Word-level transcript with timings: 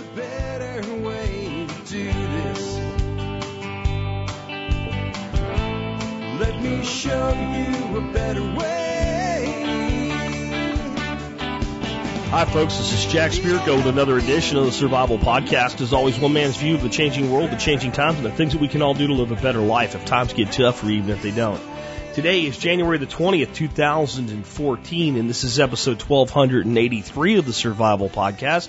a 0.00 0.16
better 0.16 0.94
way 1.02 1.66
to 1.68 1.90
do 1.90 2.04
this. 2.04 2.78
Let 6.40 6.62
me 6.62 6.82
show 6.84 7.28
you 7.32 7.98
a 7.98 8.12
better 8.12 8.42
way. 8.42 9.56
Hi, 12.30 12.44
folks. 12.44 12.78
This 12.78 12.92
is 12.92 13.12
Jack 13.12 13.32
Spirko 13.32 13.76
with 13.76 13.86
another 13.86 14.16
edition 14.16 14.56
of 14.56 14.64
the 14.64 14.72
Survival 14.72 15.18
Podcast. 15.18 15.80
As 15.80 15.92
always, 15.92 16.18
one 16.18 16.32
man's 16.32 16.56
view 16.56 16.76
of 16.76 16.82
the 16.82 16.88
changing 16.88 17.30
world, 17.30 17.50
the 17.50 17.56
changing 17.56 17.92
times, 17.92 18.16
and 18.16 18.24
the 18.24 18.30
things 18.30 18.52
that 18.52 18.60
we 18.60 18.68
can 18.68 18.82
all 18.82 18.94
do 18.94 19.08
to 19.08 19.12
live 19.12 19.32
a 19.32 19.36
better 19.36 19.60
life 19.60 19.94
if 19.94 20.04
times 20.06 20.32
get 20.32 20.52
tough 20.52 20.82
or 20.84 20.90
even 20.90 21.10
if 21.10 21.20
they 21.22 21.32
don't. 21.32 21.60
Today 22.14 22.46
is 22.46 22.56
January 22.56 22.98
the 22.98 23.06
20th, 23.06 23.54
2014, 23.54 25.16
and 25.16 25.28
this 25.28 25.44
is 25.44 25.60
episode 25.60 26.00
1283 26.00 27.36
of 27.36 27.44
the 27.44 27.52
Survival 27.52 28.08
Podcast. 28.08 28.68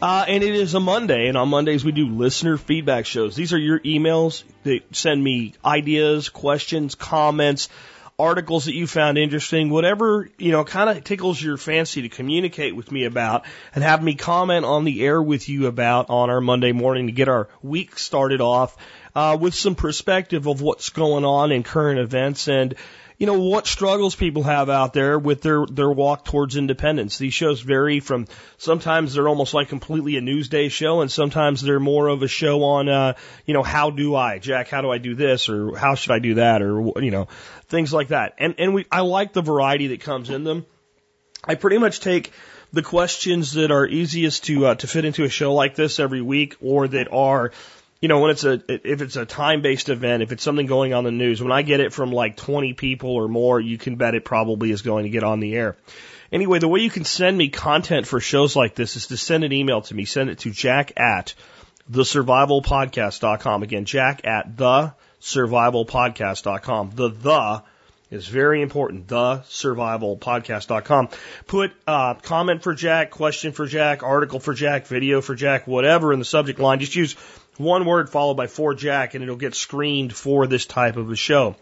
Uh, 0.00 0.26
and 0.28 0.44
it 0.44 0.54
is 0.54 0.74
a 0.74 0.80
Monday, 0.80 1.28
and 1.28 1.38
on 1.38 1.48
Mondays 1.48 1.82
we 1.82 1.90
do 1.90 2.06
listener 2.06 2.58
feedback 2.58 3.06
shows. 3.06 3.34
These 3.34 3.54
are 3.54 3.58
your 3.58 3.80
emails 3.80 4.44
that 4.64 4.94
send 4.94 5.24
me 5.24 5.54
ideas, 5.64 6.28
questions, 6.28 6.94
comments, 6.94 7.70
articles 8.18 8.66
that 8.66 8.74
you 8.74 8.86
found 8.86 9.16
interesting, 9.16 9.70
whatever, 9.70 10.28
you 10.36 10.52
know, 10.52 10.64
kind 10.64 10.90
of 10.90 11.02
tickles 11.02 11.40
your 11.40 11.56
fancy 11.56 12.02
to 12.02 12.10
communicate 12.10 12.76
with 12.76 12.92
me 12.92 13.04
about 13.04 13.46
and 13.74 13.82
have 13.82 14.02
me 14.02 14.14
comment 14.14 14.66
on 14.66 14.84
the 14.84 15.02
air 15.02 15.22
with 15.22 15.48
you 15.48 15.66
about 15.66 16.10
on 16.10 16.28
our 16.28 16.42
Monday 16.42 16.72
morning 16.72 17.06
to 17.06 17.12
get 17.12 17.28
our 17.28 17.48
week 17.62 17.98
started 17.98 18.42
off, 18.42 18.76
uh, 19.14 19.38
with 19.40 19.54
some 19.54 19.74
perspective 19.74 20.46
of 20.46 20.60
what's 20.60 20.90
going 20.90 21.24
on 21.24 21.52
in 21.52 21.62
current 21.62 22.00
events 22.00 22.48
and, 22.48 22.74
you 23.18 23.26
know, 23.26 23.40
what 23.40 23.66
struggles 23.66 24.14
people 24.14 24.42
have 24.42 24.68
out 24.68 24.92
there 24.92 25.18
with 25.18 25.40
their, 25.40 25.64
their 25.66 25.90
walk 25.90 26.24
towards 26.24 26.56
independence. 26.56 27.16
These 27.16 27.32
shows 27.32 27.60
vary 27.62 28.00
from 28.00 28.26
sometimes 28.58 29.14
they're 29.14 29.28
almost 29.28 29.54
like 29.54 29.68
completely 29.68 30.16
a 30.16 30.20
newsday 30.20 30.70
show 30.70 31.00
and 31.00 31.10
sometimes 31.10 31.62
they're 31.62 31.80
more 31.80 32.08
of 32.08 32.22
a 32.22 32.28
show 32.28 32.62
on, 32.62 32.88
uh, 32.88 33.14
you 33.46 33.54
know, 33.54 33.62
how 33.62 33.90
do 33.90 34.14
I, 34.14 34.38
Jack, 34.38 34.68
how 34.68 34.82
do 34.82 34.90
I 34.90 34.98
do 34.98 35.14
this 35.14 35.48
or 35.48 35.76
how 35.76 35.94
should 35.94 36.12
I 36.12 36.18
do 36.18 36.34
that 36.34 36.60
or, 36.60 37.02
you 37.02 37.10
know, 37.10 37.28
things 37.68 37.92
like 37.92 38.08
that. 38.08 38.34
And, 38.38 38.54
and 38.58 38.74
we, 38.74 38.84
I 38.92 39.00
like 39.00 39.32
the 39.32 39.42
variety 39.42 39.88
that 39.88 40.00
comes 40.00 40.28
in 40.28 40.44
them. 40.44 40.66
I 41.42 41.54
pretty 41.54 41.78
much 41.78 42.00
take 42.00 42.32
the 42.72 42.82
questions 42.82 43.52
that 43.52 43.70
are 43.70 43.86
easiest 43.86 44.44
to, 44.44 44.66
uh, 44.66 44.74
to 44.74 44.86
fit 44.86 45.06
into 45.06 45.24
a 45.24 45.30
show 45.30 45.54
like 45.54 45.74
this 45.74 45.98
every 45.98 46.20
week 46.20 46.56
or 46.60 46.86
that 46.88 47.08
are, 47.10 47.52
you 48.00 48.08
know, 48.08 48.20
when 48.20 48.30
it's 48.30 48.44
a, 48.44 48.60
if 48.68 49.00
it's 49.00 49.16
a 49.16 49.24
time 49.24 49.62
based 49.62 49.88
event, 49.88 50.22
if 50.22 50.32
it's 50.32 50.42
something 50.42 50.66
going 50.66 50.92
on 50.92 51.04
the 51.04 51.10
news, 51.10 51.42
when 51.42 51.52
I 51.52 51.62
get 51.62 51.80
it 51.80 51.92
from 51.92 52.12
like 52.12 52.36
20 52.36 52.74
people 52.74 53.10
or 53.10 53.28
more, 53.28 53.58
you 53.58 53.78
can 53.78 53.96
bet 53.96 54.14
it 54.14 54.24
probably 54.24 54.70
is 54.70 54.82
going 54.82 55.04
to 55.04 55.10
get 55.10 55.24
on 55.24 55.40
the 55.40 55.54
air. 55.54 55.76
Anyway, 56.30 56.58
the 56.58 56.68
way 56.68 56.80
you 56.80 56.90
can 56.90 57.04
send 57.04 57.38
me 57.38 57.48
content 57.48 58.06
for 58.06 58.20
shows 58.20 58.54
like 58.56 58.74
this 58.74 58.96
is 58.96 59.06
to 59.08 59.16
send 59.16 59.44
an 59.44 59.52
email 59.52 59.80
to 59.82 59.94
me. 59.94 60.04
Send 60.04 60.28
it 60.28 60.40
to 60.40 60.50
jack 60.50 60.92
at 60.98 61.34
thesurvivalpodcast.com. 61.90 63.62
Again, 63.62 63.84
jack 63.84 64.26
at 64.26 64.56
thesurvivalpodcast.com. 64.56 66.90
The 66.94 67.10
the 67.10 67.62
is 68.10 68.26
very 68.28 68.62
important. 68.62 69.08
Thesurvivalpodcast.com. 69.08 71.08
Put 71.46 71.72
uh, 71.86 72.14
comment 72.14 72.62
for 72.62 72.72
Jack, 72.74 73.10
question 73.10 73.52
for 73.52 73.66
Jack, 73.66 74.02
article 74.02 74.40
for 74.40 74.54
Jack, 74.54 74.86
video 74.86 75.20
for 75.20 75.34
Jack, 75.34 75.66
whatever 75.66 76.10
in 76.12 76.18
the 76.18 76.24
subject 76.24 76.58
line. 76.58 76.80
Just 76.80 76.96
use 76.96 77.16
one 77.58 77.84
word 77.84 78.10
followed 78.10 78.36
by 78.36 78.46
four 78.46 78.74
Jack, 78.74 79.14
and 79.14 79.22
it'll 79.22 79.36
get 79.36 79.54
screened 79.54 80.14
for 80.14 80.46
this 80.46 80.66
type 80.66 80.96
of 80.96 81.10
a 81.10 81.16
show. 81.16 81.56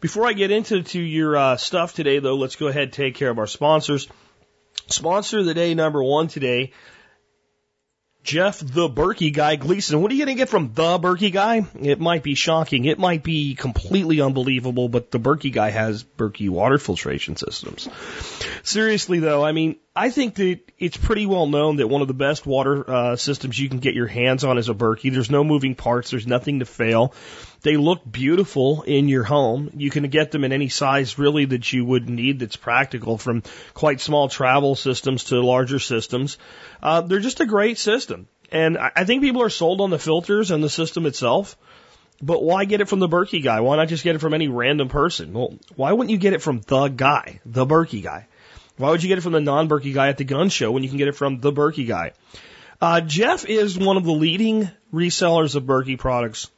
Before 0.00 0.26
I 0.26 0.32
get 0.32 0.50
into 0.50 0.82
to 0.82 1.00
your 1.00 1.36
uh, 1.36 1.56
stuff 1.56 1.94
today, 1.94 2.18
though, 2.18 2.36
let's 2.36 2.56
go 2.56 2.68
ahead 2.68 2.84
and 2.84 2.92
take 2.92 3.14
care 3.14 3.30
of 3.30 3.38
our 3.38 3.46
sponsors. 3.46 4.08
Sponsor 4.88 5.40
of 5.40 5.46
the 5.46 5.54
day 5.54 5.74
number 5.74 6.02
one 6.02 6.28
today 6.28 6.72
Jeff 8.22 8.60
the 8.60 8.88
Berkey 8.88 9.32
guy 9.32 9.56
Gleason. 9.56 10.00
What 10.02 10.10
are 10.10 10.14
you 10.14 10.24
going 10.24 10.36
to 10.36 10.40
get 10.40 10.48
from 10.48 10.72
the 10.74 10.98
Berkey 10.98 11.32
guy? 11.32 11.66
It 11.80 12.00
might 12.00 12.22
be 12.22 12.34
shocking. 12.34 12.84
It 12.84 12.98
might 12.98 13.22
be 13.22 13.54
completely 13.54 14.20
unbelievable, 14.20 14.88
but 14.88 15.10
the 15.10 15.18
Berkey 15.18 15.52
guy 15.52 15.70
has 15.70 16.04
Berkey 16.04 16.50
water 16.50 16.78
filtration 16.78 17.36
systems. 17.36 17.88
Seriously 18.62 19.20
though, 19.20 19.44
I 19.44 19.52
mean, 19.52 19.76
I 19.96 20.10
think 20.10 20.34
that 20.36 20.60
it's 20.78 20.96
pretty 20.96 21.26
well 21.26 21.46
known 21.46 21.76
that 21.76 21.88
one 21.88 22.02
of 22.02 22.08
the 22.08 22.14
best 22.14 22.46
water 22.46 22.88
uh, 22.88 23.16
systems 23.16 23.58
you 23.58 23.68
can 23.68 23.78
get 23.78 23.94
your 23.94 24.06
hands 24.06 24.44
on 24.44 24.58
is 24.58 24.68
a 24.68 24.74
Berkey. 24.74 25.12
There's 25.12 25.30
no 25.30 25.42
moving 25.42 25.74
parts. 25.74 26.10
There's 26.10 26.26
nothing 26.26 26.60
to 26.60 26.66
fail. 26.66 27.14
They 27.62 27.76
look 27.76 28.00
beautiful 28.10 28.82
in 28.82 29.08
your 29.08 29.24
home. 29.24 29.70
You 29.76 29.90
can 29.90 30.08
get 30.08 30.30
them 30.30 30.44
in 30.44 30.52
any 30.52 30.68
size 30.68 31.18
really 31.18 31.44
that 31.46 31.72
you 31.72 31.84
would 31.84 32.08
need 32.08 32.38
that's 32.38 32.56
practical 32.56 33.18
from 33.18 33.42
quite 33.74 34.00
small 34.00 34.28
travel 34.28 34.74
systems 34.74 35.24
to 35.24 35.40
larger 35.40 35.78
systems. 35.78 36.38
Uh, 36.82 37.02
they're 37.02 37.20
just 37.20 37.40
a 37.40 37.46
great 37.46 37.78
system. 37.78 38.28
And 38.50 38.78
I 38.78 39.04
think 39.04 39.22
people 39.22 39.42
are 39.42 39.50
sold 39.50 39.80
on 39.80 39.90
the 39.90 39.98
filters 39.98 40.50
and 40.50 40.64
the 40.64 40.70
system 40.70 41.06
itself. 41.06 41.56
But 42.22 42.42
why 42.42 42.64
get 42.64 42.80
it 42.80 42.88
from 42.88 42.98
the 42.98 43.08
Berkey 43.08 43.42
guy? 43.42 43.60
Why 43.60 43.76
not 43.76 43.88
just 43.88 44.04
get 44.04 44.14
it 44.14 44.20
from 44.20 44.34
any 44.34 44.48
random 44.48 44.88
person? 44.88 45.32
Well, 45.32 45.54
why 45.76 45.92
wouldn't 45.92 46.10
you 46.10 46.18
get 46.18 46.32
it 46.32 46.42
from 46.42 46.60
the 46.66 46.88
guy, 46.88 47.40
the 47.46 47.64
Berkey 47.64 48.02
guy? 48.02 48.26
Why 48.76 48.90
would 48.90 49.02
you 49.02 49.08
get 49.08 49.18
it 49.18 49.22
from 49.22 49.32
the 49.32 49.40
non-Berkey 49.40 49.94
guy 49.94 50.08
at 50.08 50.18
the 50.18 50.24
gun 50.24 50.48
show 50.48 50.72
when 50.72 50.82
you 50.82 50.88
can 50.88 50.98
get 50.98 51.08
it 51.08 51.14
from 51.14 51.40
the 51.40 51.52
Berkey 51.52 51.86
guy? 51.86 52.12
Uh, 52.80 53.00
Jeff 53.00 53.44
is 53.44 53.78
one 53.78 53.96
of 53.96 54.04
the 54.04 54.12
leading 54.12 54.70
resellers 54.92 55.54
of 55.54 55.64
Berkey 55.64 55.98
products 55.98 56.50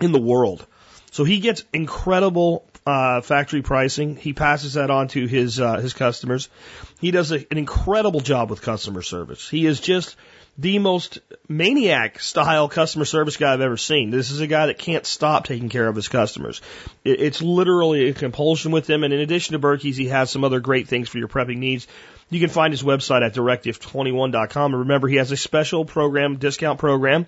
in 0.00 0.12
the 0.12 0.20
world. 0.20 0.66
So 1.10 1.24
he 1.24 1.40
gets 1.40 1.64
incredible 1.72 2.64
uh, 2.86 3.20
factory 3.20 3.62
pricing. 3.62 4.16
He 4.16 4.32
passes 4.32 4.74
that 4.74 4.90
on 4.90 5.08
to 5.08 5.26
his 5.26 5.60
uh, 5.60 5.76
his 5.76 5.92
customers. 5.92 6.48
He 7.00 7.10
does 7.10 7.32
a, 7.32 7.36
an 7.50 7.58
incredible 7.58 8.20
job 8.20 8.50
with 8.50 8.62
customer 8.62 9.02
service. 9.02 9.48
He 9.48 9.66
is 9.66 9.80
just 9.80 10.16
the 10.58 10.78
most 10.78 11.20
maniac 11.48 12.20
style 12.20 12.68
customer 12.68 13.04
service 13.04 13.36
guy 13.36 13.52
I've 13.52 13.60
ever 13.60 13.76
seen. 13.76 14.10
This 14.10 14.30
is 14.30 14.40
a 14.40 14.46
guy 14.46 14.66
that 14.66 14.78
can't 14.78 15.06
stop 15.06 15.44
taking 15.44 15.68
care 15.68 15.88
of 15.88 15.96
his 15.96 16.08
customers. 16.08 16.60
It, 17.04 17.20
it's 17.20 17.40
literally 17.40 18.08
a 18.08 18.14
compulsion 18.14 18.70
with 18.70 18.88
him. 18.88 19.04
And 19.04 19.12
in 19.12 19.20
addition 19.20 19.52
to 19.52 19.58
Berkey's, 19.58 19.96
he 19.96 20.08
has 20.08 20.30
some 20.30 20.44
other 20.44 20.60
great 20.60 20.88
things 20.88 21.08
for 21.08 21.18
your 21.18 21.28
prepping 21.28 21.58
needs. 21.58 21.86
You 22.28 22.40
can 22.40 22.50
find 22.50 22.72
his 22.72 22.82
website 22.82 23.24
at 23.24 23.34
directive21.com. 23.34 24.72
And 24.72 24.80
remember, 24.80 25.08
he 25.08 25.16
has 25.16 25.32
a 25.32 25.36
special 25.36 25.84
program, 25.84 26.36
discount 26.36 26.78
program 26.78 27.26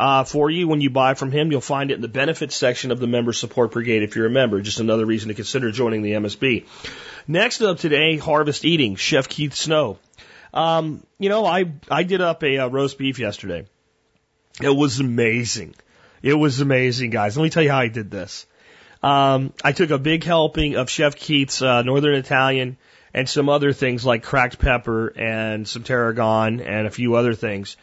uh, 0.00 0.24
for 0.24 0.50
you 0.50 0.66
when 0.66 0.80
you 0.80 0.88
buy 0.88 1.12
from 1.12 1.30
him. 1.30 1.52
You'll 1.52 1.60
find 1.60 1.90
it 1.90 1.94
in 1.94 2.00
the 2.00 2.08
benefits 2.08 2.56
section 2.56 2.90
of 2.90 3.00
the 3.00 3.06
member 3.06 3.34
support 3.34 3.72
brigade 3.72 4.02
if 4.02 4.16
you're 4.16 4.26
a 4.26 4.30
member. 4.30 4.62
Just 4.62 4.80
another 4.80 5.04
reason 5.04 5.28
to 5.28 5.34
consider 5.34 5.70
joining 5.70 6.00
the 6.00 6.12
MSB. 6.12 6.66
Next 7.28 7.60
up 7.60 7.78
today, 7.78 8.16
Harvest 8.16 8.64
Eating, 8.64 8.96
Chef 8.96 9.28
Keith 9.28 9.54
Snow. 9.54 9.98
Um, 10.54 11.04
you 11.18 11.28
know, 11.28 11.44
I 11.44 11.72
I 11.90 12.04
did 12.04 12.22
up 12.22 12.42
a 12.42 12.58
uh, 12.58 12.68
roast 12.68 12.96
beef 12.96 13.18
yesterday. 13.18 13.66
It 14.62 14.74
was 14.74 15.00
amazing. 15.00 15.74
It 16.22 16.34
was 16.34 16.60
amazing, 16.60 17.10
guys. 17.10 17.36
Let 17.36 17.44
me 17.44 17.50
tell 17.50 17.62
you 17.62 17.70
how 17.70 17.80
I 17.80 17.88
did 17.88 18.10
this. 18.10 18.46
Um, 19.02 19.52
I 19.62 19.72
took 19.72 19.90
a 19.90 19.98
big 19.98 20.24
helping 20.24 20.76
of 20.76 20.88
Chef 20.88 21.14
Keith's 21.14 21.60
uh, 21.60 21.82
Northern 21.82 22.14
Italian 22.14 22.78
and 23.12 23.28
some 23.28 23.50
other 23.50 23.74
things 23.74 24.06
like 24.06 24.22
cracked 24.22 24.58
pepper 24.58 25.08
and 25.08 25.68
some 25.68 25.82
tarragon 25.82 26.60
and 26.60 26.86
a 26.86 26.90
few 26.90 27.16
other 27.16 27.34
things 27.34 27.76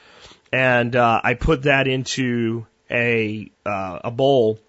and 0.51 0.95
uh, 0.95 1.21
I 1.23 1.33
put 1.33 1.63
that 1.63 1.87
into 1.87 2.65
a 2.89 3.51
uh, 3.65 3.99
a 4.05 4.11
bowl 4.11 4.59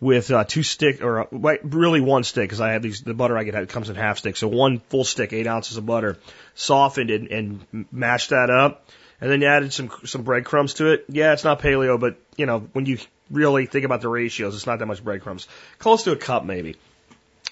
with 0.00 0.30
uh, 0.30 0.44
two 0.44 0.62
stick 0.62 1.02
or 1.02 1.20
uh, 1.20 1.56
really 1.62 2.00
one 2.00 2.24
stick 2.24 2.44
because 2.44 2.60
I 2.60 2.72
have 2.72 2.82
these 2.82 3.02
the 3.02 3.14
butter 3.14 3.36
I 3.36 3.44
get 3.44 3.54
it 3.54 3.68
comes 3.68 3.88
in 3.88 3.96
half 3.96 4.18
sticks. 4.18 4.40
So 4.40 4.48
one 4.48 4.80
full 4.80 5.04
stick 5.04 5.32
eight 5.32 5.46
ounces 5.46 5.76
of 5.76 5.86
butter 5.86 6.18
softened 6.54 7.10
and, 7.10 7.28
and 7.28 7.86
mashed 7.90 8.30
that 8.30 8.50
up. 8.50 8.88
And 9.20 9.30
then 9.30 9.40
you 9.40 9.46
added 9.46 9.72
some 9.72 9.90
some 10.04 10.22
breadcrumbs 10.22 10.74
to 10.74 10.92
it. 10.92 11.06
Yeah 11.08 11.32
it's 11.32 11.44
not 11.44 11.60
paleo 11.60 11.98
but 11.98 12.16
you 12.36 12.46
know 12.46 12.60
when 12.72 12.86
you 12.86 12.98
really 13.30 13.66
think 13.66 13.84
about 13.84 14.00
the 14.02 14.08
ratios 14.08 14.54
it's 14.54 14.66
not 14.66 14.78
that 14.78 14.86
much 14.86 15.02
breadcrumbs. 15.02 15.48
Close 15.78 16.04
to 16.04 16.12
a 16.12 16.16
cup 16.16 16.44
maybe. 16.44 16.76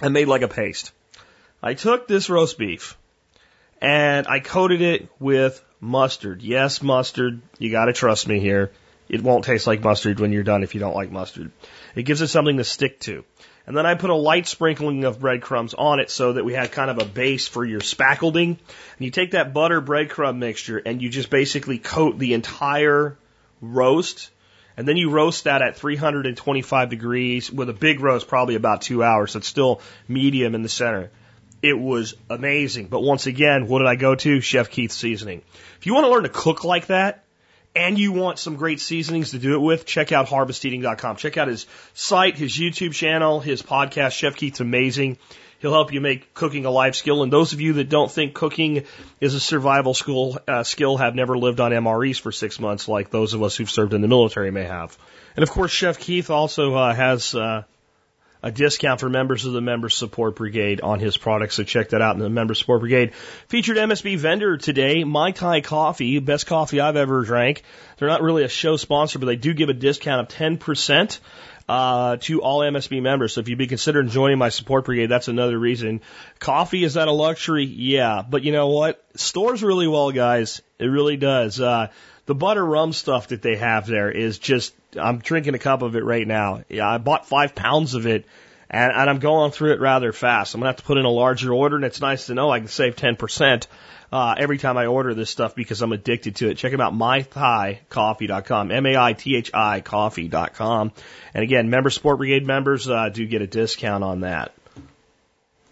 And 0.00 0.12
made 0.12 0.28
like 0.28 0.42
a 0.42 0.48
paste. 0.48 0.92
I 1.62 1.74
took 1.74 2.08
this 2.08 2.28
roast 2.28 2.58
beef 2.58 2.96
and 3.80 4.26
I 4.26 4.40
coated 4.40 4.82
it 4.82 5.08
with 5.18 5.62
mustard. 5.84 6.42
Yes, 6.42 6.82
mustard. 6.82 7.42
You 7.58 7.70
got 7.70 7.84
to 7.86 7.92
trust 7.92 8.26
me 8.26 8.40
here. 8.40 8.72
It 9.08 9.22
won't 9.22 9.44
taste 9.44 9.66
like 9.66 9.82
mustard 9.82 10.18
when 10.18 10.32
you're 10.32 10.42
done 10.42 10.62
if 10.62 10.74
you 10.74 10.80
don't 10.80 10.96
like 10.96 11.10
mustard. 11.10 11.52
It 11.94 12.04
gives 12.04 12.22
it 12.22 12.28
something 12.28 12.56
to 12.56 12.64
stick 12.64 13.00
to. 13.00 13.24
And 13.66 13.76
then 13.76 13.86
I 13.86 13.94
put 13.94 14.10
a 14.10 14.14
light 14.14 14.46
sprinkling 14.46 15.04
of 15.04 15.20
breadcrumbs 15.20 15.74
on 15.74 16.00
it 16.00 16.10
so 16.10 16.34
that 16.34 16.44
we 16.44 16.54
had 16.54 16.72
kind 16.72 16.90
of 16.90 16.98
a 16.98 17.04
base 17.04 17.46
for 17.46 17.64
your 17.64 17.80
spackleding. 17.80 18.48
And 18.48 18.58
you 18.98 19.10
take 19.10 19.32
that 19.32 19.54
butter 19.54 19.80
breadcrumb 19.80 20.38
mixture 20.38 20.78
and 20.78 21.00
you 21.00 21.08
just 21.10 21.30
basically 21.30 21.78
coat 21.78 22.18
the 22.18 22.34
entire 22.34 23.16
roast. 23.60 24.30
And 24.76 24.88
then 24.88 24.96
you 24.96 25.10
roast 25.10 25.44
that 25.44 25.62
at 25.62 25.76
325 25.76 26.88
degrees 26.88 27.50
with 27.50 27.68
a 27.68 27.74
big 27.74 28.00
roast, 28.00 28.26
probably 28.26 28.54
about 28.54 28.82
two 28.82 29.02
hours. 29.02 29.32
So 29.32 29.38
it's 29.38 29.48
still 29.48 29.80
medium 30.08 30.54
in 30.54 30.62
the 30.62 30.68
center. 30.68 31.10
It 31.64 31.78
was 31.78 32.14
amazing. 32.28 32.88
But 32.88 33.00
once 33.00 33.24
again, 33.24 33.68
what 33.68 33.78
did 33.78 33.88
I 33.88 33.96
go 33.96 34.14
to? 34.14 34.42
Chef 34.42 34.68
Keith's 34.68 34.96
seasoning. 34.96 35.40
If 35.78 35.86
you 35.86 35.94
want 35.94 36.04
to 36.04 36.10
learn 36.10 36.24
to 36.24 36.28
cook 36.28 36.62
like 36.62 36.88
that, 36.88 37.24
and 37.74 37.98
you 37.98 38.12
want 38.12 38.38
some 38.38 38.56
great 38.56 38.80
seasonings 38.80 39.30
to 39.30 39.38
do 39.38 39.54
it 39.54 39.60
with, 39.60 39.86
check 39.86 40.12
out 40.12 40.28
harvesteating.com. 40.28 41.16
Check 41.16 41.38
out 41.38 41.48
his 41.48 41.66
site, 41.94 42.36
his 42.36 42.52
YouTube 42.52 42.92
channel, 42.92 43.40
his 43.40 43.62
podcast. 43.62 44.12
Chef 44.12 44.36
Keith's 44.36 44.60
amazing. 44.60 45.16
He'll 45.58 45.72
help 45.72 45.90
you 45.90 46.02
make 46.02 46.34
cooking 46.34 46.66
a 46.66 46.70
life 46.70 46.96
skill. 46.96 47.22
And 47.22 47.32
those 47.32 47.54
of 47.54 47.62
you 47.62 47.72
that 47.72 47.88
don't 47.88 48.10
think 48.10 48.34
cooking 48.34 48.84
is 49.18 49.32
a 49.32 49.40
survival 49.40 49.94
school, 49.94 50.38
uh, 50.46 50.64
skill 50.64 50.98
have 50.98 51.14
never 51.14 51.38
lived 51.38 51.60
on 51.60 51.72
MREs 51.72 52.20
for 52.20 52.30
six 52.30 52.60
months 52.60 52.88
like 52.88 53.08
those 53.08 53.32
of 53.32 53.42
us 53.42 53.56
who've 53.56 53.70
served 53.70 53.94
in 53.94 54.02
the 54.02 54.08
military 54.08 54.50
may 54.50 54.64
have. 54.64 54.98
And 55.34 55.42
of 55.42 55.50
course, 55.50 55.70
Chef 55.70 55.98
Keith 55.98 56.28
also 56.28 56.74
uh, 56.74 56.94
has 56.94 57.34
uh, 57.34 57.62
a 58.44 58.50
discount 58.50 59.00
for 59.00 59.08
members 59.08 59.46
of 59.46 59.54
the 59.54 59.62
Member 59.62 59.88
Support 59.88 60.36
Brigade 60.36 60.82
on 60.82 61.00
his 61.00 61.16
products. 61.16 61.54
So 61.54 61.64
check 61.64 61.88
that 61.88 62.02
out 62.02 62.14
in 62.14 62.20
the 62.20 62.28
Member 62.28 62.52
Support 62.52 62.80
Brigade. 62.80 63.14
Featured 63.48 63.78
MSB 63.78 64.18
vendor 64.18 64.58
today, 64.58 65.02
Mai 65.02 65.30
Tai 65.30 65.62
Coffee, 65.62 66.18
best 66.18 66.46
coffee 66.46 66.78
I've 66.78 66.96
ever 66.96 67.22
drank. 67.22 67.62
They're 67.96 68.08
not 68.08 68.20
really 68.20 68.44
a 68.44 68.48
show 68.48 68.76
sponsor, 68.76 69.18
but 69.18 69.26
they 69.26 69.36
do 69.36 69.54
give 69.54 69.70
a 69.70 69.72
discount 69.72 70.20
of 70.20 70.36
10% 70.36 71.20
uh, 71.70 72.18
to 72.18 72.42
all 72.42 72.60
MSB 72.60 73.00
members. 73.00 73.32
So 73.32 73.40
if 73.40 73.48
you'd 73.48 73.56
be 73.56 73.66
considering 73.66 74.08
joining 74.10 74.36
my 74.36 74.50
support 74.50 74.84
brigade, 74.84 75.06
that's 75.06 75.28
another 75.28 75.58
reason. 75.58 76.02
Coffee, 76.38 76.84
is 76.84 76.94
that 76.94 77.08
a 77.08 77.12
luxury? 77.12 77.64
Yeah. 77.64 78.22
But 78.28 78.44
you 78.44 78.52
know 78.52 78.68
what? 78.68 79.02
Stores 79.14 79.62
really 79.62 79.88
well, 79.88 80.12
guys. 80.12 80.60
It 80.78 80.88
really 80.88 81.16
does. 81.16 81.58
Uh, 81.58 81.88
the 82.26 82.34
butter 82.34 82.64
rum 82.64 82.92
stuff 82.92 83.28
that 83.28 83.40
they 83.40 83.56
have 83.56 83.86
there 83.86 84.10
is 84.10 84.38
just, 84.38 84.74
I'm 84.96 85.18
drinking 85.18 85.54
a 85.54 85.58
cup 85.58 85.82
of 85.82 85.96
it 85.96 86.04
right 86.04 86.26
now. 86.26 86.62
Yeah, 86.68 86.88
I 86.88 86.98
bought 86.98 87.26
five 87.26 87.54
pounds 87.54 87.94
of 87.94 88.06
it 88.06 88.26
and, 88.70 88.92
and 88.92 89.10
I'm 89.10 89.18
going 89.18 89.50
through 89.52 89.72
it 89.72 89.80
rather 89.80 90.12
fast. 90.12 90.54
I'm 90.54 90.60
gonna 90.60 90.70
have 90.70 90.76
to 90.76 90.82
put 90.82 90.98
in 90.98 91.04
a 91.04 91.10
larger 91.10 91.52
order 91.52 91.76
and 91.76 91.84
it's 91.84 92.00
nice 92.00 92.26
to 92.26 92.34
know 92.34 92.50
I 92.50 92.58
can 92.58 92.68
save 92.68 92.96
10% 92.96 93.66
uh, 94.12 94.34
every 94.38 94.58
time 94.58 94.76
I 94.76 94.86
order 94.86 95.14
this 95.14 95.30
stuff 95.30 95.54
because 95.54 95.82
I'm 95.82 95.92
addicted 95.92 96.36
to 96.36 96.50
it. 96.50 96.56
Check 96.56 96.72
them 96.72 96.80
out, 96.80 96.94
maithicoffee.com, 96.94 98.70
M-A-I-T-H-I 98.70 99.80
coffee.com. 99.80 100.92
And 101.34 101.42
again, 101.42 101.70
member 101.70 101.90
Sport 101.90 102.18
Brigade 102.18 102.46
members 102.46 102.88
uh, 102.88 103.08
do 103.08 103.26
get 103.26 103.42
a 103.42 103.46
discount 103.46 104.04
on 104.04 104.20
that. 104.20 104.52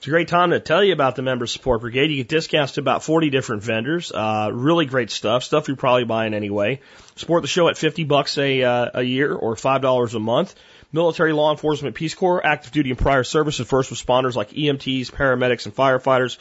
It's 0.03 0.09
a 0.09 0.11
great 0.11 0.27
time 0.27 0.51
to 0.51 0.59
tell 0.59 0.83
you 0.83 0.93
about 0.93 1.15
the 1.15 1.23
Member 1.23 1.47
Support 1.47 1.83
Brigade. 1.83 2.11
You 2.11 2.17
get 2.17 2.27
discounts 2.27 2.73
to 2.73 2.81
about 2.81 3.05
40 3.05 3.31
different 3.31 3.63
vendors. 3.63 4.11
Uh, 4.11 4.51
really 4.53 4.85
great 4.85 5.13
stuff. 5.13 5.45
Stuff 5.45 5.69
you're 5.69 5.77
probably 5.77 6.03
buying 6.03 6.35
anyway. 6.35 6.81
Support 7.15 7.43
the 7.43 7.47
show 7.47 7.69
at 7.69 7.79
50 7.79 8.03
bucks 8.03 8.37
a, 8.37 8.65
uh, 8.65 8.91
a 8.95 9.03
year 9.05 9.33
or 9.33 9.55
$5 9.55 10.15
a 10.15 10.19
month. 10.19 10.57
Military, 10.91 11.33
law 11.33 11.53
enforcement, 11.53 11.95
Peace 11.95 12.17
Corps, 12.17 12.45
active 12.45 12.73
duty 12.73 12.91
and 12.91 12.99
prior 12.99 13.23
service 13.23 13.61
and 13.61 13.69
first 13.69 13.93
responders 13.93 14.35
like 14.35 14.51
EMTs, 14.51 15.13
paramedics, 15.13 15.67
and 15.67 15.77
firefighters. 15.77 16.37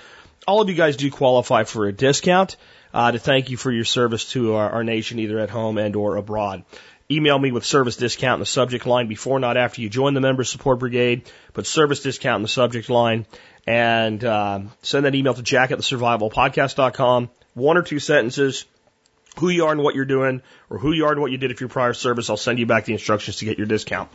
All 0.47 0.61
of 0.61 0.67
you 0.67 0.73
guys 0.73 0.97
do 0.97 1.11
qualify 1.11 1.63
for 1.63 1.85
a 1.85 1.91
discount 1.91 2.57
uh, 2.95 3.11
to 3.11 3.19
thank 3.19 3.51
you 3.51 3.57
for 3.57 3.71
your 3.71 3.85
service 3.85 4.31
to 4.31 4.55
our, 4.55 4.71
our 4.71 4.83
nation, 4.83 5.19
either 5.19 5.37
at 5.37 5.51
home 5.51 5.77
and 5.77 5.95
or 5.95 6.15
abroad. 6.15 6.63
Email 7.11 7.37
me 7.37 7.51
with 7.51 7.65
service 7.65 7.97
discount 7.97 8.35
in 8.35 8.39
the 8.39 8.45
subject 8.45 8.85
line 8.85 9.07
before, 9.07 9.37
not 9.37 9.57
after 9.57 9.81
you 9.81 9.89
join 9.89 10.13
the 10.13 10.21
Member 10.21 10.45
Support 10.45 10.79
Brigade. 10.79 11.29
Put 11.51 11.67
service 11.67 12.01
discount 12.01 12.37
in 12.37 12.41
the 12.41 12.47
subject 12.47 12.89
line 12.89 13.25
and 13.67 14.23
uh, 14.23 14.61
send 14.81 15.05
that 15.05 15.15
email 15.15 15.33
to 15.33 15.41
jack 15.41 15.71
at 15.71 15.77
the 15.77 15.83
survivalpodcast.com. 15.83 17.29
One 17.53 17.77
or 17.77 17.83
two 17.83 17.99
sentences, 17.99 18.65
who 19.37 19.49
you 19.49 19.65
are 19.65 19.71
and 19.71 19.81
what 19.81 19.95
you're 19.95 20.05
doing, 20.05 20.41
or 20.69 20.77
who 20.77 20.91
you 20.93 21.05
are 21.05 21.11
and 21.11 21.21
what 21.21 21.31
you 21.31 21.37
did 21.37 21.51
if 21.51 21.59
your 21.59 21.69
prior 21.69 21.93
service. 21.93 22.29
I'll 22.29 22.37
send 22.37 22.59
you 22.59 22.65
back 22.65 22.85
the 22.85 22.93
instructions 22.93 23.37
to 23.37 23.45
get 23.45 23.57
your 23.57 23.67
discount. 23.67 24.09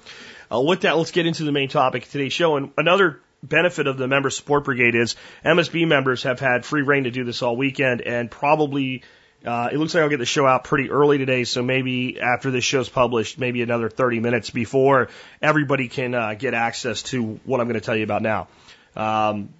Uh, 0.52 0.60
with 0.60 0.82
that, 0.82 0.96
let's 0.96 1.10
get 1.10 1.26
into 1.26 1.44
the 1.44 1.52
main 1.52 1.68
topic 1.68 2.04
of 2.04 2.10
today's 2.10 2.32
show. 2.32 2.56
And 2.56 2.70
another 2.78 3.20
benefit 3.42 3.86
of 3.86 3.98
the 3.98 4.08
member 4.08 4.30
support 4.30 4.64
brigade 4.64 4.94
is 4.94 5.16
MSB 5.44 5.86
members 5.86 6.22
have 6.22 6.40
had 6.40 6.64
free 6.64 6.82
reign 6.82 7.04
to 7.04 7.10
do 7.10 7.24
this 7.24 7.42
all 7.42 7.56
weekend 7.56 8.00
and 8.00 8.30
probably 8.30 9.02
uh, 9.44 9.68
it 9.70 9.78
looks 9.78 9.94
like 9.94 10.02
I'll 10.02 10.08
get 10.08 10.18
the 10.18 10.26
show 10.26 10.44
out 10.44 10.64
pretty 10.64 10.90
early 10.90 11.18
today, 11.18 11.44
so 11.44 11.62
maybe 11.62 12.20
after 12.20 12.50
this 12.50 12.64
show's 12.64 12.88
published, 12.88 13.38
maybe 13.38 13.62
another 13.62 13.88
30 13.88 14.18
minutes 14.18 14.50
before 14.50 15.08
everybody 15.40 15.88
can 15.88 16.14
uh, 16.14 16.34
get 16.34 16.52
access 16.52 17.02
to 17.04 17.38
what 17.44 17.60
I'm 17.60 17.68
going 17.68 17.78
to 17.78 17.84
tell 17.84 17.94
you 17.94 18.02
about 18.02 18.22
now. 18.22 18.48
Um, 18.96 19.50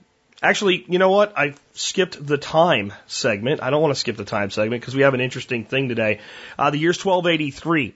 actually, 0.42 0.84
you 0.88 0.98
know 0.98 1.10
what? 1.10 1.36
I 1.36 1.54
skipped 1.74 2.24
the 2.24 2.38
time 2.38 2.92
segment. 3.06 3.62
I 3.62 3.70
don't 3.70 3.82
want 3.82 3.94
to 3.94 4.00
skip 4.00 4.16
the 4.16 4.24
time 4.24 4.50
segment 4.50 4.80
because 4.80 4.96
we 4.96 5.02
have 5.02 5.14
an 5.14 5.20
interesting 5.20 5.64
thing 5.64 5.88
today. 5.88 6.20
Uh, 6.58 6.70
the 6.70 6.78
year's 6.78 7.04
1283. 7.04 7.94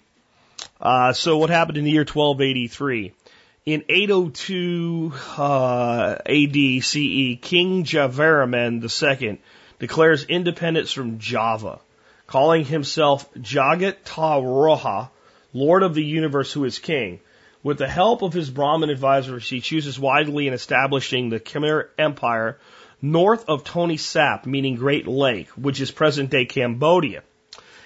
Uh, 0.81 1.13
so 1.13 1.39
what 1.39 1.51
happened 1.51 1.79
in 1.79 1.85
the 1.85 1.91
year 1.91 2.03
1283? 2.03 3.13
In 3.67 3.85
802 3.89 5.13
uh, 5.37 6.17
AD 6.25 6.83
CE, 6.83 7.39
King 7.41 7.85
Jayavarman 7.85 8.83
II 8.83 9.39
declares 9.79 10.25
independence 10.25 10.93
from 10.93 11.19
Java, 11.19 11.79
calling 12.27 12.65
himself 12.65 13.33
Jagat 13.35 13.97
Roha, 14.05 15.11
Lord 15.53 15.83
of 15.83 15.95
the 15.95 16.05
universe 16.05 16.53
who 16.53 16.65
is 16.65 16.79
king. 16.79 17.21
With 17.63 17.77
the 17.77 17.89
help 17.89 18.23
of 18.23 18.33
his 18.33 18.49
Brahmin 18.49 18.89
advisors, 18.89 19.47
he 19.47 19.61
chooses 19.61 20.01
wisely 20.01 20.49
in 20.49 20.55
establishing 20.55 21.29
the 21.29 21.39
Khmer 21.39 21.89
Empire 21.99 22.59
north 23.03 23.45
of 23.49 23.65
Tonle 23.65 23.99
Sap, 23.99 24.47
meaning 24.47 24.77
Great 24.77 25.07
Lake, 25.07 25.49
which 25.51 25.79
is 25.79 25.91
present 25.91 26.31
day 26.31 26.47
Cambodia. 26.47 27.23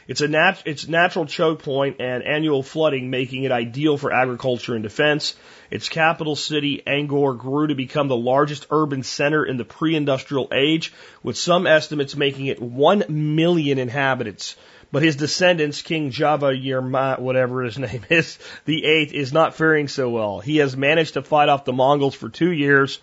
It's 0.07 0.21
a 0.21 0.29
nat- 0.29 0.63
it's 0.65 0.87
natural 0.87 1.27
choke 1.27 1.63
point 1.65 1.97
and 1.99 2.23
annual 2.23 2.63
flooding, 2.63 3.11
making 3.11 3.43
it 3.43 3.51
ideal 3.51 3.97
for 3.97 4.13
agriculture 4.13 4.75
and 4.75 4.83
defense. 4.85 5.35
Its 5.73 5.89
capital 5.89 6.37
city, 6.37 6.81
Angkor, 6.87 7.37
grew 7.37 7.67
to 7.67 7.75
become 7.75 8.07
the 8.07 8.17
largest 8.17 8.67
urban 8.71 9.03
center 9.03 9.45
in 9.45 9.57
the 9.57 9.65
pre-industrial 9.65 10.51
age, 10.53 10.93
with 11.25 11.37
some 11.37 11.67
estimates 11.67 12.15
making 12.15 12.47
it 12.47 12.63
1 12.63 13.07
million 13.09 13.79
inhabitants. 13.79 14.55
But 14.95 15.03
his 15.03 15.17
descendants, 15.17 15.83
King 15.83 16.13
Java 16.13 16.53
Yerma, 16.53 17.19
whatever 17.19 17.65
his 17.65 17.77
name 17.81 18.05
is, 18.11 18.39
the 18.65 18.85
eighth, 18.85 19.13
is 19.13 19.33
not 19.33 19.57
faring 19.57 19.89
so 19.89 20.09
well. 20.09 20.39
He 20.39 20.59
has 20.59 20.77
managed 20.77 21.15
to 21.15 21.23
fight 21.23 21.49
off 21.49 21.65
the 21.65 21.73
Mongols 21.73 22.15
for 22.15 22.29
two 22.29 22.53
years, 22.53 23.01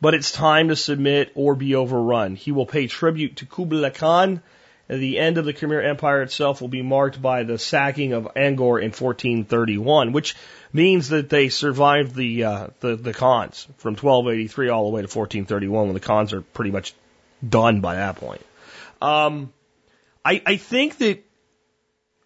but 0.00 0.14
it's 0.14 0.32
time 0.32 0.68
to 0.68 0.74
submit 0.74 1.32
or 1.34 1.54
be 1.54 1.74
overrun. 1.74 2.34
He 2.34 2.50
will 2.50 2.64
pay 2.64 2.86
tribute 2.86 3.36
to 3.36 3.44
Kublai 3.44 3.90
Khan. 3.90 4.40
And 4.88 5.02
the 5.02 5.18
end 5.18 5.36
of 5.36 5.44
the 5.44 5.52
Khmer 5.52 5.86
Empire 5.86 6.22
itself 6.22 6.62
will 6.62 6.68
be 6.68 6.80
marked 6.80 7.20
by 7.20 7.42
the 7.42 7.58
sacking 7.58 8.14
of 8.14 8.24
Angkor 8.34 8.80
in 8.80 8.92
1431, 8.92 10.12
which 10.12 10.36
means 10.72 11.10
that 11.10 11.28
they 11.28 11.50
survived 11.50 12.14
the 12.14 12.44
uh, 12.44 12.66
the, 12.80 12.96
the 12.96 13.12
Khans 13.12 13.68
from 13.76 13.96
1283 13.96 14.70
all 14.70 14.84
the 14.84 14.94
way 14.94 15.02
to 15.02 15.18
1431, 15.18 15.88
when 15.88 15.92
the 15.92 16.00
Khans 16.00 16.32
are 16.32 16.40
pretty 16.40 16.70
much 16.70 16.94
done 17.46 17.82
by 17.82 17.96
that 17.96 18.16
point. 18.16 18.40
Um, 19.02 19.52
I, 20.24 20.42
I 20.46 20.56
think 20.56 20.98
that 20.98 21.23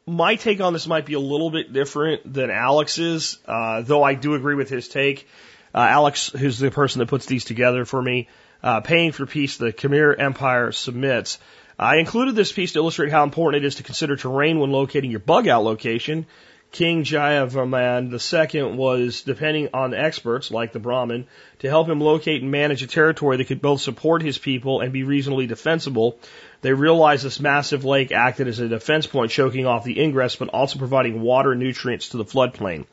my 0.09 0.37
take 0.37 0.61
on 0.61 0.73
this 0.73 0.87
might 0.87 1.07
be 1.07 1.15
a 1.15 1.21
little 1.21 1.51
bit 1.51 1.73
different 1.73 2.33
than 2.33 2.51
Alex's, 2.51 3.39
uh, 3.47 3.83
though 3.83 4.03
I 4.03 4.15
do 4.15 4.35
agree 4.35 4.55
with 4.55 4.69
his 4.69 4.89
take. 4.89 5.29
Uh, 5.75 5.79
Alex, 5.79 6.31
who's 6.31 6.59
the 6.59 6.71
person 6.71 7.01
that 7.01 7.09
puts 7.09 7.27
these 7.27 7.45
together 7.45 7.85
for 7.85 8.01
me, 8.01 8.29
uh, 8.63 8.81
paying 8.81 9.13
for 9.13 9.27
peace, 9.27 9.57
the 9.57 9.73
Khmer 9.73 10.19
Empire 10.19 10.73
submits. 10.73 11.39
I 11.79 11.97
included 11.97 12.35
this 12.35 12.51
piece 12.51 12.73
to 12.73 12.81
illustrate 12.81 13.13
how 13.13 13.23
important 13.23 13.63
it 13.63 13.67
is 13.67 13.77
to 13.77 13.85
consider 13.85 14.17
terrain 14.17 14.59
when 14.59 14.73
locating 14.73 15.11
your 15.11 15.21
bug 15.21 15.47
out 15.47 15.63
location. 15.63 16.27
King 16.71 17.03
Jayavarman 17.03 18.13
II 18.13 18.77
was 18.77 19.23
depending 19.23 19.71
on 19.73 19.95
experts 19.95 20.51
like 20.51 20.73
the 20.73 20.79
Brahmin 20.79 21.27
to 21.61 21.69
help 21.69 21.89
him 21.89 22.01
locate 22.01 22.43
and 22.43 22.51
manage 22.51 22.83
a 22.83 22.87
territory 22.87 23.39
that 23.39 23.47
could 23.47 23.63
both 23.63 23.81
support 23.81 24.23
his 24.23 24.37
people 24.37 24.81
and 24.81 24.93
be 24.93 25.03
reasonably 25.03 25.47
defensible. 25.47 26.19
They 26.61 26.73
realized 26.73 27.25
this 27.25 27.39
massive 27.39 27.85
lake 27.85 28.11
acted 28.11 28.49
as 28.49 28.59
a 28.59 28.69
defense 28.69 29.07
point, 29.07 29.31
choking 29.31 29.67
off 29.67 29.85
the 29.85 30.01
ingress, 30.01 30.37
but 30.37 30.49
also 30.49 30.79
providing 30.79 31.21
water 31.21 31.53
and 31.53 31.61
nutrients 31.61 32.09
to 32.11 32.17
the 32.17 32.25
floodplain. 32.25 32.87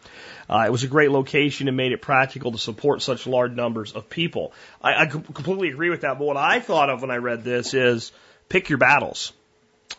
Uh, 0.47 0.65
it 0.67 0.71
was 0.71 0.83
a 0.83 0.87
great 0.87 1.09
location 1.09 1.67
and 1.67 1.75
made 1.75 1.91
it 1.91 2.01
practical 2.01 2.51
to 2.51 2.57
support 2.59 3.01
such 3.01 3.25
large 3.25 3.53
numbers 3.53 3.93
of 3.93 4.09
people. 4.09 4.53
I, 4.81 5.03
I 5.03 5.05
completely 5.07 5.69
agree 5.69 5.89
with 5.89 6.01
that, 6.01 6.19
but 6.19 6.25
what 6.25 6.37
I 6.37 6.59
thought 6.59 6.89
of 6.91 7.01
when 7.01 7.09
I 7.09 7.17
read 7.17 7.43
this 7.43 7.73
is 7.73 8.11
pick 8.49 8.69
your 8.69 8.77
battles. 8.77 9.33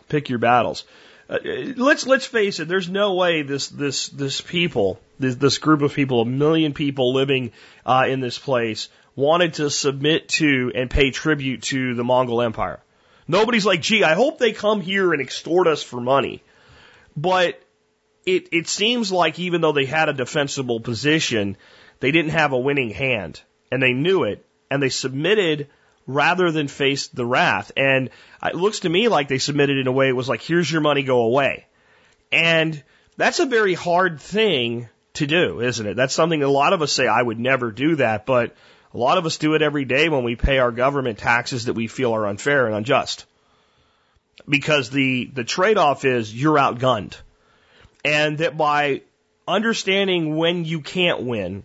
Pick 0.09 0.29
your 0.29 0.39
battles. 0.39 0.85
Uh, 1.29 1.39
let's 1.77 2.07
let's 2.07 2.27
face 2.27 2.61
it. 2.61 2.69
There's 2.69 2.89
no 2.89 3.15
way 3.15 3.43
this 3.43 3.67
this 3.69 4.09
this 4.11 4.41
people, 4.41 5.01
this, 5.19 5.35
this 5.35 5.59
group 5.59 5.83
of 5.83 5.93
people, 5.93 6.21
a 6.21 6.25
million 6.25 6.73
people 6.73 7.13
living 7.13 7.51
uh, 7.85 8.05
in 8.09 8.21
this 8.21 8.39
place, 8.39 8.89
wanted 9.17 9.55
to 9.55 9.69
submit 9.71 10.29
to 10.29 10.71
and 10.73 10.89
pay 10.89 11.11
tribute 11.11 11.63
to 11.63 11.95
the 11.95 12.05
Mongol 12.05 12.43
Empire. 12.43 12.79
Nobody's 13.29 13.67
like, 13.67 13.81
gee, 13.81 14.05
I 14.05 14.15
hope 14.15 14.39
they 14.39 14.53
come 14.53 14.81
here 14.81 15.13
and 15.13 15.21
extort 15.21 15.67
us 15.67 15.83
for 15.83 16.01
money. 16.01 16.43
But 17.17 17.61
it 18.25 18.49
it 18.53 18.69
seems 18.69 19.11
like 19.11 19.39
even 19.39 19.61
though 19.61 19.73
they 19.73 19.87
had 19.87 20.09
a 20.09 20.13
defensible 20.13 20.81
position, 20.81 21.57
they 22.01 22.11
didn't 22.11 22.33
have 22.33 22.53
a 22.53 22.59
winning 22.59 22.91
hand, 22.91 23.41
and 23.71 23.83
they 23.83 23.93
knew 23.93 24.25
it, 24.25 24.45
and 24.71 24.83
they 24.83 24.91
submitted 24.91 25.69
rather 26.07 26.53
than 26.53 26.69
face 26.69 27.09
the 27.09 27.27
wrath. 27.27 27.73
And 27.77 28.11
it 28.45 28.55
looks 28.55 28.81
to 28.81 28.89
me 28.89 29.09
like 29.09 29.29
they 29.29 29.39
submitted 29.39 29.79
in 29.79 29.87
a 29.87 29.93
way 29.93 30.09
it 30.09 30.17
was 30.17 30.29
like, 30.29 30.43
here's 30.43 30.71
your 30.71 30.81
money, 30.81 31.03
go 31.03 31.23
away. 31.23 31.67
And 32.31 32.83
that's 33.17 33.41
a 33.41 33.47
very 33.47 33.75
hard 33.75 34.21
thing 34.21 34.89
to 35.15 35.27
do, 35.27 35.61
isn't 35.61 35.87
it? 35.87 35.97
That's 35.97 36.15
something 36.15 36.43
a 36.43 36.49
lot 36.49 36.73
of 36.73 36.83
us 36.83 36.93
say, 36.93 37.07
I 37.07 37.23
would 37.23 37.41
never 37.41 37.73
do 37.73 37.97
that, 37.97 38.27
but 38.27 38.55
a 38.97 38.99
lot 38.99 39.19
of 39.19 39.27
us 39.27 39.37
do 39.37 39.53
it 39.53 39.61
every 39.61 39.85
day 39.85 40.09
when 40.09 40.25
we 40.25 40.37
pay 40.37 40.57
our 40.57 40.73
government 40.73 41.19
taxes 41.19 41.67
that 41.67 41.75
we 41.75 41.87
feel 41.87 42.15
are 42.15 42.27
unfair 42.27 42.65
and 42.65 42.75
unjust. 42.75 43.27
Because 44.49 44.89
the, 44.89 45.27
the 45.27 45.45
trade 45.45 45.77
off 45.77 46.07
is 46.07 46.35
you're 46.35 46.57
outgunned. 46.57 47.15
and 48.07 48.39
that 48.39 48.57
by 48.57 49.03
understanding 49.47 50.37
when 50.37 50.65
you 50.65 50.81
can't 50.81 51.23
win, 51.23 51.65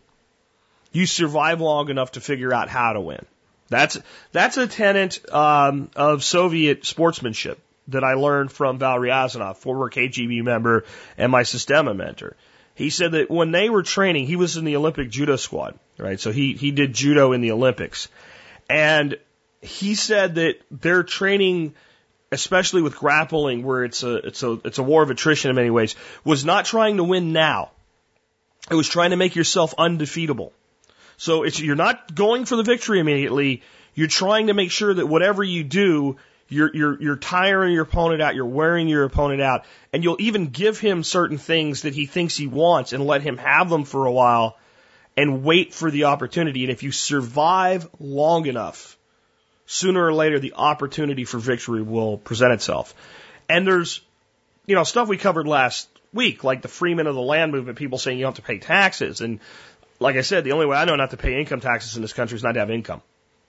you 0.92 1.06
survive 1.06 1.62
long 1.62 1.90
enough 1.90 2.12
to 2.14 2.20
figure 2.20 2.54
out 2.54 2.68
how 2.68 2.92
to 2.92 3.00
win. 3.00 3.26
That's 3.70 3.98
that's 4.34 4.58
a 4.58 4.68
tenet 4.68 5.34
um, 5.34 5.90
of 5.96 6.26
Soviet 6.26 6.86
sportsmanship 6.86 7.60
that 7.88 8.04
I 8.04 8.16
learned 8.16 8.52
from 8.52 8.78
Val 8.78 8.98
Ryazanov, 8.98 9.56
former 9.56 9.90
KGB 9.90 10.44
member 10.44 10.84
and 11.18 11.32
my 11.32 11.44
Systema 11.44 11.94
mentor. 11.94 12.36
He 12.76 12.90
said 12.90 13.14
that 13.14 13.32
when 13.32 13.52
they 13.52 13.70
were 13.70 13.84
training, 13.84 14.26
he 14.26 14.36
was 14.36 14.58
in 14.58 14.66
the 14.66 14.76
Olympic 14.76 15.10
judo 15.10 15.38
squad, 15.38 15.80
right? 16.02 16.20
So 16.20 16.32
he 16.32 16.54
he 16.54 16.72
did 16.72 16.94
judo 16.94 17.32
in 17.32 17.42
the 17.42 17.52
Olympics, 17.52 18.10
and 18.70 19.18
he 19.62 19.96
said 19.96 20.36
that 20.36 20.56
their 20.72 21.04
training 21.04 21.76
especially 22.32 22.82
with 22.82 22.96
grappling 22.96 23.64
where 23.64 23.84
it's 23.84 24.04
a 24.04 24.16
it's 24.16 24.42
a 24.44 24.54
it's 24.64 24.78
a 24.78 24.84
war 24.84 25.04
of 25.04 25.10
attrition 25.10 25.50
in 25.50 25.56
many 25.56 25.70
ways, 25.70 25.96
was 26.24 26.46
not 26.46 26.66
trying 26.66 26.98
to 26.98 27.04
win 27.04 27.34
now. 27.34 27.72
It 28.70 28.76
was 28.76 28.88
trying 28.88 29.10
to 29.10 29.18
make 29.18 29.36
yourself 29.36 29.74
undefeatable. 29.78 30.54
So 31.18 31.44
it's 31.44 31.60
you're 31.60 31.76
not 31.76 32.16
going 32.16 32.46
for 32.46 32.56
the 32.56 32.64
victory 32.64 33.00
immediately. 33.00 33.64
You're 33.94 34.08
trying 34.08 34.48
to 34.48 34.54
make 34.54 34.72
sure 34.72 34.94
that 34.94 35.06
whatever 35.06 35.44
you 35.44 35.64
do, 35.64 36.18
you're 36.48 36.74
you're 36.74 37.02
you're 37.02 37.16
tiring 37.18 37.74
your 37.74 37.84
opponent 37.84 38.22
out, 38.22 38.36
you're 38.36 38.46
wearing 38.46 38.88
your 38.88 39.04
opponent 39.04 39.42
out, 39.42 39.66
and 39.92 40.04
you'll 40.04 40.22
even 40.22 40.48
give 40.48 40.80
him 40.80 41.04
certain 41.04 41.38
things 41.38 41.82
that 41.82 41.94
he 41.94 42.06
thinks 42.06 42.38
he 42.38 42.48
wants 42.48 42.94
and 42.94 43.06
let 43.06 43.22
him 43.22 43.38
have 43.38 43.70
them 43.70 43.84
for 43.84 44.06
a 44.06 44.12
while 44.12 44.58
and 45.18 45.44
wait 45.44 45.74
for 45.74 45.92
the 45.92 46.06
opportunity. 46.06 46.64
And 46.64 46.72
if 46.72 46.84
you 46.84 46.92
survive 46.92 47.88
long 48.00 48.46
enough, 48.46 48.98
sooner 49.66 50.04
or 50.04 50.14
later 50.14 50.40
the 50.40 50.54
opportunity 50.56 51.26
for 51.26 51.38
victory 51.38 51.82
will 51.82 52.18
present 52.18 52.54
itself. 52.54 52.94
And 53.50 53.68
there's, 53.68 54.02
you 54.66 54.76
know, 54.76 54.84
stuff 54.84 55.08
we 55.08 55.18
covered 55.18 55.48
last 55.48 55.90
week, 56.14 56.44
like 56.44 56.62
the 56.62 56.68
freemen 56.68 57.08
of 57.08 57.16
the 57.16 57.22
land 57.22 57.52
movement, 57.52 57.78
people 57.78 57.98
saying 57.98 58.18
you 58.18 58.24
don't 58.24 58.36
have 58.36 58.44
to 58.44 58.48
pay 58.48 58.60
taxes. 58.60 59.22
And 59.22 59.40
like 60.00 60.16
I 60.16 60.22
said, 60.22 60.44
the 60.44 60.54
only 60.54 60.66
way 60.66 60.78
I 60.78 60.86
know 60.86 60.96
not 60.96 61.12
to 61.12 61.18
pay 61.18 61.40
income 61.40 61.62
taxes 61.62 61.96
in 61.96 62.02
this 62.02 62.14
country 62.14 62.36
is 62.36 62.44
not 62.44 62.54
to 62.54 62.60
have 62.60 62.72
income. 62.72 63.02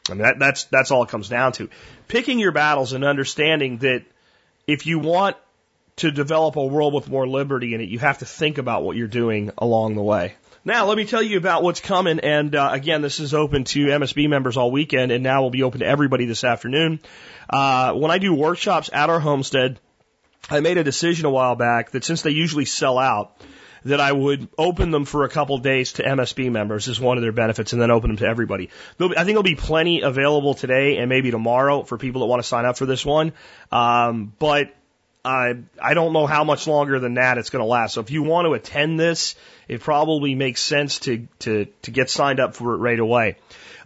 I 0.09 0.15
mean, 0.15 0.23
that, 0.23 0.39
that's, 0.39 0.65
that's 0.65 0.91
all 0.91 1.05
it 1.05 1.09
comes 1.09 1.29
down 1.29 1.53
to. 1.53 1.69
Picking 2.09 2.39
your 2.39 2.53
battles 2.53 2.93
and 2.93 3.05
understanding 3.05 3.79
that 3.79 4.05
if 4.67 4.87
you 4.87 4.99
want 4.99 5.37
to 5.97 6.11
develop 6.11 6.57
a 6.57 6.65
world 6.65 6.95
with 6.95 7.09
more 7.09 7.29
liberty 7.29 7.75
in 7.75 7.81
it, 7.81 7.89
you 7.89 7.99
have 7.99 8.19
to 8.19 8.25
think 8.25 8.59
about 8.59 8.83
what 8.83 8.97
you're 8.97 9.07
doing 9.07 9.51
along 9.59 9.95
the 9.95 10.03
way. 10.03 10.35
Now, 10.65 10.87
let 10.87 10.97
me 10.97 11.05
tell 11.05 11.23
you 11.23 11.39
about 11.39 11.65
what's 11.65 11.81
coming. 11.81 12.21
And 12.21 12.55
uh, 12.55 12.71
again, 12.73 13.03
this 13.03 13.19
is 13.19 13.35
open 13.35 13.65
to 13.65 13.87
MSB 13.87 14.29
members 14.29 14.57
all 14.57 14.71
weekend, 14.71 15.11
and 15.11 15.25
now 15.25 15.43
will 15.43 15.51
be 15.51 15.65
open 15.65 15.81
to 15.81 15.87
everybody 15.87 16.25
this 16.25 16.45
afternoon. 16.45 17.01
Uh, 17.51 17.95
when 17.95 18.13
I 18.13 18.19
do 18.19 18.33
workshops 18.33 18.89
at 18.93 19.11
our 19.11 19.19
homestead, 19.19 19.81
I 20.49 20.61
made 20.61 20.79
a 20.79 20.85
decision 20.85 21.27
a 21.27 21.31
while 21.31 21.57
back 21.57 21.91
that 21.91 22.05
since 22.05 22.23
they 22.23 22.31
usually 22.31 22.65
sell 22.65 22.99
out, 22.99 23.37
that 23.85 23.99
I 23.99 24.13
would 24.13 24.49
open 24.57 24.93
them 24.93 25.05
for 25.05 25.25
a 25.25 25.29
couple 25.29 25.59
days 25.59 25.95
to 25.95 26.05
MSB 26.05 26.53
members 26.53 26.89
as 26.89 27.01
one 27.01 27.19
of 27.19 27.23
their 27.23 27.33
benefits, 27.33 27.73
and 27.73 27.83
then 27.83 27.91
open 27.91 28.11
them 28.11 28.19
to 28.19 28.27
everybody. 28.27 28.71
Be, 28.99 29.07
I 29.07 29.25
think 29.25 29.27
there'll 29.27 29.43
be 29.43 29.57
plenty 29.57 30.03
available 30.03 30.55
today 30.55 30.99
and 30.99 31.09
maybe 31.09 31.33
tomorrow 31.33 31.83
for 31.83 31.99
people 31.99 32.21
that 32.21 32.29
want 32.29 32.41
to 32.41 32.49
sign 32.49 32.65
up 32.65 32.77
for 32.77 32.87
this 32.87 33.05
one. 33.05 33.33
Um, 33.73 34.33
but 34.39 34.73
I 35.25 35.55
I 35.81 35.95
don't 35.95 36.13
know 36.13 36.27
how 36.27 36.45
much 36.45 36.67
longer 36.67 36.99
than 36.99 37.15
that 37.15 37.39
it's 37.39 37.51
going 37.51 37.63
to 37.63 37.67
last. 37.67 37.95
So 37.95 38.01
if 38.01 38.11
you 38.11 38.23
want 38.23 38.47
to 38.47 38.55
attend 38.55 38.99
this, 38.99 39.37
it 39.69 39.81
probably 39.81 40.35
makes 40.35 40.61
sense 40.61 40.99
to 41.01 41.29
to 41.41 41.67
to 41.83 41.91
get 41.91 42.11
signed 42.11 42.41
up 42.41 42.55
for 42.55 42.75
it 42.75 42.79
right 42.79 42.99
away. 42.99 43.37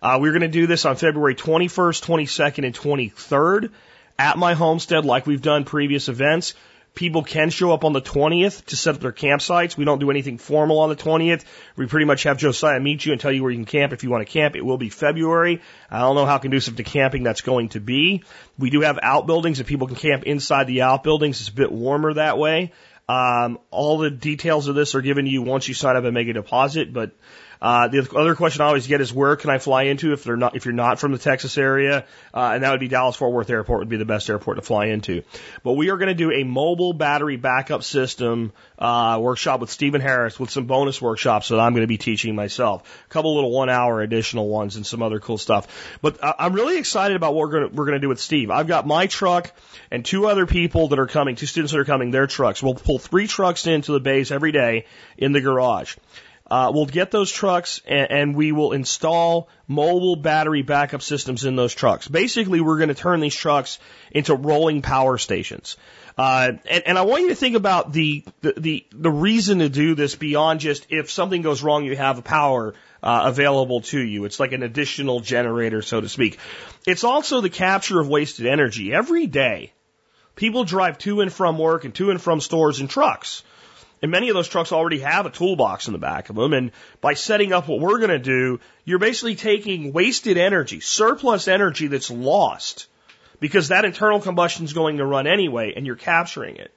Uh, 0.00 0.18
we're 0.20 0.32
going 0.32 0.42
to 0.42 0.48
do 0.48 0.66
this 0.66 0.84
on 0.84 0.96
February 0.96 1.34
21st, 1.34 2.02
22nd, 2.04 2.66
and 2.66 2.74
23rd 2.74 3.70
at 4.18 4.38
my 4.38 4.54
homestead, 4.54 5.04
like 5.04 5.26
we've 5.26 5.42
done 5.42 5.64
previous 5.64 6.08
events. 6.08 6.54
People 6.96 7.22
can 7.22 7.50
show 7.50 7.72
up 7.72 7.84
on 7.84 7.92
the 7.92 8.00
20th 8.00 8.64
to 8.64 8.76
set 8.76 8.94
up 8.94 9.00
their 9.02 9.12
campsites. 9.12 9.76
We 9.76 9.84
don't 9.84 9.98
do 9.98 10.10
anything 10.10 10.38
formal 10.38 10.80
on 10.80 10.88
the 10.88 10.96
20th. 10.96 11.44
We 11.76 11.86
pretty 11.86 12.06
much 12.06 12.22
have 12.22 12.38
Josiah 12.38 12.80
meet 12.80 13.04
you 13.04 13.12
and 13.12 13.20
tell 13.20 13.30
you 13.30 13.42
where 13.42 13.52
you 13.52 13.58
can 13.58 13.66
camp 13.66 13.92
if 13.92 14.02
you 14.02 14.10
want 14.10 14.26
to 14.26 14.32
camp. 14.32 14.56
It 14.56 14.64
will 14.64 14.78
be 14.78 14.88
February. 14.88 15.60
I 15.90 16.00
don't 16.00 16.16
know 16.16 16.24
how 16.24 16.38
conducive 16.38 16.76
to 16.76 16.82
camping 16.82 17.22
that's 17.22 17.42
going 17.42 17.68
to 17.70 17.80
be. 17.80 18.24
We 18.58 18.70
do 18.70 18.80
have 18.80 18.98
outbuildings 19.00 19.60
if 19.60 19.66
people 19.66 19.86
can 19.86 19.96
camp 19.96 20.24
inside 20.24 20.66
the 20.66 20.82
outbuildings. 20.82 21.38
It's 21.40 21.50
a 21.50 21.54
bit 21.54 21.70
warmer 21.70 22.14
that 22.14 22.38
way. 22.38 22.72
Um, 23.08 23.58
all 23.70 23.98
the 23.98 24.10
details 24.10 24.66
of 24.66 24.74
this 24.74 24.94
are 24.94 25.02
given 25.02 25.26
to 25.26 25.30
you 25.30 25.42
once 25.42 25.68
you 25.68 25.74
sign 25.74 25.96
up 25.96 26.04
and 26.04 26.14
make 26.14 26.28
a 26.28 26.32
deposit, 26.32 26.92
but 26.92 27.12
uh, 27.60 27.88
the 27.88 28.08
other 28.16 28.34
question 28.34 28.62
I 28.62 28.66
always 28.66 28.86
get 28.86 29.00
is 29.00 29.12
where 29.12 29.36
can 29.36 29.50
I 29.50 29.58
fly 29.58 29.84
into 29.84 30.12
if 30.12 30.24
they're 30.24 30.36
not 30.36 30.56
if 30.56 30.64
you're 30.64 30.74
not 30.74 30.98
from 30.98 31.12
the 31.12 31.18
Texas 31.18 31.56
area, 31.58 32.04
uh, 32.34 32.50
and 32.54 32.62
that 32.62 32.70
would 32.70 32.80
be 32.80 32.88
Dallas 32.88 33.16
Fort 33.16 33.32
Worth 33.32 33.50
Airport 33.50 33.80
would 33.80 33.88
be 33.88 33.96
the 33.96 34.04
best 34.04 34.28
airport 34.28 34.56
to 34.56 34.62
fly 34.62 34.86
into. 34.86 35.22
But 35.62 35.72
we 35.72 35.90
are 35.90 35.96
going 35.96 36.08
to 36.08 36.14
do 36.14 36.32
a 36.32 36.44
mobile 36.44 36.92
battery 36.92 37.36
backup 37.36 37.82
system 37.82 38.52
uh, 38.78 39.18
workshop 39.20 39.60
with 39.60 39.70
Stephen 39.70 40.00
Harris 40.00 40.38
with 40.38 40.50
some 40.50 40.66
bonus 40.66 41.00
workshops 41.00 41.48
that 41.48 41.58
I'm 41.58 41.72
going 41.72 41.82
to 41.82 41.88
be 41.88 41.98
teaching 41.98 42.34
myself. 42.34 43.04
A 43.06 43.08
couple 43.08 43.34
little 43.34 43.50
one 43.50 43.70
hour 43.70 44.00
additional 44.00 44.48
ones 44.48 44.76
and 44.76 44.86
some 44.86 45.02
other 45.02 45.20
cool 45.20 45.38
stuff. 45.38 45.98
But 46.02 46.22
uh, 46.22 46.34
I'm 46.38 46.52
really 46.52 46.78
excited 46.78 47.16
about 47.16 47.34
what 47.34 47.48
we're 47.48 47.60
going 47.60 47.74
we're 47.74 47.86
going 47.86 47.96
to 47.96 48.04
do 48.04 48.08
with 48.08 48.20
Steve. 48.20 48.50
I've 48.50 48.66
got 48.66 48.86
my 48.86 49.06
truck 49.06 49.52
and 49.90 50.04
two 50.04 50.26
other 50.26 50.46
people 50.46 50.88
that 50.88 50.98
are 50.98 51.06
coming, 51.06 51.36
two 51.36 51.46
students 51.46 51.72
that 51.72 51.78
are 51.78 51.84
coming, 51.84 52.10
their 52.10 52.26
trucks. 52.26 52.62
We'll 52.62 52.74
pull 52.74 52.98
three 52.98 53.26
trucks 53.26 53.66
into 53.66 53.92
the 53.92 54.00
base 54.00 54.30
every 54.30 54.52
day 54.52 54.86
in 55.16 55.32
the 55.32 55.40
garage. 55.40 55.96
Uh, 56.48 56.70
we'll 56.72 56.86
get 56.86 57.10
those 57.10 57.30
trucks 57.30 57.80
and, 57.86 58.10
and, 58.10 58.36
we 58.36 58.52
will 58.52 58.72
install 58.72 59.48
mobile 59.66 60.14
battery 60.14 60.62
backup 60.62 61.02
systems 61.02 61.44
in 61.44 61.56
those 61.56 61.74
trucks. 61.74 62.06
Basically, 62.06 62.60
we're 62.60 62.76
going 62.76 62.88
to 62.88 62.94
turn 62.94 63.18
these 63.18 63.34
trucks 63.34 63.80
into 64.12 64.34
rolling 64.34 64.80
power 64.80 65.18
stations. 65.18 65.76
Uh, 66.16 66.52
and, 66.70 66.86
and, 66.86 66.98
I 66.98 67.02
want 67.02 67.24
you 67.24 67.28
to 67.30 67.34
think 67.34 67.56
about 67.56 67.92
the, 67.92 68.24
the, 68.42 68.54
the, 68.56 68.86
the, 68.92 69.10
reason 69.10 69.58
to 69.58 69.68
do 69.68 69.94
this 69.94 70.14
beyond 70.14 70.60
just 70.60 70.86
if 70.88 71.10
something 71.10 71.42
goes 71.42 71.62
wrong, 71.62 71.84
you 71.84 71.94
have 71.96 72.24
power 72.24 72.74
uh, 73.02 73.22
available 73.24 73.82
to 73.82 74.00
you. 74.00 74.24
It's 74.24 74.40
like 74.40 74.52
an 74.52 74.62
additional 74.62 75.20
generator, 75.20 75.82
so 75.82 76.00
to 76.00 76.08
speak. 76.08 76.38
It's 76.86 77.04
also 77.04 77.42
the 77.42 77.50
capture 77.50 78.00
of 78.00 78.08
wasted 78.08 78.46
energy. 78.46 78.94
Every 78.94 79.26
day, 79.26 79.72
people 80.36 80.64
drive 80.64 80.96
to 80.98 81.20
and 81.20 81.32
from 81.32 81.58
work 81.58 81.84
and 81.84 81.94
to 81.96 82.10
and 82.10 82.22
from 82.22 82.40
stores 82.40 82.80
in 82.80 82.88
trucks. 82.88 83.42
And 84.06 84.12
many 84.12 84.28
of 84.28 84.36
those 84.36 84.46
trucks 84.46 84.70
already 84.70 85.00
have 85.00 85.26
a 85.26 85.30
toolbox 85.30 85.88
in 85.88 85.92
the 85.92 85.98
back 85.98 86.30
of 86.30 86.36
them. 86.36 86.52
And 86.52 86.70
by 87.00 87.14
setting 87.14 87.52
up 87.52 87.66
what 87.66 87.80
we're 87.80 87.98
going 87.98 88.10
to 88.10 88.20
do, 88.20 88.60
you're 88.84 89.00
basically 89.00 89.34
taking 89.34 89.92
wasted 89.92 90.38
energy, 90.38 90.78
surplus 90.78 91.48
energy 91.48 91.88
that's 91.88 92.08
lost 92.08 92.86
because 93.40 93.66
that 93.66 93.84
internal 93.84 94.20
combustion 94.20 94.64
is 94.64 94.72
going 94.72 94.98
to 94.98 95.04
run 95.04 95.26
anyway 95.26 95.72
and 95.74 95.84
you're 95.84 95.96
capturing 95.96 96.54
it. 96.54 96.70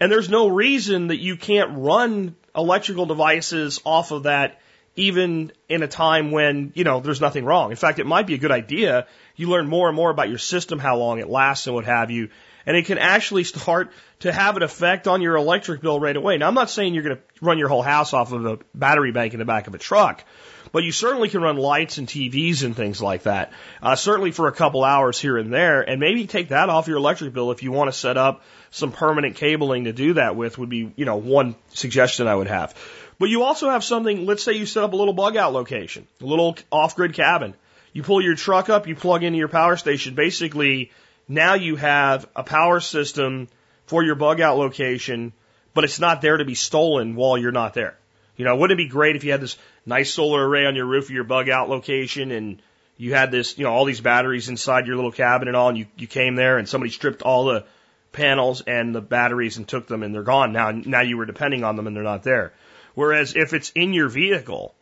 And 0.00 0.10
there's 0.10 0.30
no 0.30 0.48
reason 0.48 1.08
that 1.08 1.18
you 1.18 1.36
can't 1.36 1.76
run 1.76 2.34
electrical 2.56 3.04
devices 3.04 3.82
off 3.84 4.10
of 4.10 4.22
that 4.22 4.58
even 4.96 5.52
in 5.68 5.82
a 5.82 5.86
time 5.86 6.30
when, 6.30 6.72
you 6.74 6.84
know, 6.84 7.00
there's 7.00 7.20
nothing 7.20 7.44
wrong. 7.44 7.72
In 7.72 7.76
fact, 7.76 7.98
it 7.98 8.06
might 8.06 8.26
be 8.26 8.36
a 8.36 8.38
good 8.38 8.52
idea. 8.52 9.06
You 9.36 9.50
learn 9.50 9.68
more 9.68 9.88
and 9.88 9.96
more 9.96 10.08
about 10.08 10.30
your 10.30 10.38
system, 10.38 10.78
how 10.78 10.96
long 10.96 11.18
it 11.18 11.28
lasts 11.28 11.66
and 11.66 11.74
what 11.74 11.84
have 11.84 12.10
you 12.10 12.30
and 12.66 12.76
it 12.76 12.86
can 12.86 12.98
actually 12.98 13.44
start 13.44 13.90
to 14.20 14.32
have 14.32 14.56
an 14.56 14.62
effect 14.62 15.06
on 15.06 15.20
your 15.20 15.36
electric 15.36 15.80
bill 15.80 16.00
right 16.00 16.16
away. 16.16 16.38
Now, 16.38 16.48
I'm 16.48 16.54
not 16.54 16.70
saying 16.70 16.94
you're 16.94 17.02
going 17.02 17.16
to 17.16 17.22
run 17.40 17.58
your 17.58 17.68
whole 17.68 17.82
house 17.82 18.12
off 18.12 18.32
of 18.32 18.46
a 18.46 18.58
battery 18.74 19.12
bank 19.12 19.34
in 19.34 19.38
the 19.38 19.44
back 19.44 19.66
of 19.66 19.74
a 19.74 19.78
truck, 19.78 20.24
but 20.72 20.82
you 20.82 20.92
certainly 20.92 21.28
can 21.28 21.42
run 21.42 21.56
lights 21.56 21.98
and 21.98 22.08
TVs 22.08 22.64
and 22.64 22.74
things 22.74 23.00
like 23.00 23.24
that. 23.24 23.52
Uh, 23.82 23.96
certainly 23.96 24.30
for 24.30 24.48
a 24.48 24.52
couple 24.52 24.82
hours 24.82 25.20
here 25.20 25.36
and 25.36 25.52
there, 25.52 25.82
and 25.82 26.00
maybe 26.00 26.26
take 26.26 26.48
that 26.48 26.68
off 26.68 26.88
your 26.88 26.96
electric 26.96 27.32
bill 27.32 27.50
if 27.50 27.62
you 27.62 27.70
want 27.70 27.92
to 27.92 27.96
set 27.96 28.16
up 28.16 28.42
some 28.70 28.90
permanent 28.90 29.36
cabling 29.36 29.84
to 29.84 29.92
do 29.92 30.14
that 30.14 30.36
with. 30.36 30.58
Would 30.58 30.70
be 30.70 30.92
you 30.96 31.04
know 31.04 31.16
one 31.16 31.54
suggestion 31.68 32.26
I 32.26 32.34
would 32.34 32.48
have. 32.48 32.74
But 33.18 33.28
you 33.28 33.44
also 33.44 33.70
have 33.70 33.84
something. 33.84 34.26
Let's 34.26 34.42
say 34.42 34.54
you 34.54 34.66
set 34.66 34.82
up 34.82 34.92
a 34.92 34.96
little 34.96 35.14
bug 35.14 35.36
out 35.36 35.52
location, 35.52 36.08
a 36.20 36.24
little 36.24 36.56
off 36.72 36.96
grid 36.96 37.14
cabin. 37.14 37.54
You 37.92 38.02
pull 38.02 38.20
your 38.20 38.34
truck 38.34 38.68
up, 38.68 38.88
you 38.88 38.96
plug 38.96 39.22
into 39.22 39.38
your 39.38 39.48
power 39.48 39.76
station. 39.76 40.16
Basically, 40.16 40.90
now 41.28 41.54
you 41.54 41.76
have 41.76 42.28
a 42.36 42.42
power 42.42 42.80
system 42.80 43.48
for 43.86 44.02
your 44.02 44.14
bug 44.14 44.40
out 44.40 44.56
location, 44.58 45.32
but 45.72 45.84
it's 45.84 46.00
not 46.00 46.22
there 46.22 46.36
to 46.36 46.44
be 46.44 46.54
stolen 46.54 47.16
while 47.16 47.38
you're 47.38 47.52
not 47.52 47.74
there. 47.74 47.96
You 48.36 48.44
know, 48.44 48.56
wouldn't 48.56 48.78
it 48.78 48.84
be 48.84 48.88
great 48.88 49.16
if 49.16 49.24
you 49.24 49.30
had 49.30 49.40
this 49.40 49.56
nice 49.86 50.12
solar 50.12 50.46
array 50.46 50.66
on 50.66 50.74
your 50.74 50.86
roof 50.86 51.04
of 51.04 51.10
your 51.10 51.24
bug 51.24 51.48
out 51.48 51.68
location 51.68 52.30
and 52.30 52.60
you 52.96 53.14
had 53.14 53.30
this, 53.30 53.58
you 53.58 53.64
know, 53.64 53.72
all 53.72 53.84
these 53.84 54.00
batteries 54.00 54.48
inside 54.48 54.86
your 54.86 54.96
little 54.96 55.12
cabin 55.12 55.48
and 55.48 55.56
all, 55.56 55.68
and 55.68 55.78
you, 55.78 55.86
you 55.96 56.06
came 56.06 56.34
there 56.34 56.58
and 56.58 56.68
somebody 56.68 56.90
stripped 56.90 57.22
all 57.22 57.44
the 57.44 57.64
panels 58.12 58.62
and 58.66 58.94
the 58.94 59.00
batteries 59.00 59.56
and 59.56 59.68
took 59.68 59.86
them 59.86 60.02
and 60.02 60.14
they're 60.14 60.22
gone 60.22 60.52
now. 60.52 60.70
Now 60.70 61.00
you 61.00 61.16
were 61.16 61.26
depending 61.26 61.64
on 61.64 61.76
them 61.76 61.86
and 61.86 61.94
they're 61.94 62.02
not 62.02 62.22
there. 62.22 62.52
Whereas 62.94 63.34
if 63.36 63.52
it's 63.52 63.70
in 63.74 63.92
your 63.92 64.08
vehicle, 64.08 64.74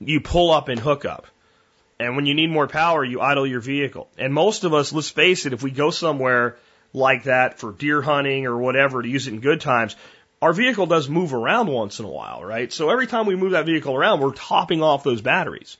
you 0.00 0.20
pull 0.20 0.50
up 0.50 0.68
and 0.68 0.80
hook 0.80 1.04
up. 1.04 1.26
And 2.00 2.14
when 2.14 2.26
you 2.26 2.34
need 2.34 2.50
more 2.50 2.68
power, 2.68 3.04
you 3.04 3.20
idle 3.20 3.46
your 3.46 3.60
vehicle. 3.60 4.08
And 4.16 4.32
most 4.32 4.64
of 4.64 4.72
us, 4.72 4.92
let's 4.92 5.10
face 5.10 5.46
it, 5.46 5.52
if 5.52 5.62
we 5.62 5.72
go 5.72 5.90
somewhere 5.90 6.56
like 6.92 7.24
that 7.24 7.58
for 7.58 7.72
deer 7.72 8.00
hunting 8.00 8.46
or 8.46 8.56
whatever 8.56 9.02
to 9.02 9.08
use 9.08 9.26
it 9.26 9.34
in 9.34 9.40
good 9.40 9.60
times, 9.60 9.96
our 10.40 10.52
vehicle 10.52 10.86
does 10.86 11.08
move 11.08 11.34
around 11.34 11.66
once 11.66 11.98
in 11.98 12.04
a 12.04 12.10
while, 12.10 12.44
right? 12.44 12.72
So 12.72 12.90
every 12.90 13.08
time 13.08 13.26
we 13.26 13.34
move 13.34 13.52
that 13.52 13.66
vehicle 13.66 13.94
around, 13.94 14.20
we're 14.20 14.32
topping 14.32 14.82
off 14.82 15.02
those 15.02 15.20
batteries. 15.20 15.76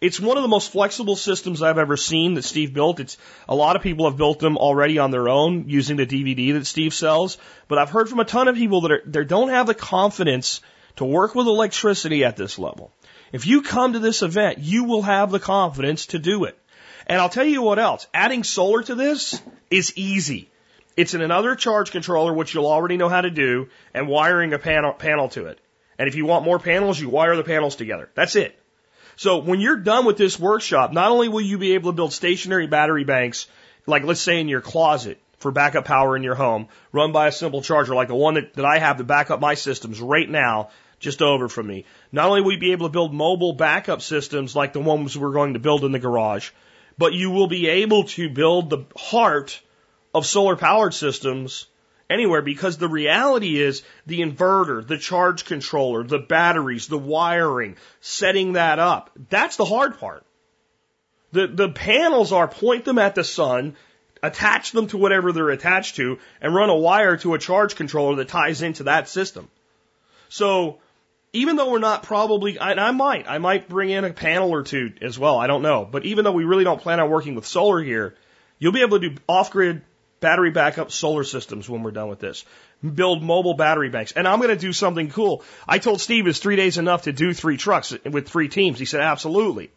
It's 0.00 0.20
one 0.20 0.36
of 0.36 0.42
the 0.42 0.48
most 0.48 0.70
flexible 0.70 1.16
systems 1.16 1.60
I've 1.60 1.76
ever 1.76 1.96
seen 1.96 2.34
that 2.34 2.44
Steve 2.44 2.72
built. 2.72 3.00
It's 3.00 3.18
a 3.48 3.54
lot 3.54 3.76
of 3.76 3.82
people 3.82 4.08
have 4.08 4.16
built 4.16 4.38
them 4.38 4.56
already 4.56 4.98
on 4.98 5.10
their 5.10 5.28
own 5.28 5.68
using 5.68 5.96
the 5.96 6.06
DVD 6.06 6.54
that 6.54 6.66
Steve 6.66 6.94
sells, 6.94 7.36
but 7.66 7.78
I've 7.78 7.90
heard 7.90 8.08
from 8.08 8.20
a 8.20 8.24
ton 8.24 8.48
of 8.48 8.54
people 8.54 8.82
that 8.82 8.92
are, 8.92 9.02
they 9.04 9.24
don't 9.24 9.48
have 9.48 9.66
the 9.66 9.74
confidence 9.74 10.60
to 10.96 11.04
work 11.04 11.34
with 11.34 11.46
electricity 11.46 12.24
at 12.24 12.36
this 12.36 12.58
level. 12.58 12.92
If 13.32 13.46
you 13.46 13.62
come 13.62 13.92
to 13.92 13.98
this 13.98 14.22
event, 14.22 14.58
you 14.58 14.84
will 14.84 15.02
have 15.02 15.30
the 15.30 15.40
confidence 15.40 16.06
to 16.06 16.18
do 16.18 16.44
it. 16.44 16.58
And 17.06 17.20
I'll 17.20 17.28
tell 17.28 17.44
you 17.44 17.62
what 17.62 17.78
else. 17.78 18.06
Adding 18.12 18.44
solar 18.44 18.82
to 18.82 18.94
this 18.94 19.40
is 19.70 19.92
easy. 19.96 20.50
It's 20.96 21.14
in 21.14 21.20
another 21.20 21.54
charge 21.54 21.90
controller, 21.90 22.32
which 22.32 22.54
you'll 22.54 22.66
already 22.66 22.96
know 22.96 23.08
how 23.08 23.20
to 23.20 23.30
do, 23.30 23.68
and 23.94 24.08
wiring 24.08 24.52
a 24.52 24.58
panel, 24.58 24.92
panel 24.92 25.28
to 25.30 25.46
it. 25.46 25.58
And 25.98 26.08
if 26.08 26.14
you 26.14 26.26
want 26.26 26.44
more 26.44 26.58
panels, 26.58 27.00
you 27.00 27.08
wire 27.08 27.36
the 27.36 27.44
panels 27.44 27.76
together. 27.76 28.10
That's 28.14 28.36
it. 28.36 28.58
So 29.16 29.38
when 29.38 29.60
you're 29.60 29.76
done 29.76 30.04
with 30.04 30.16
this 30.16 30.38
workshop, 30.38 30.92
not 30.92 31.10
only 31.10 31.28
will 31.28 31.40
you 31.40 31.58
be 31.58 31.74
able 31.74 31.90
to 31.90 31.96
build 31.96 32.12
stationary 32.12 32.66
battery 32.66 33.04
banks, 33.04 33.46
like 33.86 34.04
let's 34.04 34.20
say 34.20 34.40
in 34.40 34.48
your 34.48 34.60
closet 34.60 35.20
for 35.38 35.50
backup 35.50 35.84
power 35.84 36.16
in 36.16 36.22
your 36.22 36.34
home, 36.34 36.68
run 36.92 37.12
by 37.12 37.28
a 37.28 37.32
simple 37.32 37.62
charger 37.62 37.94
like 37.94 38.08
the 38.08 38.14
one 38.14 38.34
that, 38.34 38.54
that 38.54 38.64
I 38.64 38.78
have 38.78 38.98
to 38.98 39.04
back 39.04 39.30
up 39.30 39.40
my 39.40 39.54
systems 39.54 40.00
right 40.00 40.28
now, 40.28 40.70
just 40.98 41.22
over 41.22 41.48
from 41.48 41.66
me. 41.66 41.84
Not 42.12 42.28
only 42.28 42.42
will 42.42 42.52
you 42.52 42.58
be 42.58 42.72
able 42.72 42.88
to 42.88 42.92
build 42.92 43.14
mobile 43.14 43.52
backup 43.52 44.02
systems 44.02 44.56
like 44.56 44.72
the 44.72 44.80
ones 44.80 45.16
we're 45.16 45.32
going 45.32 45.54
to 45.54 45.60
build 45.60 45.84
in 45.84 45.92
the 45.92 45.98
garage, 45.98 46.50
but 46.96 47.12
you 47.12 47.30
will 47.30 47.46
be 47.46 47.68
able 47.68 48.04
to 48.04 48.28
build 48.28 48.70
the 48.70 48.84
heart 48.96 49.60
of 50.14 50.26
solar 50.26 50.56
powered 50.56 50.94
systems 50.94 51.66
anywhere 52.10 52.42
because 52.42 52.78
the 52.78 52.88
reality 52.88 53.60
is 53.60 53.82
the 54.06 54.20
inverter, 54.20 54.86
the 54.86 54.98
charge 54.98 55.44
controller, 55.44 56.02
the 56.02 56.18
batteries, 56.18 56.88
the 56.88 56.98
wiring, 56.98 57.76
setting 58.00 58.54
that 58.54 58.78
up. 58.78 59.10
That's 59.28 59.56
the 59.56 59.64
hard 59.64 59.98
part. 59.98 60.24
The, 61.32 61.46
the 61.46 61.68
panels 61.68 62.32
are 62.32 62.48
point 62.48 62.84
them 62.84 62.98
at 62.98 63.14
the 63.14 63.24
sun, 63.24 63.76
attach 64.22 64.72
them 64.72 64.86
to 64.88 64.96
whatever 64.96 65.30
they're 65.30 65.50
attached 65.50 65.96
to, 65.96 66.18
and 66.40 66.54
run 66.54 66.70
a 66.70 66.76
wire 66.76 67.18
to 67.18 67.34
a 67.34 67.38
charge 67.38 67.76
controller 67.76 68.16
that 68.16 68.28
ties 68.28 68.62
into 68.62 68.84
that 68.84 69.08
system. 69.08 69.50
So 70.30 70.78
even 71.32 71.56
though 71.56 71.70
we're 71.70 71.78
not 71.78 72.02
probably, 72.02 72.58
and 72.58 72.80
I 72.80 72.90
might, 72.90 73.28
I 73.28 73.38
might 73.38 73.68
bring 73.68 73.90
in 73.90 74.04
a 74.04 74.12
panel 74.12 74.50
or 74.50 74.62
two 74.62 74.92
as 75.02 75.18
well. 75.18 75.38
I 75.38 75.46
don't 75.46 75.62
know. 75.62 75.84
But 75.90 76.04
even 76.04 76.24
though 76.24 76.32
we 76.32 76.44
really 76.44 76.64
don't 76.64 76.80
plan 76.80 77.00
on 77.00 77.10
working 77.10 77.34
with 77.34 77.46
solar 77.46 77.82
here, 77.82 78.14
you'll 78.58 78.72
be 78.72 78.82
able 78.82 79.00
to 79.00 79.10
do 79.10 79.16
off 79.28 79.50
grid 79.50 79.82
battery 80.20 80.50
backup 80.50 80.90
solar 80.90 81.24
systems 81.24 81.68
when 81.68 81.82
we're 81.82 81.90
done 81.90 82.08
with 82.08 82.18
this. 82.18 82.44
Build 82.82 83.22
mobile 83.22 83.54
battery 83.54 83.90
banks. 83.90 84.12
And 84.12 84.26
I'm 84.26 84.38
going 84.38 84.50
to 84.50 84.56
do 84.56 84.72
something 84.72 85.10
cool. 85.10 85.44
I 85.66 85.78
told 85.78 86.00
Steve 86.00 86.26
it's 86.26 86.38
three 86.38 86.56
days 86.56 86.78
enough 86.78 87.02
to 87.02 87.12
do 87.12 87.34
three 87.34 87.56
trucks 87.56 87.94
with 88.04 88.28
three 88.28 88.48
teams. 88.48 88.78
He 88.78 88.84
said, 88.84 89.00
absolutely. 89.00 89.70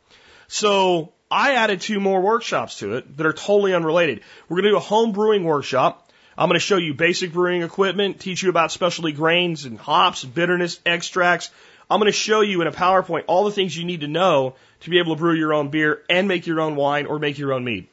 So 0.48 1.14
I 1.30 1.56
added 1.56 1.82
two 1.82 2.00
more 2.00 2.22
workshops 2.22 2.80
to 2.80 2.96
it 2.96 3.18
that 3.18 3.26
are 3.26 3.34
totally 3.34 3.74
unrelated. 3.74 4.22
We're 4.48 4.58
going 4.58 4.66
to 4.66 4.72
do 4.72 4.78
a 4.78 4.82
home 4.82 5.12
brewing 5.12 5.44
workshop. 5.44 6.11
I'm 6.42 6.48
going 6.48 6.56
to 6.56 6.60
show 6.60 6.78
you 6.78 6.96
basic 6.96 7.34
brewing 7.34 7.62
equipment, 7.62 8.20
teach 8.20 8.42
you 8.42 8.50
about 8.50 8.72
specialty 8.72 9.12
grains 9.12 9.66
and 9.66 9.78
hops, 9.78 10.24
bitterness, 10.24 10.80
extracts. 10.88 11.52
I'm 11.88 12.00
going 12.00 12.12
to 12.12 12.18
show 12.18 12.42
you 12.42 12.62
in 12.62 12.68
a 12.68 12.72
PowerPoint 12.72 13.26
all 13.28 13.44
the 13.44 13.52
things 13.52 13.78
you 13.78 13.84
need 13.84 14.02
to 14.02 14.08
know 14.08 14.56
to 14.80 14.90
be 14.90 14.98
able 14.98 15.14
to 15.14 15.20
brew 15.20 15.36
your 15.36 15.54
own 15.54 15.70
beer 15.70 16.02
and 16.10 16.28
make 16.28 16.48
your 16.48 16.60
own 16.60 16.76
wine 16.76 17.06
or 17.06 17.20
make 17.20 17.38
your 17.38 17.54
own 17.54 17.64
mead. 17.64 17.86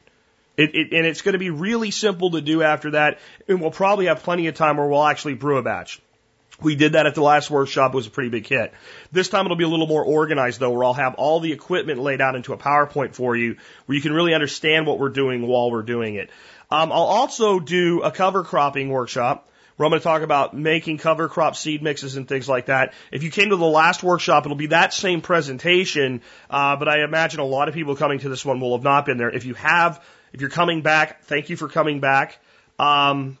It, 0.57 0.73
it, 0.73 0.93
and 0.93 1.05
it's 1.05 1.21
going 1.21 1.33
to 1.33 1.37
be 1.37 1.51
really 1.51 1.91
simple 1.91 2.31
to 2.31 2.41
do 2.41 2.63
after 2.63 2.89
that. 2.91 3.19
And 3.47 3.61
we'll 3.61 3.69
probably 3.69 4.07
have 4.07 4.23
plenty 4.23 4.47
of 4.47 4.55
time 4.55 4.77
where 4.77 4.87
we'll 4.87 5.05
actually 5.05 5.35
brew 5.35 5.57
a 5.57 5.61
batch. 5.61 6.01
We 6.59 6.75
did 6.75 6.93
that 6.93 7.05
at 7.05 7.13
the 7.13 7.21
last 7.21 7.51
workshop. 7.51 7.93
It 7.93 7.97
was 7.97 8.07
a 8.07 8.09
pretty 8.09 8.31
big 8.31 8.47
hit. 8.47 8.73
This 9.11 9.29
time 9.29 9.45
it'll 9.45 9.57
be 9.57 9.63
a 9.63 9.69
little 9.69 9.85
more 9.85 10.03
organized 10.03 10.59
though, 10.59 10.71
where 10.71 10.85
I'll 10.85 10.95
have 10.95 11.13
all 11.15 11.39
the 11.39 11.53
equipment 11.53 11.99
laid 11.99 12.19
out 12.19 12.35
into 12.35 12.53
a 12.53 12.57
PowerPoint 12.57 13.13
for 13.13 13.35
you, 13.35 13.57
where 13.85 13.95
you 13.95 14.01
can 14.01 14.11
really 14.11 14.33
understand 14.33 14.87
what 14.87 14.97
we're 14.97 15.09
doing 15.09 15.45
while 15.45 15.69
we're 15.69 15.83
doing 15.83 16.15
it. 16.15 16.31
Um, 16.71 16.91
I'll 16.91 16.99
also 16.99 17.59
do 17.59 18.01
a 18.01 18.11
cover 18.11 18.43
cropping 18.43 18.89
workshop 18.89 19.49
where 19.75 19.85
I'm 19.85 19.91
going 19.91 20.01
to 20.01 20.03
talk 20.03 20.21
about 20.21 20.53
making 20.55 20.97
cover 20.97 21.29
crop 21.29 21.55
seed 21.55 21.81
mixes 21.81 22.17
and 22.17 22.27
things 22.27 22.49
like 22.49 22.65
that. 22.65 22.93
If 23.11 23.23
you 23.23 23.31
came 23.31 23.49
to 23.49 23.55
the 23.55 23.65
last 23.65 24.03
workshop, 24.03 24.45
it'll 24.45 24.57
be 24.57 24.67
that 24.67 24.93
same 24.93 25.21
presentation, 25.21 26.21
uh, 26.49 26.75
but 26.75 26.87
I 26.87 27.03
imagine 27.03 27.39
a 27.39 27.45
lot 27.45 27.69
of 27.69 27.73
people 27.73 27.95
coming 27.95 28.19
to 28.19 28.29
this 28.29 28.43
one 28.43 28.59
will 28.59 28.75
have 28.75 28.83
not 28.83 29.05
been 29.05 29.17
there. 29.17 29.29
If 29.29 29.45
you 29.45 29.53
have 29.53 30.03
if 30.33 30.41
you're 30.41 30.49
coming 30.49 30.81
back, 30.81 31.23
thank 31.23 31.49
you 31.49 31.55
for 31.55 31.67
coming 31.67 31.99
back. 31.99 32.37
Um, 32.77 33.37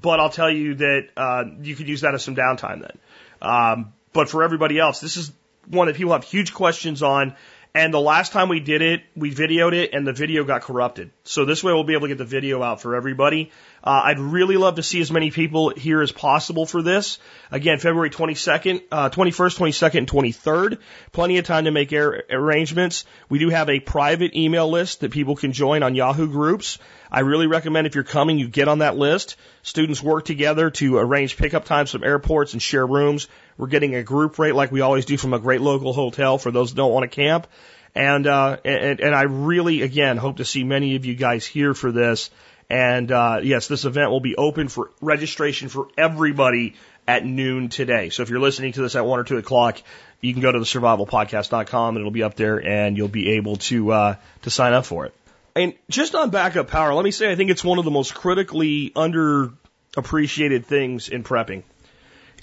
but 0.00 0.20
I'll 0.20 0.30
tell 0.30 0.50
you 0.50 0.74
that 0.76 1.08
uh, 1.16 1.44
you 1.60 1.76
could 1.76 1.88
use 1.88 2.02
that 2.02 2.14
as 2.14 2.22
some 2.22 2.36
downtime 2.36 2.80
then. 2.80 2.98
Um, 3.42 3.92
but 4.12 4.28
for 4.28 4.42
everybody 4.42 4.78
else, 4.78 5.00
this 5.00 5.16
is 5.16 5.32
one 5.66 5.86
that 5.86 5.96
people 5.96 6.12
have 6.12 6.24
huge 6.24 6.54
questions 6.54 7.02
on. 7.02 7.36
And 7.72 7.94
the 7.94 8.00
last 8.00 8.32
time 8.32 8.48
we 8.48 8.58
did 8.58 8.82
it, 8.82 9.02
we 9.14 9.32
videoed 9.32 9.74
it 9.74 9.90
and 9.92 10.04
the 10.04 10.12
video 10.12 10.42
got 10.42 10.62
corrupted. 10.62 11.12
So 11.22 11.44
this 11.44 11.62
way 11.62 11.72
we'll 11.72 11.84
be 11.84 11.92
able 11.92 12.08
to 12.08 12.08
get 12.08 12.18
the 12.18 12.24
video 12.24 12.62
out 12.62 12.82
for 12.82 12.96
everybody. 12.96 13.52
Uh, 13.84 14.02
I'd 14.04 14.18
really 14.18 14.56
love 14.56 14.74
to 14.74 14.82
see 14.82 15.00
as 15.00 15.12
many 15.12 15.30
people 15.30 15.70
here 15.70 16.02
as 16.02 16.10
possible 16.10 16.66
for 16.66 16.82
this. 16.82 17.18
Again, 17.52 17.78
February 17.78 18.10
22nd, 18.10 18.82
uh, 18.90 19.08
21st, 19.10 19.56
22nd, 19.56 19.98
and 19.98 20.10
23rd. 20.10 20.78
Plenty 21.12 21.38
of 21.38 21.44
time 21.44 21.64
to 21.66 21.70
make 21.70 21.92
ar- 21.92 22.24
arrangements. 22.28 23.04
We 23.28 23.38
do 23.38 23.50
have 23.50 23.70
a 23.70 23.78
private 23.78 24.34
email 24.34 24.68
list 24.68 25.00
that 25.00 25.12
people 25.12 25.36
can 25.36 25.52
join 25.52 25.84
on 25.84 25.94
Yahoo 25.94 26.26
groups. 26.26 26.78
I 27.10 27.20
really 27.20 27.46
recommend 27.46 27.86
if 27.86 27.94
you're 27.94 28.04
coming, 28.04 28.38
you 28.38 28.48
get 28.48 28.68
on 28.68 28.80
that 28.80 28.96
list. 28.96 29.36
Students 29.62 30.02
work 30.02 30.24
together 30.24 30.70
to 30.70 30.98
arrange 30.98 31.36
pickup 31.36 31.64
times 31.64 31.90
from 31.90 32.04
airports 32.04 32.52
and 32.52 32.62
share 32.62 32.86
rooms. 32.86 33.28
We're 33.60 33.66
getting 33.66 33.94
a 33.94 34.02
group 34.02 34.38
rate 34.38 34.54
like 34.54 34.72
we 34.72 34.80
always 34.80 35.04
do 35.04 35.18
from 35.18 35.34
a 35.34 35.38
great 35.38 35.60
local 35.60 35.92
hotel 35.92 36.38
for 36.38 36.50
those 36.50 36.70
that 36.70 36.76
don't 36.76 36.92
want 36.92 37.02
to 37.04 37.14
camp. 37.14 37.46
And, 37.94 38.26
uh, 38.26 38.56
and, 38.64 39.00
and 39.00 39.14
I 39.14 39.24
really, 39.24 39.82
again, 39.82 40.16
hope 40.16 40.38
to 40.38 40.46
see 40.46 40.64
many 40.64 40.96
of 40.96 41.04
you 41.04 41.14
guys 41.14 41.44
here 41.44 41.74
for 41.74 41.92
this. 41.92 42.30
And 42.70 43.12
uh, 43.12 43.40
yes, 43.42 43.68
this 43.68 43.84
event 43.84 44.12
will 44.12 44.20
be 44.20 44.34
open 44.34 44.68
for 44.68 44.90
registration 45.02 45.68
for 45.68 45.88
everybody 45.98 46.76
at 47.06 47.26
noon 47.26 47.68
today. 47.68 48.08
So 48.08 48.22
if 48.22 48.30
you're 48.30 48.40
listening 48.40 48.72
to 48.72 48.80
this 48.80 48.96
at 48.96 49.04
one 49.04 49.20
or 49.20 49.24
two 49.24 49.36
o'clock, 49.36 49.82
you 50.22 50.32
can 50.32 50.40
go 50.40 50.50
to 50.50 50.58
the 50.58 50.64
survivalpodcast.com 50.64 51.96
and 51.96 52.00
it'll 52.00 52.10
be 52.10 52.22
up 52.22 52.36
there 52.36 52.66
and 52.66 52.96
you'll 52.96 53.08
be 53.08 53.32
able 53.32 53.56
to 53.56 53.92
uh, 53.92 54.16
to 54.40 54.50
sign 54.50 54.72
up 54.72 54.86
for 54.86 55.04
it. 55.04 55.14
And 55.54 55.74
just 55.90 56.14
on 56.14 56.30
backup 56.30 56.68
power, 56.68 56.94
let 56.94 57.04
me 57.04 57.10
say 57.10 57.30
I 57.30 57.36
think 57.36 57.50
it's 57.50 57.64
one 57.64 57.78
of 57.78 57.84
the 57.84 57.90
most 57.90 58.14
critically 58.14 58.90
underappreciated 58.96 60.64
things 60.64 61.10
in 61.10 61.24
prepping. 61.24 61.64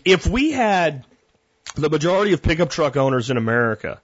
If 0.07 0.25
we 0.25 0.51
had 0.51 1.03
the 1.75 1.89
majority 1.89 2.31
of 2.31 2.41
pickup 2.41 2.69
truck 2.69 2.95
owners 2.95 3.29
in 3.29 3.35
America 3.35 3.99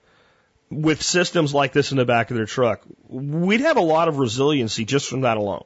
with 0.69 1.01
systems 1.01 1.53
like 1.53 1.71
this 1.71 1.91
in 1.91 1.97
the 1.97 2.03
back 2.03 2.29
of 2.29 2.35
their 2.35 2.45
truck, 2.45 2.81
we'd 3.07 3.61
have 3.61 3.77
a 3.77 3.81
lot 3.81 4.09
of 4.09 4.17
resiliency 4.17 4.83
just 4.83 5.09
from 5.09 5.21
that 5.21 5.37
alone. 5.37 5.63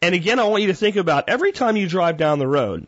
And 0.00 0.14
again, 0.14 0.40
I 0.40 0.44
want 0.44 0.62
you 0.62 0.68
to 0.68 0.74
think 0.74 0.96
about 0.96 1.28
every 1.28 1.52
time 1.52 1.76
you 1.76 1.86
drive 1.86 2.16
down 2.16 2.38
the 2.38 2.46
road 2.46 2.86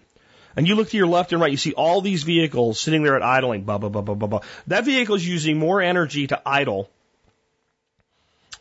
and 0.57 0.67
you 0.67 0.75
look 0.75 0.89
to 0.89 0.97
your 0.97 1.07
left 1.07 1.33
and 1.33 1.43
right, 1.43 1.51
you 1.51 1.59
see 1.59 1.75
all 1.75 2.01
these 2.01 2.23
vehicles 2.23 2.81
sitting 2.81 3.03
there 3.03 3.17
at 3.17 3.23
idling, 3.23 3.65
blah, 3.65 3.77
blah, 3.77 3.91
blah, 3.91 4.01
blah, 4.01 4.15
blah, 4.15 4.29
blah. 4.29 4.41
That 4.69 4.87
vehicle 4.87 5.17
is 5.17 5.29
using 5.29 5.59
more 5.59 5.83
energy 5.83 6.27
to 6.29 6.41
idle 6.47 6.89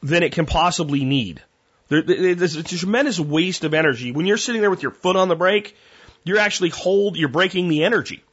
than 0.04 0.22
it 0.22 0.34
can 0.34 0.46
possibly 0.46 1.06
need. 1.06 1.42
there's 1.88 2.58
a 2.58 2.64
tremendous 2.64 3.22
waste 3.22 3.64
of 3.64 3.74
energy. 3.74 4.12
When 4.12 4.26
you're 4.26 4.36
sitting 4.36 4.60
there 4.60 4.70
with 4.70 4.84
your 4.84 4.92
foot 4.92 5.16
on 5.16 5.30
the 5.30 5.36
brake, 5.38 5.78
you're 6.24 6.38
actually 6.38 6.70
hold, 6.70 7.18
you're 7.18 7.30
breaking 7.30 7.68
the 7.68 7.84
energy. 7.84 8.24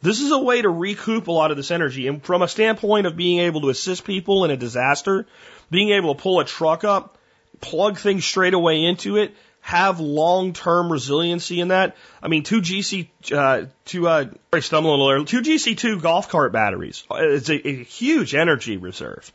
This 0.00 0.20
is 0.20 0.32
a 0.32 0.38
way 0.38 0.60
to 0.60 0.68
recoup 0.68 1.28
a 1.28 1.32
lot 1.32 1.52
of 1.52 1.56
this 1.56 1.70
energy. 1.70 2.08
And 2.08 2.22
from 2.22 2.42
a 2.42 2.48
standpoint 2.48 3.06
of 3.06 3.16
being 3.16 3.38
able 3.38 3.60
to 3.62 3.68
assist 3.68 4.04
people 4.04 4.44
in 4.44 4.50
a 4.50 4.56
disaster, 4.56 5.26
being 5.70 5.90
able 5.90 6.14
to 6.14 6.20
pull 6.20 6.40
a 6.40 6.44
truck 6.44 6.82
up, 6.82 7.18
plug 7.60 7.98
things 7.98 8.24
straight 8.24 8.54
away 8.54 8.84
into 8.84 9.16
it, 9.16 9.34
have 9.60 10.00
long-term 10.00 10.90
resiliency 10.90 11.60
in 11.60 11.68
that. 11.68 11.96
I 12.20 12.26
mean, 12.26 12.42
two 12.42 12.60
GC, 12.60 13.08
uh, 13.32 13.66
two, 13.84 14.08
uh, 14.08 14.26
stumbling 14.58 15.00
a 15.00 15.04
little, 15.04 15.24
two 15.24 15.40
GC2 15.40 16.02
golf 16.02 16.28
cart 16.28 16.52
batteries. 16.52 17.04
It's 17.12 17.48
a, 17.48 17.68
a 17.68 17.84
huge 17.84 18.34
energy 18.34 18.76
reserve. 18.76 19.32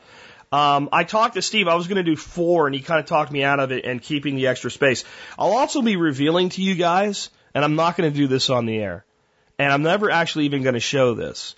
Um, 0.52 0.90
I 0.92 1.06
talked 1.06 1.36
to 1.36 1.42
Steve. 1.42 1.70
I 1.70 1.76
was 1.76 1.88
going 1.88 1.98
to 1.98 2.04
do 2.04 2.18
four, 2.18 2.68
and 2.68 2.76
he 2.76 2.82
kind 2.82 3.00
of 3.00 3.06
talked 3.06 3.32
me 3.32 3.44
out 3.44 3.60
of 3.60 3.72
it 3.72 3.86
and 3.86 4.02
keeping 4.02 4.36
the 4.36 4.48
extra 4.48 4.70
space. 4.70 5.06
I'll 5.40 5.54
also 5.54 5.82
be 5.82 5.96
revealing 5.96 6.50
to 6.50 6.62
you 6.62 6.76
guys, 6.76 7.30
and 7.58 7.66
I'm 7.66 7.76
not 7.76 7.98
going 7.98 8.14
to 8.14 8.16
do 8.16 8.28
this 8.28 8.52
on 8.52 8.68
the 8.68 8.78
air, 8.78 9.04
and 9.58 9.74
I'm 9.74 9.82
never 9.82 10.12
actually 10.12 10.46
even 10.46 10.62
going 10.62 10.76
to 10.76 10.80
show 10.80 11.16
this. 11.16 11.56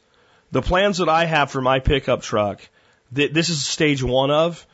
The 0.50 0.62
plans 0.62 1.00
that 1.00 1.10
I 1.10 1.26
have 1.26 1.52
for 1.52 1.60
my 1.60 1.80
pickup 1.80 2.22
truck, 2.22 2.62
th- 3.14 3.34
this 3.34 3.50
is 3.50 3.66
stage 3.66 4.02
one 4.02 4.32
of, 4.32 4.66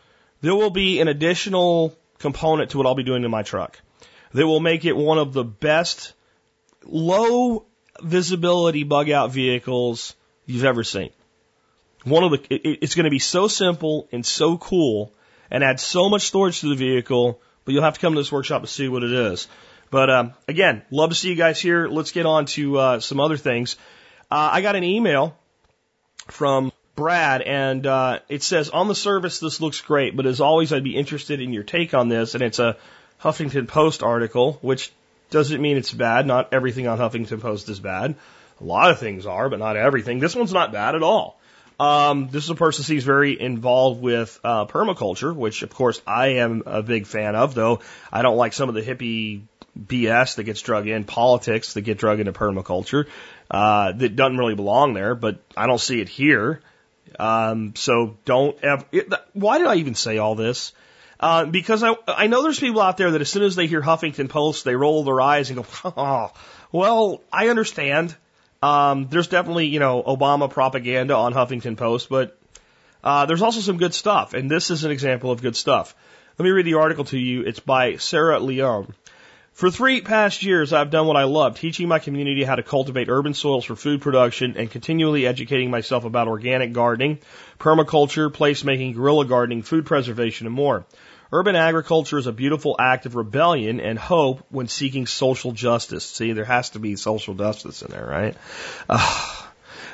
there 0.42 0.54
will 0.54 0.70
be 0.70 1.02
an 1.02 1.08
additional 1.08 1.98
component 2.20 2.70
to 2.70 2.78
what 2.78 2.86
I'll 2.86 2.94
be 2.94 3.02
doing 3.02 3.24
to 3.24 3.30
my 3.30 3.42
truck 3.42 3.82
that 4.34 4.46
will 4.46 4.60
make 4.60 4.86
it 4.86 4.96
one 4.96 5.18
of 5.18 5.34
the 5.34 5.44
best 5.44 6.14
low 6.84 7.66
visibility 8.04 8.84
bug 8.84 9.10
out 9.10 9.32
vehicles 9.32 10.14
you've 10.46 10.64
ever 10.64 10.84
seen. 10.84 11.10
One 12.04 12.24
of 12.24 12.32
the, 12.34 12.54
it, 12.54 12.80
it's 12.84 12.94
going 12.94 13.06
to 13.06 13.10
be 13.10 13.18
so 13.18 13.48
simple 13.48 14.08
and 14.12 14.24
so 14.24 14.60
cool 14.60 15.12
and 15.50 15.64
add 15.64 15.80
so 15.80 16.08
much 16.08 16.28
storage 16.28 16.60
to 16.60 16.70
the 16.70 16.76
vehicle, 16.76 17.42
but 17.64 17.74
you'll 17.74 17.82
have 17.82 17.96
to 17.96 18.00
come 18.00 18.14
to 18.14 18.20
this 18.20 18.32
workshop 18.32 18.62
to 18.62 18.68
see 18.68 18.88
what 18.88 19.02
it 19.02 19.12
is. 19.12 19.48
But 19.96 20.10
um, 20.10 20.34
again, 20.46 20.82
love 20.92 21.12
to 21.12 21.16
see 21.16 21.30
you 21.30 21.36
guys 21.36 21.58
here. 21.58 21.88
Let's 21.88 22.12
get 22.12 22.26
on 22.26 22.48
to 22.48 22.78
uh, 22.78 23.00
some 23.00 23.22
other 23.22 23.38
things. 23.38 23.78
Uh, 24.30 24.50
I 24.52 24.62
got 24.62 24.76
an 24.76 24.84
email 24.84 25.38
from 26.28 26.74
Brad, 26.98 27.42
and 27.42 27.88
uh, 27.88 28.20
it 28.28 28.44
says 28.44 28.70
on 28.70 28.90
the 28.90 28.94
surface 28.94 29.40
this 29.40 29.62
looks 29.62 29.80
great, 29.80 30.18
but 30.18 30.26
as 30.26 30.42
always, 30.42 30.74
I'd 30.74 30.84
be 30.84 30.98
interested 30.98 31.40
in 31.40 31.54
your 31.54 31.64
take 31.64 31.94
on 31.94 32.10
this. 32.10 32.34
And 32.34 32.44
it's 32.44 32.60
a 32.60 32.76
Huffington 33.22 33.70
Post 33.70 34.04
article, 34.04 34.60
which 34.62 34.92
doesn't 35.30 35.62
mean 35.62 35.78
it's 35.78 35.94
bad. 35.94 36.28
Not 36.28 36.54
everything 36.54 36.90
on 36.90 36.98
Huffington 36.98 37.40
Post 37.40 37.70
is 37.70 37.80
bad. 37.80 38.16
A 38.60 38.64
lot 38.66 38.92
of 38.92 39.00
things 39.00 39.26
are, 39.26 39.48
but 39.48 39.60
not 39.60 39.78
everything. 39.78 40.20
This 40.20 40.36
one's 40.36 40.52
not 40.52 40.74
bad 40.74 40.96
at 40.96 41.04
all. 41.04 41.40
Um, 41.80 42.28
this 42.32 42.44
is 42.44 42.50
a 42.50 42.56
person 42.56 42.84
who's 42.84 43.06
very 43.06 43.40
involved 43.40 44.02
with 44.02 44.38
uh, 44.44 44.66
permaculture, 44.66 45.34
which 45.34 45.62
of 45.62 45.70
course 45.70 46.02
I 46.06 46.40
am 46.40 46.64
a 46.66 46.84
big 46.84 47.06
fan 47.06 47.36
of, 47.36 47.54
though 47.54 47.80
I 48.12 48.24
don't 48.24 48.36
like 48.38 48.52
some 48.52 48.68
of 48.68 48.76
the 48.76 48.82
hippie 48.82 49.44
BS 49.80 50.36
that 50.36 50.44
gets 50.44 50.62
drug 50.62 50.88
in, 50.88 51.04
politics 51.04 51.74
that 51.74 51.82
get 51.82 51.98
drug 51.98 52.20
into 52.20 52.34
permaculture, 52.34 53.08
uh, 53.52 53.92
that 53.92 54.16
doesn't 54.16 54.38
really 54.38 54.56
belong 54.56 54.94
there, 54.94 55.16
but 55.16 55.40
I 55.56 55.68
don't 55.68 55.80
see 55.80 56.02
it 56.02 56.10
here. 56.10 56.62
Um, 57.20 57.76
so 57.76 58.18
don't 58.26 58.62
ever, 58.64 58.86
it, 58.92 59.14
why 59.34 59.58
did 59.58 59.68
I 59.68 59.76
even 59.76 59.96
say 59.96 60.18
all 60.18 60.36
this? 60.36 60.74
Uh, 61.20 61.46
because 61.46 61.84
I, 61.84 61.96
I 62.08 62.28
know 62.28 62.44
there's 62.44 62.60
people 62.60 62.82
out 62.82 62.98
there 62.98 63.12
that 63.12 63.22
as 63.22 63.30
soon 63.30 63.44
as 63.44 63.56
they 63.56 63.68
hear 63.68 63.82
Huffington 63.82 64.30
Post, 64.30 64.66
they 64.66 64.76
roll 64.76 65.04
their 65.04 65.22
eyes 65.22 65.50
and 65.50 65.58
go, 65.58 65.66
oh, 65.86 66.32
well, 66.72 67.22
I 67.32 67.48
understand. 67.50 68.16
Um, 68.62 69.08
there's 69.10 69.28
definitely, 69.28 69.68
you 69.68 69.80
know, 69.80 70.04
Obama 70.04 70.50
propaganda 70.50 71.16
on 71.16 71.34
Huffington 71.34 71.78
Post, 71.78 72.10
but 72.10 72.38
uh, 73.04 73.26
there's 73.28 73.42
also 73.42 73.62
some 73.62 73.78
good 73.78 73.94
stuff, 73.94 74.34
and 74.34 74.50
this 74.50 74.72
is 74.72 74.84
an 74.84 74.92
example 74.92 75.32
of 75.32 75.42
good 75.42 75.56
stuff. 75.56 75.96
Let 76.38 76.44
me 76.44 76.50
read 76.50 76.66
the 76.66 76.74
article 76.74 77.06
to 77.06 77.18
you. 77.18 77.44
It's 77.44 77.60
by 77.60 77.96
Sarah 77.96 78.40
Leon. 78.40 78.94
For 79.56 79.72
three 79.72 80.02
past 80.02 80.44
years, 80.44 80.74
I've 80.74 80.90
done 80.90 81.08
what 81.08 81.16
I 81.16 81.24
love, 81.24 81.58
teaching 81.58 81.88
my 81.88 82.00
community 82.00 82.44
how 82.44 82.56
to 82.56 82.62
cultivate 82.62 83.08
urban 83.08 83.34
soils 83.34 83.64
for 83.64 83.78
food 83.78 84.02
production 84.02 84.56
and 84.58 84.70
continually 84.70 85.26
educating 85.26 85.72
myself 85.72 86.04
about 86.04 86.28
organic 86.28 86.74
gardening, 86.74 87.20
permaculture, 87.58 88.30
placemaking, 88.30 88.96
guerrilla 88.96 89.24
gardening, 89.24 89.62
food 89.62 89.86
preservation, 89.86 90.46
and 90.46 90.54
more. 90.54 90.86
Urban 91.32 91.56
agriculture 91.56 92.18
is 92.18 92.28
a 92.28 92.34
beautiful 92.34 92.76
act 92.78 93.06
of 93.06 93.16
rebellion 93.16 93.80
and 93.80 93.98
hope 93.98 94.46
when 94.50 94.68
seeking 94.68 95.08
social 95.08 95.54
justice. 95.54 96.04
See, 96.04 96.34
there 96.34 96.44
has 96.44 96.72
to 96.72 96.80
be 96.80 96.98
social 96.98 97.34
justice 97.34 97.82
in 97.82 97.92
there, 97.92 98.06
right? 98.06 98.36
Uh, 98.90 99.45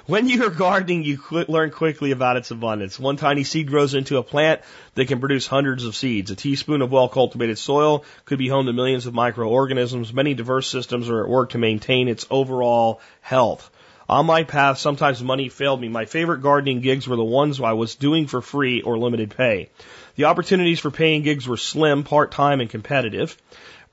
when 0.06 0.28
you 0.28 0.46
are 0.46 0.50
gardening, 0.50 1.04
you 1.04 1.18
qu- 1.18 1.46
learn 1.48 1.72
quickly 1.72 2.12
about 2.12 2.38
its 2.38 2.52
abundance. 2.52 3.00
One 3.00 3.18
tiny 3.18 3.44
seed 3.44 3.68
grows 3.68 3.94
into 3.94 4.18
a 4.18 4.24
plant 4.24 4.62
that 4.96 5.08
can 5.08 5.20
produce 5.20 5.48
hundreds 5.48 5.86
of 5.86 5.96
seeds. 5.96 6.32
A 6.32 6.36
teaspoon 6.36 6.82
of 6.82 6.92
well 6.92 7.10
cultivated 7.10 7.58
soil 7.58 8.04
could 8.26 8.40
be 8.40 8.48
home 8.48 8.66
to 8.66 8.74
millions 8.74 9.06
of 9.06 9.14
microorganisms. 9.14 10.14
Many 10.14 10.34
diverse 10.34 10.68
systems 10.68 11.10
are 11.10 11.24
at 11.24 11.30
work 11.30 11.52
to 11.52 11.58
maintain 11.58 12.08
its 12.08 12.26
overall 12.30 13.02
health. 13.22 13.70
On 14.10 14.26
my 14.26 14.44
path, 14.44 14.78
sometimes 14.78 15.24
money 15.24 15.48
failed 15.48 15.80
me. 15.80 15.88
My 15.88 16.04
favorite 16.04 16.42
gardening 16.42 16.82
gigs 16.82 17.08
were 17.08 17.16
the 17.16 17.24
ones 17.24 17.62
I 17.62 17.74
was 17.74 17.96
doing 17.96 18.28
for 18.28 18.42
free 18.42 18.82
or 18.82 18.98
limited 18.98 19.34
pay. 19.38 19.70
The 20.16 20.26
opportunities 20.26 20.82
for 20.82 20.92
paying 20.92 21.22
gigs 21.22 21.48
were 21.48 21.56
slim, 21.56 22.04
part-time, 22.04 22.60
and 22.60 22.70
competitive. 22.70 23.38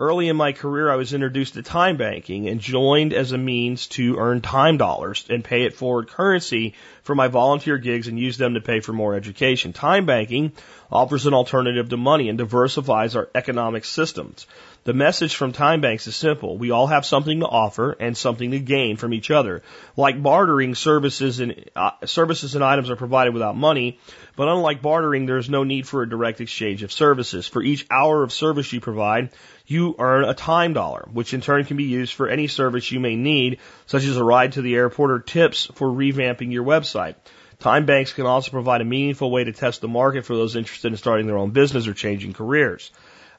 Early 0.01 0.29
in 0.29 0.37
my 0.37 0.53
career, 0.53 0.89
I 0.89 0.95
was 0.95 1.13
introduced 1.13 1.55
to 1.55 1.63
time 1.65 1.97
banking 1.97 2.49
and 2.49 2.61
joined 2.61 3.13
as 3.13 3.33
a 3.33 3.39
means 3.39 3.89
to 3.89 4.17
earn 4.17 4.41
time 4.41 4.77
dollars 4.77 5.27
and 5.29 5.43
pay 5.43 5.65
it 5.65 5.75
forward 5.75 6.07
currency 6.07 6.75
for 7.03 7.17
my 7.17 7.27
volunteer 7.27 7.79
gigs 7.79 8.07
and 8.07 8.17
use 8.17 8.39
them 8.39 8.55
to 8.55 8.61
pay 8.61 8.79
for 8.79 8.93
more 8.93 9.17
education. 9.17 9.73
Time 9.73 10.07
banking 10.07 10.53
offers 10.89 11.27
an 11.27 11.35
alternative 11.35 11.89
to 11.89 11.97
money 11.97 12.29
and 12.29 12.39
diversifies 12.39 13.17
our 13.17 13.29
economic 13.35 13.85
systems. 13.85 14.47
The 14.85 14.93
message 14.93 15.35
from 15.35 15.53
time 15.53 15.81
banks 15.81 16.07
is 16.07 16.15
simple. 16.15 16.57
We 16.57 16.71
all 16.71 16.87
have 16.87 17.05
something 17.05 17.41
to 17.41 17.47
offer 17.47 17.97
and 17.99 18.17
something 18.17 18.53
to 18.53 18.61
gain 18.61 18.97
from 18.97 19.13
each 19.13 19.33
other. 19.33 19.63
Like 19.97 20.23
bartering, 20.23 20.77
services 20.77 21.41
and 21.41 21.69
uh, 21.75 21.91
services 22.07 22.55
and 22.55 22.63
items 22.63 22.89
are 22.89 22.97
provided 22.97 23.35
without 23.35 23.57
money, 23.57 23.99
but 24.37 24.49
unlike 24.49 24.81
bartering, 24.81 25.27
there 25.27 25.39
is 25.39 25.51
no 25.51 25.65
need 25.65 25.89
for 25.89 26.03
a 26.03 26.09
direct 26.09 26.41
exchange 26.41 26.85
of 26.85 26.93
services. 26.93 27.49
For 27.49 27.61
each 27.61 27.85
hour 27.91 28.23
of 28.23 28.33
service 28.33 28.73
you 28.73 28.81
provide, 28.81 29.31
you 29.69 29.95
earn 29.99 30.25
a 30.25 30.33
time 30.33 30.73
dollar, 30.73 31.07
which 31.13 31.35
in 31.35 31.43
turn 31.43 31.65
can 31.67 31.77
be 31.77 31.85
used 31.85 32.15
for 32.15 32.27
any 32.27 32.49
service 32.49 32.91
you 32.91 32.99
may 32.99 33.15
need, 33.17 33.59
such 33.87 34.03
as 34.05 34.17
a 34.17 34.25
ride 34.25 34.53
to 34.53 34.63
the 34.63 34.75
airport 34.75 35.11
or 35.11 35.19
tips 35.21 35.67
for 35.75 35.89
revamping 35.89 36.51
your 36.51 36.65
website. 36.65 37.15
Time 37.59 37.85
banks 37.85 38.15
can 38.15 38.25
also 38.25 38.51
provide 38.51 38.81
a 38.81 38.85
meaningful 38.85 39.31
way 39.31 39.45
to 39.45 39.53
test 39.53 39.83
the 39.83 39.89
market 39.89 40.25
for 40.25 40.35
those 40.35 40.57
interested 40.57 40.91
in 40.91 40.97
starting 40.97 41.27
their 41.27 41.37
own 41.37 41.51
business 41.51 41.87
or 41.87 41.93
changing 41.93 42.33
careers. 42.33 42.91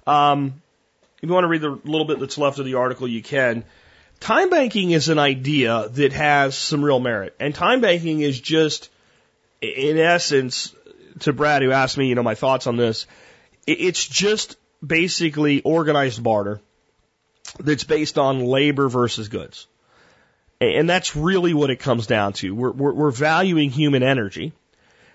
Um, 0.06 0.62
if 1.18 1.28
you 1.28 1.34
want 1.34 1.46
to 1.46 1.50
read 1.50 1.62
the 1.62 1.80
little 1.84 2.06
bit 2.06 2.20
that's 2.20 2.38
left 2.38 2.60
of 2.60 2.66
the 2.66 2.76
article, 2.76 3.08
you 3.08 3.24
can. 3.24 3.66
Time 4.20 4.52
banking 4.52 4.92
is 4.92 5.10
an 5.10 5.18
idea 5.18 5.90
that 5.90 6.14
has 6.14 6.56
some 6.56 6.86
real 6.86 7.00
merit. 7.00 7.36
And 7.40 7.56
time 7.56 7.82
banking 7.82 8.20
is 8.20 8.40
just, 8.40 8.90
in 9.62 9.98
essence, 9.98 10.76
to 11.22 11.34
Brad 11.34 11.64
who 11.64 11.72
asked 11.72 11.98
me, 11.98 12.08
you 12.08 12.16
know, 12.16 12.24
my 12.24 12.36
thoughts 12.36 12.68
on 12.68 12.78
this, 12.78 13.08
it's 13.66 14.06
just 14.06 14.58
basically 14.86 15.62
organized 15.62 16.22
barter 16.24 16.62
that's 17.60 17.84
based 17.84 18.18
on 18.18 18.46
labor 18.46 18.90
versus 18.90 19.28
goods. 19.28 19.68
And 20.62 20.90
that's 20.90 21.16
really 21.16 21.54
what 21.54 21.70
it 21.70 21.78
comes 21.78 22.06
down 22.06 22.34
to. 22.34 22.54
We're, 22.54 22.72
we're, 22.72 22.94
we're 22.94 23.12
valuing 23.12 23.70
human 23.70 24.04
energy 24.04 24.54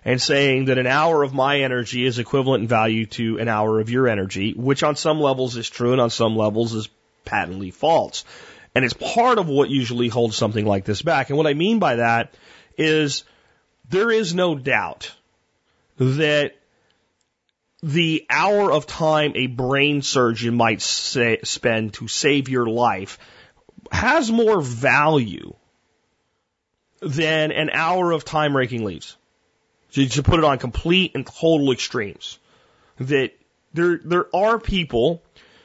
and 0.05 0.20
saying 0.20 0.66
that 0.66 0.79
an 0.79 0.87
hour 0.87 1.22
of 1.22 1.35
my 1.35 1.61
energy 1.61 2.05
is 2.05 2.18
equivalent 2.18 2.62
in 2.62 2.68
value 2.68 3.07
to 3.07 3.38
an 3.38 3.48
hour 3.48 3.81
of 3.81 3.90
your 3.90 4.09
energy, 4.09 4.53
which 4.53 4.83
on 4.83 4.96
some 4.96 5.20
levels 5.20 5.57
is 5.57 5.68
true 5.68 5.92
and 5.92 6.00
on 6.00 6.11
some 6.11 6.37
levels 6.37 6.74
is 6.74 6.88
patently 7.24 7.70
false. 7.70 8.24
And 8.74 8.85
it's 8.85 8.94
part 8.94 9.38
of 9.38 9.48
what 9.48 9.70
usually 9.70 10.09
holds 10.09 10.37
something 10.37 10.66
like 10.66 10.85
this 10.85 11.03
back. 11.03 11.29
And 11.29 11.38
what 11.38 11.46
I 11.46 11.55
mean 11.55 11.79
by 11.79 11.96
that 11.96 12.35
is 12.77 13.24
there 13.88 14.11
is 14.11 14.35
no 14.35 14.57
doubt 14.57 15.12
that 15.98 16.55
the 17.85 18.25
hour 18.31 18.73
of 18.73 18.87
time 18.87 19.33
a 19.35 19.47
brain 19.47 20.01
surgeon 20.01 20.57
might 20.57 20.81
say, 20.81 21.38
spend 21.44 21.92
to 21.92 22.09
save 22.09 22.49
your 22.49 22.66
life 22.66 23.18
has 23.92 24.33
more 24.33 24.62
value 24.62 25.55
than 27.03 27.53
an 27.53 27.68
hour 27.68 28.12
of 28.12 28.25
time 28.25 28.57
raking 28.57 28.85
leaves 28.85 29.18
to, 29.92 30.23
put 30.23 30.38
it 30.38 30.44
on 30.44 30.59
complete 30.59 31.12
and 31.14 31.27
total 31.27 31.73
extremes. 31.73 32.38
That 33.01 33.33
there, 33.75 34.01
there 34.03 34.35
are 34.35 34.59
people 34.59 35.23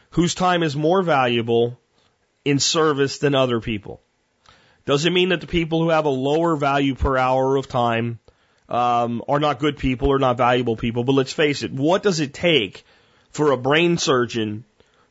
whose 0.10 0.36
time 0.36 0.62
is 0.62 0.76
more 0.76 1.02
valuable 1.02 1.80
in 2.44 2.60
service 2.60 3.20
than 3.20 3.34
other 3.34 3.62
people. 3.62 4.02
Doesn't 4.86 5.14
mean 5.14 5.30
that 5.30 5.40
the 5.40 5.48
people 5.48 5.82
who 5.82 5.90
have 5.90 6.06
a 6.06 6.10
lower 6.10 6.58
value 6.58 6.96
per 6.96 7.16
hour 7.16 7.56
of 7.56 7.70
time 7.70 8.20
um, 8.70 9.24
are 9.28 9.40
not 9.40 9.60
good 9.60 9.78
people 9.78 10.10
or 10.10 10.20
not 10.20 10.38
valuable 10.38 10.76
people. 10.76 11.04
But 11.04 11.14
let's 11.14 11.34
face 11.34 11.64
it, 11.64 11.72
what 11.72 12.04
does 12.04 12.20
it 12.20 12.34
take 12.34 12.86
for 13.32 13.52
a 13.52 13.58
brain 13.58 13.98
surgeon 13.98 14.64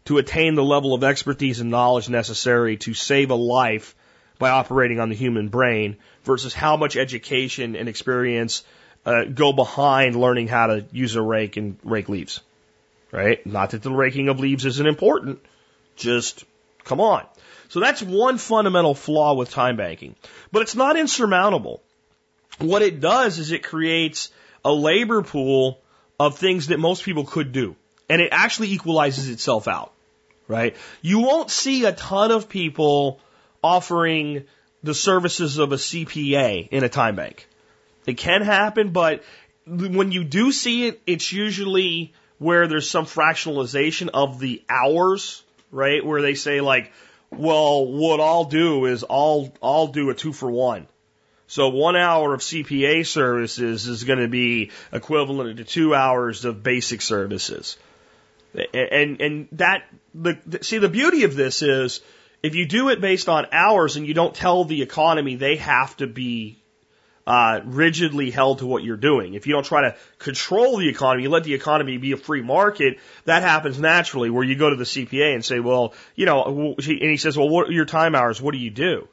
to 0.04 0.18
attain 0.18 0.54
the 0.54 0.64
level 0.64 0.94
of 0.94 1.04
expertise 1.04 1.60
and 1.60 1.70
knowledge 1.70 2.08
necessary 2.08 2.76
to 2.78 2.94
save 2.94 3.30
a 3.30 3.34
life 3.34 3.94
by 4.38 4.50
operating 4.50 5.00
on 5.00 5.08
the 5.08 5.16
human 5.16 5.48
brain 5.48 5.96
versus 6.22 6.54
how 6.54 6.76
much 6.76 6.96
education 6.96 7.76
and 7.76 7.88
experience 7.88 8.64
uh, 9.04 9.24
go 9.24 9.52
behind 9.52 10.14
learning 10.14 10.48
how 10.48 10.68
to 10.68 10.86
use 10.92 11.16
a 11.16 11.22
rake 11.22 11.56
and 11.56 11.78
rake 11.82 12.08
leaves. 12.08 12.40
Right? 13.10 13.44
Not 13.46 13.70
that 13.70 13.82
the 13.82 13.90
raking 13.90 14.28
of 14.28 14.38
leaves 14.38 14.64
isn't 14.64 14.86
important. 14.86 15.40
Just 15.96 16.44
come 16.84 17.00
on. 17.00 17.26
So 17.68 17.80
that's 17.80 18.02
one 18.02 18.38
fundamental 18.38 18.94
flaw 18.94 19.34
with 19.34 19.50
time 19.50 19.76
banking. 19.76 20.14
But 20.52 20.62
it's 20.62 20.74
not 20.74 20.96
insurmountable. 20.96 21.82
What 22.58 22.82
it 22.82 23.00
does 23.00 23.38
is 23.38 23.52
it 23.52 23.62
creates 23.62 24.30
a 24.64 24.72
labor 24.72 25.22
pool 25.22 25.80
of 26.18 26.38
things 26.38 26.68
that 26.68 26.78
most 26.78 27.04
people 27.04 27.24
could 27.24 27.52
do. 27.52 27.76
And 28.08 28.20
it 28.20 28.30
actually 28.32 28.72
equalizes 28.72 29.28
itself 29.28 29.68
out. 29.68 29.92
Right? 30.48 30.76
You 31.02 31.20
won't 31.20 31.50
see 31.50 31.84
a 31.84 31.92
ton 31.92 32.30
of 32.30 32.48
people 32.48 33.20
offering 33.62 34.44
the 34.82 34.94
services 34.94 35.58
of 35.58 35.72
a 35.72 35.76
CPA 35.76 36.68
in 36.70 36.84
a 36.84 36.88
time 36.88 37.16
bank. 37.16 37.46
It 38.06 38.16
can 38.16 38.42
happen, 38.42 38.90
but 38.90 39.22
when 39.66 40.12
you 40.12 40.24
do 40.24 40.50
see 40.50 40.86
it, 40.86 41.02
it's 41.06 41.30
usually 41.30 42.14
where 42.38 42.66
there's 42.66 42.88
some 42.88 43.04
fractionalization 43.04 44.08
of 44.14 44.38
the 44.38 44.62
hours, 44.68 45.42
right? 45.70 46.04
Where 46.04 46.22
they 46.22 46.34
say 46.34 46.60
like, 46.62 46.92
well, 47.30 47.86
what 47.86 48.20
I'll 48.20 48.44
do 48.44 48.86
is 48.86 49.04
I'll, 49.08 49.52
I'll 49.62 49.88
do 49.88 50.08
a 50.08 50.14
two 50.14 50.32
for 50.32 50.50
one. 50.50 50.86
So 51.48 51.70
one 51.70 51.96
hour 51.96 52.34
of 52.34 52.40
CPA 52.40 53.06
services 53.06 53.88
is 53.88 54.04
going 54.04 54.18
to 54.18 54.28
be 54.28 54.70
equivalent 54.92 55.56
to 55.56 55.64
two 55.64 55.94
hours 55.94 56.44
of 56.44 56.62
basic 56.62 57.00
services. 57.00 57.78
And, 58.74 59.20
and 59.20 59.48
that, 59.52 59.84
the, 60.14 60.38
see, 60.60 60.76
the 60.76 60.90
beauty 60.90 61.24
of 61.24 61.34
this 61.34 61.62
is 61.62 62.02
if 62.42 62.54
you 62.54 62.66
do 62.66 62.90
it 62.90 63.00
based 63.00 63.30
on 63.30 63.46
hours 63.50 63.96
and 63.96 64.06
you 64.06 64.12
don't 64.12 64.34
tell 64.34 64.64
the 64.64 64.82
economy 64.82 65.36
they 65.36 65.56
have 65.56 65.96
to 65.96 66.06
be 66.06 66.58
uh, 67.26 67.60
rigidly 67.64 68.30
held 68.30 68.58
to 68.58 68.66
what 68.66 68.84
you're 68.84 68.96
doing. 68.98 69.32
If 69.32 69.46
you 69.46 69.54
don't 69.54 69.64
try 69.64 69.82
to 69.82 69.96
control 70.18 70.76
the 70.76 70.88
economy, 70.88 71.22
you 71.22 71.30
let 71.30 71.44
the 71.44 71.54
economy 71.54 71.96
be 71.96 72.12
a 72.12 72.18
free 72.18 72.42
market, 72.42 72.98
that 73.24 73.42
happens 73.42 73.78
naturally 73.78 74.28
where 74.28 74.44
you 74.44 74.54
go 74.54 74.68
to 74.68 74.76
the 74.76 74.84
CPA 74.84 75.34
and 75.34 75.44
say, 75.44 75.60
well, 75.60 75.94
you 76.14 76.26
know, 76.26 76.74
and 76.76 76.86
he 76.86 77.16
says, 77.16 77.38
well, 77.38 77.48
what 77.48 77.68
are 77.68 77.72
your 77.72 77.86
time 77.86 78.14
hours? 78.14 78.40
What 78.40 78.52
do 78.52 78.58
you 78.58 78.70
do? 78.70 79.08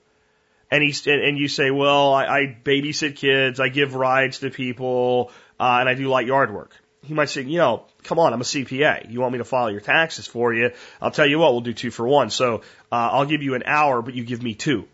And 0.76 0.84
he's 0.84 1.08
and, 1.08 1.22
and 1.22 1.38
you 1.38 1.48
say, 1.48 1.72
well, 1.72 2.14
I, 2.14 2.26
I 2.26 2.58
babysit 2.64 3.16
kids, 3.16 3.60
I 3.60 3.70
give 3.70 3.96
rides 3.96 4.40
to 4.40 4.50
people, 4.50 5.32
uh, 5.60 5.78
and 5.80 5.90
I 5.90 5.94
do 5.94 6.08
light 6.08 6.28
yard 6.28 6.54
work. 6.54 6.76
He 7.02 7.14
might 7.14 7.30
say, 7.30 7.44
you 7.44 7.60
know, 7.60 7.86
come 8.04 8.20
on, 8.20 8.34
I'm 8.34 8.42
a 8.42 8.44
CPA. 8.44 9.12
You 9.12 9.22
want 9.22 9.32
me 9.32 9.38
to 9.38 9.46
file 9.46 9.72
your 9.72 9.80
taxes 9.80 10.28
for 10.28 10.54
you? 10.54 10.72
I'll 11.02 11.12
tell 11.12 11.28
you 11.28 11.40
what, 11.40 11.54
we'll 11.54 11.62
do 11.62 11.74
two 11.74 11.92
for 11.92 12.08
one. 12.08 12.30
So 12.30 12.58
uh, 12.92 13.10
I'll 13.12 13.26
give 13.26 13.44
you 13.44 13.54
an 13.54 13.64
hour, 13.66 14.02
but 14.02 14.16
you 14.16 14.24
give 14.26 14.42
me 14.42 14.56
two. 14.56 14.88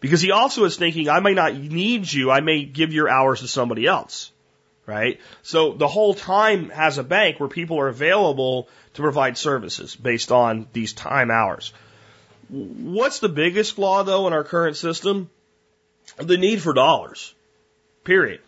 Because 0.00 0.22
he 0.22 0.30
also 0.30 0.64
is 0.64 0.76
thinking, 0.76 1.08
I 1.08 1.20
may 1.20 1.34
not 1.34 1.54
need 1.54 2.10
you, 2.10 2.30
I 2.30 2.40
may 2.40 2.64
give 2.64 2.92
your 2.92 3.08
hours 3.08 3.40
to 3.40 3.48
somebody 3.48 3.86
else. 3.86 4.32
Right? 4.86 5.20
So 5.42 5.74
the 5.74 5.88
whole 5.88 6.14
time 6.14 6.70
has 6.70 6.96
a 6.96 7.04
bank 7.04 7.38
where 7.38 7.50
people 7.50 7.78
are 7.78 7.88
available 7.88 8.68
to 8.94 9.02
provide 9.02 9.36
services 9.36 9.94
based 9.94 10.32
on 10.32 10.66
these 10.72 10.94
time 10.94 11.30
hours. 11.30 11.74
What's 12.48 13.18
the 13.18 13.28
biggest 13.28 13.74
flaw 13.74 14.02
though 14.04 14.26
in 14.26 14.32
our 14.32 14.44
current 14.44 14.76
system? 14.76 15.30
The 16.16 16.38
need 16.38 16.62
for 16.62 16.72
dollars. 16.72 17.34
Period. 18.04 18.40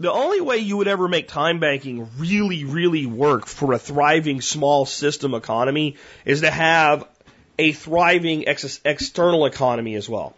The 0.00 0.12
only 0.12 0.40
way 0.40 0.58
you 0.58 0.76
would 0.76 0.88
ever 0.88 1.08
make 1.08 1.28
time 1.28 1.60
banking 1.60 2.08
really, 2.18 2.64
really 2.64 3.06
work 3.06 3.46
for 3.46 3.72
a 3.72 3.78
thriving 3.78 4.40
small 4.40 4.86
system 4.86 5.34
economy 5.34 5.96
is 6.24 6.40
to 6.40 6.50
have 6.50 7.08
a 7.58 7.72
thriving 7.72 8.48
ex- 8.48 8.80
external 8.84 9.46
economy 9.46 9.94
as 9.94 10.08
well. 10.08 10.34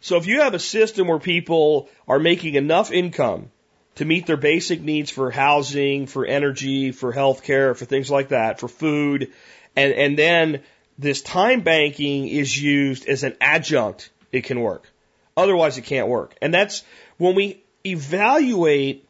So 0.00 0.16
if 0.16 0.26
you 0.26 0.40
have 0.40 0.54
a 0.54 0.58
system 0.58 1.06
where 1.06 1.20
people 1.20 1.88
are 2.06 2.18
making 2.18 2.54
enough 2.54 2.90
income 2.90 3.50
to 3.94 4.04
meet 4.04 4.26
their 4.26 4.36
basic 4.36 4.82
needs 4.82 5.10
for 5.10 5.30
housing, 5.30 6.06
for 6.06 6.26
energy, 6.26 6.92
for 6.92 7.12
healthcare, 7.12 7.76
for 7.76 7.84
things 7.84 8.10
like 8.10 8.28
that, 8.28 8.60
for 8.60 8.68
food, 8.68 9.32
and, 9.74 9.92
and 9.92 10.18
then 10.18 10.62
this 10.98 11.22
time 11.22 11.60
banking 11.60 12.28
is 12.28 12.60
used 12.60 13.06
as 13.06 13.22
an 13.22 13.36
adjunct, 13.40 14.10
it 14.32 14.44
can 14.44 14.60
work. 14.60 14.90
Otherwise, 15.36 15.76
it 15.76 15.84
can't 15.84 16.08
work. 16.08 16.34
And 16.40 16.52
that's 16.52 16.82
when 17.18 17.34
we 17.34 17.62
evaluate 17.84 19.06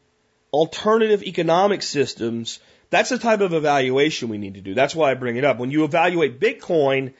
alternative 0.52 1.22
economic 1.22 1.82
systems, 1.82 2.60
that's 2.90 3.10
the 3.10 3.18
type 3.18 3.40
of 3.40 3.52
evaluation 3.52 4.28
we 4.28 4.38
need 4.38 4.54
to 4.54 4.60
do. 4.60 4.74
That's 4.74 4.94
why 4.94 5.10
I 5.10 5.14
bring 5.14 5.36
it 5.36 5.44
up. 5.44 5.58
When 5.58 5.70
you 5.70 5.84
evaluate 5.84 6.40
Bitcoin, 6.40 7.12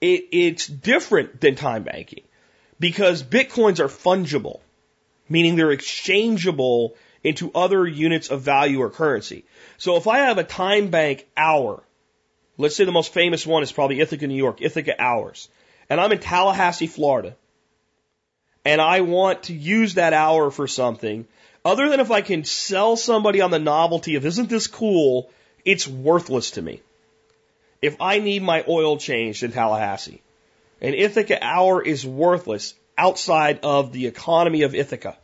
it, 0.00 0.28
it's 0.30 0.66
different 0.66 1.40
than 1.40 1.54
time 1.54 1.84
banking 1.84 2.24
because 2.78 3.22
Bitcoins 3.22 3.80
are 3.80 3.88
fungible, 3.88 4.60
meaning 5.28 5.56
they're 5.56 5.72
exchangeable 5.72 6.96
into 7.24 7.50
other 7.54 7.86
units 7.86 8.28
of 8.28 8.42
value 8.42 8.80
or 8.80 8.90
currency. 8.90 9.44
So 9.78 9.96
if 9.96 10.06
I 10.06 10.18
have 10.18 10.38
a 10.38 10.44
time 10.44 10.88
bank 10.88 11.26
hour, 11.36 11.82
let's 12.58 12.76
say 12.76 12.84
the 12.84 12.92
most 12.92 13.12
famous 13.12 13.46
one 13.46 13.62
is 13.62 13.72
probably 13.72 14.00
Ithaca, 14.00 14.26
New 14.26 14.34
York, 14.34 14.60
Ithaca 14.60 15.00
hours, 15.00 15.48
and 15.88 16.00
I'm 16.00 16.12
in 16.12 16.18
Tallahassee, 16.18 16.86
Florida, 16.86 17.36
and 18.64 18.80
I 18.80 19.02
want 19.02 19.44
to 19.44 19.54
use 19.54 19.94
that 19.94 20.12
hour 20.12 20.50
for 20.50 20.66
something, 20.66 21.26
other 21.64 21.88
than 21.88 22.00
if 22.00 22.10
I 22.10 22.20
can 22.20 22.44
sell 22.44 22.96
somebody 22.96 23.40
on 23.40 23.50
the 23.50 23.58
novelty 23.58 24.16
of 24.16 24.26
isn't 24.26 24.48
this 24.48 24.66
cool, 24.66 25.30
it's 25.64 25.86
worthless 25.86 26.52
to 26.52 26.62
me. 26.62 26.80
If 27.82 28.00
I 28.00 28.18
need 28.18 28.42
my 28.42 28.64
oil 28.66 28.96
changed 28.96 29.42
in 29.42 29.52
Tallahassee, 29.52 30.22
an 30.80 30.94
Ithaca 30.94 31.42
hour 31.42 31.82
is 31.82 32.06
worthless 32.06 32.74
outside 32.98 33.60
of 33.62 33.92
the 33.92 34.06
economy 34.06 34.62
of 34.62 34.74
Ithaca. 34.74 35.16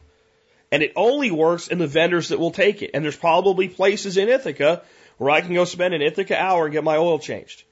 And 0.71 0.83
it 0.83 0.92
only 0.97 1.31
works 1.31 1.68
in 1.68 1.79
the 1.79 1.87
vendors 1.87 2.29
that 2.29 2.38
will 2.38 2.51
take 2.51 2.83
it. 2.83 2.92
And 2.95 3.05
there's 3.05 3.16
probably 3.16 3.68
places 3.68 4.16
in 4.16 4.29
Ithaca 4.29 4.83
where 5.18 5.31
I 5.31 5.40
can 5.40 5.55
go 5.55 5.64
spend 5.64 5.94
an 5.94 6.03
Ithaca 6.03 6.40
hour 6.40 6.64
and 6.64 6.72
get 6.72 6.85
my 6.85 6.96
oil 6.96 7.18
changed. 7.18 7.64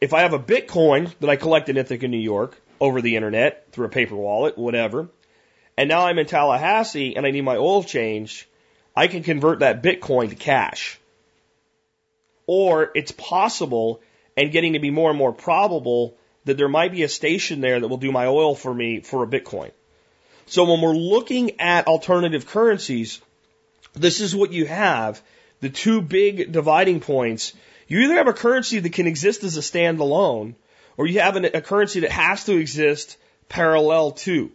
If 0.00 0.14
I 0.14 0.20
have 0.20 0.32
a 0.32 0.38
Bitcoin 0.38 1.12
that 1.20 1.30
I 1.30 1.36
collect 1.36 1.68
in 1.68 1.76
Ithaca, 1.76 2.08
New 2.08 2.18
York, 2.18 2.60
over 2.80 3.02
the 3.02 3.16
internet, 3.16 3.66
through 3.72 3.86
a 3.86 3.90
paper 3.90 4.16
wallet, 4.16 4.56
whatever, 4.56 5.08
and 5.76 5.88
now 5.88 6.06
I'm 6.06 6.18
in 6.18 6.26
Tallahassee 6.26 7.16
and 7.16 7.26
I 7.26 7.30
need 7.30 7.42
my 7.42 7.56
oil 7.56 7.82
changed, 7.82 8.46
I 8.96 9.06
can 9.06 9.22
convert 9.22 9.60
that 9.60 9.82
Bitcoin 9.82 10.30
to 10.30 10.34
cash. 10.34 10.98
Or 12.46 12.90
it's 12.94 13.12
possible 13.12 14.00
and 14.36 14.50
getting 14.50 14.72
to 14.72 14.78
be 14.78 14.90
more 14.90 15.10
and 15.10 15.18
more 15.18 15.32
probable 15.32 16.16
that 16.44 16.56
there 16.56 16.68
might 16.68 16.92
be 16.92 17.02
a 17.02 17.08
station 17.08 17.60
there 17.60 17.78
that 17.78 17.88
will 17.88 17.98
do 17.98 18.12
my 18.12 18.26
oil 18.26 18.54
for 18.54 18.72
me 18.72 19.00
for 19.00 19.22
a 19.22 19.26
Bitcoin. 19.26 19.70
So 20.46 20.64
when 20.64 20.80
we're 20.80 20.96
looking 20.96 21.60
at 21.60 21.86
alternative 21.86 22.46
currencies, 22.46 23.20
this 23.92 24.20
is 24.20 24.34
what 24.34 24.52
you 24.52 24.66
have. 24.66 25.22
The 25.60 25.70
two 25.70 26.00
big 26.00 26.52
dividing 26.52 27.00
points. 27.00 27.52
You 27.88 28.00
either 28.00 28.14
have 28.14 28.28
a 28.28 28.32
currency 28.32 28.78
that 28.78 28.92
can 28.92 29.06
exist 29.06 29.44
as 29.44 29.56
a 29.56 29.60
standalone, 29.60 30.54
or 30.96 31.06
you 31.06 31.20
have 31.20 31.36
an, 31.36 31.44
a 31.44 31.60
currency 31.60 32.00
that 32.00 32.12
has 32.12 32.44
to 32.44 32.56
exist 32.56 33.16
parallel 33.48 34.12
to. 34.12 34.50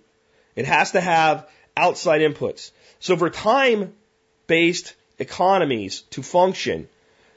It 0.55 0.65
has 0.65 0.91
to 0.91 1.01
have 1.01 1.47
outside 1.75 2.21
inputs. 2.21 2.71
So 2.99 3.17
for 3.17 3.29
time 3.29 3.93
based 4.47 4.93
economies 5.19 6.01
to 6.11 6.23
function, 6.23 6.87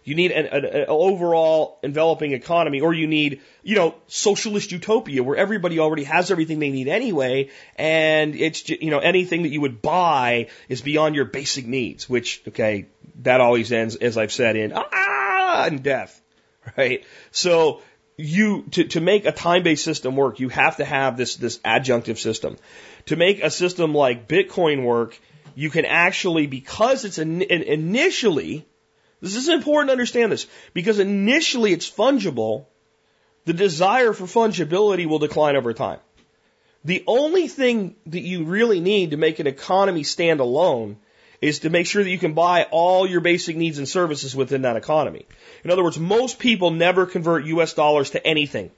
you 0.09 0.14
need 0.14 0.33
an, 0.33 0.47
an, 0.47 0.64
an, 0.64 0.85
overall 0.88 1.79
enveloping 1.83 2.33
economy, 2.33 2.81
or 2.81 2.94
you 2.94 3.07
need, 3.07 3.42
you 3.62 3.75
know, 3.75 3.94
socialist 4.07 4.73
utopia 4.73 5.23
where 5.23 5.37
everybody 5.37 5.79
already 5.79 6.05
has 6.05 6.31
everything 6.31 6.59
they 6.61 6.71
need 6.71 6.88
anyway, 6.88 7.51
and 7.77 8.35
it's, 8.35 8.62
just, 8.62 8.81
you 8.81 8.90
know, 8.90 9.01
anything 9.01 9.42
that 9.42 9.51
you 9.51 9.61
would 9.61 9.83
buy 9.83 10.49
is 10.71 10.81
beyond 10.81 11.14
your 11.14 11.27
basic 11.27 11.66
needs, 11.66 12.09
which, 12.09 12.42
okay, 12.49 12.87
that 13.16 13.42
always 13.42 13.71
ends, 13.71 13.97
as 13.97 14.16
I've 14.16 14.33
said, 14.33 14.57
in 14.57 14.73
ah, 14.75 15.66
and 15.66 15.83
death, 15.83 16.18
right? 16.79 17.05
So 17.31 17.83
you, 18.16 18.62
to, 18.71 18.85
to 18.85 19.01
make 19.03 19.27
a 19.27 19.33
time-based 19.33 19.85
system 19.85 20.16
work, 20.16 20.40
you 20.40 20.49
have 20.49 20.79
to 20.79 20.87
have 20.87 21.18
this, 21.18 21.37
this 21.37 21.59
adjunctive 21.59 22.16
system. 22.16 22.57
To 23.07 23.16
make 23.16 23.42
a 23.42 23.51
system 23.51 23.94
like 23.94 24.27
Bitcoin 24.27 24.85
work, 24.85 25.18
you 25.55 25.68
can 25.68 25.85
actually, 25.85 26.47
because 26.47 27.05
it's 27.05 27.18
initially, 27.18 28.66
this 29.20 29.35
is 29.35 29.48
important 29.48 29.88
to 29.88 29.92
understand 29.92 30.31
this 30.31 30.46
because 30.74 30.98
initially 30.98 31.72
it's 31.72 31.90
fungible. 31.90 32.66
The 33.44 33.52
desire 33.52 34.12
for 34.12 34.24
fungibility 34.24 35.07
will 35.07 35.18
decline 35.18 35.57
over 35.57 35.72
time. 35.72 35.98
The 36.85 37.02
only 37.07 37.48
thing 37.48 37.96
that 38.07 38.20
you 38.20 38.44
really 38.44 38.81
need 38.81 39.11
to 39.11 39.16
make 39.16 39.40
an 39.40 39.46
economy 39.46 40.04
stand 40.04 40.40
alone 40.40 40.98
is 41.40 41.61
to 41.61 41.70
make 41.70 41.87
sure 41.87 42.02
that 42.02 42.11
you 42.11 42.18
can 42.18 42.35
buy 42.35 42.64
all 42.70 43.07
your 43.07 43.20
basic 43.20 43.57
needs 43.57 43.78
and 43.78 43.88
services 43.88 44.35
within 44.35 44.62
that 44.62 44.76
economy. 44.76 45.26
In 45.64 45.70
other 45.70 45.83
words, 45.83 45.98
most 45.98 46.38
people 46.38 46.70
never 46.70 47.07
convert 47.07 47.44
US 47.46 47.74
dollars 47.74 48.11
to 48.11 48.24
anything. 48.24 48.70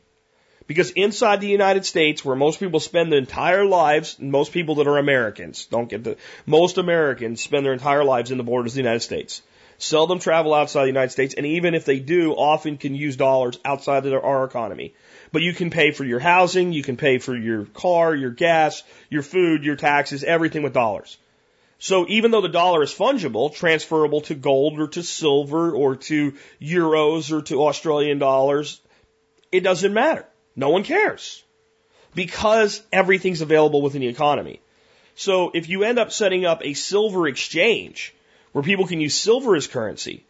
Because 0.67 0.91
inside 0.91 1.41
the 1.41 1.49
United 1.49 1.85
States, 1.85 2.25
where 2.25 2.37
most 2.37 2.61
people 2.61 2.81
spend 2.81 3.11
their 3.11 3.19
entire 3.19 3.65
lives, 3.65 4.19
most 4.21 4.53
people 4.53 4.77
that 4.77 4.87
are 4.87 4.99
Americans, 4.99 5.67
don't 5.67 5.89
get 5.89 6.05
the, 6.05 6.17
most 6.47 6.79
Americans 6.79 7.43
spend 7.43 7.67
their 7.67 7.73
entire 7.73 8.05
lives 8.05 8.31
in 8.31 8.39
the 8.39 8.45
borders 8.45 8.73
of 8.73 8.77
the 8.77 8.83
United 8.83 9.01
States 9.01 9.43
seldom 9.83 10.19
travel 10.19 10.55
outside 10.55 10.83
the 10.83 10.89
United 10.89 11.11
States, 11.11 11.35
and 11.35 11.47
even 11.47 11.75
if 11.75 11.85
they 11.85 11.99
do, 11.99 12.33
often 12.33 12.77
can 12.77 12.95
use 12.95 13.17
dollars 13.17 13.59
outside 13.65 14.05
of 14.07 14.25
our 14.25 14.45
economy. 14.45 14.95
But 15.33 15.43
you 15.43 15.53
can 15.53 15.71
pay 15.71 15.93
for 15.93 16.05
your 16.05 16.21
housing, 16.21 16.73
you 16.73 16.83
can 16.83 16.97
pay 16.97 17.19
for 17.19 17.37
your 17.37 17.65
car, 17.65 18.15
your 18.15 18.31
gas, 18.31 18.83
your 19.09 19.23
food, 19.23 19.65
your 19.65 19.77
taxes, 19.77 20.23
everything 20.23 20.63
with 20.63 20.75
dollars. 20.75 21.17
So 21.79 22.07
even 22.09 22.31
though 22.31 22.43
the 22.43 22.49
dollar 22.49 22.83
is 22.83 22.93
fungible, 22.93 23.55
transferable 23.55 24.21
to 24.23 24.35
gold 24.35 24.79
or 24.79 24.89
to 24.89 25.03
silver 25.03 25.73
or 25.73 25.97
to 25.97 26.35
euros 26.61 27.33
or 27.33 27.41
to 27.43 27.65
Australian 27.65 28.19
dollars, 28.19 28.81
it 29.51 29.61
doesn't 29.61 29.95
matter. 29.95 30.27
No 30.55 30.69
one 30.69 30.85
cares 30.85 31.43
because 32.15 32.83
everything's 32.93 33.41
available 33.41 33.81
within 33.81 34.03
the 34.03 34.09
economy. 34.09 34.61
So 35.15 35.51
if 35.55 35.69
you 35.69 35.85
end 35.85 35.99
up 35.99 36.13
setting 36.13 36.45
up 36.45 36.61
a 36.63 36.75
silver 36.75 37.27
exchange, 37.27 38.15
where 38.53 38.65
people 38.65 38.87
can 38.87 39.01
use 39.01 39.15
silver 39.15 39.57
as 39.57 39.67
currency. 39.67 40.25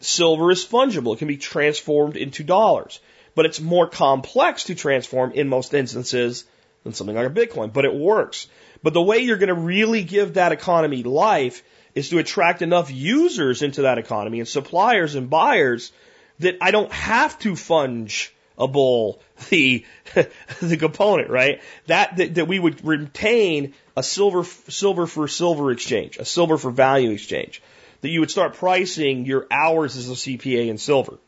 Silver 0.00 0.50
is 0.50 0.64
fungible. 0.64 1.14
It 1.14 1.18
can 1.18 1.28
be 1.28 1.36
transformed 1.36 2.16
into 2.16 2.44
dollars, 2.44 3.00
but 3.34 3.46
it's 3.46 3.60
more 3.60 3.88
complex 3.88 4.64
to 4.64 4.74
transform 4.74 5.32
in 5.32 5.48
most 5.48 5.72
instances 5.72 6.44
than 6.82 6.92
something 6.92 7.16
like 7.16 7.26
a 7.26 7.30
Bitcoin, 7.30 7.72
but 7.72 7.84
it 7.84 7.94
works. 7.94 8.46
But 8.82 8.92
the 8.92 9.02
way 9.02 9.18
you're 9.18 9.38
going 9.38 9.48
to 9.48 9.54
really 9.54 10.04
give 10.04 10.34
that 10.34 10.52
economy 10.52 11.02
life 11.02 11.62
is 11.94 12.10
to 12.10 12.18
attract 12.18 12.60
enough 12.60 12.90
users 12.90 13.62
into 13.62 13.82
that 13.82 13.98
economy 13.98 14.40
and 14.40 14.48
suppliers 14.48 15.14
and 15.14 15.30
buyers 15.30 15.92
that 16.40 16.58
I 16.60 16.70
don't 16.70 16.92
have 16.92 17.38
to 17.40 17.52
funge 17.52 18.30
a 18.58 18.68
bull 18.68 19.20
the 19.48 19.84
the 20.60 20.76
component, 20.76 21.30
right? 21.30 21.60
That, 21.86 22.16
that 22.18 22.34
that 22.34 22.48
we 22.48 22.58
would 22.58 22.84
retain 22.84 23.74
a 23.96 24.02
silver 24.02 24.44
silver 24.44 25.06
for 25.06 25.28
silver 25.28 25.70
exchange, 25.70 26.18
a 26.18 26.24
silver 26.24 26.58
for 26.58 26.70
value 26.70 27.10
exchange. 27.10 27.62
That 28.00 28.10
you 28.10 28.20
would 28.20 28.30
start 28.30 28.54
pricing 28.54 29.24
your 29.24 29.46
hours 29.50 29.96
as 29.96 30.10
a 30.10 30.14
CPA 30.14 30.68
in 30.68 30.76
silver, 30.76 31.18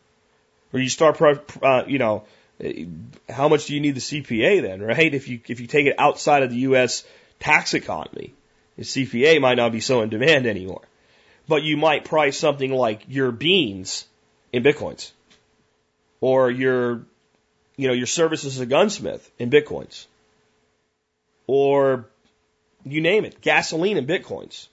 or 0.73 0.81
you 0.81 0.91
start, 0.91 1.21
uh, 1.63 1.85
you 1.87 1.99
know, 1.99 2.25
how 3.29 3.49
much 3.49 3.67
do 3.67 3.75
you 3.75 3.81
need 3.81 3.95
the 3.95 4.01
CPA 4.01 4.61
then, 4.63 4.83
right? 4.83 5.15
If 5.15 5.29
you 5.29 5.41
if 5.49 5.61
you 5.61 5.67
take 5.67 5.87
it 5.87 5.95
outside 5.99 6.43
of 6.43 6.51
the 6.51 6.59
U.S. 6.71 7.05
tax 7.41 7.75
economy, 7.75 8.35
the 8.77 8.85
CPA 8.85 9.41
might 9.41 9.57
not 9.57 9.73
be 9.73 9.81
so 9.81 10.03
in 10.03 10.11
demand 10.11 10.47
anymore, 10.47 10.83
but 11.49 11.63
you 11.63 11.77
might 11.77 12.05
price 12.05 12.39
something 12.39 12.73
like 12.73 13.05
your 13.09 13.31
beans 13.31 14.07
in 14.53 14.63
bitcoins, 14.63 15.13
or 16.21 16.51
your 16.51 17.03
you 17.77 17.89
know, 17.89 17.95
your 17.95 18.07
services 18.07 18.57
as 18.57 18.61
a 18.61 18.67
gunsmith 18.67 19.31
in 19.39 19.51
bitcoins. 19.51 20.07
or 21.47 22.07
you 22.87 23.01
name 23.01 23.25
it, 23.25 23.41
gasoline 23.41 23.97
and 23.97 24.09
bitcoins. 24.09 24.69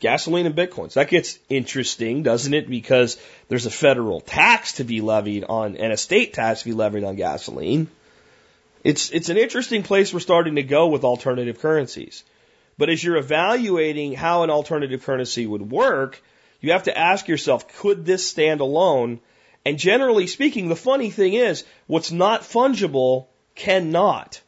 Gasoline 0.00 0.46
and 0.46 0.54
bitcoins. 0.54 0.94
That 0.94 1.08
gets 1.08 1.38
interesting, 1.48 2.22
doesn't 2.22 2.54
it? 2.54 2.70
Because 2.70 3.20
there's 3.48 3.66
a 3.66 3.70
federal 3.70 4.20
tax 4.20 4.74
to 4.74 4.84
be 4.84 5.00
levied 5.00 5.44
on 5.44 5.76
and 5.76 5.92
a 5.92 5.96
state 5.96 6.34
tax 6.34 6.60
to 6.60 6.66
be 6.66 6.72
levied 6.72 7.02
on 7.02 7.16
gasoline. 7.16 7.88
It's, 8.84 9.10
it's 9.10 9.28
an 9.28 9.38
interesting 9.38 9.82
place 9.82 10.14
we're 10.14 10.20
starting 10.20 10.54
to 10.54 10.62
go 10.62 10.86
with 10.86 11.02
alternative 11.02 11.60
currencies. 11.60 12.22
But 12.78 12.90
as 12.90 13.02
you're 13.02 13.16
evaluating 13.16 14.14
how 14.14 14.44
an 14.44 14.50
alternative 14.50 15.02
currency 15.02 15.46
would 15.46 15.68
work, 15.68 16.22
you 16.60 16.72
have 16.72 16.84
to 16.84 16.96
ask 16.96 17.26
yourself, 17.26 17.76
could 17.78 18.06
this 18.06 18.26
stand 18.26 18.60
alone? 18.60 19.18
And 19.64 19.78
generally 19.78 20.28
speaking, 20.28 20.68
the 20.68 20.76
funny 20.76 21.10
thing 21.10 21.34
is, 21.34 21.64
what's 21.88 22.12
not 22.12 22.42
fungible 22.42 23.26
cannot. 23.56 24.40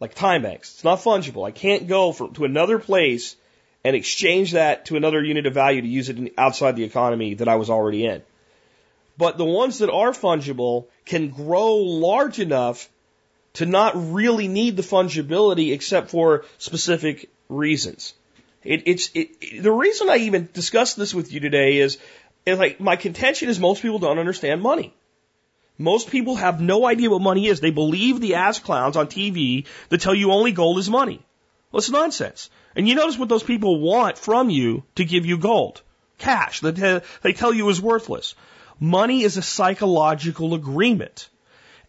Like 0.00 0.14
time 0.14 0.42
banks. 0.42 0.74
It's 0.74 0.84
not 0.84 1.00
fungible. 1.00 1.46
I 1.46 1.50
can't 1.50 1.86
go 1.86 2.12
from, 2.12 2.34
to 2.34 2.44
another 2.44 2.78
place 2.78 3.36
and 3.84 3.94
exchange 3.94 4.52
that 4.52 4.86
to 4.86 4.96
another 4.96 5.22
unit 5.22 5.46
of 5.46 5.54
value 5.54 5.82
to 5.82 5.88
use 5.88 6.08
it 6.08 6.32
outside 6.38 6.76
the 6.76 6.84
economy 6.84 7.34
that 7.34 7.48
I 7.48 7.56
was 7.56 7.70
already 7.70 8.06
in. 8.06 8.22
But 9.16 9.38
the 9.38 9.44
ones 9.44 9.78
that 9.78 9.90
are 9.90 10.10
fungible 10.10 10.86
can 11.04 11.28
grow 11.28 11.76
large 11.76 12.40
enough 12.40 12.88
to 13.54 13.66
not 13.66 13.92
really 13.94 14.48
need 14.48 14.76
the 14.76 14.82
fungibility 14.82 15.72
except 15.72 16.10
for 16.10 16.44
specific 16.58 17.30
reasons. 17.48 18.14
It, 18.64 18.82
it's 18.86 19.10
it, 19.14 19.62
the 19.62 19.70
reason 19.70 20.10
I 20.10 20.16
even 20.16 20.48
discuss 20.52 20.94
this 20.94 21.14
with 21.14 21.32
you 21.32 21.40
today 21.40 21.78
is, 21.78 21.98
is 22.46 22.58
like 22.58 22.80
my 22.80 22.96
contention 22.96 23.48
is 23.48 23.60
most 23.60 23.82
people 23.82 23.98
don't 23.98 24.18
understand 24.18 24.62
money. 24.62 24.92
Most 25.78 26.10
people 26.10 26.36
have 26.36 26.60
no 26.60 26.86
idea 26.86 27.10
what 27.10 27.20
money 27.20 27.46
is. 27.46 27.60
They 27.60 27.70
believe 27.70 28.20
the 28.20 28.36
ass 28.36 28.60
clowns 28.60 28.96
on 28.96 29.08
TV 29.08 29.66
that 29.88 30.00
tell 30.00 30.14
you 30.14 30.30
only 30.30 30.52
gold 30.52 30.78
is 30.78 30.88
money. 30.88 31.20
Well, 31.72 31.78
it's 31.78 31.90
nonsense. 31.90 32.50
And 32.76 32.88
you 32.88 32.94
notice 32.94 33.18
what 33.18 33.28
those 33.28 33.42
people 33.42 33.80
want 33.80 34.16
from 34.16 34.50
you 34.50 34.84
to 34.94 35.04
give 35.04 35.26
you 35.26 35.38
gold. 35.38 35.82
Cash 36.18 36.60
that 36.60 37.02
they 37.22 37.32
tell 37.32 37.52
you 37.52 37.68
is 37.68 37.80
worthless. 37.80 38.36
Money 38.78 39.22
is 39.22 39.36
a 39.36 39.42
psychological 39.42 40.54
agreement. 40.54 41.28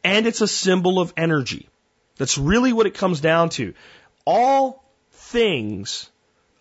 And 0.04 0.26
it's 0.26 0.42
a 0.42 0.48
symbol 0.48 1.00
of 1.00 1.14
energy. 1.16 1.70
That's 2.18 2.38
really 2.38 2.74
what 2.74 2.88
it 2.88 2.96
comes 2.96 3.22
down 3.22 3.50
to. 3.50 3.74
All 4.26 4.84
things 5.12 6.10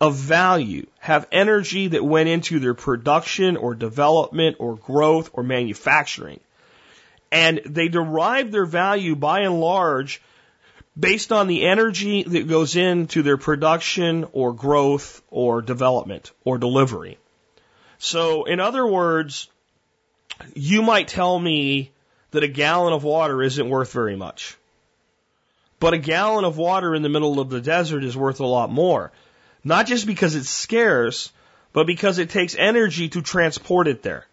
of 0.01 0.15
value 0.17 0.87
have 0.99 1.27
energy 1.33 1.89
that 1.89 2.05
went 2.05 2.29
into 2.29 2.59
their 2.59 2.75
production 2.75 3.57
or 3.57 3.75
development 3.75 4.57
or 4.59 4.77
growth 4.77 5.31
or 5.33 5.43
manufacturing. 5.43 6.41
And 7.35 7.61
they 7.67 7.89
derive 7.89 8.53
their 8.53 8.65
value 8.65 9.17
by 9.17 9.41
and 9.41 9.61
large 9.61 10.23
based 10.99 11.33
on 11.33 11.49
the 11.49 11.67
energy 11.67 12.23
that 12.23 12.47
goes 12.49 12.77
into 12.77 13.23
their 13.23 13.37
production 13.37 14.27
or 14.33 14.53
growth 14.53 15.21
or 15.31 15.61
development 15.61 16.31
or 16.45 16.59
delivery. 16.59 17.19
So, 17.99 18.45
in 18.45 18.61
other 18.61 18.87
words, 18.87 19.49
you 20.55 20.83
might 20.83 21.09
tell 21.09 21.37
me 21.37 21.91
that 22.31 22.45
a 22.45 22.49
gallon 22.49 22.93
of 22.93 23.03
water 23.03 23.43
isn't 23.43 23.69
worth 23.69 23.93
very 23.93 24.15
much. 24.17 24.57
But 25.81 25.95
a 25.95 25.99
gallon 25.99 26.45
of 26.45 26.57
water 26.57 26.95
in 26.95 27.03
the 27.03 27.09
middle 27.09 27.41
of 27.41 27.51
the 27.51 27.61
desert 27.61 28.05
is 28.05 28.17
worth 28.17 28.39
a 28.39 28.47
lot 28.47 28.71
more. 28.71 29.11
Not 29.65 29.87
just 29.87 30.07
because 30.07 30.37
it's 30.37 30.49
scarce, 30.49 31.33
but 31.73 31.87
because 31.87 32.19
it 32.19 32.31
takes 32.31 32.55
energy 32.55 33.09
to 33.09 33.23
transport 33.23 33.89
it 33.89 34.03
there. 34.03 34.27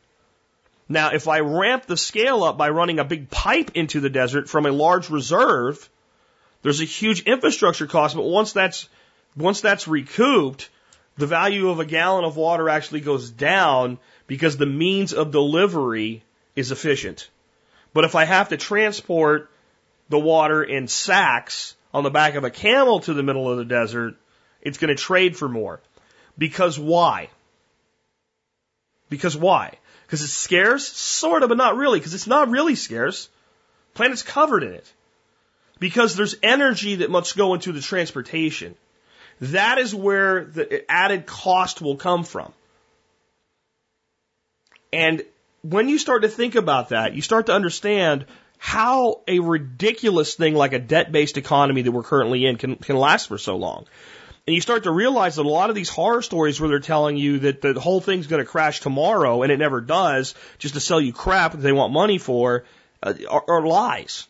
Now, 0.92 1.12
if 1.12 1.30
I 1.30 1.40
ramp 1.40 1.86
the 1.86 1.96
scale 1.96 2.44
up 2.44 2.58
by 2.58 2.70
running 2.70 3.00
a 3.00 3.06
big 3.06 3.30
pipe 3.30 3.72
into 3.76 4.02
the 4.02 4.10
desert 4.10 4.50
from 4.50 4.66
a 4.66 4.72
large 4.72 5.10
reserve, 5.10 5.90
there's 6.64 6.82
a 6.82 6.86
huge 6.86 7.22
infrastructure 7.22 7.88
cost, 7.88 8.14
but 8.14 8.26
once 8.26 8.52
that's, 8.52 8.90
once 9.38 9.62
that's 9.62 9.88
recouped, 9.88 10.70
the 11.18 11.28
value 11.28 11.70
of 11.70 11.80
a 11.80 11.86
gallon 11.86 12.26
of 12.26 12.36
water 12.36 12.68
actually 12.68 13.00
goes 13.00 13.30
down 13.30 14.00
because 14.28 14.58
the 14.58 14.66
means 14.66 15.14
of 15.14 15.32
delivery 15.32 16.24
is 16.58 16.74
efficient. 16.74 17.30
But 17.94 18.04
if 18.04 18.16
I 18.16 18.26
have 18.26 18.50
to 18.50 18.58
transport 18.58 19.50
the 20.10 20.20
water 20.20 20.62
in 20.62 20.90
sacks 20.90 21.74
on 21.94 22.04
the 22.04 22.10
back 22.10 22.36
of 22.36 22.44
a 22.44 22.50
camel 22.50 23.00
to 23.02 23.14
the 23.14 23.24
middle 23.24 23.50
of 23.50 23.58
the 23.58 23.66
desert, 23.66 24.16
it's 24.62 24.78
going 24.78 24.94
to 24.94 25.02
trade 25.02 25.38
for 25.38 25.48
more. 25.48 25.80
Because 26.38 26.78
why? 26.78 27.30
Because 29.10 29.38
why? 29.38 29.78
Because 30.12 30.26
it's 30.26 30.34
scarce? 30.34 30.90
Sort 30.90 31.42
of, 31.42 31.48
but 31.48 31.58
not 31.58 31.78
really, 31.78 31.98
because 31.98 32.14
it's 32.14 32.28
not 32.28 32.50
really 32.50 32.76
scarce. 32.76 33.30
Planet's 33.94 34.24
covered 34.24 34.62
in 34.62 34.74
it. 34.74 34.94
Because 35.80 36.18
there's 36.18 36.36
energy 36.44 36.96
that 36.96 37.10
must 37.10 37.38
go 37.38 37.54
into 37.54 37.72
the 37.72 37.80
transportation. 37.80 38.76
That 39.40 39.78
is 39.78 39.96
where 39.96 40.44
the 40.44 40.84
added 40.92 41.28
cost 41.28 41.82
will 41.82 41.96
come 41.96 42.26
from. 42.26 42.52
And 44.92 45.24
when 45.62 45.88
you 45.88 45.98
start 45.98 46.24
to 46.24 46.28
think 46.28 46.56
about 46.56 46.90
that, 46.90 47.14
you 47.14 47.22
start 47.22 47.46
to 47.46 47.54
understand 47.54 48.26
how 48.58 49.22
a 49.30 49.40
ridiculous 49.40 50.36
thing 50.36 50.56
like 50.56 50.74
a 50.74 50.80
debt 50.80 51.14
based 51.14 51.38
economy 51.38 51.84
that 51.84 51.92
we're 51.94 52.04
currently 52.04 52.46
in 52.46 52.58
can, 52.58 52.76
can 52.76 52.98
last 52.98 53.30
for 53.30 53.38
so 53.38 53.56
long. 53.56 53.86
And 54.48 54.56
you 54.56 54.62
start 54.62 54.84
to 54.84 54.92
realize 54.92 55.36
that 55.36 55.46
a 55.46 55.50
lot 55.50 55.70
of 55.70 55.76
these 55.76 55.90
horror 55.90 56.22
stories 56.22 56.60
where 56.60 56.70
they're 56.70 56.80
telling 56.80 57.16
you 57.16 57.40
that 57.40 57.62
the 57.62 57.80
whole 57.80 58.02
thing's 58.02 58.28
going 58.28 58.44
to 58.44 58.50
crash 58.50 58.80
tomorrow 58.80 59.44
and 59.44 59.52
it 59.52 59.60
never 59.60 59.82
does, 59.82 60.34
just 60.58 60.74
to 60.74 60.80
sell 60.80 61.00
you 61.00 61.14
crap 61.14 61.52
that 61.52 61.60
they 61.60 61.72
want 61.72 61.94
money 61.94 62.18
for, 62.18 62.66
uh, 63.04 63.14
are, 63.30 63.44
are 63.48 63.62
lies. 63.62 64.28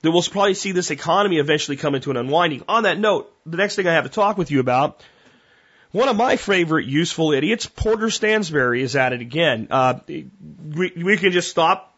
That 0.00 0.10
we'll 0.10 0.22
probably 0.22 0.54
see 0.54 0.72
this 0.72 0.90
economy 0.90 1.38
eventually 1.38 1.76
come 1.76 1.94
into 1.94 2.10
an 2.10 2.16
unwinding. 2.16 2.62
On 2.68 2.84
that 2.84 2.98
note, 2.98 3.30
the 3.44 3.58
next 3.58 3.76
thing 3.76 3.86
I 3.86 3.92
have 3.92 4.04
to 4.04 4.10
talk 4.10 4.38
with 4.38 4.50
you 4.50 4.60
about, 4.60 5.02
one 5.92 6.08
of 6.08 6.16
my 6.16 6.36
favorite 6.36 6.86
useful 6.86 7.32
idiots, 7.32 7.66
Porter 7.66 8.06
Stansberry, 8.06 8.80
is 8.80 8.96
at 8.96 9.12
it 9.12 9.20
again. 9.20 9.68
Uh, 9.70 10.00
we, 10.08 10.92
we 10.96 11.16
can 11.18 11.32
just 11.32 11.50
stop, 11.50 11.94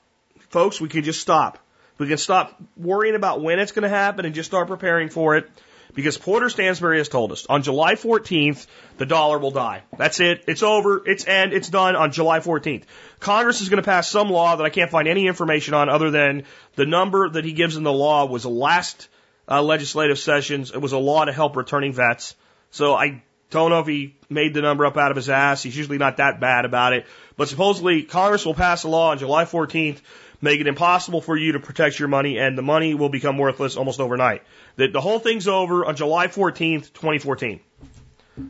folks. 0.50 0.80
We 0.80 0.88
can 0.88 1.04
just 1.04 1.20
stop. 1.20 1.58
We 1.98 2.08
can 2.08 2.18
stop 2.18 2.60
worrying 2.76 3.14
about 3.14 3.40
when 3.42 3.58
it's 3.58 3.72
going 3.72 3.82
to 3.82 3.88
happen 3.88 4.24
and 4.24 4.34
just 4.34 4.48
start 4.48 4.68
preparing 4.68 5.08
for 5.08 5.36
it 5.36 5.50
because 5.94 6.18
Porter 6.18 6.46
Stansberry 6.46 6.98
has 6.98 7.08
told 7.08 7.32
us 7.32 7.46
on 7.46 7.62
July 7.62 7.94
14th, 7.94 8.66
the 8.98 9.06
dollar 9.06 9.38
will 9.38 9.50
die. 9.50 9.82
That's 9.96 10.20
it. 10.20 10.44
It's 10.46 10.62
over. 10.62 11.02
It's 11.08 11.26
end. 11.26 11.52
It's 11.52 11.68
done 11.68 11.96
on 11.96 12.12
July 12.12 12.40
14th. 12.40 12.84
Congress 13.20 13.60
is 13.60 13.68
going 13.68 13.82
to 13.82 13.86
pass 13.86 14.08
some 14.10 14.30
law 14.30 14.56
that 14.56 14.64
I 14.64 14.70
can't 14.70 14.90
find 14.90 15.08
any 15.08 15.26
information 15.26 15.74
on 15.74 15.88
other 15.88 16.10
than 16.10 16.44
the 16.76 16.86
number 16.86 17.28
that 17.28 17.44
he 17.44 17.52
gives 17.52 17.76
in 17.76 17.82
the 17.82 17.92
law 17.92 18.26
was 18.26 18.44
the 18.44 18.50
last 18.50 19.08
uh, 19.48 19.62
legislative 19.62 20.18
sessions. 20.18 20.70
It 20.70 20.78
was 20.78 20.92
a 20.92 20.98
law 20.98 21.24
to 21.24 21.32
help 21.32 21.56
returning 21.56 21.92
vets. 21.92 22.36
So 22.70 22.94
I 22.94 23.22
don't 23.50 23.70
know 23.70 23.80
if 23.80 23.86
he 23.86 24.14
made 24.28 24.52
the 24.54 24.62
number 24.62 24.84
up 24.84 24.96
out 24.96 25.10
of 25.10 25.16
his 25.16 25.30
ass. 25.30 25.62
He's 25.62 25.76
usually 25.76 25.98
not 25.98 26.18
that 26.18 26.38
bad 26.38 26.64
about 26.64 26.92
it. 26.92 27.06
But 27.36 27.48
supposedly 27.48 28.02
Congress 28.02 28.44
will 28.44 28.54
pass 28.54 28.84
a 28.84 28.88
law 28.88 29.10
on 29.10 29.18
July 29.18 29.44
14th, 29.44 30.00
make 30.40 30.60
it 30.60 30.66
impossible 30.66 31.20
for 31.20 31.36
you 31.36 31.52
to 31.52 31.60
protect 31.60 31.98
your 31.98 32.08
money, 32.08 32.38
and 32.38 32.56
the 32.56 32.62
money 32.62 32.94
will 32.94 33.08
become 33.08 33.38
worthless 33.38 33.76
almost 33.76 34.00
overnight. 34.00 34.42
The, 34.76 34.88
the 34.88 35.00
whole 35.00 35.18
thing's 35.18 35.48
over 35.48 35.84
on 35.84 35.96
July 35.96 36.28
14th, 36.28 36.92
2014. 36.92 37.60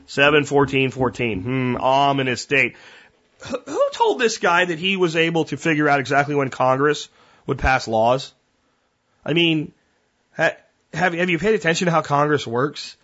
7 0.06 0.44
14 0.44 0.90
14. 0.90 1.42
Hmm, 1.42 1.76
ominous 1.76 2.44
date. 2.44 2.76
Who 3.46 3.88
told 3.92 4.18
this 4.18 4.38
guy 4.38 4.64
that 4.64 4.78
he 4.78 4.96
was 4.96 5.16
able 5.16 5.44
to 5.46 5.56
figure 5.56 5.88
out 5.88 6.00
exactly 6.00 6.34
when 6.34 6.50
Congress 6.50 7.08
would 7.46 7.58
pass 7.58 7.88
laws? 7.88 8.34
I 9.24 9.32
mean, 9.32 9.72
have, 10.32 10.56
have 10.92 11.30
you 11.30 11.38
paid 11.38 11.54
attention 11.54 11.86
to 11.86 11.92
how 11.92 12.02
Congress 12.02 12.46
works? 12.46 12.96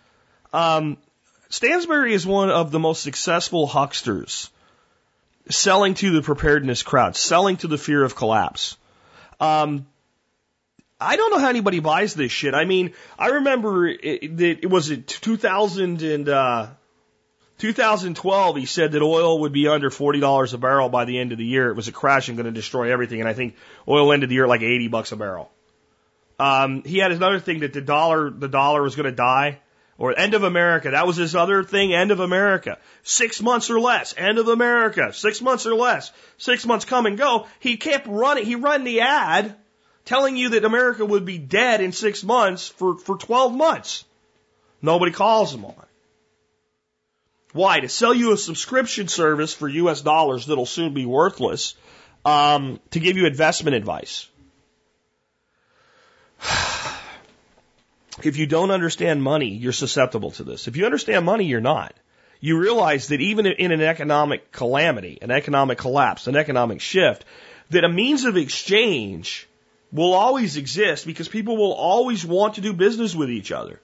Um, 0.53 0.97
Stansberry 1.49 2.11
is 2.11 2.25
one 2.25 2.49
of 2.49 2.71
the 2.71 2.79
most 2.79 3.01
successful 3.01 3.67
hucksters 3.67 4.49
selling 5.49 5.93
to 5.95 6.11
the 6.11 6.21
preparedness 6.21 6.83
crowd, 6.83 7.15
selling 7.15 7.57
to 7.57 7.67
the 7.67 7.77
fear 7.77 8.03
of 8.03 8.15
collapse. 8.15 8.77
Um, 9.39 9.87
I 10.99 11.17
don't 11.17 11.31
know 11.31 11.39
how 11.39 11.49
anybody 11.49 11.79
buys 11.79 12.13
this 12.13 12.31
shit. 12.31 12.53
I 12.53 12.65
mean, 12.65 12.93
I 13.19 13.27
remember 13.27 13.87
it, 13.87 13.99
it, 14.03 14.59
it 14.63 14.69
was 14.69 14.89
it 14.89 15.07
2000 15.07 16.01
and 16.01 16.29
uh, 16.29 16.67
2012. 17.57 18.55
He 18.55 18.65
said 18.65 18.93
that 18.93 19.01
oil 19.01 19.41
would 19.41 19.51
be 19.51 19.67
under 19.67 19.89
forty 19.89 20.19
dollars 20.19 20.53
a 20.53 20.57
barrel 20.57 20.89
by 20.89 21.05
the 21.05 21.19
end 21.19 21.31
of 21.31 21.37
the 21.37 21.45
year. 21.45 21.69
It 21.69 21.75
was 21.75 21.87
a 21.87 21.91
crash 21.91 22.29
and 22.29 22.37
going 22.37 22.45
to 22.45 22.51
destroy 22.51 22.91
everything. 22.91 23.19
And 23.19 23.29
I 23.29 23.33
think 23.33 23.55
oil 23.87 24.13
ended 24.13 24.29
the 24.29 24.35
year 24.35 24.45
at 24.45 24.49
like 24.49 24.61
80 24.61 24.87
bucks 24.87 25.11
a 25.11 25.15
barrel. 25.17 25.51
Um, 26.39 26.83
he 26.83 26.97
had 26.97 27.11
another 27.11 27.39
thing 27.39 27.59
that 27.59 27.73
the 27.73 27.81
dollar 27.81 28.29
the 28.29 28.49
dollar 28.49 28.81
was 28.81 28.95
going 28.95 29.09
to 29.09 29.15
die 29.15 29.59
or 29.97 30.17
end 30.17 30.33
of 30.33 30.43
America. 30.43 30.91
That 30.91 31.07
was 31.07 31.15
his 31.15 31.35
other 31.35 31.63
thing, 31.63 31.93
end 31.93 32.11
of 32.11 32.19
America. 32.19 32.77
Six 33.03 33.41
months 33.41 33.69
or 33.69 33.79
less, 33.79 34.13
end 34.17 34.37
of 34.37 34.47
America. 34.47 35.13
Six 35.13 35.41
months 35.41 35.65
or 35.65 35.75
less. 35.75 36.11
Six 36.37 36.65
months 36.65 36.85
come 36.85 37.05
and 37.05 37.17
go. 37.17 37.47
He 37.59 37.77
kept 37.77 38.07
running, 38.07 38.45
he 38.45 38.55
ran 38.55 38.83
the 38.83 39.01
ad 39.01 39.55
telling 40.05 40.37
you 40.37 40.49
that 40.49 40.65
America 40.65 41.05
would 41.05 41.25
be 41.25 41.37
dead 41.37 41.81
in 41.81 41.91
six 41.91 42.23
months 42.23 42.67
for, 42.67 42.97
for 42.97 43.17
12 43.17 43.55
months. 43.55 44.05
Nobody 44.81 45.11
calls 45.11 45.53
him 45.53 45.65
on. 45.65 45.85
Why? 47.53 47.79
To 47.79 47.89
sell 47.89 48.13
you 48.13 48.33
a 48.33 48.37
subscription 48.37 49.07
service 49.07 49.53
for 49.53 49.67
US 49.67 50.01
dollars 50.01 50.45
that'll 50.45 50.65
soon 50.65 50.93
be 50.93 51.05
worthless, 51.05 51.75
um, 52.23 52.79
to 52.91 52.99
give 52.99 53.17
you 53.17 53.25
investment 53.25 53.75
advice. 53.75 54.27
If 58.23 58.37
you 58.37 58.45
don't 58.45 58.71
understand 58.71 59.21
money, 59.21 59.49
you're 59.49 59.73
susceptible 59.73 60.31
to 60.31 60.43
this. 60.43 60.67
If 60.67 60.77
you 60.77 60.85
understand 60.85 61.25
money, 61.25 61.45
you're 61.45 61.61
not. 61.61 61.93
You 62.39 62.59
realize 62.59 63.07
that 63.09 63.21
even 63.21 63.45
in 63.45 63.71
an 63.71 63.81
economic 63.81 64.51
calamity, 64.51 65.17
an 65.21 65.31
economic 65.31 65.77
collapse, 65.77 66.27
an 66.27 66.35
economic 66.35 66.81
shift, 66.81 67.25
that 67.71 67.83
a 67.83 67.89
means 67.89 68.25
of 68.25 68.37
exchange 68.37 69.47
will 69.91 70.13
always 70.13 70.57
exist 70.57 71.05
because 71.05 71.27
people 71.27 71.57
will 71.57 71.73
always 71.73 72.25
want 72.25 72.55
to 72.55 72.61
do 72.61 72.73
business 72.73 73.15
with 73.15 73.29
each 73.29 73.51
other. 73.51 73.81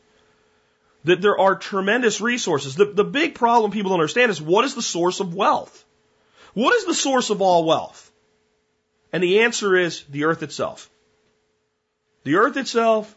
That 1.06 1.22
there 1.22 1.40
are 1.40 1.56
tremendous 1.56 2.22
resources. 2.22 2.76
The, 2.76 2.86
the 2.86 3.04
big 3.04 3.36
problem 3.36 3.72
people 3.72 3.90
don't 3.90 4.00
understand 4.00 4.30
is 4.30 4.42
what 4.42 4.66
is 4.66 4.76
the 4.76 4.82
source 4.82 5.20
of 5.20 5.34
wealth? 5.34 5.86
What 6.54 6.76
is 6.76 6.86
the 6.86 6.94
source 6.94 7.30
of 7.30 7.42
all 7.42 7.66
wealth? 7.66 8.12
And 9.12 9.24
the 9.24 9.42
answer 9.42 9.76
is 9.76 10.04
the 10.10 10.26
earth 10.26 10.44
itself. 10.44 10.90
The 12.24 12.36
earth 12.36 12.58
itself 12.58 13.16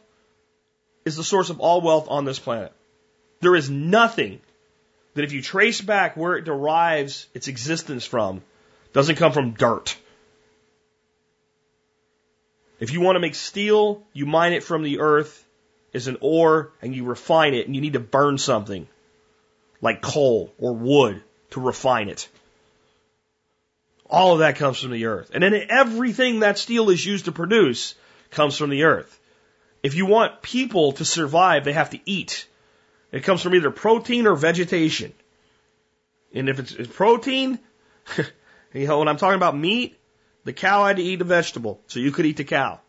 is 1.04 1.16
the 1.16 1.24
source 1.24 1.50
of 1.50 1.60
all 1.60 1.80
wealth 1.80 2.06
on 2.08 2.24
this 2.24 2.38
planet. 2.38 2.72
There 3.40 3.54
is 3.54 3.68
nothing 3.68 4.40
that 5.14 5.24
if 5.24 5.32
you 5.32 5.42
trace 5.42 5.80
back 5.80 6.16
where 6.16 6.36
it 6.36 6.44
derives 6.44 7.26
its 7.34 7.48
existence 7.48 8.04
from, 8.04 8.42
doesn't 8.92 9.16
come 9.16 9.32
from 9.32 9.52
dirt. 9.52 9.96
If 12.80 12.92
you 12.92 13.00
want 13.00 13.16
to 13.16 13.20
make 13.20 13.34
steel, 13.34 14.02
you 14.12 14.26
mine 14.26 14.52
it 14.52 14.64
from 14.64 14.82
the 14.82 15.00
earth 15.00 15.44
as 15.92 16.08
an 16.08 16.18
ore 16.20 16.72
and 16.82 16.94
you 16.94 17.04
refine 17.04 17.54
it 17.54 17.66
and 17.66 17.74
you 17.74 17.80
need 17.80 17.92
to 17.92 18.00
burn 18.00 18.38
something 18.38 18.88
like 19.80 20.02
coal 20.02 20.52
or 20.58 20.72
wood 20.72 21.22
to 21.50 21.60
refine 21.60 22.08
it. 22.08 22.28
All 24.10 24.32
of 24.32 24.40
that 24.40 24.56
comes 24.56 24.80
from 24.80 24.90
the 24.90 25.06
earth. 25.06 25.30
And 25.32 25.42
then 25.42 25.54
everything 25.68 26.40
that 26.40 26.58
steel 26.58 26.90
is 26.90 27.04
used 27.04 27.26
to 27.26 27.32
produce 27.32 27.94
comes 28.30 28.56
from 28.56 28.70
the 28.70 28.84
earth. 28.84 29.18
If 29.84 29.94
you 29.94 30.06
want 30.06 30.40
people 30.40 30.92
to 30.92 31.04
survive, 31.04 31.64
they 31.64 31.74
have 31.74 31.90
to 31.90 32.00
eat. 32.06 32.48
It 33.12 33.22
comes 33.22 33.42
from 33.42 33.54
either 33.54 33.70
protein 33.70 34.26
or 34.26 34.34
vegetation. 34.34 35.12
And 36.34 36.48
if 36.48 36.58
it's, 36.58 36.74
protein, 36.96 37.58
you 38.72 38.86
know, 38.86 39.00
when 39.00 39.08
I'm 39.08 39.18
talking 39.18 39.36
about 39.36 39.54
meat, 39.54 40.00
the 40.44 40.54
cow 40.54 40.86
had 40.86 40.96
to 40.96 41.02
eat 41.02 41.20
a 41.20 41.24
vegetable, 41.24 41.82
so 41.86 42.00
you 42.00 42.12
could 42.12 42.24
eat 42.24 42.38
the 42.38 42.44
cow. 42.44 42.80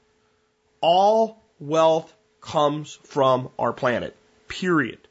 All 0.79 1.43
wealth 1.59 2.15
comes 2.39 2.97
from 3.03 3.49
our 3.59 3.73
planet. 3.73 4.15
Period. 4.47 5.05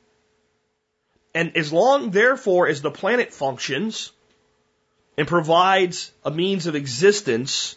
And 1.34 1.54
as 1.54 1.70
long, 1.70 2.12
therefore, 2.12 2.66
as 2.66 2.80
the 2.80 2.90
planet 2.90 3.34
functions 3.34 4.10
and 5.18 5.28
provides 5.28 6.12
a 6.24 6.30
means 6.30 6.66
of 6.66 6.76
existence, 6.76 7.76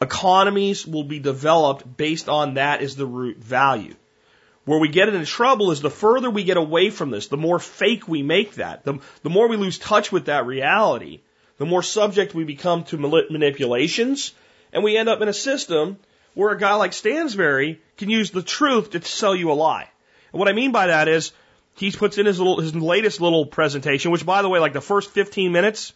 economies 0.00 0.86
will 0.86 1.04
be 1.04 1.18
developed 1.18 1.96
based 1.96 2.28
on 2.28 2.54
that 2.54 2.82
as 2.82 2.96
the 2.96 3.06
root 3.06 3.38
value. 3.38 3.94
Where 4.64 4.78
we 4.78 4.88
get 4.88 5.08
into 5.08 5.24
trouble 5.24 5.70
is 5.70 5.80
the 5.80 5.90
further 5.90 6.28
we 6.30 6.44
get 6.44 6.58
away 6.58 6.90
from 6.90 7.10
this, 7.10 7.28
the 7.28 7.36
more 7.36 7.58
fake 7.58 8.06
we 8.06 8.22
make 8.22 8.56
that, 8.56 8.84
the, 8.84 8.98
the 9.22 9.30
more 9.30 9.48
we 9.48 9.56
lose 9.56 9.78
touch 9.78 10.12
with 10.12 10.26
that 10.26 10.46
reality, 10.46 11.20
the 11.56 11.66
more 11.66 11.82
subject 11.82 12.34
we 12.34 12.44
become 12.44 12.84
to 12.84 12.98
manipulations, 12.98 14.32
and 14.72 14.84
we 14.84 14.96
end 14.96 15.08
up 15.08 15.22
in 15.22 15.28
a 15.28 15.32
system 15.32 15.98
where 16.34 16.50
a 16.50 16.58
guy 16.58 16.74
like 16.74 16.92
Stansberry 16.92 17.78
can 17.96 18.10
use 18.10 18.30
the 18.30 18.42
truth 18.42 18.90
to 18.90 19.02
sell 19.02 19.34
you 19.34 19.50
a 19.50 19.54
lie. 19.54 19.88
And 20.32 20.38
what 20.38 20.48
I 20.48 20.52
mean 20.52 20.70
by 20.72 20.88
that 20.88 21.08
is 21.08 21.32
he 21.74 21.90
puts 21.90 22.18
in 22.18 22.26
his 22.26 22.38
little 22.38 22.60
his 22.60 22.74
latest 22.74 23.20
little 23.20 23.46
presentation, 23.46 24.10
which 24.10 24.26
by 24.26 24.42
the 24.42 24.48
way, 24.48 24.58
like 24.60 24.72
the 24.72 24.80
first 24.80 25.10
15 25.10 25.50
minutes, 25.50 25.92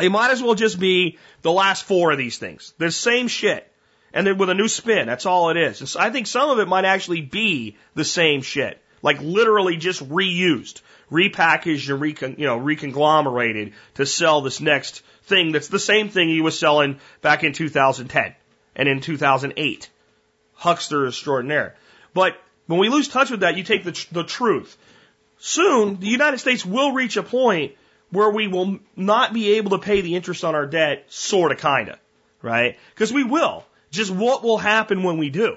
they 0.00 0.08
might 0.08 0.30
as 0.30 0.42
well 0.42 0.54
just 0.54 0.78
be 0.78 1.18
the 1.42 1.52
last 1.52 1.84
four 1.84 2.10
of 2.10 2.18
these 2.18 2.38
things. 2.38 2.74
The 2.78 2.90
same 2.90 3.28
shit. 3.28 3.66
And 4.12 4.26
then 4.26 4.38
with 4.38 4.50
a 4.50 4.54
new 4.54 4.68
spin. 4.68 5.06
That's 5.06 5.26
all 5.26 5.50
it 5.50 5.56
is. 5.56 5.80
And 5.80 6.02
I 6.02 6.10
think 6.10 6.26
some 6.26 6.50
of 6.50 6.58
it 6.58 6.66
might 6.66 6.84
actually 6.84 7.20
be 7.20 7.76
the 7.94 8.04
same 8.04 8.42
shit. 8.42 8.82
Like 9.02 9.20
literally 9.20 9.76
just 9.76 10.06
reused 10.08 10.80
repackaged 11.10 11.90
and 11.90 12.00
recon, 12.00 12.36
you 12.38 12.46
know, 12.46 12.56
reconglomerated 12.56 13.72
to 13.94 14.06
sell 14.06 14.40
this 14.40 14.60
next 14.60 15.02
thing 15.24 15.52
that's 15.52 15.68
the 15.68 15.78
same 15.78 16.08
thing 16.08 16.28
he 16.28 16.40
was 16.40 16.58
selling 16.58 17.00
back 17.20 17.44
in 17.44 17.52
2010 17.52 18.34
and 18.76 18.88
in 18.88 19.00
2008. 19.00 19.90
Huckster 20.54 21.06
extraordinaire. 21.06 21.74
But 22.14 22.36
when 22.66 22.78
we 22.78 22.88
lose 22.88 23.08
touch 23.08 23.30
with 23.30 23.40
that, 23.40 23.56
you 23.56 23.64
take 23.64 23.84
the, 23.84 24.06
the 24.12 24.24
truth. 24.24 24.76
Soon, 25.38 25.98
the 25.98 26.06
United 26.06 26.38
States 26.38 26.64
will 26.64 26.92
reach 26.92 27.16
a 27.16 27.22
point 27.22 27.74
where 28.10 28.30
we 28.30 28.48
will 28.48 28.78
not 28.96 29.32
be 29.32 29.54
able 29.54 29.70
to 29.70 29.78
pay 29.78 30.00
the 30.00 30.16
interest 30.16 30.44
on 30.44 30.54
our 30.54 30.66
debt, 30.66 31.04
sorta, 31.08 31.56
kinda, 31.56 31.98
right? 32.42 32.78
Because 32.94 33.12
we 33.12 33.24
will. 33.24 33.64
Just 33.90 34.10
what 34.10 34.42
will 34.42 34.58
happen 34.58 35.02
when 35.02 35.18
we 35.18 35.30
do? 35.30 35.56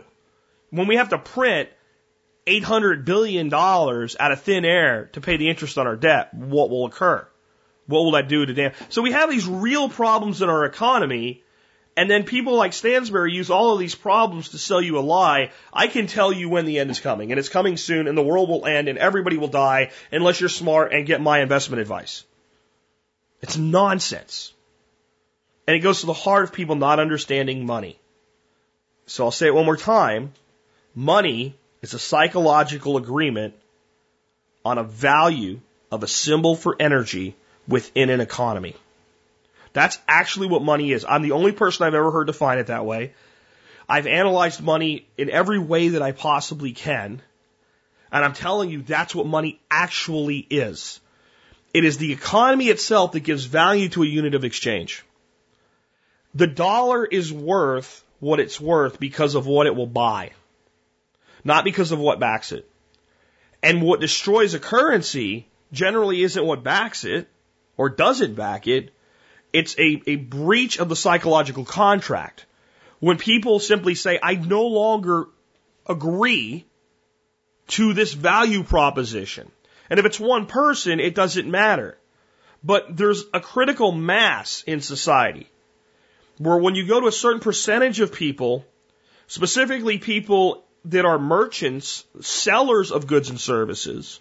When 0.69 0.87
we 0.87 0.95
have 0.95 1.09
to 1.09 1.17
print 1.17 1.69
$800 2.47 3.05
billion 3.05 3.53
out 3.53 4.31
of 4.31 4.41
thin 4.41 4.65
air 4.65 5.09
to 5.13 5.21
pay 5.21 5.37
the 5.37 5.49
interest 5.49 5.77
on 5.77 5.87
our 5.87 5.95
debt, 5.95 6.33
what 6.33 6.69
will 6.69 6.85
occur? 6.85 7.27
What 7.85 8.03
will 8.03 8.11
that 8.11 8.29
do 8.29 8.45
to 8.45 8.53
damn? 8.53 8.71
So 8.89 9.01
we 9.01 9.11
have 9.11 9.29
these 9.29 9.47
real 9.47 9.89
problems 9.89 10.41
in 10.41 10.49
our 10.49 10.65
economy, 10.65 11.43
and 11.95 12.09
then 12.09 12.23
people 12.23 12.55
like 12.55 12.71
Stansberry 12.71 13.33
use 13.33 13.49
all 13.49 13.73
of 13.73 13.79
these 13.79 13.95
problems 13.95 14.49
to 14.49 14.57
sell 14.57 14.81
you 14.81 14.97
a 14.97 15.01
lie. 15.01 15.51
I 15.71 15.87
can 15.87 16.07
tell 16.07 16.31
you 16.31 16.49
when 16.49 16.65
the 16.65 16.79
end 16.79 16.89
is 16.91 16.99
coming, 16.99 17.31
and 17.31 17.39
it's 17.39 17.49
coming 17.49 17.77
soon, 17.77 18.07
and 18.07 18.17
the 18.17 18.23
world 18.23 18.49
will 18.49 18.65
end, 18.65 18.87
and 18.87 18.97
everybody 18.97 19.37
will 19.37 19.49
die 19.49 19.91
unless 20.11 20.39
you're 20.39 20.49
smart 20.49 20.93
and 20.93 21.05
get 21.05 21.21
my 21.21 21.41
investment 21.41 21.81
advice. 21.81 22.23
It's 23.43 23.57
nonsense. 23.57 24.53
And 25.67 25.75
it 25.75 25.81
goes 25.81 25.99
to 25.99 26.05
the 26.05 26.13
heart 26.13 26.45
of 26.45 26.53
people 26.53 26.75
not 26.75 26.99
understanding 26.99 27.65
money. 27.65 27.99
So 29.05 29.25
I'll 29.25 29.31
say 29.31 29.47
it 29.47 29.53
one 29.53 29.65
more 29.65 29.75
time. 29.75 30.31
Money 30.95 31.53
is 31.81 31.93
a 31.93 31.99
psychological 31.99 32.95
agreement 32.95 33.53
on 34.63 34.77
a 34.77 34.83
value 34.83 35.59
of 35.91 36.03
a 36.03 36.07
symbol 36.07 36.55
for 36.55 36.77
energy 36.79 37.35
within 37.67 38.09
an 38.09 38.21
economy. 38.21 38.77
That's 39.73 39.99
actually 40.07 40.47
what 40.47 40.61
money 40.61 40.93
is. 40.93 41.05
I'm 41.07 41.21
the 41.21 41.33
only 41.33 41.51
person 41.51 41.85
I've 41.85 41.95
ever 41.95 42.11
heard 42.11 42.27
define 42.27 42.59
it 42.59 42.67
that 42.67 42.85
way. 42.85 43.13
I've 43.89 44.07
analyzed 44.07 44.63
money 44.63 45.05
in 45.17 45.29
every 45.29 45.59
way 45.59 45.89
that 45.89 46.01
I 46.01 46.13
possibly 46.13 46.71
can. 46.71 47.21
And 48.09 48.23
I'm 48.23 48.33
telling 48.33 48.69
you, 48.69 48.83
that's 48.83 49.13
what 49.13 49.25
money 49.25 49.59
actually 49.69 50.37
is. 50.37 51.01
It 51.73 51.85
is 51.85 51.97
the 51.97 52.13
economy 52.13 52.67
itself 52.69 53.13
that 53.13 53.21
gives 53.21 53.45
value 53.45 53.89
to 53.89 54.03
a 54.03 54.07
unit 54.07 54.35
of 54.35 54.43
exchange. 54.43 55.03
The 56.35 56.47
dollar 56.47 57.05
is 57.05 57.33
worth 57.33 58.03
what 58.19 58.39
it's 58.39 58.59
worth 58.59 58.99
because 58.99 59.35
of 59.35 59.47
what 59.47 59.67
it 59.67 59.75
will 59.75 59.87
buy 59.87 60.31
not 61.43 61.63
because 61.63 61.91
of 61.91 61.99
what 61.99 62.19
backs 62.19 62.51
it. 62.51 62.69
And 63.61 63.81
what 63.81 63.99
destroys 63.99 64.53
a 64.53 64.59
currency 64.59 65.47
generally 65.71 66.21
isn't 66.21 66.45
what 66.45 66.63
backs 66.63 67.05
it 67.05 67.27
or 67.77 67.89
doesn't 67.89 68.35
back 68.35 68.67
it. 68.67 68.93
It's 69.51 69.77
a, 69.77 70.01
a 70.07 70.15
breach 70.15 70.79
of 70.79 70.89
the 70.89 70.95
psychological 70.95 71.65
contract. 71.65 72.45
When 72.99 73.17
people 73.17 73.59
simply 73.59 73.95
say, 73.95 74.19
I 74.21 74.35
no 74.35 74.67
longer 74.67 75.27
agree 75.87 76.65
to 77.67 77.93
this 77.93 78.13
value 78.13 78.63
proposition. 78.63 79.51
And 79.93 79.99
if 79.99 80.07
it's 80.07 80.19
one 80.19 80.47
person, 80.47 80.99
it 80.99 81.13
doesn't 81.13 81.47
matter. 81.47 81.99
But 82.63 82.97
there's 82.97 83.25
a 83.31 83.39
critical 83.39 83.91
mass 83.91 84.63
in 84.65 84.81
society 84.81 85.47
where 86.39 86.57
when 86.57 86.73
you 86.73 86.87
go 86.87 86.99
to 86.99 87.05
a 87.05 87.11
certain 87.11 87.41
percentage 87.41 87.99
of 87.99 88.11
people, 88.11 88.65
specifically 89.27 89.99
people 89.99 90.63
that 90.85 91.05
are 91.05 91.19
merchants, 91.19 92.05
sellers 92.21 92.91
of 92.91 93.05
goods 93.05 93.29
and 93.29 93.39
services, 93.39 94.19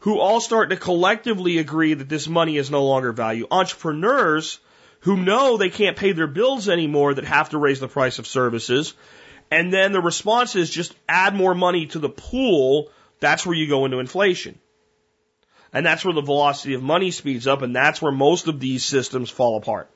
who 0.00 0.18
all 0.18 0.42
start 0.42 0.68
to 0.68 0.76
collectively 0.76 1.56
agree 1.56 1.94
that 1.94 2.10
this 2.10 2.28
money 2.28 2.58
is 2.58 2.70
no 2.70 2.84
longer 2.84 3.12
value. 3.12 3.46
Entrepreneurs 3.50 4.60
who 5.00 5.16
know 5.16 5.56
they 5.56 5.70
can't 5.70 5.96
pay 5.96 6.12
their 6.12 6.26
bills 6.26 6.68
anymore 6.68 7.14
that 7.14 7.24
have 7.24 7.48
to 7.48 7.56
raise 7.56 7.80
the 7.80 7.88
price 7.88 8.18
of 8.18 8.26
services. 8.26 8.92
And 9.50 9.72
then 9.72 9.92
the 9.92 10.02
response 10.02 10.54
is 10.54 10.68
just 10.68 10.94
add 11.08 11.34
more 11.34 11.54
money 11.54 11.86
to 11.86 11.98
the 11.98 12.10
pool. 12.10 12.90
That's 13.20 13.46
where 13.46 13.56
you 13.56 13.68
go 13.68 13.86
into 13.86 13.98
inflation. 13.98 14.58
And 15.72 15.86
that's 15.86 16.04
where 16.04 16.14
the 16.14 16.20
velocity 16.20 16.74
of 16.74 16.82
money 16.82 17.10
speeds 17.10 17.46
up. 17.46 17.62
And 17.62 17.74
that's 17.74 18.02
where 18.02 18.12
most 18.12 18.46
of 18.48 18.60
these 18.60 18.84
systems 18.84 19.30
fall 19.30 19.56
apart. 19.56 19.90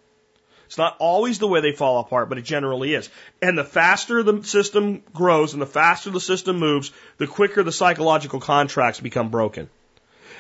It's 0.67 0.79
not 0.79 0.97
always 0.99 1.39
the 1.39 1.47
way 1.47 1.61
they 1.61 1.73
fall 1.73 2.01
apart, 2.01 2.29
but 2.29 2.39
it 2.39 2.43
generally 2.43 2.95
is. 2.95 3.09
And 3.41 3.57
the 3.57 3.65
faster 3.65 4.23
the 4.23 4.43
system 4.43 5.03
grows 5.15 5.53
and 5.53 5.63
the 5.63 5.67
faster 5.67 6.11
the 6.11 6.21
system 6.21 6.59
moves, 6.59 6.91
the 7.19 7.27
quicker 7.27 7.63
the 7.63 7.73
psychological 7.73 8.41
contracts 8.41 9.01
become 9.01 9.31
broken. 9.31 9.71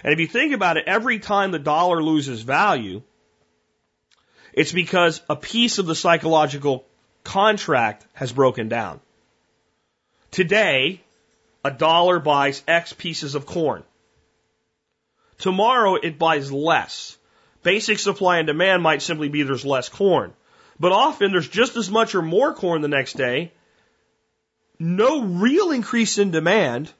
And 0.02 0.12
if 0.12 0.18
you 0.18 0.26
think 0.26 0.52
about 0.52 0.78
it, 0.78 0.84
every 0.86 1.20
time 1.20 1.52
the 1.52 1.58
dollar 1.60 2.02
loses 2.02 2.42
value, 2.42 3.02
it's 4.52 4.72
because 4.72 5.20
a 5.30 5.36
piece 5.36 5.78
of 5.78 5.86
the 5.86 5.94
psychological 5.94 6.84
contract 7.22 8.04
has 8.14 8.32
broken 8.32 8.68
down. 8.68 9.00
Today, 10.32 11.02
a 11.64 11.70
dollar 11.70 12.18
buys 12.18 12.62
X 12.66 12.92
pieces 12.92 13.34
of 13.34 13.46
corn. 13.46 13.84
Tomorrow, 15.38 15.96
it 15.96 16.18
buys 16.18 16.50
less. 16.50 17.16
Basic 17.62 17.98
supply 17.98 18.38
and 18.38 18.46
demand 18.46 18.82
might 18.82 19.02
simply 19.02 19.28
be 19.28 19.42
there's 19.42 19.64
less 19.64 19.88
corn. 19.88 20.32
But 20.78 20.92
often 20.92 21.32
there's 21.32 21.48
just 21.48 21.76
as 21.76 21.90
much 21.90 22.14
or 22.14 22.22
more 22.22 22.52
corn 22.54 22.82
the 22.82 22.88
next 22.88 23.14
day 23.14 23.52
no 24.78 25.22
real 25.22 25.70
increase 25.70 26.18
in 26.18 26.30
demand, 26.30 26.92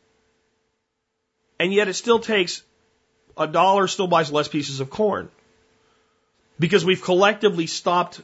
and 1.59 1.72
yet 1.72 1.89
it 1.89 1.95
still 1.95 2.18
takes 2.18 2.62
a 3.37 3.47
dollar 3.47 3.87
still 3.87 4.07
buys 4.07 4.32
less 4.32 4.49
pieces 4.49 4.80
of 4.80 4.91
corn. 4.91 5.28
Because 6.59 6.84
we've 6.84 7.03
collectively 7.03 7.66
stopped 7.66 8.22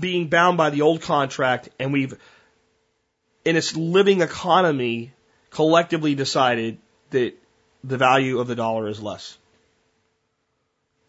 being 0.00 0.28
bound 0.28 0.56
by 0.56 0.70
the 0.70 0.82
old 0.82 1.02
contract 1.02 1.68
and 1.78 1.92
we've, 1.92 2.18
in 3.44 3.56
its 3.56 3.76
living 3.76 4.22
economy, 4.22 5.12
collectively 5.50 6.14
decided 6.14 6.78
that 7.10 7.34
the 7.84 7.98
value 7.98 8.38
of 8.40 8.46
the 8.46 8.54
dollar 8.54 8.88
is 8.88 9.02
less. 9.02 9.36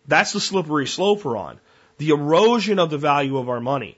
That's 0.07 0.33
the 0.33 0.39
slippery 0.39 0.87
slope 0.87 1.23
we're 1.23 1.37
on. 1.37 1.59
The 1.97 2.09
erosion 2.09 2.79
of 2.79 2.89
the 2.89 2.97
value 2.97 3.37
of 3.37 3.49
our 3.49 3.61
money. 3.61 3.97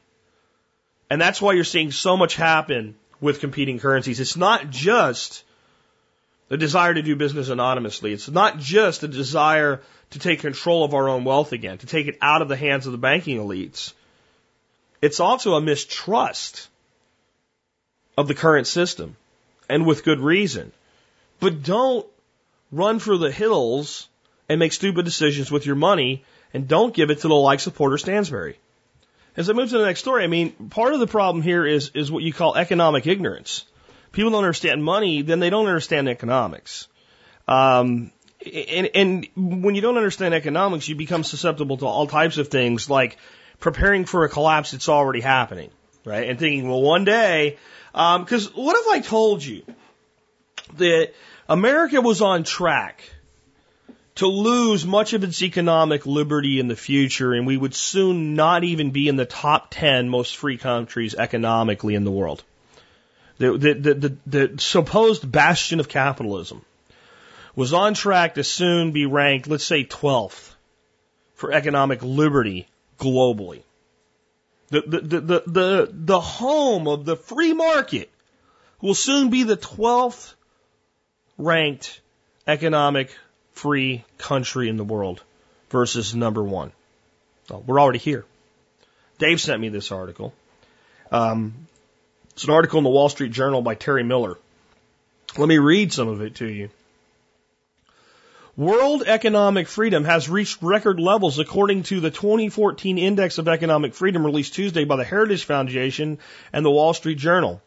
And 1.09 1.19
that's 1.19 1.41
why 1.41 1.53
you're 1.53 1.63
seeing 1.63 1.91
so 1.91 2.15
much 2.15 2.35
happen 2.35 2.95
with 3.19 3.39
competing 3.39 3.79
currencies. 3.79 4.19
It's 4.19 4.37
not 4.37 4.69
just 4.69 5.43
the 6.49 6.57
desire 6.57 6.93
to 6.93 7.01
do 7.01 7.15
business 7.15 7.49
anonymously. 7.49 8.13
It's 8.13 8.29
not 8.29 8.59
just 8.59 9.03
a 9.03 9.07
desire 9.07 9.81
to 10.11 10.19
take 10.19 10.41
control 10.41 10.85
of 10.85 10.93
our 10.93 11.09
own 11.09 11.23
wealth 11.23 11.51
again, 11.51 11.79
to 11.79 11.87
take 11.87 12.07
it 12.07 12.17
out 12.21 12.41
of 12.41 12.47
the 12.47 12.55
hands 12.55 12.85
of 12.85 12.91
the 12.91 12.97
banking 12.97 13.37
elites. 13.37 13.93
It's 15.01 15.19
also 15.19 15.55
a 15.55 15.61
mistrust 15.61 16.69
of 18.17 18.27
the 18.27 18.35
current 18.35 18.67
system, 18.67 19.15
and 19.69 19.85
with 19.85 20.03
good 20.03 20.19
reason. 20.19 20.71
But 21.39 21.63
don't 21.63 22.07
run 22.71 22.99
for 22.99 23.17
the 23.17 23.31
hills 23.31 24.07
and 24.49 24.59
make 24.59 24.73
stupid 24.73 25.05
decisions 25.05 25.51
with 25.51 25.65
your 25.65 25.75
money, 25.75 26.23
and 26.53 26.67
don't 26.67 26.93
give 26.93 27.09
it 27.09 27.19
to 27.19 27.27
the 27.27 27.35
likes 27.35 27.67
of 27.67 27.75
Porter 27.75 27.97
Stansberry. 27.97 28.55
As 29.35 29.49
I 29.49 29.53
move 29.53 29.69
to 29.69 29.77
the 29.77 29.85
next 29.85 29.99
story, 29.99 30.23
I 30.23 30.27
mean, 30.27 30.51
part 30.69 30.93
of 30.93 30.99
the 30.99 31.07
problem 31.07 31.43
here 31.43 31.65
is, 31.65 31.91
is 31.93 32.11
what 32.11 32.23
you 32.23 32.33
call 32.33 32.55
economic 32.55 33.05
ignorance. 33.05 33.65
People 34.11 34.31
don't 34.31 34.43
understand 34.43 34.83
money, 34.83 35.21
then 35.21 35.39
they 35.39 35.49
don't 35.49 35.67
understand 35.67 36.09
economics. 36.09 36.87
Um, 37.47 38.11
and, 38.45 38.89
and 38.95 39.27
when 39.35 39.75
you 39.75 39.81
don't 39.81 39.97
understand 39.97 40.33
economics, 40.33 40.87
you 40.87 40.95
become 40.95 41.23
susceptible 41.23 41.77
to 41.77 41.85
all 41.85 42.07
types 42.07 42.37
of 42.37 42.47
things 42.47 42.89
like 42.89 43.17
preparing 43.59 44.05
for 44.05 44.23
a 44.23 44.29
collapse 44.29 44.71
that's 44.71 44.89
already 44.89 45.21
happening, 45.21 45.69
right? 46.05 46.29
And 46.29 46.39
thinking, 46.39 46.67
well, 46.67 46.81
one 46.81 47.05
day, 47.05 47.57
because 47.91 48.47
um, 48.47 48.53
what 48.53 48.77
if 48.77 48.87
I 48.87 48.99
told 49.01 49.43
you 49.43 49.63
that 50.77 51.13
America 51.49 52.01
was 52.01 52.21
on 52.21 52.43
track 52.43 53.01
to 54.15 54.27
lose 54.27 54.85
much 54.85 55.13
of 55.13 55.23
its 55.23 55.41
economic 55.43 56.05
liberty 56.05 56.59
in 56.59 56.67
the 56.67 56.75
future, 56.75 57.33
and 57.33 57.45
we 57.45 57.55
would 57.55 57.75
soon 57.75 58.33
not 58.33 58.63
even 58.63 58.91
be 58.91 59.07
in 59.07 59.15
the 59.15 59.25
top 59.25 59.67
10 59.69 60.09
most 60.09 60.35
free 60.35 60.57
countries 60.57 61.13
economically 61.15 61.95
in 61.95 62.03
the 62.03 62.11
world. 62.11 62.43
The, 63.37 63.57
the, 63.57 63.73
the, 63.73 64.17
the, 64.25 64.59
supposed 64.59 65.31
bastion 65.31 65.79
of 65.79 65.87
capitalism 65.87 66.65
was 67.55 67.73
on 67.73 67.93
track 67.93 68.35
to 68.35 68.43
soon 68.43 68.91
be 68.91 69.05
ranked, 69.05 69.47
let's 69.47 69.63
say, 69.63 69.83
12th 69.83 70.55
for 71.35 71.51
economic 71.51 72.01
liberty 72.01 72.67
globally. 72.99 73.61
The, 74.69 74.81
the, 74.81 74.99
the, 75.01 75.43
the, 75.45 75.89
the 75.93 76.19
home 76.19 76.87
of 76.87 77.05
the 77.05 77.15
free 77.15 77.53
market 77.53 78.09
will 78.81 78.95
soon 78.95 79.29
be 79.29 79.43
the 79.43 79.57
12th 79.57 80.33
ranked 81.37 82.01
economic 82.45 83.15
free 83.53 84.03
country 84.17 84.69
in 84.69 84.77
the 84.77 84.83
world 84.83 85.23
versus 85.69 86.15
number 86.15 86.43
one. 86.43 86.71
We're 87.49 87.79
already 87.79 87.99
here. 87.99 88.25
Dave 89.19 89.39
sent 89.41 89.61
me 89.61 89.69
this 89.69 89.91
article. 89.91 90.33
Um, 91.11 91.53
it's 92.31 92.43
an 92.43 92.51
article 92.51 92.77
in 92.77 92.83
the 92.83 92.89
Wall 92.89 93.09
Street 93.09 93.31
Journal 93.31 93.61
by 93.61 93.75
Terry 93.75 94.03
Miller. 94.03 94.37
Let 95.37 95.47
me 95.47 95.57
read 95.57 95.93
some 95.93 96.07
of 96.07 96.21
it 96.21 96.35
to 96.35 96.47
you. 96.47 96.69
World 98.55 99.03
economic 99.05 99.67
freedom 99.67 100.03
has 100.03 100.29
reached 100.29 100.63
record 100.63 100.99
levels 100.99 101.37
according 101.37 101.83
to 101.83 101.99
the 101.99 102.09
2014 102.09 102.97
Index 102.97 103.37
of 103.37 103.47
Economic 103.47 103.93
Freedom 103.93 104.25
released 104.25 104.55
Tuesday 104.55 104.83
by 104.83 104.95
the 104.95 105.03
Heritage 105.03 105.45
Foundation 105.45 106.17
and 106.51 106.65
the 106.65 106.71
Wall 106.71 106.95
Street 106.95 107.19
Journal. 107.19 107.61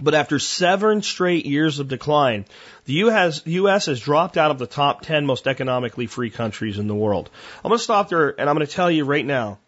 But 0.00 0.14
after 0.14 0.38
seven 0.38 1.02
straight 1.02 1.44
years 1.44 1.78
of 1.78 1.88
decline, 1.88 2.46
the 2.86 2.94
US, 2.94 3.42
US 3.46 3.86
has 3.86 4.00
dropped 4.00 4.36
out 4.36 4.50
of 4.50 4.58
the 4.58 4.66
top 4.66 5.02
10 5.02 5.26
most 5.26 5.46
economically 5.46 6.06
free 6.06 6.30
countries 6.30 6.78
in 6.78 6.88
the 6.88 6.94
world. 6.94 7.30
I'm 7.62 7.68
going 7.68 7.78
to 7.78 7.84
stop 7.84 8.08
there 8.08 8.30
and 8.30 8.48
I'm 8.48 8.56
going 8.56 8.66
to 8.66 8.72
tell 8.72 8.90
you 8.90 9.04
right 9.04 9.24
now 9.24 9.58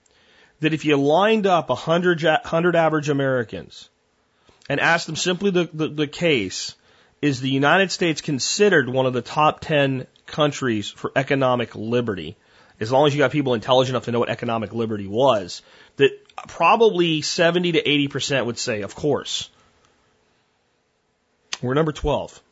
that 0.61 0.73
if 0.73 0.85
you 0.85 0.97
lined 0.97 1.47
up 1.47 1.69
100, 1.69 2.23
100 2.23 2.77
average 2.77 3.09
Americans 3.11 3.91
and 4.69 4.81
asked 4.81 5.07
them 5.07 5.17
simply 5.17 5.51
the, 5.51 5.69
the, 5.73 5.89
the 5.89 6.07
case, 6.07 6.75
is 7.21 7.41
the 7.41 7.51
United 7.51 7.91
States 7.91 8.21
considered 8.21 8.89
one 8.89 9.07
of 9.07 9.13
the 9.13 9.23
top 9.23 9.61
10 9.61 10.07
countries 10.27 10.91
for 10.91 11.13
economic 11.17 11.75
liberty? 11.75 12.37
As 12.81 12.91
long 12.91 13.07
as 13.07 13.15
you 13.15 13.19
got 13.19 13.31
people 13.31 13.55
intelligent 13.55 13.95
enough 13.95 14.07
to 14.07 14.13
know 14.13 14.21
what 14.21 14.31
economic 14.31 14.73
liberty 14.73 15.07
was, 15.07 15.63
that 15.97 16.11
probably 16.49 17.23
70 17.23 17.73
to 17.73 17.83
80% 17.83 18.47
would 18.47 18.59
say, 18.59 18.83
of 18.83 18.95
course. 18.95 19.49
We're 21.65 21.75
number 21.75 21.93
12. 21.93 22.43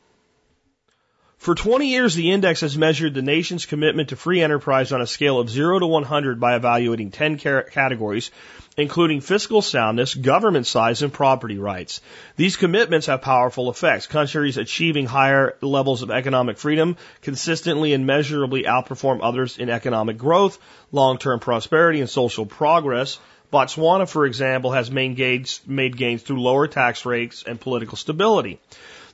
For 1.37 1.55
20 1.55 1.89
years, 1.89 2.15
the 2.15 2.31
index 2.31 2.61
has 2.61 2.79
measured 2.79 3.15
the 3.15 3.21
nation's 3.21 3.67
commitment 3.67 4.11
to 4.11 4.17
free 4.17 4.41
enterprise 4.41 4.93
on 4.93 5.03
a 5.03 5.07
scale 5.07 5.41
of 5.41 5.51
0 5.51 5.81
to 5.81 5.87
100 5.87 6.39
by 6.39 6.55
evaluating 6.55 7.11
10 7.11 7.37
categories, 7.37 8.31
including 8.77 9.21
fiscal 9.21 9.61
soundness, 9.61 10.15
government 10.15 10.67
size, 10.67 11.03
and 11.03 11.13
property 11.13 11.59
rights. 11.59 12.01
These 12.37 12.57
commitments 12.57 13.09
have 13.09 13.23
powerful 13.23 13.71
effects. 13.71 14.07
Countries 14.07 14.57
achieving 14.57 15.07
higher 15.07 15.57
levels 15.61 16.03
of 16.03 16.11
economic 16.11 16.59
freedom 16.59 16.97
consistently 17.23 17.93
and 17.93 18.07
measurably 18.07 18.63
outperform 18.63 19.19
others 19.21 19.59
in 19.59 19.69
economic 19.69 20.17
growth, 20.17 20.59
long-term 20.93 21.41
prosperity, 21.41 22.01
and 22.01 22.09
social 22.09 22.47
progress. 22.47 23.19
Botswana, 23.53 24.09
for 24.09 24.25
example, 24.25 24.71
has 24.71 24.91
made 24.91 25.17
gains, 25.17 25.61
made 25.67 25.97
gains 25.97 26.23
through 26.23 26.41
lower 26.41 26.67
tax 26.69 27.05
rates 27.05 27.43
and 27.47 27.61
political 27.61 27.99
stability. 27.99 28.61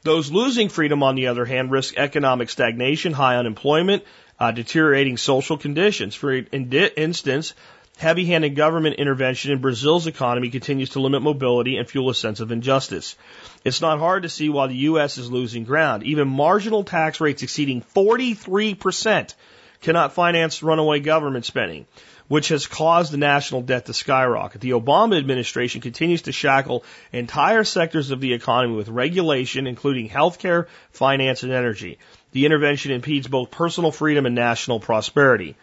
Those 0.03 0.31
losing 0.31 0.69
freedom, 0.69 1.03
on 1.03 1.17
the 1.17 1.27
other 1.27 1.45
hand, 1.45 1.71
risk 1.71 1.97
economic 1.97 2.51
stagnation, 2.51 3.13
high 3.13 3.37
unemployment, 3.37 4.05
uh, 4.39 4.53
deteriorating 4.53 5.17
social 5.17 5.59
conditions. 5.59 6.15
For 6.15 6.33
instance, 6.33 7.55
heavy 7.97 8.25
handed 8.27 8.55
government 8.55 8.97
intervention 8.97 9.51
in 9.51 9.61
Brazil's 9.61 10.07
economy 10.07 10.51
continues 10.51 10.91
to 10.91 11.01
limit 11.01 11.23
mobility 11.23 11.77
and 11.77 11.89
fuel 11.89 12.11
a 12.11 12.15
sense 12.15 12.41
of 12.41 12.53
injustice. 12.53 13.17
It's 13.65 13.81
not 13.81 13.99
hard 13.99 14.23
to 14.23 14.29
see 14.29 14.49
why 14.49 14.69
the 14.69 14.77
U.S. 14.77 15.19
is 15.19 15.31
losing 15.31 15.65
ground. 15.65 16.05
Even 16.05 16.29
marginal 16.29 16.85
tax 16.85 17.21
rates 17.21 17.43
exceeding 17.43 17.83
43% 17.83 19.35
cannot 19.81 20.13
finance 20.13 20.63
runaway 20.63 21.01
government 21.01 21.45
spending 21.45 21.87
which 22.29 22.49
has 22.49 22.67
caused 22.67 23.13
the 23.13 23.17
national 23.19 23.63
debt 23.63 23.87
to 23.87 23.95
skyrocket. 23.95 24.61
The 24.61 24.71
Obama 24.71 25.19
administration 25.19 25.81
continues 25.81 26.23
to 26.23 26.33
shackle 26.33 26.85
entire 27.13 27.65
sectors 27.65 28.11
of 28.11 28.21
the 28.21 28.35
economy 28.35 28.77
with 28.77 28.89
regulation, 28.89 29.67
including 29.67 30.09
healthcare, 30.09 30.67
finance, 30.93 31.43
and 31.43 31.53
energy. 31.53 31.99
The 32.33 32.45
intervention 32.45 32.93
impedes 32.93 33.27
both 33.27 33.51
personal 33.51 33.91
freedom 33.91 34.27
and 34.27 34.35
national 34.35 34.81
prosperity. 34.81 35.57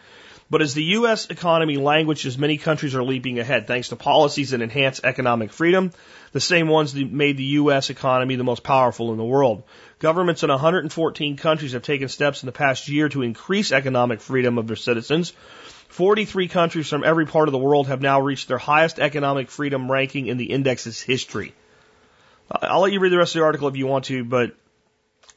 But 0.48 0.62
as 0.62 0.74
the 0.74 0.84
U.S. 0.84 1.26
economy 1.26 1.76
languishes, 1.76 2.38
many 2.38 2.56
countries 2.56 2.94
are 2.94 3.02
leaping 3.02 3.40
ahead 3.40 3.66
thanks 3.66 3.88
to 3.88 3.96
policies 3.96 4.50
that 4.50 4.62
enhance 4.62 5.00
economic 5.02 5.52
freedom, 5.52 5.90
the 6.30 6.40
same 6.40 6.68
ones 6.68 6.92
that 6.92 7.10
made 7.10 7.36
the 7.36 7.54
U.S. 7.60 7.90
economy 7.90 8.36
the 8.36 8.44
most 8.44 8.62
powerful 8.62 9.10
in 9.10 9.18
the 9.18 9.24
world. 9.24 9.64
Governments 9.98 10.44
in 10.44 10.50
114 10.50 11.36
countries 11.36 11.72
have 11.72 11.82
taken 11.82 12.08
steps 12.08 12.42
in 12.42 12.46
the 12.46 12.52
past 12.52 12.86
year 12.88 13.08
to 13.08 13.22
increase 13.22 13.72
economic 13.72 14.20
freedom 14.20 14.56
of 14.58 14.68
their 14.68 14.76
citizens. 14.76 15.32
43 15.96 16.48
countries 16.48 16.90
from 16.90 17.04
every 17.04 17.24
part 17.24 17.48
of 17.48 17.52
the 17.52 17.58
world 17.58 17.86
have 17.86 18.02
now 18.02 18.20
reached 18.20 18.48
their 18.48 18.58
highest 18.58 18.98
economic 18.98 19.48
freedom 19.48 19.90
ranking 19.90 20.26
in 20.26 20.36
the 20.36 20.52
index's 20.52 21.00
history. 21.00 21.54
I'll 22.50 22.80
let 22.80 22.92
you 22.92 23.00
read 23.00 23.12
the 23.12 23.16
rest 23.16 23.34
of 23.34 23.40
the 23.40 23.46
article 23.46 23.66
if 23.68 23.78
you 23.78 23.86
want 23.86 24.04
to, 24.04 24.22
but 24.22 24.54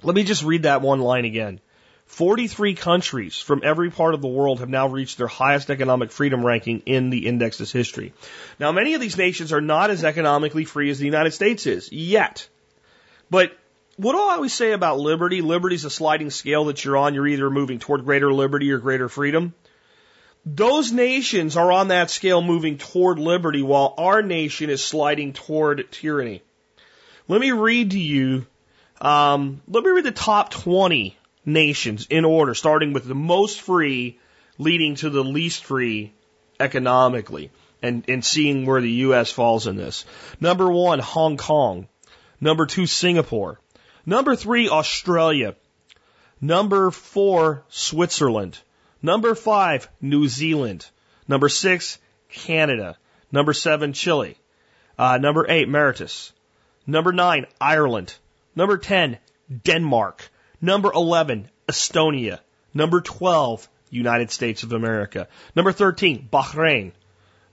let 0.04 0.14
me 0.14 0.24
just 0.26 0.44
read 0.44 0.64
that 0.64 0.82
one 0.82 1.00
line 1.00 1.24
again. 1.24 1.62
43 2.08 2.74
countries 2.74 3.38
from 3.38 3.62
every 3.64 3.90
part 3.90 4.14
of 4.14 4.22
the 4.22 4.28
world 4.28 4.60
have 4.60 4.68
now 4.68 4.88
reached 4.88 5.18
their 5.18 5.28
highest 5.28 5.70
economic 5.70 6.12
freedom 6.12 6.46
ranking 6.46 6.82
in 6.86 7.10
the 7.10 7.26
index's 7.26 7.72
history. 7.72 8.12
Now, 8.60 8.74
many 8.74 8.96
of 8.96 9.00
these 9.00 9.16
nations 9.16 9.54
are 9.54 9.62
not 9.62 9.92
as 9.92 10.04
economically 10.04 10.66
free 10.66 10.90
as 10.90 11.00
the 11.00 11.06
United 11.06 11.32
States 11.32 11.68
is, 11.68 11.90
yet. 11.90 12.50
But 13.30 13.58
what 13.96 14.12
do 14.12 14.18
I 14.18 14.34
always 14.34 14.54
say 14.54 14.74
about 14.74 15.00
liberty? 15.00 15.42
Liberty 15.42 15.76
is 15.76 15.86
a 15.86 15.90
sliding 15.90 16.32
scale 16.32 16.66
that 16.66 16.84
you're 16.84 16.98
on. 16.98 17.14
You're 17.14 17.28
either 17.28 17.50
moving 17.50 17.80
toward 17.80 18.04
greater 18.04 18.34
liberty 18.34 18.74
or 18.74 18.80
greater 18.80 19.08
freedom. 19.08 19.54
Those 20.46 20.92
nations 20.92 21.58
are 21.58 21.72
on 21.72 21.90
that 21.90 22.10
scale 22.10 22.42
moving 22.42 22.78
toward 22.78 23.20
liberty 23.20 23.62
while 23.62 23.94
our 23.98 24.22
nation 24.22 24.70
is 24.70 24.84
sliding 24.84 25.34
toward 25.34 25.92
tyranny. 25.92 26.42
Let 27.28 27.42
me 27.42 27.52
read 27.52 27.92
to 27.92 28.00
you, 28.00 28.48
um, 29.02 29.62
let 29.68 29.84
me 29.84 29.92
read 29.92 30.06
the 30.06 30.12
top 30.12 30.50
20 30.50 31.18
nations 31.46 32.08
in 32.10 32.26
order, 32.26 32.56
starting 32.56 32.94
with 32.94 33.06
the 33.06 33.16
most 33.16 33.62
free, 33.62 34.18
leading 34.58 34.96
to 34.96 35.10
the 35.10 35.24
least 35.24 35.64
free 35.64 36.14
economically, 36.60 37.52
and, 37.82 38.04
and 38.08 38.24
seeing 38.24 38.66
where 38.66 38.82
the 38.82 38.92
U.S. 39.08 39.32
falls 39.32 39.68
in 39.68 39.76
this. 39.76 40.06
Number 40.40 40.72
one, 40.72 41.00
Hong 41.00 41.38
Kong. 41.38 41.88
Number 42.42 42.66
two, 42.66 42.86
Singapore. 42.86 43.60
Number 44.06 44.36
three, 44.36 44.70
Australia. 44.70 45.56
Number 46.42 46.92
four, 46.92 47.64
Switzerland. 47.70 48.58
Number 49.02 49.36
five, 49.36 49.90
New 50.02 50.28
Zealand. 50.28 50.86
Number 51.28 51.50
six, 51.50 52.00
Canada. 52.30 52.98
Number 53.32 53.54
seven, 53.54 53.94
Chile. 53.94 54.36
Uh, 54.98 55.18
number 55.18 55.46
eight, 55.50 55.70
Mauritius. 55.70 56.34
Number 56.86 57.12
nine, 57.14 57.46
Ireland. 57.62 58.14
Number 58.56 58.78
10, 58.78 59.18
Denmark. 59.64 60.30
Number 60.60 60.92
11, 60.92 61.50
Estonia. 61.68 62.40
Number 62.74 63.00
12, 63.00 63.70
United 63.90 64.32
States 64.32 64.64
of 64.64 64.74
America. 64.74 65.28
Number 65.56 65.72
13, 65.72 66.28
Bahrain. 66.32 66.92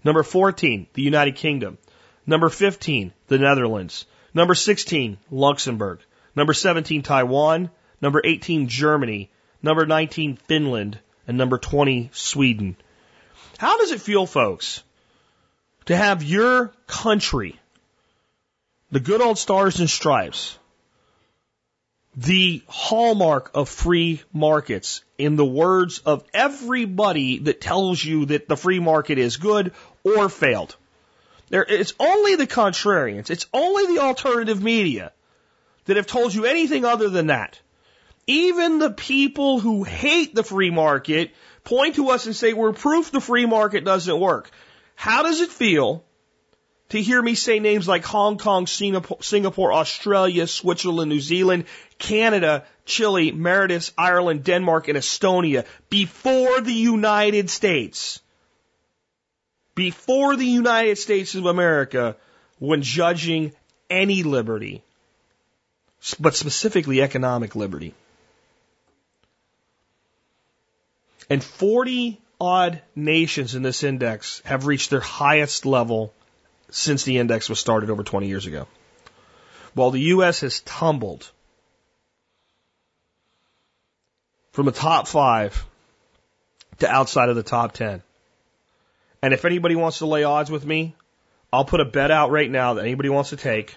Number 0.03 0.22
14, 0.22 0.86
the 0.94 1.03
United 1.03 1.36
Kingdom. 1.36 1.78
Number 2.26 2.49
15, 2.49 3.12
the 3.28 3.38
Netherlands. 3.38 4.07
Number 4.34 4.55
16, 4.55 5.18
Luxembourg. 5.30 6.01
Number 6.34 6.53
17, 6.53 7.03
Taiwan. 7.03 7.70
Number 8.01 8.20
18, 8.24 8.68
Germany. 8.68 9.30
Number 9.62 9.86
19, 9.86 10.36
Finland. 10.36 10.99
And 11.27 11.37
number 11.39 11.59
20, 11.59 12.11
Sweden. 12.12 12.77
How 13.59 13.79
does 13.79 13.91
it 13.91 14.01
feel, 14.01 14.27
folks, 14.27 14.83
to 15.87 15.97
have 15.97 16.22
your 16.22 16.72
country, 16.87 17.57
the 18.91 19.01
good 19.01 19.20
old 19.20 19.39
stars 19.39 19.81
and 19.81 19.91
stripes, 19.91 20.59
the 22.16 22.62
hallmark 22.68 23.51
of 23.55 23.68
free 23.68 24.22
markets, 24.33 25.03
in 25.18 25.37
the 25.37 25.45
words 25.45 25.99
of 26.01 26.24
everybody 26.33 27.39
that 27.39 27.61
tells 27.61 28.05
you 28.05 28.27
that 28.27 28.49
the 28.49 28.57
free 28.57 28.79
market 28.79 29.18
is 29.18 29.37
good 29.37 29.72
or 30.05 30.29
failed? 30.29 30.77
There, 31.49 31.64
it's 31.64 31.95
only 31.99 32.37
the 32.37 32.47
contrarians, 32.47 33.31
it's 33.31 33.47
only 33.53 33.95
the 33.95 34.03
alternative 34.03 34.62
media 34.62 35.12
that 35.85 35.97
have 35.97 36.07
told 36.07 36.35
you 36.35 36.45
anything 36.45 36.85
other 36.85 37.09
than 37.09 37.29
that. 37.29 37.61
Even 38.27 38.79
the 38.79 38.91
people 38.91 39.61
who 39.61 39.85
hate 39.85 40.35
the 40.35 40.43
free 40.43 40.70
market 40.70 41.33
point 41.62 41.97
to 41.97 42.11
us 42.11 42.27
and 42.27 42.35
say 42.35 42.53
we're 42.53 42.72
proof 42.72 43.11
the 43.11 43.20
free 43.20 43.47
market 43.47 43.85
doesn't 43.85 44.18
work. 44.18 44.51
How 44.97 45.22
does 45.22 45.41
it 45.41 45.51
feel 45.51 46.05
to 46.89 47.03
hear 47.03 47.20
me 47.20 47.35
say 47.35 47.59
names 47.59 47.87
like 47.87 48.05
Hong 48.05 48.39
Kong, 48.39 48.66
Singapore, 48.66 49.72
Australia, 49.72 50.47
Switzerland, 50.47 51.11
New 51.11 51.20
Zealand, 51.20 51.64
Canada, 51.99 52.64
Chile, 52.85 53.33
Mauritius, 53.33 53.93
Ireland, 53.99 54.45
Denmark, 54.45 54.89
and 54.89 54.99
Estonia 54.99 55.64
before 55.91 56.61
the 56.61 56.72
United 56.72 57.51
States? 57.51 58.20
Before 59.74 60.37
the 60.37 60.47
United 60.47 60.99
States 60.99 61.35
of 61.35 61.47
America 61.47 62.16
when 62.59 62.83
judging 62.83 63.53
any 63.91 64.22
liberty, 64.22 64.83
but 66.18 66.35
specifically 66.35 67.03
economic 67.03 67.55
liberty. 67.55 67.95
And 71.29 71.43
40 71.43 72.20
odd 72.41 72.83
nations 72.95 73.55
in 73.55 73.62
this 73.62 73.83
index 73.83 74.43
have 74.45 74.66
reached 74.66 74.91
their 74.91 75.01
highest 75.01 75.66
level 75.66 76.12
since 76.70 77.05
the 77.05 77.18
index 77.18 77.49
was 77.49 77.59
started 77.59 77.91
over 77.91 78.03
20 78.03 78.29
years 78.29 78.47
ago. 78.47 78.66
While 79.74 79.91
the 79.91 80.01
U.S. 80.01 80.41
has 80.41 80.61
tumbled 80.61 81.31
from 84.53 84.66
the 84.66 84.72
top 84.72 85.07
five 85.07 85.66
to 86.79 86.89
outside 86.89 87.29
of 87.29 87.37
the 87.37 87.43
top 87.43 87.72
10. 87.72 88.03
And 89.22 89.35
if 89.35 89.45
anybody 89.45 89.77
wants 89.77 89.99
to 89.99 90.07
lay 90.07 90.24
odds 90.24 90.51
with 90.51 90.64
me, 90.64 90.95
I'll 91.53 91.64
put 91.64 91.81
a 91.81 91.85
bet 91.85 92.11
out 92.11 92.31
right 92.31 92.51
now 92.51 92.74
that 92.74 92.83
anybody 92.83 93.09
wants 93.09 93.31
to 93.31 93.37
take. 93.37 93.77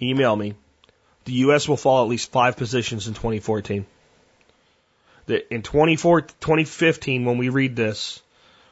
Email 0.00 0.34
me. 0.36 0.54
The 1.24 1.32
U.S. 1.32 1.68
will 1.68 1.76
fall 1.76 2.02
at 2.02 2.08
least 2.08 2.30
five 2.30 2.56
positions 2.56 3.06
in 3.06 3.14
2014 3.14 3.86
that 5.30 5.52
in 5.52 5.62
24, 5.62 6.22
2015, 6.22 7.24
when 7.24 7.38
we 7.38 7.48
read 7.48 7.74
this, 7.74 8.20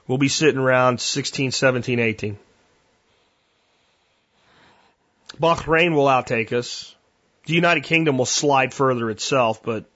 we'll 0.06 0.18
be 0.18 0.28
sitting 0.28 0.60
around 0.60 1.00
16, 1.00 1.50
17, 1.50 1.98
18. 1.98 2.38
Bahrain 5.40 5.94
will 5.94 6.06
outtake 6.06 6.52
us. 6.52 6.94
The 7.46 7.54
United 7.54 7.84
Kingdom 7.84 8.18
will 8.18 8.26
slide 8.26 8.74
further 8.74 9.10
itself, 9.10 9.62
but 9.62 9.86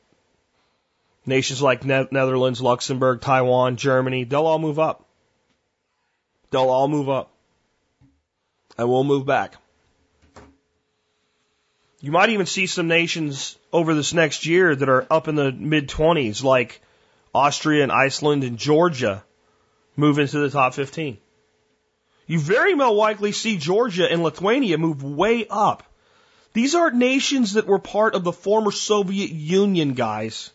nations 1.27 1.61
like 1.61 1.85
ne- 1.85 2.09
Netherlands, 2.11 2.61
Luxembourg, 2.61 3.21
Taiwan, 3.21 3.77
Germany, 3.77 4.25
they'll 4.25 4.47
all 4.47 4.59
move 4.59 4.79
up. 4.79 5.05
They'll 6.51 6.71
all 6.71 6.89
move 6.89 7.09
up. 7.09 7.31
And 8.79 8.89
we'll 8.89 9.05
move 9.05 9.27
back. 9.27 9.57
You 12.03 12.11
might 12.11 12.31
even 12.31 12.47
see 12.47 12.67
some 12.67 12.89
nations 12.89 13.57
over 13.73 13.95
this 13.95 14.13
next 14.13 14.45
year 14.45 14.75
that 14.75 14.89
are 14.89 15.07
up 15.09 15.29
in 15.29 15.37
the 15.37 15.53
mid 15.53 15.89
20s, 15.89 16.43
like 16.43 16.83
Austria 17.33 17.85
and 17.85 17.93
Iceland 17.93 18.43
and 18.43 18.59
Georgia, 18.59 19.23
move 19.95 20.19
into 20.19 20.41
the 20.41 20.51
top 20.51 20.75
15. 20.75 21.17
You 22.27 22.41
very 22.41 22.75
well 22.75 22.95
likely 22.95 23.31
see 23.31 23.57
Georgia 23.57 24.11
and 24.11 24.25
Lithuania 24.25 24.79
move 24.79 25.05
way 25.05 25.47
up. 25.49 25.85
These 26.55 26.75
aren't 26.75 26.97
nations 26.97 27.53
that 27.53 27.69
were 27.69 27.79
part 27.79 28.17
of 28.17 28.25
the 28.25 28.33
former 28.33 28.73
Soviet 28.73 29.31
Union, 29.31 29.95
guys. 29.95 30.51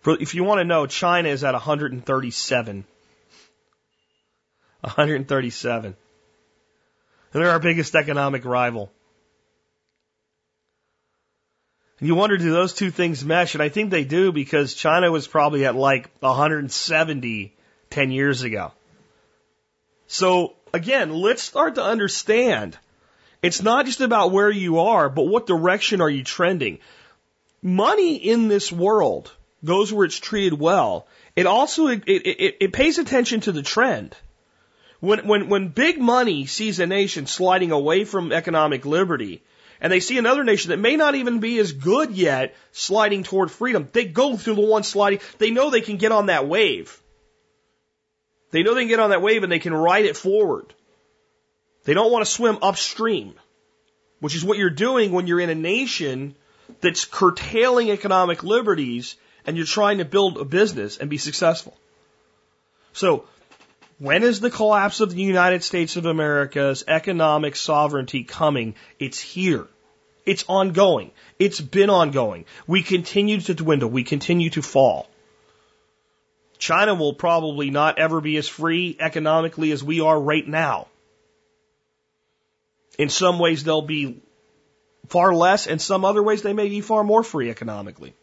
For, 0.00 0.20
if 0.20 0.34
you 0.34 0.42
want 0.42 0.58
to 0.58 0.64
know, 0.64 0.86
China 0.86 1.28
is 1.28 1.44
at 1.44 1.54
137. 1.54 2.84
137. 4.80 5.84
And 7.32 7.42
they're 7.42 7.50
our 7.50 7.60
biggest 7.60 7.94
economic 7.94 8.44
rival. 8.44 8.90
And 11.98 12.08
you 12.08 12.14
wonder, 12.14 12.36
do 12.36 12.50
those 12.50 12.74
two 12.74 12.90
things 12.90 13.24
mesh? 13.24 13.54
And 13.54 13.62
I 13.62 13.70
think 13.70 13.90
they 13.90 14.04
do 14.04 14.32
because 14.32 14.74
China 14.74 15.10
was 15.10 15.26
probably 15.26 15.64
at 15.64 15.74
like 15.74 16.10
170 16.20 17.56
10 17.90 18.10
years 18.10 18.42
ago. 18.42 18.72
So 20.06 20.54
again, 20.74 21.14
let's 21.14 21.42
start 21.42 21.76
to 21.76 21.82
understand. 21.82 22.76
It's 23.42 23.62
not 23.62 23.86
just 23.86 24.00
about 24.00 24.32
where 24.32 24.50
you 24.50 24.80
are, 24.80 25.08
but 25.08 25.22
what 25.22 25.46
direction 25.46 26.00
are 26.00 26.10
you 26.10 26.22
trending? 26.22 26.78
Money 27.62 28.16
in 28.16 28.48
this 28.48 28.70
world 28.70 29.32
goes 29.64 29.92
where 29.92 30.04
it's 30.04 30.20
treated 30.20 30.58
well. 30.58 31.06
It 31.34 31.46
also, 31.46 31.88
it, 31.88 32.04
it, 32.06 32.56
it 32.60 32.72
pays 32.72 32.98
attention 32.98 33.40
to 33.42 33.52
the 33.52 33.62
trend. 33.62 34.14
When, 35.00 35.26
when, 35.26 35.48
when 35.48 35.68
big 35.68 35.98
money 35.98 36.46
sees 36.46 36.78
a 36.78 36.86
nation 36.86 37.26
sliding 37.26 37.72
away 37.72 38.04
from 38.04 38.32
economic 38.32 38.86
liberty, 38.86 39.42
and 39.80 39.92
they 39.92 40.00
see 40.00 40.18
another 40.18 40.44
nation 40.44 40.70
that 40.70 40.78
may 40.78 40.96
not 40.96 41.14
even 41.14 41.40
be 41.40 41.58
as 41.58 41.72
good 41.72 42.12
yet 42.12 42.54
sliding 42.72 43.22
toward 43.22 43.50
freedom, 43.50 43.88
they 43.92 44.04
go 44.04 44.36
through 44.36 44.54
the 44.54 44.60
one 44.60 44.82
sliding. 44.82 45.20
They 45.38 45.50
know 45.50 45.70
they 45.70 45.80
can 45.80 45.96
get 45.96 46.12
on 46.12 46.26
that 46.26 46.48
wave. 46.48 47.00
They 48.50 48.62
know 48.62 48.74
they 48.74 48.82
can 48.82 48.88
get 48.88 49.00
on 49.00 49.10
that 49.10 49.22
wave 49.22 49.42
and 49.42 49.52
they 49.52 49.58
can 49.58 49.74
ride 49.74 50.04
it 50.04 50.16
forward. 50.16 50.72
They 51.84 51.94
don't 51.94 52.10
want 52.10 52.24
to 52.24 52.30
swim 52.30 52.58
upstream, 52.62 53.34
which 54.20 54.34
is 54.34 54.44
what 54.44 54.58
you're 54.58 54.70
doing 54.70 55.12
when 55.12 55.26
you're 55.26 55.40
in 55.40 55.50
a 55.50 55.54
nation 55.54 56.34
that's 56.80 57.04
curtailing 57.04 57.90
economic 57.90 58.42
liberties 58.42 59.16
and 59.46 59.56
you're 59.56 59.66
trying 59.66 59.98
to 59.98 60.04
build 60.04 60.38
a 60.38 60.44
business 60.44 60.96
and 60.96 61.08
be 61.08 61.18
successful. 61.18 61.76
So 62.92 63.24
when 63.98 64.22
is 64.22 64.40
the 64.40 64.50
collapse 64.50 65.00
of 65.00 65.14
the 65.14 65.22
United 65.22 65.64
States 65.64 65.96
of 65.96 66.04
America's 66.04 66.84
economic 66.86 67.56
sovereignty 67.56 68.24
coming? 68.24 68.74
It's 68.98 69.18
here. 69.18 69.66
It's 70.26 70.44
ongoing. 70.48 71.12
It's 71.38 71.60
been 71.60 71.88
ongoing. 71.88 72.44
We 72.66 72.82
continue 72.82 73.40
to 73.40 73.54
dwindle. 73.54 73.88
We 73.88 74.04
continue 74.04 74.50
to 74.50 74.62
fall. 74.62 75.08
China 76.58 76.94
will 76.94 77.14
probably 77.14 77.70
not 77.70 77.98
ever 77.98 78.20
be 78.20 78.36
as 78.36 78.48
free 78.48 78.96
economically 78.98 79.70
as 79.72 79.82
we 79.82 80.00
are 80.00 80.18
right 80.18 80.46
now. 80.46 80.88
In 82.98 83.08
some 83.08 83.38
ways, 83.38 83.62
they'll 83.62 83.82
be 83.82 84.20
far 85.08 85.34
less. 85.34 85.66
In 85.66 85.78
some 85.78 86.04
other 86.04 86.22
ways, 86.22 86.42
they 86.42 86.54
may 86.54 86.68
be 86.68 86.80
far 86.80 87.04
more 87.04 87.22
free 87.22 87.50
economically. 87.50 88.14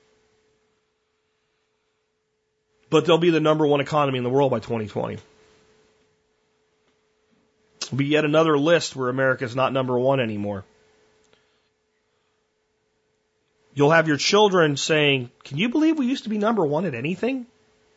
But 2.90 3.06
they'll 3.06 3.18
be 3.18 3.30
the 3.30 3.40
number 3.40 3.66
one 3.66 3.82
economy 3.82 4.18
in 4.18 4.24
the 4.24 4.30
world 4.30 4.52
by 4.52 4.60
2020 4.60 5.18
will 7.94 8.00
be 8.00 8.06
yet 8.06 8.26
another 8.26 8.58
list 8.58 8.96
where 8.96 9.08
America's 9.08 9.56
not 9.56 9.72
number 9.72 9.98
one 10.00 10.20
anymore. 10.20 10.66
You'll 13.76 13.92
have 13.92 14.08
your 14.08 14.18
children 14.18 14.78
saying, 14.78 15.30
Can 15.44 15.60
you 15.60 15.70
believe 15.70 16.00
we 16.00 16.08
used 16.08 16.24
to 16.24 16.30
be 16.32 16.40
number 16.40 16.66
one 16.66 16.86
at 16.86 16.96
anything? 16.96 17.46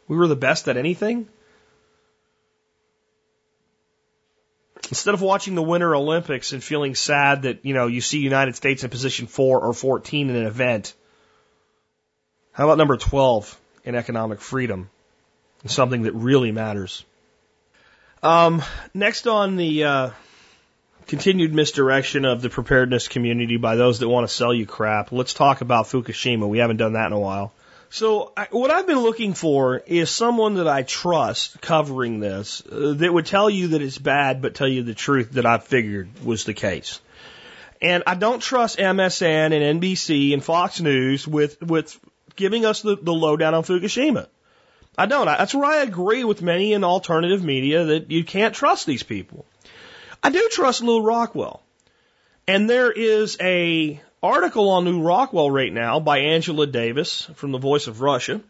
We 0.06 0.18
were 0.18 0.28
the 0.28 0.36
best 0.36 0.68
at 0.68 0.76
anything? 0.76 1.28
Instead 4.90 5.14
of 5.14 5.22
watching 5.22 5.54
the 5.54 5.62
Winter 5.62 5.96
Olympics 5.96 6.52
and 6.52 6.62
feeling 6.62 6.94
sad 6.94 7.42
that, 7.42 7.64
you 7.64 7.72
know, 7.72 7.86
you 7.86 8.02
see 8.02 8.18
United 8.18 8.54
States 8.54 8.84
in 8.84 8.90
position 8.90 9.26
four 9.26 9.60
or 9.60 9.72
14 9.72 10.28
in 10.28 10.36
an 10.36 10.46
event, 10.46 10.92
how 12.52 12.64
about 12.64 12.76
number 12.76 12.98
12 12.98 13.58
in 13.84 13.94
economic 13.94 14.42
freedom? 14.42 14.90
Something 15.64 16.02
that 16.02 16.12
really 16.12 16.52
matters. 16.52 17.02
Um, 18.22 18.62
next 18.94 19.26
on 19.26 19.56
the 19.56 19.84
uh, 19.84 20.10
continued 21.06 21.54
misdirection 21.54 22.24
of 22.24 22.42
the 22.42 22.50
preparedness 22.50 23.08
community 23.08 23.56
by 23.56 23.76
those 23.76 24.00
that 24.00 24.08
want 24.08 24.28
to 24.28 24.34
sell 24.34 24.52
you 24.52 24.66
crap, 24.66 25.12
let's 25.12 25.34
talk 25.34 25.60
about 25.60 25.86
Fukushima. 25.86 26.48
We 26.48 26.58
haven't 26.58 26.78
done 26.78 26.94
that 26.94 27.06
in 27.06 27.12
a 27.12 27.20
while. 27.20 27.52
So, 27.88 28.32
I, 28.36 28.48
what 28.50 28.72
I've 28.72 28.86
been 28.86 28.98
looking 28.98 29.34
for 29.34 29.78
is 29.86 30.10
someone 30.10 30.54
that 30.54 30.66
I 30.66 30.82
trust 30.82 31.60
covering 31.60 32.18
this 32.18 32.62
uh, 32.70 32.94
that 32.96 33.12
would 33.12 33.26
tell 33.26 33.48
you 33.48 33.68
that 33.68 33.82
it's 33.82 33.98
bad, 33.98 34.42
but 34.42 34.56
tell 34.56 34.66
you 34.66 34.82
the 34.82 34.94
truth 34.94 35.32
that 35.32 35.46
I 35.46 35.58
figured 35.58 36.08
was 36.24 36.44
the 36.44 36.54
case. 36.54 37.00
And 37.80 38.02
I 38.06 38.14
don't 38.14 38.40
trust 38.40 38.78
MSN 38.78 39.52
and 39.52 39.80
NBC 39.80 40.32
and 40.32 40.42
Fox 40.42 40.80
News 40.80 41.28
with 41.28 41.62
with 41.62 41.98
giving 42.34 42.64
us 42.64 42.82
the, 42.82 42.96
the 42.96 43.12
lowdown 43.12 43.54
on 43.54 43.62
Fukushima. 43.62 44.26
I 44.98 45.06
don't. 45.06 45.26
That's 45.26 45.54
where 45.54 45.70
I 45.70 45.82
agree 45.82 46.24
with 46.24 46.42
many 46.42 46.72
in 46.72 46.84
alternative 46.84 47.44
media 47.44 47.84
that 47.84 48.10
you 48.10 48.24
can't 48.24 48.54
trust 48.54 48.86
these 48.86 49.02
people. 49.02 49.44
I 50.22 50.30
do 50.30 50.48
trust 50.50 50.82
Lew 50.82 51.02
Rockwell. 51.02 51.62
And 52.48 52.70
there 52.70 52.90
is 52.90 53.36
a 53.40 54.00
article 54.22 54.70
on 54.70 54.84
Lew 54.84 55.02
Rockwell 55.02 55.50
right 55.50 55.72
now 55.72 56.00
by 56.00 56.18
Angela 56.18 56.66
Davis 56.66 57.28
from 57.34 57.52
the 57.52 57.58
Voice 57.58 57.86
of 57.86 58.00
Russia. 58.00 58.40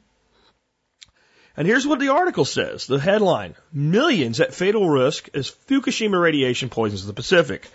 And 1.57 1.67
here's 1.67 1.87
what 1.87 1.99
the 1.99 2.11
article 2.11 2.45
says. 2.45 2.87
The 2.87 2.99
headline, 2.99 3.55
Millions 3.73 4.41
at 4.41 4.55
Fatal 4.55 4.89
Risk 4.89 5.31
as 5.35 5.51
Fukushima 5.69 6.21
Radiation 6.21 6.69
Poisons 6.69 7.07
the 7.07 7.15
Pacific. 7.15 7.67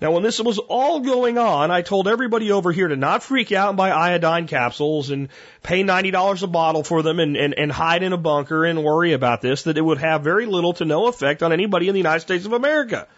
Now, 0.00 0.12
when 0.12 0.22
this 0.22 0.40
was 0.40 0.58
all 0.58 1.00
going 1.00 1.38
on, 1.38 1.70
I 1.70 1.80
told 1.80 2.06
everybody 2.06 2.52
over 2.52 2.70
here 2.70 2.88
to 2.88 2.96
not 2.96 3.22
freak 3.22 3.50
out 3.50 3.68
and 3.68 3.76
buy 3.78 3.90
iodine 3.90 4.46
capsules 4.46 5.10
and 5.10 5.28
pay 5.62 5.82
$90 5.82 6.42
a 6.42 6.46
bottle 6.46 6.82
for 6.82 7.02
them 7.02 7.18
and, 7.18 7.36
and, 7.36 7.54
and 7.54 7.72
hide 7.72 8.02
in 8.02 8.12
a 8.12 8.18
bunker 8.18 8.64
and 8.64 8.84
worry 8.84 9.14
about 9.14 9.40
this, 9.40 9.62
that 9.62 9.78
it 9.78 9.82
would 9.82 9.98
have 9.98 10.22
very 10.22 10.44
little 10.44 10.74
to 10.74 10.84
no 10.84 11.06
effect 11.06 11.42
on 11.42 11.52
anybody 11.52 11.88
in 11.88 11.94
the 11.94 12.00
United 12.00 12.20
States 12.20 12.44
of 12.44 12.52
America. 12.52 13.08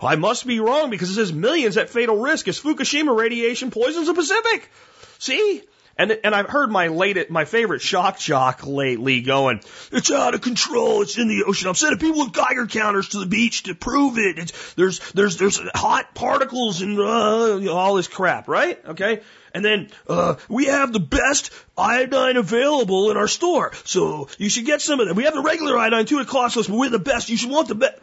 I 0.00 0.16
must 0.16 0.46
be 0.46 0.60
wrong 0.60 0.90
because 0.90 1.10
it 1.10 1.14
says 1.14 1.32
millions 1.32 1.76
at 1.76 1.88
fatal 1.88 2.16
risk 2.16 2.48
as 2.48 2.60
Fukushima 2.60 3.16
radiation 3.16 3.70
poisons 3.70 4.08
the 4.08 4.14
Pacific. 4.14 4.70
See? 5.18 5.62
And 5.96 6.18
and 6.24 6.34
I've 6.34 6.48
heard 6.48 6.70
my 6.70 6.88
late 6.88 7.30
my 7.30 7.44
favorite 7.44 7.82
shock 7.82 8.18
jock 8.18 8.66
lately 8.66 9.20
going, 9.20 9.60
it's 9.90 10.10
out 10.10 10.34
of 10.34 10.40
control. 10.40 11.02
It's 11.02 11.18
in 11.18 11.28
the 11.28 11.44
ocean. 11.44 11.68
I'm 11.68 11.74
sending 11.74 11.98
people 11.98 12.24
with 12.24 12.32
Geiger 12.32 12.66
counters 12.66 13.10
to 13.10 13.18
the 13.20 13.26
beach 13.26 13.64
to 13.64 13.74
prove 13.74 14.18
it. 14.18 14.38
It's, 14.38 14.74
there's 14.74 15.12
there's 15.12 15.36
there's 15.36 15.60
hot 15.74 16.14
particles 16.14 16.80
and 16.80 16.98
uh, 16.98 17.72
all 17.72 17.94
this 17.94 18.08
crap, 18.08 18.48
right? 18.48 18.82
Okay. 18.86 19.20
And 19.54 19.62
then 19.62 19.90
uh, 20.08 20.36
we 20.48 20.66
have 20.66 20.94
the 20.94 21.00
best 21.00 21.50
iodine 21.76 22.38
available 22.38 23.10
in 23.10 23.18
our 23.18 23.28
store, 23.28 23.72
so 23.84 24.28
you 24.38 24.48
should 24.48 24.64
get 24.64 24.80
some 24.80 24.98
of 24.98 25.08
them. 25.08 25.16
We 25.16 25.24
have 25.24 25.34
the 25.34 25.42
regular 25.42 25.76
iodine 25.78 26.06
too. 26.06 26.20
It 26.20 26.26
costs 26.28 26.56
us, 26.56 26.68
but 26.68 26.78
we're 26.78 26.88
the 26.88 26.98
best. 26.98 27.28
You 27.28 27.36
should 27.36 27.50
want 27.50 27.68
the 27.68 27.74
best. 27.74 28.02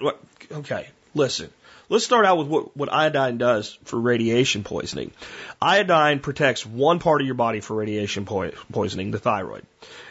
Okay, 0.51 0.89
listen. 1.15 1.49
Let's 1.89 2.05
start 2.05 2.25
out 2.25 2.37
with 2.37 2.47
what, 2.47 2.77
what 2.77 2.93
iodine 2.93 3.39
does 3.39 3.77
for 3.83 3.99
radiation 3.99 4.63
poisoning. 4.63 5.11
Iodine 5.59 6.19
protects 6.19 6.63
one 6.63 6.99
part 6.99 7.21
of 7.21 7.25
your 7.25 7.35
body 7.35 7.61
for 7.61 7.75
radiation 7.75 8.25
po- 8.25 8.51
poisoning, 8.71 9.09
the 9.09 9.17
thyroid. 9.17 9.65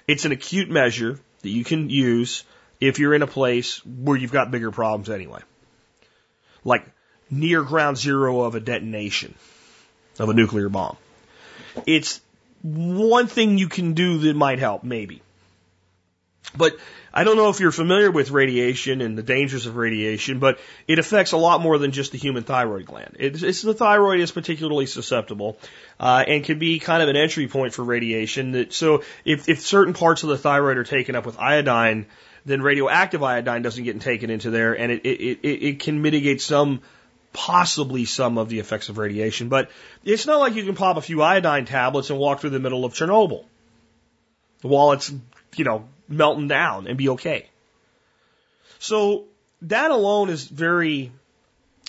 It's 0.08 0.24
an 0.24 0.32
acute 0.32 0.68
measure 0.68 1.20
that 1.42 1.48
you 1.48 1.62
can 1.62 1.88
use 1.88 2.42
if 2.80 2.98
you're 2.98 3.14
in 3.14 3.22
a 3.22 3.28
place 3.28 3.84
where 3.86 4.16
you've 4.16 4.32
got 4.32 4.50
bigger 4.50 4.72
problems 4.72 5.08
anyway. 5.08 5.40
Like 6.64 6.84
near 7.30 7.62
ground 7.62 7.96
zero 7.96 8.40
of 8.42 8.56
a 8.56 8.60
detonation 8.60 9.36
of 10.18 10.28
a 10.28 10.34
nuclear 10.34 10.68
bomb. 10.68 10.96
It's 11.86 12.20
one 12.62 13.28
thing 13.28 13.56
you 13.56 13.68
can 13.68 13.94
do 13.94 14.18
that 14.18 14.34
might 14.34 14.58
help, 14.58 14.82
maybe. 14.82 15.22
But 16.56 16.76
I 17.12 17.24
don't 17.24 17.36
know 17.36 17.50
if 17.50 17.60
you're 17.60 17.72
familiar 17.72 18.10
with 18.10 18.30
radiation 18.30 19.00
and 19.00 19.16
the 19.16 19.22
dangers 19.22 19.66
of 19.66 19.76
radiation, 19.76 20.38
but 20.38 20.58
it 20.86 20.98
affects 20.98 21.32
a 21.32 21.36
lot 21.36 21.60
more 21.60 21.78
than 21.78 21.92
just 21.92 22.12
the 22.12 22.18
human 22.18 22.44
thyroid 22.44 22.86
gland. 22.86 23.16
It's, 23.18 23.42
it's 23.42 23.62
the 23.62 23.74
thyroid 23.74 24.20
is 24.20 24.30
particularly 24.30 24.86
susceptible 24.86 25.58
uh, 25.98 26.24
and 26.26 26.44
can 26.44 26.58
be 26.58 26.78
kind 26.78 27.02
of 27.02 27.08
an 27.08 27.16
entry 27.16 27.48
point 27.48 27.74
for 27.74 27.84
radiation. 27.84 28.52
That, 28.52 28.72
so 28.72 29.02
if, 29.24 29.48
if 29.48 29.60
certain 29.60 29.94
parts 29.94 30.22
of 30.22 30.28
the 30.28 30.38
thyroid 30.38 30.78
are 30.78 30.84
taken 30.84 31.16
up 31.16 31.26
with 31.26 31.38
iodine, 31.38 32.06
then 32.44 32.62
radioactive 32.62 33.22
iodine 33.22 33.62
doesn't 33.62 33.84
get 33.84 34.00
taken 34.00 34.30
into 34.30 34.50
there, 34.50 34.78
and 34.78 34.92
it, 34.92 35.04
it, 35.04 35.38
it, 35.42 35.62
it 35.62 35.80
can 35.80 36.00
mitigate 36.00 36.40
some 36.40 36.80
possibly 37.32 38.04
some 38.04 38.38
of 38.38 38.48
the 38.48 38.58
effects 38.58 38.88
of 38.88 38.96
radiation. 38.96 39.48
But 39.48 39.70
it's 40.04 40.26
not 40.26 40.38
like 40.38 40.54
you 40.54 40.64
can 40.64 40.74
pop 40.74 40.96
a 40.96 41.02
few 41.02 41.22
iodine 41.22 41.66
tablets 41.66 42.10
and 42.10 42.18
walk 42.18 42.40
through 42.40 42.50
the 42.50 42.58
middle 42.58 42.84
of 42.84 42.94
Chernobyl 42.94 43.44
while 44.62 44.92
it's, 44.92 45.12
you 45.56 45.64
know, 45.64 45.84
melting 46.08 46.48
down 46.48 46.86
and 46.86 46.96
be 46.96 47.10
okay. 47.10 47.48
So 48.78 49.24
that 49.62 49.90
alone 49.90 50.30
is 50.30 50.44
very 50.44 51.12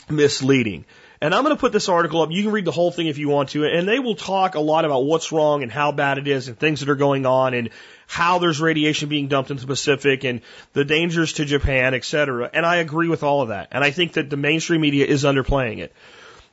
misleading. 0.09 0.86
And 1.22 1.36
I'm 1.36 1.43
going 1.43 1.55
to 1.55 1.59
put 1.59 1.74
this 1.74 1.89
article 1.89 2.22
up. 2.22 2.32
You 2.32 2.43
can 2.43 2.51
read 2.53 2.63
the 2.63 2.72
whole 2.72 2.91
thing 2.91 3.07
if 3.07 3.17
you 3.17 3.28
want 3.28 3.49
to, 3.49 3.65
and 3.65 3.88
they 3.88 3.99
will 3.99 4.15
talk 4.15 4.55
a 4.55 4.61
lot 4.61 4.86
about 4.86 5.01
what's 5.01 5.34
wrong 5.34 5.63
and 5.63 5.72
how 5.72 5.91
bad 5.91 6.17
it 6.17 6.30
is 6.30 6.47
and 6.47 6.57
things 6.57 6.80
that 6.80 6.89
are 6.89 6.95
going 6.95 7.26
on 7.26 7.53
and 7.53 7.72
how 8.07 8.39
there's 8.39 8.61
radiation 8.61 9.09
being 9.09 9.28
dumped 9.28 9.51
into 9.51 9.61
the 9.61 9.67
Pacific 9.67 10.24
and 10.24 10.41
the 10.72 10.86
dangers 10.86 11.34
to 11.34 11.45
Japan, 11.45 11.93
et 11.93 12.05
cetera. 12.05 12.49
And 12.53 12.65
I 12.65 12.78
agree 12.78 13.09
with 13.09 13.24
all 13.24 13.41
of 13.41 13.49
that. 13.49 13.67
And 13.72 13.84
I 13.84 13.91
think 13.91 14.13
that 14.13 14.30
the 14.30 14.38
mainstream 14.38 14.80
media 14.80 15.05
is 15.05 15.26
underplaying 15.26 15.80
it. 15.80 15.93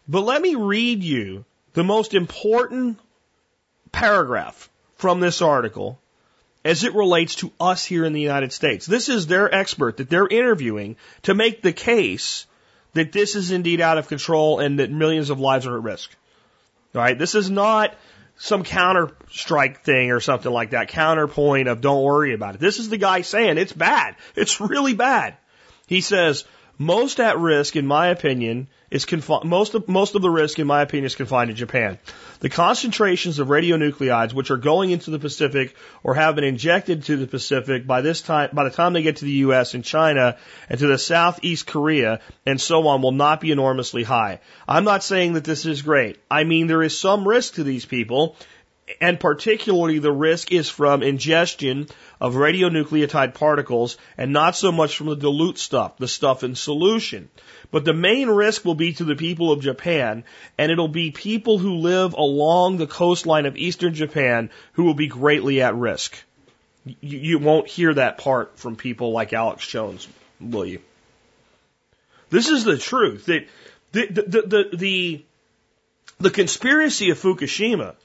But 0.09 0.23
let 0.23 0.43
me 0.43 0.57
read 0.57 1.03
you 1.05 1.45
the 1.75 1.85
most 1.85 2.13
important 2.13 2.99
paragraph 3.93 4.69
from 4.97 5.21
this 5.21 5.43
article 5.43 6.01
as 6.67 6.83
it 6.83 6.95
relates 6.95 7.37
to 7.37 7.53
us 7.61 7.85
here 7.85 8.05
in 8.05 8.13
the 8.13 8.21
United 8.21 8.53
States. 8.53 8.87
This 8.87 9.09
is 9.09 9.29
their 9.29 9.55
expert 9.55 9.99
that 9.99 10.11
they're 10.11 10.27
interviewing 10.27 10.97
to 11.23 11.33
make 11.33 11.63
the 11.63 11.73
case 11.73 12.45
that 12.95 13.13
this 13.13 13.37
is 13.37 13.53
indeed 13.53 13.81
out 13.81 13.99
of 13.99 14.09
control 14.09 14.59
and 14.59 14.81
that 14.81 14.91
millions 14.91 15.31
of 15.31 15.39
lives 15.39 15.69
are 15.69 15.77
at 15.77 15.85
risk. 15.85 16.11
All 16.93 17.01
right, 17.01 17.17
this 17.17 17.37
is 17.37 17.49
not 17.49 17.95
some 18.37 18.65
counter 18.65 19.13
strike 19.31 19.85
thing 19.85 20.11
or 20.11 20.19
something 20.19 20.51
like 20.51 20.71
that, 20.71 20.89
counterpoint 20.89 21.69
of 21.69 21.81
don't 21.81 22.03
worry 22.03 22.35
about 22.35 22.57
it. 22.57 22.61
This 22.61 22.81
is 22.81 22.89
the 22.89 22.99
guy 22.99 23.21
saying 23.21 23.59
it's 23.59 23.73
bad. 23.73 24.17
It's 24.35 24.61
really 24.61 24.95
bad. 24.95 25.37
He 25.87 26.01
says, 26.01 26.45
most 26.79 27.21
at 27.21 27.39
risk, 27.39 27.77
in 27.77 27.87
my 27.87 28.09
opinion, 28.09 28.69
is 28.91 29.07
most 29.45 29.75
of, 29.75 29.89
most 29.89 30.15
of 30.15 30.23
the 30.23 30.31
risk, 30.31 30.59
in 30.59 30.67
my 30.67 30.83
opinion, 30.83 31.07
is 31.07 31.15
confined 31.15 31.49
to 31.49 31.55
Japan. 31.55 31.99
The 32.41 32.51
concentrations 32.51 33.39
of 33.39 33.49
radionuclides, 33.49 34.33
which 34.33 34.51
are 34.51 34.57
going 34.57 34.91
into 34.91 35.11
the 35.11 35.19
Pacific 35.19 35.75
or 36.03 36.15
have 36.15 36.35
been 36.35 36.45
injected 36.45 37.05
to 37.05 37.17
the 37.17 37.27
Pacific 37.27 37.87
by 37.87 38.03
this 38.03 38.21
time, 38.21 38.51
by 38.53 38.65
the 38.65 38.71
time 38.71 38.93
they 38.93 39.03
get 39.03 39.17
to 39.17 39.25
the 39.25 39.31
U.S. 39.47 39.75
and 39.75 39.85
China 39.85 40.37
and 40.69 40.79
to 40.79 40.87
the 40.87 40.99
Southeast 40.99 41.67
Korea 41.67 42.21
and 42.45 42.61
so 42.61 42.87
on, 42.89 43.03
will 43.03 43.13
not 43.13 43.41
be 43.41 43.53
enormously 43.53 44.03
high. 44.03 44.41
I'm 44.69 44.85
not 44.85 45.03
saying 45.03 45.33
that 45.33 45.45
this 45.45 45.65
is 45.65 45.83
great. 45.83 46.19
I 46.31 46.45
mean, 46.45 46.67
there 46.67 46.83
is 46.83 46.99
some 46.99 47.27
risk 47.27 47.55
to 47.55 47.65
these 47.65 47.87
people, 47.87 48.37
and 49.01 49.19
particularly 49.19 49.99
the 49.99 50.13
risk 50.13 50.53
is 50.53 50.69
from 50.69 51.03
ingestion 51.03 51.89
of 52.21 52.35
radionuclide 52.35 53.35
particles 53.35 53.97
and 54.17 54.33
not 54.33 54.55
so 54.55 54.71
much 54.71 54.97
from 54.97 55.09
the 55.09 55.17
dilute 55.17 55.59
stuff, 55.59 55.99
the 55.99 56.07
stuff 56.07 56.45
in 56.45 56.55
solution. 56.55 57.29
But 57.73 57.85
the 57.85 57.93
main 57.93 58.29
risk 58.29 58.65
will 58.65 58.77
be 58.77 58.93
to 58.95 59.05
the 59.05 59.17
people 59.17 59.51
of 59.51 59.61
Japan, 59.61 60.25
and 60.57 60.71
it'll 60.71 60.89
be 60.89 61.11
people 61.11 61.59
who 61.59 61.75
live 61.75 62.15
along 62.15 62.77
the 62.77 62.87
coastline 62.87 63.47
of 63.47 63.57
eastern 63.57 63.95
Japan 63.95 64.51
who 64.75 64.85
will 64.85 64.95
be 64.95 65.09
greatly 65.09 65.63
at 65.63 65.75
risk. 65.75 66.17
You, 66.85 67.19
you 67.19 67.39
won't 67.41 67.67
hear 67.67 67.93
that 67.93 68.19
part 68.19 68.57
from 68.59 68.77
people 68.77 69.11
like 69.11 69.33
Alex 69.33 69.67
Jones, 69.67 70.07
will 70.41 70.65
you? 70.65 70.81
This 72.31 72.49
is 72.49 72.63
the 72.63 72.79
truth. 72.79 73.27
That 73.27 73.49
the, 73.91 74.07
the, 74.07 74.23
the, 74.23 74.77
the, 74.77 75.25
the 76.21 76.31
conspiracy 76.31 77.11
of 77.11 77.19
Fukushima 77.19 77.97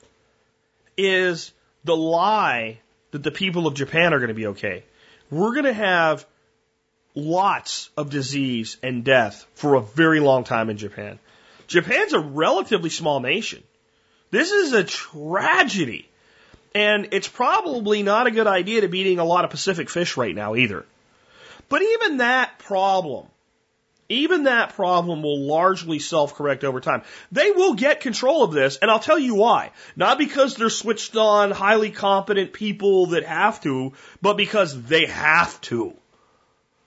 is 0.98 1.52
the 1.84 1.96
lie 1.96 2.80
that 3.12 3.24
the 3.24 3.32
people 3.32 3.68
of 3.68 3.74
Japan 3.74 4.14
are 4.14 4.20
going 4.20 4.30
to 4.30 4.34
be 4.34 4.48
okay. 4.48 4.84
We're 5.30 5.54
going 5.54 5.66
to 5.66 5.74
have 5.74 6.26
lots 7.16 7.89
of 7.98 8.10
disease 8.10 8.78
and 8.82 9.04
death 9.04 9.46
for 9.56 9.76
a 9.76 9.82
very 9.82 10.20
long 10.20 10.44
time 10.44 10.70
in 10.70 10.78
Japan. 10.78 11.20
Japan's 11.68 12.14
a 12.14 12.20
relatively 12.20 12.89
small 12.89 13.20
nation. 13.20 13.64
This 14.30 14.52
is 14.52 14.74
a 14.74 14.84
tragedy. 14.84 16.08
And 16.74 17.10
it's 17.12 17.28
probably 17.28 18.02
not 18.02 18.28
a 18.28 18.32
good 18.32 18.48
idea 18.48 18.82
to 18.82 18.88
be 18.88 19.00
eating 19.00 19.20
a 19.20 19.26
lot 19.26 19.44
of 19.44 19.52
Pacific 19.52 19.89
fish 19.89 20.16
right 20.16 20.34
now 20.34 20.56
either. 20.56 20.86
But 21.68 21.82
even 21.82 22.18
that 22.18 22.60
problem 22.60 23.28
even 24.12 24.43
that 24.43 24.76
problem 24.76 25.24
will 25.24 25.39
largely 25.39 25.99
self-correct 25.99 26.64
over 26.64 26.80
time. 26.80 27.03
They 27.32 27.51
will 27.51 27.74
get 27.74 28.01
control 28.01 28.43
of 28.43 28.51
this, 28.51 28.78
and 28.78 28.91
I'll 28.91 28.99
tell 28.99 29.20
you 29.20 29.36
why. 29.36 29.72
Not 29.95 30.18
because 30.18 30.55
they're 30.55 30.70
switched 30.70 31.16
on, 31.16 31.51
highly 31.51 31.91
competent 31.91 32.53
people 32.53 33.07
that 33.07 33.24
have 33.24 33.62
to, 33.62 33.93
but 34.22 34.38
because 34.38 34.82
they 34.84 35.05
have 35.05 35.59
to. 35.62 35.93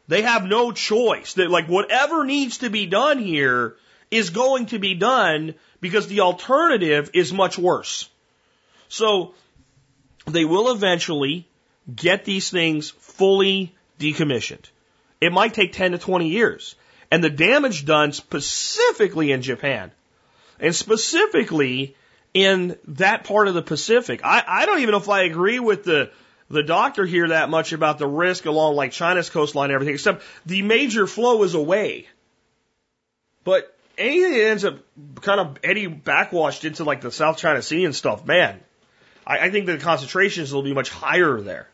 They 0.08 0.22
have 0.22 0.44
no 0.44 0.72
choice. 0.72 1.34
That 1.34 1.50
like 1.50 1.66
whatever 1.66 2.24
needs 2.24 2.58
to 2.58 2.70
be 2.70 2.86
done 2.86 3.18
here 3.18 3.76
is 4.10 4.30
going 4.30 4.66
to 4.66 4.78
be 4.78 4.94
done 4.94 5.54
because 5.80 6.06
the 6.06 6.20
alternative 6.20 7.10
is 7.14 7.32
much 7.32 7.58
worse. 7.58 8.08
So 8.88 9.34
they 10.26 10.44
will 10.44 10.70
eventually 10.72 11.48
get 11.94 12.24
these 12.24 12.50
things 12.50 12.90
fully 12.90 13.74
decommissioned. 13.98 14.70
It 15.20 15.32
might 15.32 15.54
take 15.54 15.72
10 15.72 15.92
to 15.92 15.98
20 15.98 16.28
years. 16.28 16.76
And 17.14 17.22
the 17.22 17.30
damage 17.30 17.84
done 17.84 18.12
specifically 18.12 19.30
in 19.30 19.40
Japan 19.40 19.92
and 20.58 20.74
specifically 20.74 21.94
in 22.34 22.76
that 22.88 23.22
part 23.22 23.46
of 23.46 23.54
the 23.54 23.62
Pacific. 23.62 24.22
I, 24.24 24.42
I 24.44 24.66
don't 24.66 24.80
even 24.80 24.90
know 24.90 24.98
if 24.98 25.08
I 25.08 25.22
agree 25.22 25.60
with 25.60 25.84
the 25.84 26.10
the 26.50 26.64
doctor 26.64 27.06
here 27.06 27.28
that 27.28 27.50
much 27.50 27.72
about 27.72 27.98
the 27.98 28.06
risk 28.08 28.46
along 28.46 28.74
like 28.74 28.90
China's 28.90 29.30
coastline 29.30 29.66
and 29.66 29.74
everything, 29.74 29.94
except 29.94 30.24
the 30.44 30.62
major 30.62 31.06
flow 31.06 31.44
is 31.44 31.54
away. 31.54 32.08
But 33.44 33.72
anything 33.96 34.32
that 34.32 34.44
ends 34.46 34.64
up 34.64 34.78
kind 35.20 35.38
of 35.38 35.58
eddy 35.62 35.86
backwashed 35.86 36.64
into 36.64 36.82
like 36.82 37.00
the 37.00 37.12
South 37.12 37.38
China 37.38 37.62
Sea 37.62 37.84
and 37.84 37.94
stuff, 37.94 38.26
man, 38.26 38.58
I, 39.24 39.38
I 39.38 39.50
think 39.52 39.66
the 39.66 39.78
concentrations 39.78 40.52
will 40.52 40.64
be 40.64 40.74
much 40.74 40.90
higher 40.90 41.40
there. 41.40 41.68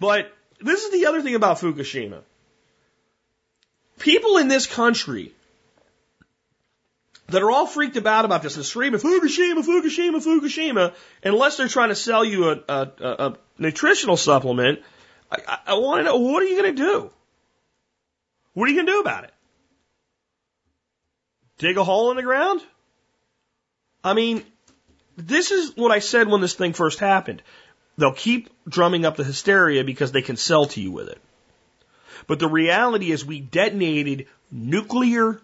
But 0.00 0.32
this 0.58 0.84
is 0.84 0.90
the 0.90 1.04
other 1.04 1.20
thing 1.20 1.34
about 1.34 1.58
Fukushima. 1.58 2.22
People 3.98 4.38
in 4.38 4.48
this 4.48 4.66
country 4.66 5.32
that 7.28 7.42
are 7.42 7.50
all 7.50 7.66
freaked 7.66 7.96
about 7.96 8.24
about 8.24 8.42
this 8.42 8.56
and 8.56 8.64
screaming 8.64 9.00
Fukushima, 9.00 9.64
Fukushima, 9.64 10.22
Fukushima, 10.22 10.94
unless 11.22 11.56
they're 11.56 11.68
trying 11.68 11.88
to 11.88 11.94
sell 11.94 12.24
you 12.24 12.50
a, 12.50 12.60
a, 12.68 12.90
a 13.00 13.36
nutritional 13.58 14.16
supplement, 14.16 14.80
I, 15.30 15.36
I, 15.46 15.58
I 15.68 15.74
want 15.74 16.00
to 16.00 16.04
know 16.04 16.16
what 16.16 16.42
are 16.42 16.46
you 16.46 16.60
going 16.60 16.76
to 16.76 16.82
do? 16.82 17.10
What 18.52 18.68
are 18.68 18.72
you 18.72 18.76
going 18.76 18.86
to 18.86 18.92
do 18.92 19.00
about 19.00 19.24
it? 19.24 19.34
Dig 21.58 21.76
a 21.76 21.84
hole 21.84 22.10
in 22.10 22.16
the 22.16 22.22
ground? 22.22 22.60
I 24.02 24.14
mean, 24.14 24.44
this 25.16 25.50
is 25.50 25.76
what 25.76 25.92
I 25.92 26.00
said 26.00 26.28
when 26.28 26.40
this 26.40 26.54
thing 26.54 26.72
first 26.72 26.98
happened. 26.98 27.42
They'll 27.96 28.12
keep 28.12 28.50
drumming 28.68 29.04
up 29.04 29.16
the 29.16 29.24
hysteria 29.24 29.84
because 29.84 30.12
they 30.12 30.22
can 30.22 30.36
sell 30.36 30.66
to 30.66 30.80
you 30.80 30.90
with 30.90 31.08
it. 31.08 31.18
But 32.26 32.38
the 32.38 32.48
reality 32.48 33.10
is 33.10 33.24
we 33.24 33.40
detonated 33.40 34.26
nuclear 34.50 35.40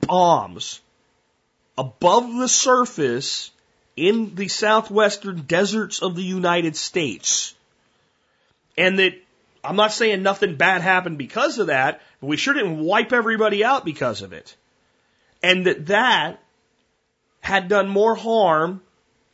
bombs 0.00 0.80
above 1.78 2.34
the 2.36 2.48
surface 2.48 3.50
in 3.96 4.34
the 4.34 4.48
southwestern 4.48 5.42
deserts 5.42 6.02
of 6.02 6.16
the 6.16 6.22
United 6.22 6.76
States. 6.76 7.54
And 8.76 8.98
that 8.98 9.14
I'm 9.64 9.76
not 9.76 9.92
saying 9.92 10.22
nothing 10.22 10.56
bad 10.56 10.82
happened 10.82 11.18
because 11.18 11.58
of 11.58 11.68
that, 11.68 12.00
but 12.20 12.26
we 12.28 12.36
sure 12.36 12.54
didn't 12.54 12.78
wipe 12.78 13.12
everybody 13.12 13.64
out 13.64 13.84
because 13.84 14.22
of 14.22 14.32
it. 14.32 14.54
And 15.42 15.66
that 15.66 15.86
that 15.86 16.40
had 17.40 17.68
done 17.68 17.88
more 17.88 18.14
harm 18.14 18.82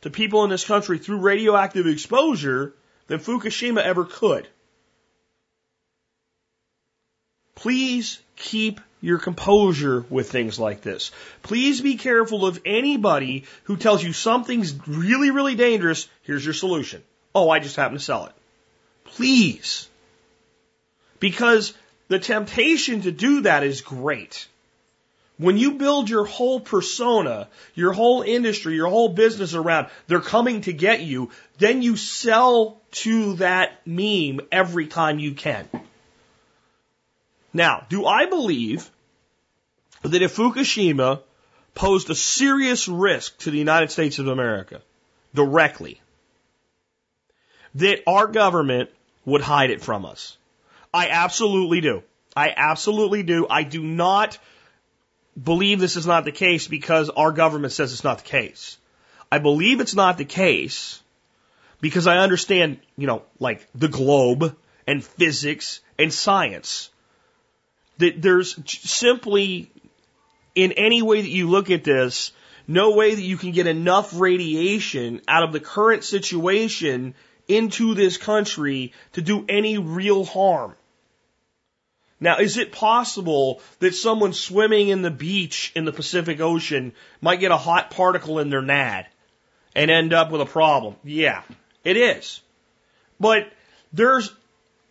to 0.01 0.09
people 0.09 0.43
in 0.43 0.49
this 0.49 0.65
country 0.65 0.97
through 0.97 1.19
radioactive 1.19 1.87
exposure 1.87 2.73
than 3.07 3.19
Fukushima 3.19 3.81
ever 3.81 4.05
could. 4.05 4.47
Please 7.55 8.19
keep 8.35 8.81
your 9.01 9.19
composure 9.19 10.05
with 10.09 10.31
things 10.31 10.57
like 10.57 10.81
this. 10.81 11.11
Please 11.41 11.81
be 11.81 11.95
careful 11.95 12.45
of 12.45 12.61
anybody 12.65 13.43
who 13.65 13.75
tells 13.75 14.03
you 14.03 14.13
something's 14.13 14.73
really, 14.87 15.29
really 15.29 15.55
dangerous. 15.55 16.07
Here's 16.23 16.43
your 16.45 16.53
solution. 16.53 17.03
Oh, 17.35 17.49
I 17.49 17.59
just 17.59 17.75
happen 17.75 17.97
to 17.97 18.03
sell 18.03 18.27
it. 18.27 18.31
Please. 19.03 19.89
Because 21.19 21.73
the 22.07 22.19
temptation 22.19 23.01
to 23.01 23.11
do 23.11 23.41
that 23.41 23.63
is 23.63 23.81
great. 23.81 24.47
When 25.37 25.57
you 25.57 25.73
build 25.73 26.09
your 26.09 26.25
whole 26.25 26.59
persona, 26.59 27.49
your 27.75 27.91
whole 27.91 28.21
industry, 28.21 28.75
your 28.75 28.87
whole 28.87 29.09
business 29.09 29.53
around, 29.53 29.87
they're 30.07 30.21
coming 30.21 30.61
to 30.61 30.73
get 30.73 31.01
you, 31.01 31.31
then 31.57 31.81
you 31.81 31.97
sell 31.97 32.79
to 32.91 33.35
that 33.35 33.85
meme 33.85 34.41
every 34.51 34.87
time 34.87 35.19
you 35.19 35.33
can. 35.33 35.67
Now, 37.53 37.85
do 37.89 38.05
I 38.05 38.25
believe 38.25 38.89
that 40.01 40.21
if 40.21 40.35
Fukushima 40.35 41.21
posed 41.75 42.09
a 42.09 42.15
serious 42.15 42.87
risk 42.87 43.37
to 43.39 43.51
the 43.51 43.57
United 43.57 43.91
States 43.91 44.19
of 44.19 44.27
America 44.27 44.81
directly, 45.33 46.01
that 47.75 48.01
our 48.07 48.27
government 48.27 48.89
would 49.25 49.41
hide 49.41 49.69
it 49.69 49.81
from 49.81 50.05
us? 50.05 50.37
I 50.93 51.09
absolutely 51.09 51.81
do. 51.81 52.03
I 52.35 52.53
absolutely 52.55 53.23
do. 53.23 53.47
I 53.49 53.63
do 53.63 53.83
not 53.83 54.37
believe 55.41 55.79
this 55.79 55.95
is 55.95 56.05
not 56.05 56.25
the 56.25 56.31
case 56.31 56.67
because 56.67 57.09
our 57.09 57.31
government 57.31 57.73
says 57.73 57.93
it's 57.93 58.03
not 58.03 58.19
the 58.19 58.29
case. 58.29 58.77
I 59.31 59.39
believe 59.39 59.79
it's 59.79 59.95
not 59.95 60.17
the 60.17 60.25
case 60.25 61.01
because 61.81 62.05
I 62.05 62.17
understand, 62.17 62.79
you 62.97 63.07
know, 63.07 63.23
like 63.39 63.67
the 63.73 63.87
globe 63.87 64.55
and 64.85 65.03
physics 65.03 65.81
and 65.97 66.13
science. 66.13 66.89
That 67.97 68.21
there's 68.21 68.57
simply, 68.65 69.71
in 70.55 70.71
any 70.73 71.01
way 71.01 71.21
that 71.21 71.29
you 71.29 71.49
look 71.49 71.69
at 71.69 71.83
this, 71.83 72.31
no 72.67 72.91
way 72.91 73.13
that 73.13 73.21
you 73.21 73.37
can 73.37 73.51
get 73.51 73.67
enough 73.67 74.19
radiation 74.19 75.21
out 75.27 75.43
of 75.43 75.51
the 75.51 75.59
current 75.59 76.03
situation 76.03 77.13
into 77.47 77.93
this 77.93 78.17
country 78.17 78.93
to 79.13 79.21
do 79.21 79.45
any 79.47 79.77
real 79.77 80.23
harm. 80.23 80.75
Now, 82.19 82.37
is 82.37 82.57
it 82.57 82.71
possible 82.71 83.61
that 83.79 83.93
someone 83.95 84.31
swimming 84.31 84.87
in 84.87 85.01
the 85.01 85.11
beach 85.11 85.73
in 85.75 85.83
the 85.83 85.91
Pacific 85.91 86.39
Ocean 86.39 86.93
might 87.19 87.41
get 87.41 87.51
a 87.51 87.57
hot 87.57 87.91
particle 87.91 88.39
in 88.39 88.49
their 88.49 88.61
nad 88.61 89.07
and 89.75 89.91
end 89.91 90.13
up 90.13 90.31
with 90.31 90.39
a 90.39 90.45
problem? 90.45 90.95
Yeah, 91.03 91.43
it 91.83 91.97
is. 91.97 92.39
But 93.19 93.51
there's 93.91 94.33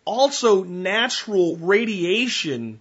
also 0.05 0.63
natural 0.63 1.57
radiation 1.57 2.81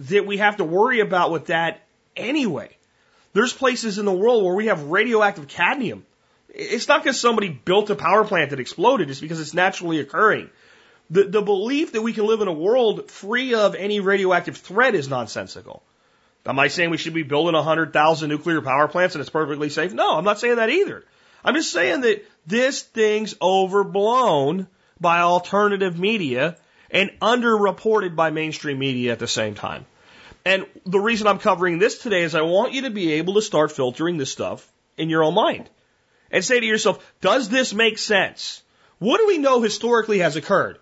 that 0.00 0.26
we 0.26 0.38
have 0.38 0.58
to 0.58 0.64
worry 0.64 1.00
about 1.00 1.30
with 1.30 1.46
that 1.46 1.82
anyway. 2.16 2.76
There's 3.32 3.52
places 3.52 3.98
in 3.98 4.04
the 4.04 4.12
world 4.12 4.44
where 4.44 4.54
we 4.54 4.66
have 4.66 4.84
radioactive 4.84 5.48
cadmium. 5.48 6.04
It's 6.48 6.88
not 6.88 7.02
because 7.02 7.20
somebody 7.20 7.48
built 7.48 7.90
a 7.90 7.94
power 7.94 8.24
plant 8.24 8.50
that 8.50 8.60
exploded, 8.60 9.10
it's 9.10 9.20
because 9.20 9.40
it's 9.40 9.54
naturally 9.54 10.00
occurring. 10.00 10.50
The, 11.10 11.24
the 11.24 11.42
belief 11.42 11.92
that 11.92 12.02
we 12.02 12.12
can 12.12 12.26
live 12.26 12.40
in 12.40 12.48
a 12.48 12.52
world 12.52 13.10
free 13.10 13.54
of 13.54 13.74
any 13.74 14.00
radioactive 14.00 14.56
threat 14.56 14.94
is 14.94 15.08
nonsensical. 15.08 15.82
Am 16.46 16.58
I 16.58 16.68
saying 16.68 16.90
we 16.90 16.96
should 16.96 17.14
be 17.14 17.22
building 17.22 17.54
100,000 17.54 18.28
nuclear 18.28 18.62
power 18.62 18.88
plants 18.88 19.14
and 19.14 19.20
it's 19.20 19.30
perfectly 19.30 19.68
safe? 19.68 19.92
No, 19.92 20.16
I'm 20.16 20.24
not 20.24 20.40
saying 20.40 20.56
that 20.56 20.70
either. 20.70 21.04
I'm 21.44 21.54
just 21.54 21.72
saying 21.72 22.02
that 22.02 22.24
this 22.46 22.82
thing's 22.82 23.34
overblown 23.40 24.66
by 25.00 25.20
alternative 25.20 25.98
media 25.98 26.56
and 26.90 27.10
underreported 27.20 28.16
by 28.16 28.30
mainstream 28.30 28.78
media 28.78 29.12
at 29.12 29.18
the 29.18 29.28
same 29.28 29.54
time. 29.54 29.86
And 30.44 30.66
the 30.86 31.00
reason 31.00 31.26
I'm 31.26 31.38
covering 31.38 31.78
this 31.78 31.98
today 31.98 32.22
is 32.22 32.34
I 32.34 32.42
want 32.42 32.72
you 32.72 32.82
to 32.82 32.90
be 32.90 33.14
able 33.14 33.34
to 33.34 33.42
start 33.42 33.72
filtering 33.72 34.16
this 34.16 34.32
stuff 34.32 34.66
in 34.96 35.10
your 35.10 35.22
own 35.22 35.34
mind 35.34 35.68
and 36.30 36.44
say 36.44 36.60
to 36.60 36.66
yourself, 36.66 37.04
does 37.20 37.48
this 37.48 37.74
make 37.74 37.98
sense? 37.98 38.62
What 38.98 39.18
do 39.18 39.26
we 39.26 39.38
know 39.38 39.60
historically 39.60 40.18
has 40.20 40.36
occurred? 40.36 40.78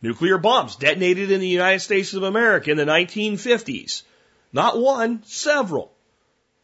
Nuclear 0.00 0.38
bombs 0.38 0.76
detonated 0.76 1.30
in 1.30 1.40
the 1.40 1.48
United 1.48 1.80
States 1.80 2.14
of 2.14 2.22
America 2.22 2.70
in 2.70 2.76
the 2.76 2.84
1950s. 2.84 4.02
Not 4.52 4.78
one, 4.78 5.22
several. 5.24 5.92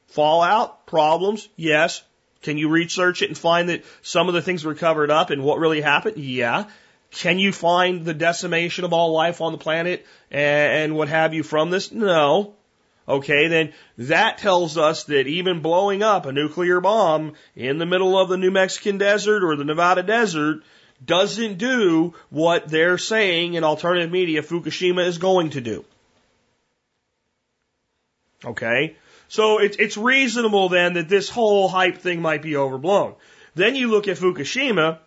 Fallout, 0.09 0.87
problems, 0.87 1.49
yes. 1.57 2.03
Can 2.43 2.59
you 2.59 2.69
research 2.69 3.23
it 3.23 3.31
and 3.31 3.39
find 3.39 3.71
that 3.71 3.85
some 4.03 4.29
of 4.29 4.35
the 4.35 4.43
things 4.43 4.65
were 4.65 4.75
covered 4.75 5.11
up 5.11 5.31
and 5.31 5.43
what 5.43 5.59
really 5.59 5.81
happened? 5.81 6.19
Yeah. 6.19 6.67
Can 7.15 7.39
you 7.39 7.53
find 7.53 8.05
the 8.05 8.15
decimation 8.15 8.85
of 8.85 8.93
all 8.93 9.13
life 9.13 9.41
on 9.41 9.53
the 9.53 9.59
planet 9.59 10.05
and, 10.31 10.97
what 10.97 11.09
have 11.09 11.33
you 11.33 11.43
from 11.45 11.71
this? 11.71 11.93
No. 11.93 12.55
Okay, 13.07 13.49
then 13.49 13.73
that 13.99 14.39
tells 14.39 14.77
us 14.77 15.05
that 15.05 15.27
even 15.27 15.61
blowing 15.61 16.03
up 16.03 16.27
a 16.27 16.33
nuclear 16.33 16.81
bomb 16.81 17.35
in 17.55 17.79
the 17.79 17.87
middle 17.87 18.19
of 18.19 18.29
the 18.29 18.37
New 18.37 18.51
Mexican 18.51 18.99
desert 18.99 19.45
or 19.45 19.57
the 19.57 19.65
Nevada 19.65 20.03
desert 20.03 20.63
doesn't 21.05 21.59
do 21.59 22.15
what 22.31 22.69
they're 22.69 22.99
saying 22.99 23.55
in 23.55 23.63
alternative 23.63 24.11
media 24.11 24.43
Fukushima 24.43 25.07
is 25.07 25.19
going 25.19 25.51
to 25.51 25.61
do. 25.61 25.85
Okay? 28.45 28.97
So 29.29 29.59
it's, 29.59 29.77
it's 29.77 29.97
reasonable 29.97 30.69
then 30.69 30.95
that 30.95 31.09
this 31.09 31.29
whole 31.29 31.69
hype 31.69 31.99
thing 31.99 32.23
might 32.23 32.43
be 32.43 32.57
overblown. 32.57 33.15
Then 33.55 33.77
you 33.77 33.91
look 33.91 34.09
at 34.09 34.17
Fukushima, 34.17 34.99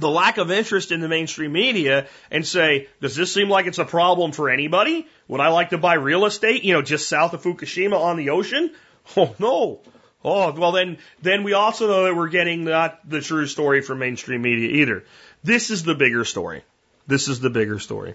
the 0.00 0.10
lack 0.10 0.38
of 0.38 0.50
interest 0.50 0.92
in 0.92 1.00
the 1.00 1.08
mainstream 1.08 1.52
media, 1.52 2.06
and 2.30 2.46
say, 2.46 2.88
does 3.00 3.14
this 3.14 3.32
seem 3.32 3.48
like 3.48 3.66
it's 3.66 3.78
a 3.78 3.84
problem 3.84 4.32
for 4.32 4.50
anybody? 4.50 5.06
Would 5.28 5.40
I 5.40 5.48
like 5.48 5.70
to 5.70 5.78
buy 5.78 5.94
real 5.94 6.24
estate, 6.24 6.64
you 6.64 6.74
know, 6.74 6.82
just 6.82 7.08
south 7.08 7.34
of 7.34 7.42
Fukushima 7.42 7.98
on 7.98 8.16
the 8.16 8.30
ocean? 8.30 8.72
Oh 9.16 9.34
no. 9.38 9.80
Oh, 10.22 10.52
well 10.52 10.72
then, 10.72 10.98
then 11.22 11.42
we 11.42 11.54
also 11.54 11.88
know 11.88 12.04
that 12.04 12.14
we're 12.14 12.28
getting 12.28 12.64
not 12.64 13.00
the 13.08 13.22
true 13.22 13.46
story 13.46 13.80
from 13.80 13.98
mainstream 13.98 14.42
media 14.42 14.82
either. 14.82 15.04
This 15.42 15.70
is 15.70 15.82
the 15.82 15.94
bigger 15.94 16.24
story. 16.24 16.62
This 17.06 17.26
is 17.26 17.40
the 17.40 17.50
bigger 17.50 17.78
story. 17.78 18.14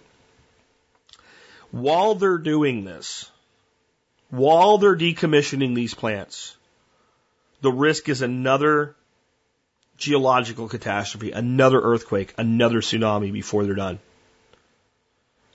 While 1.71 2.15
they're 2.15 2.37
doing 2.37 2.85
this, 2.85 3.29
while 4.29 4.77
they're 4.77 4.95
decommissioning 4.95 5.75
these 5.75 5.95
plants, 5.95 6.55
the 7.61 7.71
risk 7.71 8.07
is 8.07 8.21
another 8.21 8.95
geological 9.97 10.67
catastrophe, 10.67 11.31
another 11.31 11.79
earthquake, 11.79 12.33
another 12.37 12.81
tsunami 12.81 13.31
before 13.31 13.65
they're 13.65 13.75
done. 13.75 13.99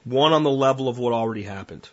One 0.05 0.33
on 0.33 0.43
the 0.43 0.51
level 0.51 0.89
of 0.89 0.99
what 0.99 1.13
already 1.13 1.43
happened. 1.43 1.89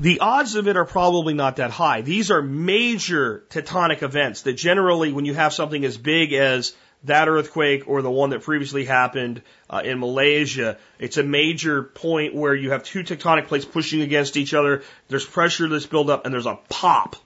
the 0.00 0.20
odds 0.20 0.54
of 0.54 0.68
it 0.68 0.76
are 0.76 0.84
probably 0.84 1.34
not 1.34 1.56
that 1.56 1.70
high. 1.70 2.02
These 2.02 2.30
are 2.30 2.42
major 2.42 3.44
tectonic 3.48 4.02
events 4.02 4.42
that 4.42 4.54
generally, 4.54 5.12
when 5.12 5.24
you 5.24 5.34
have 5.34 5.52
something 5.52 5.84
as 5.84 5.96
big 5.96 6.32
as 6.32 6.74
that 7.04 7.28
earthquake 7.28 7.84
or 7.86 8.02
the 8.02 8.10
one 8.10 8.30
that 8.30 8.42
previously 8.42 8.84
happened 8.84 9.42
uh, 9.70 9.82
in 9.84 10.00
Malaysia, 10.00 10.78
it's 10.98 11.16
a 11.16 11.22
major 11.22 11.82
point 11.82 12.34
where 12.34 12.54
you 12.54 12.72
have 12.72 12.82
two 12.82 13.04
tectonic 13.04 13.46
plates 13.46 13.64
pushing 13.64 14.00
against 14.00 14.36
each 14.36 14.54
other. 14.54 14.82
There's 15.08 15.24
pressure 15.24 15.68
that's 15.68 15.86
built 15.86 16.10
up 16.10 16.24
and 16.24 16.34
there's 16.34 16.46
a 16.46 16.58
pop 16.68 17.16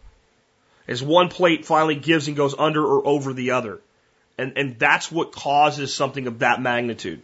as 0.90 1.02
one 1.02 1.28
plate 1.28 1.64
finally 1.64 1.94
gives 1.94 2.26
and 2.26 2.36
goes 2.36 2.54
under 2.58 2.84
or 2.84 3.06
over 3.06 3.32
the 3.32 3.52
other. 3.52 3.80
And, 4.36 4.58
and 4.58 4.78
that's 4.78 5.10
what 5.10 5.32
causes 5.32 5.94
something 5.94 6.26
of 6.26 6.40
that 6.40 6.60
magnitude. 6.60 7.22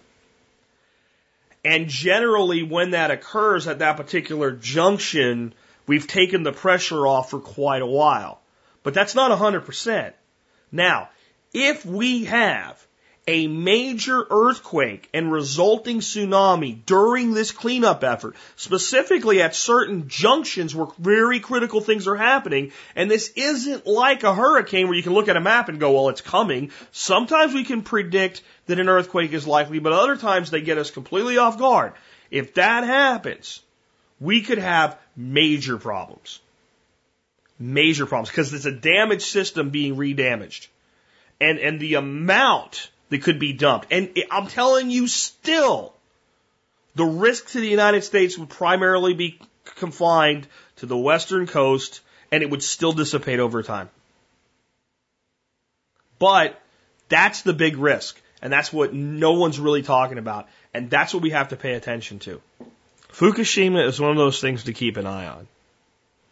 And 1.65 1.89
generally, 1.89 2.63
when 2.63 2.93
that 2.93 3.11
occurs 3.11 3.67
at 3.67 3.81
that 3.81 3.97
particular 3.97 4.53
junction, 4.53 5.53
we've 5.87 6.07
taken 6.07 6.45
the 6.45 6.53
pressure 6.53 7.07
off 7.07 7.31
for 7.31 7.41
quite 7.41 7.83
a 7.83 7.87
while. 7.87 8.41
But 8.85 8.95
that's 8.95 9.17
not 9.17 9.37
100%. 9.37 10.13
Now, 10.71 11.09
if 11.53 11.85
we 11.85 12.27
have 12.27 12.86
a 13.27 13.49
major 13.49 14.25
earthquake 14.31 15.09
and 15.13 15.33
resulting 15.33 15.99
tsunami 15.99 16.85
during 16.87 17.35
this 17.35 17.51
cleanup 17.51 18.05
effort, 18.05 18.37
specifically 18.55 19.43
at 19.43 19.55
certain 19.55 20.09
junctions 20.09 20.75
where 20.75 20.87
very 20.99 21.41
critical 21.41 21.81
things 21.81 22.07
are 22.07 22.17
happening. 22.17 22.73
And 22.95 23.11
this 23.11 23.33
isn't 23.35 23.87
like 23.87 24.23
a 24.23 24.35
hurricane 24.35 24.87
where 24.87 24.97
you 24.97 25.03
can 25.03 25.15
look 25.15 25.29
at 25.29 25.37
a 25.37 25.41
map 25.41 25.69
and 25.69 25.81
go, 25.81 25.93
well, 25.93 26.09
it's 26.09 26.21
coming. 26.21 26.71
Sometimes 26.93 27.53
we 27.53 27.65
can 27.65 27.83
predict 27.83 28.43
that 28.67 28.79
an 28.79 28.89
earthquake 28.89 29.33
is 29.33 29.47
likely, 29.47 29.81
but 29.81 29.93
other 29.93 30.17
times 30.17 30.51
they 30.51 30.61
get 30.61 30.79
us 30.79 30.91
completely 30.93 31.37
off 31.39 31.59
guard. 31.59 31.95
If 32.31 32.55
that 32.55 32.85
happens, 32.85 33.61
we 34.21 34.43
could 34.43 34.59
have 34.59 34.99
major 35.17 35.79
problems. 35.79 36.41
Major 37.59 38.07
problems 38.07 38.29
because 38.29 38.53
it's 38.53 38.67
a 38.67 38.73
damaged 38.73 39.23
system 39.23 39.71
being 39.71 39.97
redamaged. 39.97 40.69
And, 41.41 41.59
and 41.59 41.81
the 41.81 41.95
amount 41.95 42.91
that 43.09 43.23
could 43.23 43.39
be 43.39 43.53
dumped. 43.53 43.89
And 43.91 44.17
I'm 44.31 44.47
telling 44.47 44.91
you 44.91 45.09
still, 45.09 45.95
the 46.95 47.05
risk 47.05 47.51
to 47.51 47.61
the 47.61 47.69
United 47.69 48.05
States 48.05 48.37
would 48.39 48.49
primarily 48.49 49.15
be 49.15 49.39
confined 49.77 50.47
to 50.77 50.87
the 50.87 50.97
western 50.97 51.47
coast 51.47 52.01
and 52.33 52.43
it 52.43 52.51
would 52.51 52.63
still 52.63 52.93
dissipate 52.93 53.39
over 53.39 53.63
time. 53.63 53.89
But 56.19 56.61
that's 57.09 57.43
the 57.43 57.53
big 57.53 57.77
risk. 57.77 58.21
And 58.43 58.53
that's 58.53 58.73
what 58.73 58.93
no 58.93 59.33
one's 59.33 59.59
really 59.59 59.83
talking 59.83 60.19
about. 60.19 60.49
And 60.75 60.91
that's 60.91 61.15
what 61.15 61.23
we 61.23 61.31
have 61.31 61.49
to 61.49 61.57
pay 61.57 61.75
attention 61.75 62.19
to. 62.21 62.41
Fukushima 63.13 63.87
is 63.87 64.01
one 64.01 64.11
of 64.11 64.17
those 64.17 64.41
things 64.41 64.65
to 64.65 64.73
keep 64.73 64.97
an 64.97 65.07
eye 65.07 65.27
on. 65.27 65.49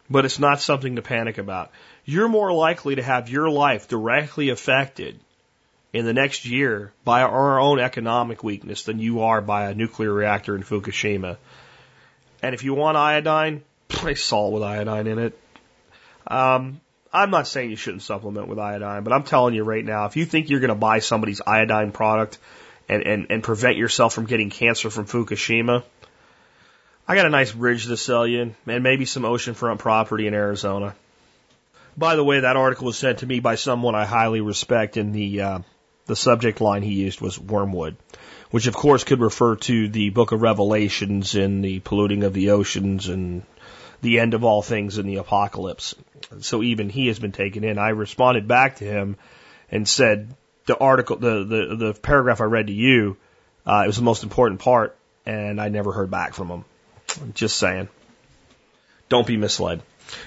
But 0.09 0.25
it's 0.25 0.37
not 0.37 0.61
something 0.61 0.97
to 0.97 1.01
panic 1.01 1.39
about. 1.39 1.71
You're 2.05 2.27
more 2.27 2.53
likely 2.53 2.95
to 2.95 3.01
have 3.01 3.29
your 3.29 3.49
life 3.49 3.87
directly 3.87 4.49
affected 4.49 5.19
in 5.93 6.05
the 6.05 6.13
next 6.13 6.45
year 6.45 6.91
by 7.03 7.21
our 7.21 7.59
own 7.59 7.79
economic 7.79 8.43
weakness 8.43 8.83
than 8.83 8.99
you 8.99 9.21
are 9.21 9.41
by 9.41 9.69
a 9.69 9.73
nuclear 9.73 10.11
reactor 10.11 10.55
in 10.55 10.63
Fukushima. 10.63 11.37
And 12.41 12.53
if 12.53 12.63
you 12.63 12.73
want 12.73 12.97
iodine, 12.97 13.63
place 13.87 14.23
salt 14.23 14.53
with 14.53 14.63
iodine 14.63 15.07
in 15.07 15.19
it. 15.19 15.39
Um, 16.27 16.81
I'm 17.13 17.29
not 17.29 17.47
saying 17.47 17.69
you 17.69 17.77
shouldn't 17.77 18.03
supplement 18.03 18.47
with 18.47 18.59
iodine, 18.59 19.03
but 19.03 19.13
I'm 19.13 19.23
telling 19.23 19.53
you 19.53 19.63
right 19.63 19.85
now, 19.85 20.05
if 20.05 20.17
you 20.17 20.25
think 20.25 20.49
you're 20.49 20.59
going 20.59 20.69
to 20.69 20.75
buy 20.75 20.99
somebody's 20.99 21.41
iodine 21.45 21.91
product 21.91 22.37
and, 22.89 23.03
and, 23.03 23.27
and 23.29 23.41
prevent 23.43 23.77
yourself 23.77 24.13
from 24.13 24.25
getting 24.25 24.49
cancer 24.49 24.89
from 24.89 25.05
Fukushima, 25.05 25.83
I 27.07 27.15
got 27.15 27.25
a 27.25 27.29
nice 27.29 27.51
bridge 27.51 27.85
to 27.85 27.97
sell 27.97 28.27
you 28.27 28.53
and 28.67 28.83
maybe 28.83 29.05
some 29.05 29.23
oceanfront 29.23 29.79
property 29.79 30.27
in 30.27 30.33
Arizona. 30.33 30.95
By 31.95 32.15
the 32.15 32.23
way, 32.23 32.41
that 32.41 32.57
article 32.57 32.87
was 32.87 32.97
sent 32.97 33.19
to 33.19 33.25
me 33.25 33.39
by 33.39 33.55
someone 33.55 33.95
I 33.95 34.05
highly 34.05 34.41
respect 34.41 34.97
in 34.97 35.13
the 35.13 35.41
uh, 35.41 35.59
the 36.05 36.15
subject 36.15 36.61
line 36.61 36.83
he 36.83 36.93
used 36.93 37.21
was 37.21 37.39
wormwood, 37.39 37.97
which 38.51 38.67
of 38.67 38.75
course 38.75 39.03
could 39.03 39.19
refer 39.19 39.55
to 39.55 39.87
the 39.89 40.09
book 40.09 40.31
of 40.31 40.41
Revelations 40.41 41.35
and 41.35 41.63
the 41.63 41.79
polluting 41.79 42.23
of 42.23 42.33
the 42.33 42.51
oceans 42.51 43.07
and 43.07 43.43
the 44.01 44.19
end 44.19 44.33
of 44.33 44.43
all 44.43 44.61
things 44.61 44.97
in 44.97 45.07
the 45.07 45.17
apocalypse. 45.17 45.95
So 46.39 46.61
even 46.61 46.89
he 46.89 47.07
has 47.07 47.19
been 47.19 47.31
taken 47.31 47.63
in. 47.63 47.77
I 47.77 47.89
responded 47.89 48.47
back 48.47 48.77
to 48.77 48.85
him 48.85 49.17
and 49.71 49.87
said 49.87 50.33
the 50.67 50.77
article, 50.77 51.17
the, 51.17 51.43
the, 51.43 51.75
the 51.75 51.93
paragraph 51.93 52.41
I 52.41 52.45
read 52.45 52.67
to 52.67 52.73
you, 52.73 53.17
uh, 53.65 53.81
it 53.83 53.87
was 53.87 53.97
the 53.97 54.03
most 54.03 54.23
important 54.23 54.59
part 54.59 54.95
and 55.25 55.59
I 55.59 55.69
never 55.69 55.91
heard 55.91 56.11
back 56.11 56.33
from 56.33 56.49
him. 56.49 56.65
Just 57.33 57.57
saying. 57.57 57.89
Don't 59.09 59.25
be 59.25 59.37
misled. 59.37 59.81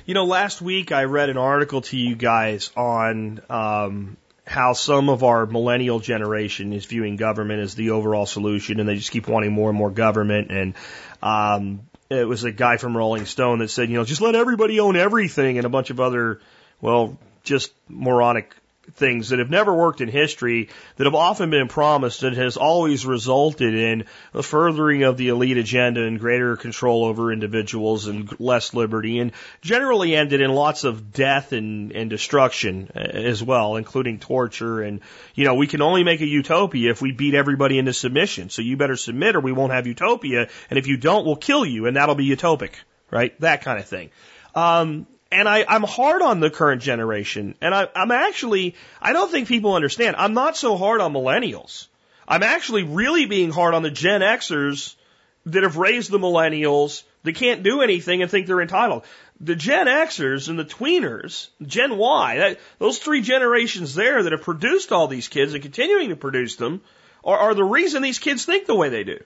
You 0.06 0.14
know, 0.14 0.24
last 0.24 0.60
week 0.60 0.92
I 0.92 1.04
read 1.04 1.28
an 1.28 1.36
article 1.36 1.82
to 1.82 1.96
you 1.96 2.16
guys 2.16 2.70
on 2.76 3.40
um, 3.48 4.16
how 4.48 4.72
some 4.72 5.08
of 5.08 5.22
our 5.22 5.46
millennial 5.46 6.00
generation 6.00 6.72
is 6.72 6.86
viewing 6.86 7.16
government 7.16 7.60
as 7.60 7.74
the 7.74 7.90
overall 7.90 8.26
solution 8.26 8.80
and 8.80 8.88
they 8.88 8.96
just 8.96 9.10
keep 9.10 9.28
wanting 9.28 9.52
more 9.52 9.68
and 9.68 9.78
more 9.78 9.90
government. 9.90 10.50
And 10.50 10.74
um 11.22 11.80
it 12.10 12.26
was 12.26 12.44
a 12.44 12.50
guy 12.50 12.78
from 12.78 12.96
Rolling 12.96 13.26
Stone 13.26 13.58
that 13.58 13.68
said, 13.68 13.90
you 13.90 13.96
know, 13.96 14.04
just 14.04 14.22
let 14.22 14.34
everybody 14.34 14.80
own 14.80 14.96
everything 14.96 15.58
and 15.58 15.66
a 15.66 15.68
bunch 15.68 15.90
of 15.90 16.00
other 16.00 16.40
well, 16.80 17.18
just 17.44 17.72
moronic 17.88 18.54
things 18.94 19.28
that 19.28 19.38
have 19.38 19.50
never 19.50 19.74
worked 19.74 20.00
in 20.00 20.08
history 20.08 20.68
that 20.96 21.04
have 21.04 21.14
often 21.14 21.50
been 21.50 21.68
promised 21.68 22.22
and 22.22 22.36
has 22.36 22.56
always 22.56 23.06
resulted 23.06 23.74
in 23.74 24.04
the 24.32 24.42
furthering 24.42 25.02
of 25.02 25.16
the 25.16 25.28
elite 25.28 25.56
agenda 25.56 26.02
and 26.04 26.18
greater 26.18 26.56
control 26.56 27.04
over 27.04 27.32
individuals 27.32 28.06
and 28.06 28.38
less 28.40 28.74
liberty 28.74 29.18
and 29.18 29.32
generally 29.60 30.14
ended 30.14 30.40
in 30.40 30.50
lots 30.50 30.84
of 30.84 31.12
death 31.12 31.52
and, 31.52 31.92
and 31.92 32.10
destruction 32.10 32.90
uh, 32.94 32.98
as 32.98 33.42
well, 33.42 33.76
including 33.76 34.18
torture. 34.18 34.82
And, 34.82 35.00
you 35.34 35.44
know, 35.44 35.54
we 35.54 35.66
can 35.66 35.82
only 35.82 36.04
make 36.04 36.20
a 36.20 36.26
utopia 36.26 36.90
if 36.90 37.02
we 37.02 37.12
beat 37.12 37.34
everybody 37.34 37.78
into 37.78 37.92
submission. 37.92 38.50
So 38.50 38.62
you 38.62 38.76
better 38.76 38.96
submit 38.96 39.36
or 39.36 39.40
we 39.40 39.52
won't 39.52 39.72
have 39.72 39.86
utopia. 39.86 40.48
And 40.70 40.78
if 40.78 40.86
you 40.86 40.96
don't, 40.96 41.26
we'll 41.26 41.36
kill 41.36 41.64
you 41.64 41.86
and 41.86 41.96
that'll 41.96 42.14
be 42.14 42.28
utopic, 42.28 42.72
right? 43.10 43.38
That 43.40 43.62
kind 43.62 43.78
of 43.78 43.86
thing. 43.86 44.10
Um, 44.54 45.06
and 45.30 45.48
I, 45.48 45.64
I'm 45.68 45.82
hard 45.82 46.22
on 46.22 46.40
the 46.40 46.50
current 46.50 46.82
generation. 46.82 47.54
And 47.60 47.74
I, 47.74 47.88
I'm 47.94 48.10
actually, 48.10 48.74
I 49.00 49.12
don't 49.12 49.30
think 49.30 49.48
people 49.48 49.74
understand. 49.74 50.16
I'm 50.16 50.34
not 50.34 50.56
so 50.56 50.76
hard 50.76 51.00
on 51.00 51.12
millennials. 51.12 51.86
I'm 52.26 52.42
actually 52.42 52.82
really 52.82 53.26
being 53.26 53.50
hard 53.50 53.74
on 53.74 53.82
the 53.82 53.90
Gen 53.90 54.20
Xers 54.20 54.94
that 55.46 55.62
have 55.62 55.76
raised 55.76 56.10
the 56.10 56.18
millennials 56.18 57.02
that 57.24 57.34
can't 57.34 57.62
do 57.62 57.80
anything 57.80 58.22
and 58.22 58.30
think 58.30 58.46
they're 58.46 58.60
entitled. 58.60 59.04
The 59.40 59.56
Gen 59.56 59.86
Xers 59.86 60.48
and 60.48 60.58
the 60.58 60.64
tweeners, 60.64 61.48
Gen 61.62 61.96
Y, 61.96 62.38
that, 62.38 62.60
those 62.78 62.98
three 62.98 63.22
generations 63.22 63.94
there 63.94 64.22
that 64.22 64.32
have 64.32 64.42
produced 64.42 64.92
all 64.92 65.08
these 65.08 65.28
kids 65.28 65.54
and 65.54 65.62
continuing 65.62 66.10
to 66.10 66.16
produce 66.16 66.56
them 66.56 66.80
are, 67.24 67.38
are 67.38 67.54
the 67.54 67.64
reason 67.64 68.02
these 68.02 68.18
kids 68.18 68.44
think 68.44 68.66
the 68.66 68.74
way 68.74 68.88
they 68.88 69.04
do. 69.04 69.18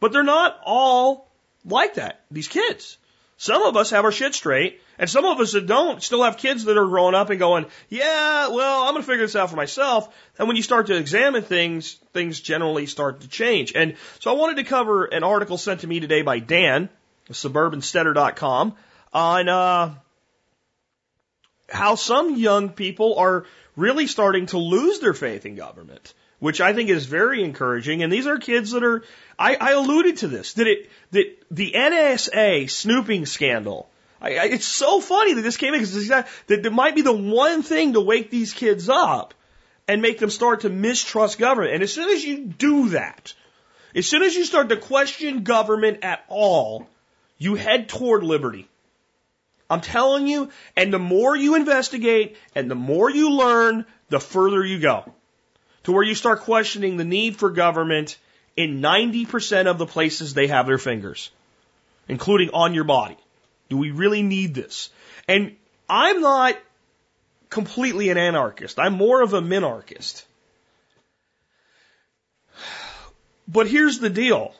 But 0.00 0.12
they're 0.12 0.22
not 0.22 0.58
all 0.64 1.28
like 1.64 1.94
that, 1.94 2.24
these 2.30 2.48
kids. 2.48 2.97
Some 3.40 3.62
of 3.62 3.76
us 3.76 3.90
have 3.90 4.04
our 4.04 4.10
shit 4.10 4.34
straight 4.34 4.82
and 4.98 5.08
some 5.08 5.24
of 5.24 5.38
us 5.38 5.52
that 5.52 5.66
don't 5.66 6.02
still 6.02 6.24
have 6.24 6.36
kids 6.36 6.64
that 6.64 6.76
are 6.76 6.86
growing 6.86 7.14
up 7.14 7.30
and 7.30 7.38
going, 7.38 7.66
yeah, 7.88 8.48
well, 8.48 8.82
I'm 8.82 8.94
going 8.94 9.02
to 9.02 9.06
figure 9.06 9.24
this 9.24 9.36
out 9.36 9.48
for 9.48 9.54
myself. 9.54 10.12
And 10.38 10.48
when 10.48 10.56
you 10.56 10.62
start 10.64 10.88
to 10.88 10.96
examine 10.96 11.44
things, 11.44 11.94
things 12.12 12.40
generally 12.40 12.86
start 12.86 13.20
to 13.20 13.28
change. 13.28 13.72
And 13.76 13.94
so 14.18 14.32
I 14.32 14.34
wanted 14.34 14.56
to 14.56 14.64
cover 14.64 15.04
an 15.04 15.22
article 15.22 15.56
sent 15.56 15.82
to 15.82 15.86
me 15.86 16.00
today 16.00 16.22
by 16.22 16.40
Dan, 16.40 16.88
suburbansteader.com, 17.30 18.74
on, 19.12 19.48
uh, 19.48 19.94
how 21.68 21.94
some 21.94 22.34
young 22.34 22.70
people 22.70 23.18
are 23.18 23.46
really 23.76 24.08
starting 24.08 24.46
to 24.46 24.58
lose 24.58 24.98
their 24.98 25.14
faith 25.14 25.46
in 25.46 25.54
government, 25.54 26.12
which 26.38 26.60
I 26.60 26.72
think 26.72 26.90
is 26.90 27.06
very 27.06 27.42
encouraging. 27.42 28.02
And 28.02 28.12
these 28.12 28.26
are 28.26 28.38
kids 28.38 28.70
that 28.72 28.84
are, 28.84 29.02
I, 29.38 29.56
I 29.56 29.72
alluded 29.72 30.18
to 30.18 30.28
this, 30.28 30.54
that 30.54 30.66
it, 30.66 30.90
that 31.10 31.26
the 31.50 31.72
NSA 31.72 32.70
snooping 32.70 33.26
scandal 33.26 33.90
I, 34.20 34.36
I, 34.36 34.44
it's 34.44 34.66
so 34.66 35.00
funny 35.00 35.34
that 35.34 35.42
this 35.42 35.56
came 35.56 35.74
in 35.74 35.80
because 35.80 36.08
that, 36.08 36.28
that 36.48 36.72
might 36.72 36.94
be 36.94 37.02
the 37.02 37.12
one 37.12 37.62
thing 37.62 37.92
to 37.92 38.00
wake 38.00 38.30
these 38.30 38.52
kids 38.52 38.88
up 38.88 39.34
and 39.86 40.02
make 40.02 40.18
them 40.18 40.30
start 40.30 40.60
to 40.60 40.68
mistrust 40.68 41.38
government. 41.38 41.74
And 41.74 41.82
as 41.82 41.92
soon 41.92 42.10
as 42.10 42.24
you 42.24 42.44
do 42.44 42.90
that, 42.90 43.32
as 43.94 44.06
soon 44.06 44.22
as 44.22 44.34
you 44.34 44.44
start 44.44 44.68
to 44.68 44.76
question 44.76 45.44
government 45.44 46.00
at 46.02 46.24
all, 46.28 46.86
you 47.38 47.54
head 47.54 47.88
toward 47.88 48.22
liberty. 48.22 48.68
I'm 49.70 49.80
telling 49.80 50.26
you, 50.26 50.50
and 50.76 50.92
the 50.92 50.98
more 50.98 51.36
you 51.36 51.54
investigate 51.54 52.36
and 52.54 52.70
the 52.70 52.74
more 52.74 53.10
you 53.10 53.30
learn, 53.30 53.84
the 54.08 54.18
further 54.18 54.64
you 54.64 54.78
go. 54.78 55.12
To 55.88 55.92
where 55.92 56.04
you 56.04 56.14
start 56.14 56.40
questioning 56.40 56.98
the 56.98 57.04
need 57.06 57.38
for 57.38 57.48
government 57.48 58.18
in 58.58 58.82
90% 58.82 59.66
of 59.68 59.78
the 59.78 59.86
places 59.86 60.34
they 60.34 60.48
have 60.48 60.66
their 60.66 60.76
fingers, 60.76 61.30
including 62.08 62.50
on 62.50 62.74
your 62.74 62.84
body. 62.84 63.16
Do 63.70 63.78
we 63.78 63.90
really 63.90 64.22
need 64.22 64.54
this? 64.54 64.90
And 65.26 65.56
I'm 65.88 66.20
not 66.20 66.58
completely 67.48 68.10
an 68.10 68.18
anarchist. 68.18 68.78
I'm 68.78 68.92
more 68.92 69.22
of 69.22 69.32
a 69.32 69.40
minarchist. 69.40 70.26
But 73.48 73.66
here's 73.66 73.98
the 73.98 74.10
deal. 74.10 74.54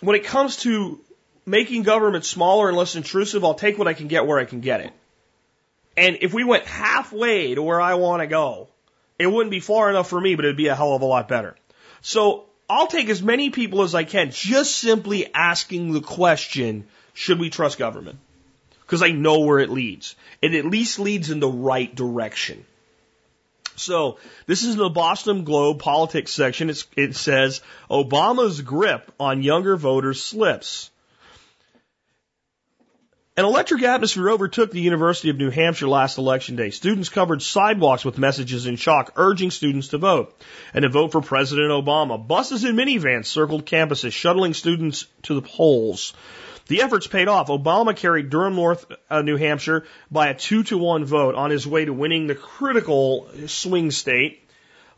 When 0.00 0.16
it 0.16 0.24
comes 0.24 0.56
to 0.62 0.98
making 1.44 1.82
government 1.82 2.24
smaller 2.24 2.68
and 2.68 2.78
less 2.78 2.96
intrusive, 2.96 3.44
I'll 3.44 3.52
take 3.52 3.76
what 3.76 3.88
I 3.88 3.92
can 3.92 4.08
get 4.08 4.26
where 4.26 4.38
I 4.38 4.46
can 4.46 4.60
get 4.60 4.80
it. 4.80 4.92
And 5.98 6.16
if 6.22 6.32
we 6.32 6.44
went 6.44 6.64
halfway 6.64 7.54
to 7.54 7.62
where 7.62 7.78
I 7.78 7.92
want 7.96 8.22
to 8.22 8.26
go, 8.26 8.68
it 9.18 9.26
wouldn't 9.26 9.50
be 9.50 9.60
far 9.60 9.90
enough 9.90 10.08
for 10.08 10.20
me, 10.20 10.34
but 10.34 10.44
it'd 10.44 10.56
be 10.56 10.68
a 10.68 10.74
hell 10.74 10.94
of 10.94 11.02
a 11.02 11.06
lot 11.06 11.28
better. 11.28 11.56
So 12.02 12.44
I'll 12.68 12.86
take 12.86 13.08
as 13.08 13.22
many 13.22 13.50
people 13.50 13.82
as 13.82 13.94
I 13.94 14.04
can, 14.04 14.30
just 14.30 14.76
simply 14.76 15.32
asking 15.32 15.92
the 15.92 16.00
question, 16.00 16.86
should 17.14 17.38
we 17.38 17.50
trust 17.50 17.78
government? 17.78 18.18
Because 18.82 19.02
I 19.02 19.10
know 19.10 19.40
where 19.40 19.58
it 19.58 19.70
leads. 19.70 20.14
It 20.42 20.54
at 20.54 20.64
least 20.64 20.98
leads 20.98 21.30
in 21.30 21.40
the 21.40 21.48
right 21.48 21.92
direction. 21.94 22.64
So 23.76 24.18
this 24.46 24.62
is 24.62 24.76
the 24.76 24.88
Boston 24.88 25.44
Globe 25.44 25.78
politics 25.78 26.32
section. 26.32 26.70
It's, 26.70 26.86
it 26.96 27.14
says 27.14 27.60
Obama's 27.90 28.60
grip 28.62 29.12
on 29.20 29.42
younger 29.42 29.76
voters 29.76 30.22
slips. 30.22 30.90
An 33.38 33.44
electric 33.44 33.82
atmosphere 33.82 34.30
overtook 34.30 34.70
the 34.70 34.80
University 34.80 35.28
of 35.28 35.36
New 35.36 35.50
Hampshire 35.50 35.88
last 35.88 36.16
election 36.16 36.56
day. 36.56 36.70
Students 36.70 37.10
covered 37.10 37.42
sidewalks 37.42 38.02
with 38.02 38.16
messages 38.16 38.64
in 38.64 38.76
chalk 38.76 39.12
urging 39.16 39.50
students 39.50 39.88
to 39.88 39.98
vote 39.98 40.34
and 40.72 40.84
to 40.84 40.88
vote 40.88 41.12
for 41.12 41.20
President 41.20 41.68
Obama. 41.68 42.16
Buses 42.26 42.64
and 42.64 42.78
minivans 42.78 43.26
circled 43.26 43.66
campuses, 43.66 44.12
shuttling 44.12 44.54
students 44.54 45.04
to 45.24 45.34
the 45.34 45.42
polls. 45.42 46.14
The 46.68 46.80
efforts 46.80 47.08
paid 47.08 47.28
off. 47.28 47.48
Obama 47.48 47.94
carried 47.94 48.30
Durham 48.30 48.54
North, 48.54 48.86
uh, 49.10 49.20
New 49.20 49.36
Hampshire 49.36 49.84
by 50.10 50.28
a 50.28 50.34
two 50.34 50.62
to 50.62 50.78
one 50.78 51.04
vote 51.04 51.34
on 51.34 51.50
his 51.50 51.66
way 51.66 51.84
to 51.84 51.92
winning 51.92 52.28
the 52.28 52.34
critical 52.34 53.28
swing 53.48 53.90
state. 53.90 54.48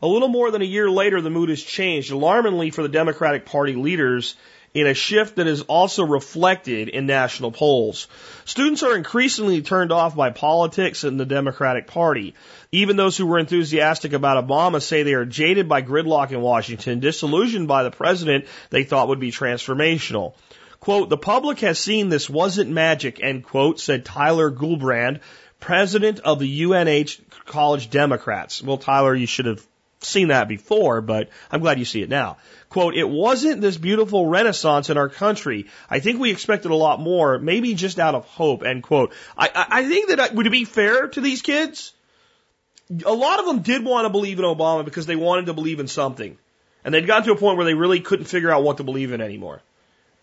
A 0.01 0.07
little 0.07 0.29
more 0.29 0.49
than 0.49 0.61
a 0.61 0.65
year 0.65 0.89
later, 0.89 1.19
the 1.19 1.29
mood 1.29 1.49
has 1.49 1.61
changed, 1.61 2.11
alarmingly 2.11 2.69
for 2.69 2.83
the 2.83 2.87
Democratic 2.87 3.45
Party 3.45 3.75
leaders 3.75 4.37
in 4.73 4.87
a 4.87 4.93
shift 4.93 5.37
that 5.37 5.47
is 5.47 5.61
also 5.63 6.05
reflected 6.05 6.89
in 6.89 7.05
national 7.05 7.51
polls. 7.51 8.07
Students 8.45 8.83
are 8.83 8.95
increasingly 8.95 9.61
turned 9.61 9.91
off 9.91 10.15
by 10.15 10.29
politics 10.29 11.03
and 11.03 11.19
the 11.19 11.25
Democratic 11.25 11.87
Party. 11.87 12.35
Even 12.71 12.95
those 12.95 13.17
who 13.17 13.25
were 13.25 13.39
enthusiastic 13.39 14.13
about 14.13 14.45
Obama 14.45 14.81
say 14.81 15.03
they 15.03 15.13
are 15.13 15.25
jaded 15.25 15.67
by 15.67 15.81
gridlock 15.81 16.31
in 16.31 16.41
Washington, 16.41 16.99
disillusioned 16.99 17.67
by 17.67 17.83
the 17.83 17.91
president 17.91 18.45
they 18.69 18.83
thought 18.83 19.07
would 19.07 19.19
be 19.19 19.31
transformational. 19.31 20.33
Quote, 20.79 21.09
the 21.09 21.17
public 21.17 21.59
has 21.59 21.77
seen 21.77 22.09
this 22.09 22.29
wasn't 22.29 22.69
magic, 22.69 23.21
end 23.21 23.43
quote, 23.43 23.79
said 23.79 24.05
Tyler 24.05 24.49
Gulbrand, 24.49 25.19
president 25.59 26.19
of 26.19 26.39
the 26.39 26.63
UNH 26.63 27.19
College 27.45 27.89
Democrats. 27.89 28.63
Well, 28.63 28.77
Tyler, 28.77 29.13
you 29.13 29.25
should 29.25 29.45
have 29.45 29.65
seen 30.01 30.29
that 30.29 30.47
before, 30.47 31.01
but 31.01 31.29
I'm 31.51 31.59
glad 31.59 31.79
you 31.79 31.85
see 31.85 32.01
it 32.01 32.09
now. 32.09 32.37
Quote, 32.69 32.95
it 32.95 33.07
wasn't 33.07 33.61
this 33.61 33.77
beautiful 33.77 34.27
renaissance 34.27 34.89
in 34.89 34.97
our 34.97 35.09
country. 35.09 35.67
I 35.89 35.99
think 35.99 36.19
we 36.19 36.31
expected 36.31 36.71
a 36.71 36.75
lot 36.75 36.99
more, 36.99 37.39
maybe 37.39 37.73
just 37.73 37.99
out 37.99 38.15
of 38.15 38.25
hope, 38.25 38.63
end 38.63 38.83
quote. 38.83 39.13
I, 39.37 39.49
I 39.69 39.87
think 39.87 40.09
that, 40.09 40.19
uh, 40.19 40.29
would 40.33 40.47
it 40.47 40.51
be 40.51 40.65
fair 40.65 41.07
to 41.07 41.21
these 41.21 41.41
kids? 41.41 41.93
A 43.05 43.13
lot 43.13 43.39
of 43.39 43.45
them 43.45 43.59
did 43.59 43.83
want 43.83 44.05
to 44.05 44.09
believe 44.09 44.39
in 44.39 44.45
Obama 44.45 44.85
because 44.85 45.05
they 45.05 45.15
wanted 45.15 45.47
to 45.47 45.53
believe 45.53 45.79
in 45.79 45.87
something. 45.87 46.37
And 46.83 46.93
they'd 46.93 47.05
gotten 47.05 47.25
to 47.25 47.33
a 47.33 47.37
point 47.37 47.57
where 47.57 47.65
they 47.65 47.73
really 47.73 47.99
couldn't 47.99 48.25
figure 48.25 48.51
out 48.51 48.63
what 48.63 48.77
to 48.77 48.83
believe 48.83 49.11
in 49.11 49.21
anymore. 49.21 49.61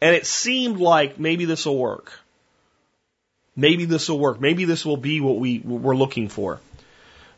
And 0.01 0.14
it 0.14 0.27
seemed 0.27 0.79
like 0.79 1.18
maybe 1.18 1.45
this 1.45 1.66
will 1.66 1.79
work. 1.79 2.12
Maybe 3.55 3.85
this 3.87 4.09
will 4.09 4.18
work. 4.18 4.41
Maybe 4.41 4.64
this 4.64 4.85
will 4.85 4.97
be 4.97 5.20
what 5.20 5.39
we, 5.39 5.59
we're 5.59 5.97
looking 5.97 6.29
for. 6.29 6.61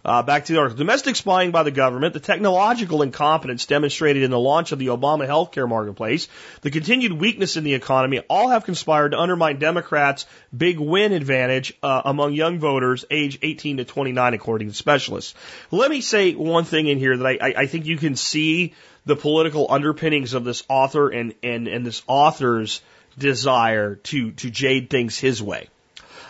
Uh, 0.05 0.23
back 0.23 0.45
to 0.45 0.53
the 0.53 0.59
article. 0.59 0.79
Domestic 0.79 1.17
spying 1.17 1.51
by 1.51 1.65
the 1.65 1.73
government, 1.73 2.15
the 2.15 2.21
technological 2.21 3.03
incompetence 3.03 3.67
demonstrated 3.67 4.23
in 4.23 4.31
the 4.31 4.39
launch 4.39 4.71
of 4.71 4.79
the 4.79 4.87
Obama 4.87 5.27
healthcare 5.27 5.69
marketplace, 5.69 6.29
the 6.61 6.71
continued 6.71 7.13
weakness 7.13 7.57
in 7.57 7.65
the 7.65 7.75
economy, 7.75 8.21
all 8.31 8.49
have 8.49 8.65
conspired 8.65 9.11
to 9.11 9.19
undermine 9.19 9.59
Democrats' 9.59 10.27
big 10.57 10.79
win 10.79 11.13
advantage 11.13 11.75
uh, 11.83 12.03
among 12.05 12.33
young 12.33 12.61
voters 12.61 13.05
age 13.11 13.39
18 13.43 13.79
to 13.79 13.85
29, 13.85 14.35
according 14.35 14.69
to 14.69 14.75
specialists. 14.75 15.35
Let 15.73 15.91
me 15.91 16.01
say 16.01 16.33
one 16.35 16.65
thing 16.65 16.87
in 16.87 16.99
here 16.99 17.17
that 17.17 17.27
I, 17.27 17.39
I, 17.41 17.55
I 17.63 17.67
think 17.67 17.87
you 17.87 17.97
can 17.97 18.15
see 18.15 18.75
the 19.05 19.17
political 19.17 19.67
underpinnings 19.69 20.33
of 20.33 20.45
this 20.45 20.63
author 20.69 21.09
and, 21.09 21.35
and, 21.43 21.67
and 21.67 21.85
this 21.85 22.03
author's 22.07 22.81
desire 23.19 23.97
to, 23.97 24.31
to 24.33 24.51
jade 24.51 24.91
things 24.91 25.19
his 25.19 25.43
way. 25.43 25.69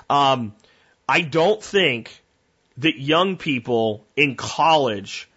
Um, 0.08 0.54
I 1.08 1.20
don't 1.20 1.62
think 1.62 2.22
that 2.78 2.98
young 2.98 3.36
people 3.36 4.06
in 4.16 4.36
college 4.36 5.28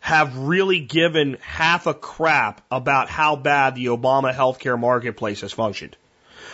have 0.00 0.36
really 0.36 0.80
given 0.80 1.36
half 1.40 1.86
a 1.86 1.94
crap 1.94 2.64
about 2.70 3.08
how 3.08 3.36
bad 3.36 3.74
the 3.74 3.86
Obama 3.86 4.32
healthcare 4.32 4.78
marketplace 4.78 5.40
has 5.40 5.52
functioned. 5.52 5.96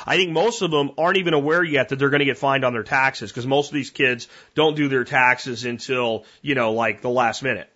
I 0.07 0.17
think 0.17 0.33
most 0.33 0.63
of 0.63 0.71
them 0.71 0.93
aren't 0.99 1.19
even 1.19 1.35
aware 1.35 1.63
yet 1.63 1.89
that 1.89 1.99
they're 1.99 2.11
going 2.11 2.21
to 2.21 2.27
get 2.27 2.39
fined 2.39 2.65
on 2.65 2.73
their 2.73 2.83
taxes 2.83 3.31
because 3.31 3.47
most 3.47 3.69
of 3.69 3.75
these 3.75 3.91
kids 3.91 4.29
don't 4.55 4.77
do 4.77 4.89
their 4.89 5.05
taxes 5.05 5.65
until, 5.65 6.25
you 6.43 6.55
know, 6.55 6.73
like 6.73 7.01
the 7.01 7.11
last 7.11 7.43
minute. 7.43 7.71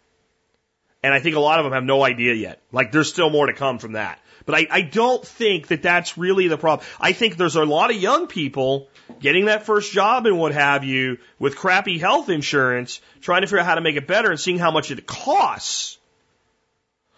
And 1.02 1.14
I 1.14 1.20
think 1.20 1.36
a 1.36 1.40
lot 1.40 1.58
of 1.58 1.64
them 1.64 1.72
have 1.72 1.84
no 1.84 2.02
idea 2.02 2.34
yet. 2.34 2.60
Like 2.72 2.92
there's 2.92 3.08
still 3.08 3.30
more 3.30 3.46
to 3.46 3.52
come 3.52 3.78
from 3.78 3.92
that. 3.92 4.20
But 4.48 4.54
I, 4.54 4.66
I 4.70 4.80
don't 4.80 5.22
think 5.22 5.66
that 5.66 5.82
that's 5.82 6.16
really 6.16 6.48
the 6.48 6.56
problem. 6.56 6.88
I 6.98 7.12
think 7.12 7.36
there's 7.36 7.56
a 7.56 7.66
lot 7.66 7.90
of 7.90 7.98
young 7.98 8.28
people 8.28 8.88
getting 9.20 9.44
that 9.44 9.66
first 9.66 9.92
job 9.92 10.24
and 10.24 10.38
what 10.38 10.54
have 10.54 10.84
you 10.84 11.18
with 11.38 11.54
crappy 11.54 11.98
health 11.98 12.30
insurance, 12.30 13.02
trying 13.20 13.42
to 13.42 13.46
figure 13.46 13.58
out 13.58 13.66
how 13.66 13.74
to 13.74 13.82
make 13.82 13.96
it 13.96 14.06
better 14.06 14.30
and 14.30 14.40
seeing 14.40 14.58
how 14.58 14.70
much 14.70 14.90
it 14.90 15.06
costs. 15.06 15.98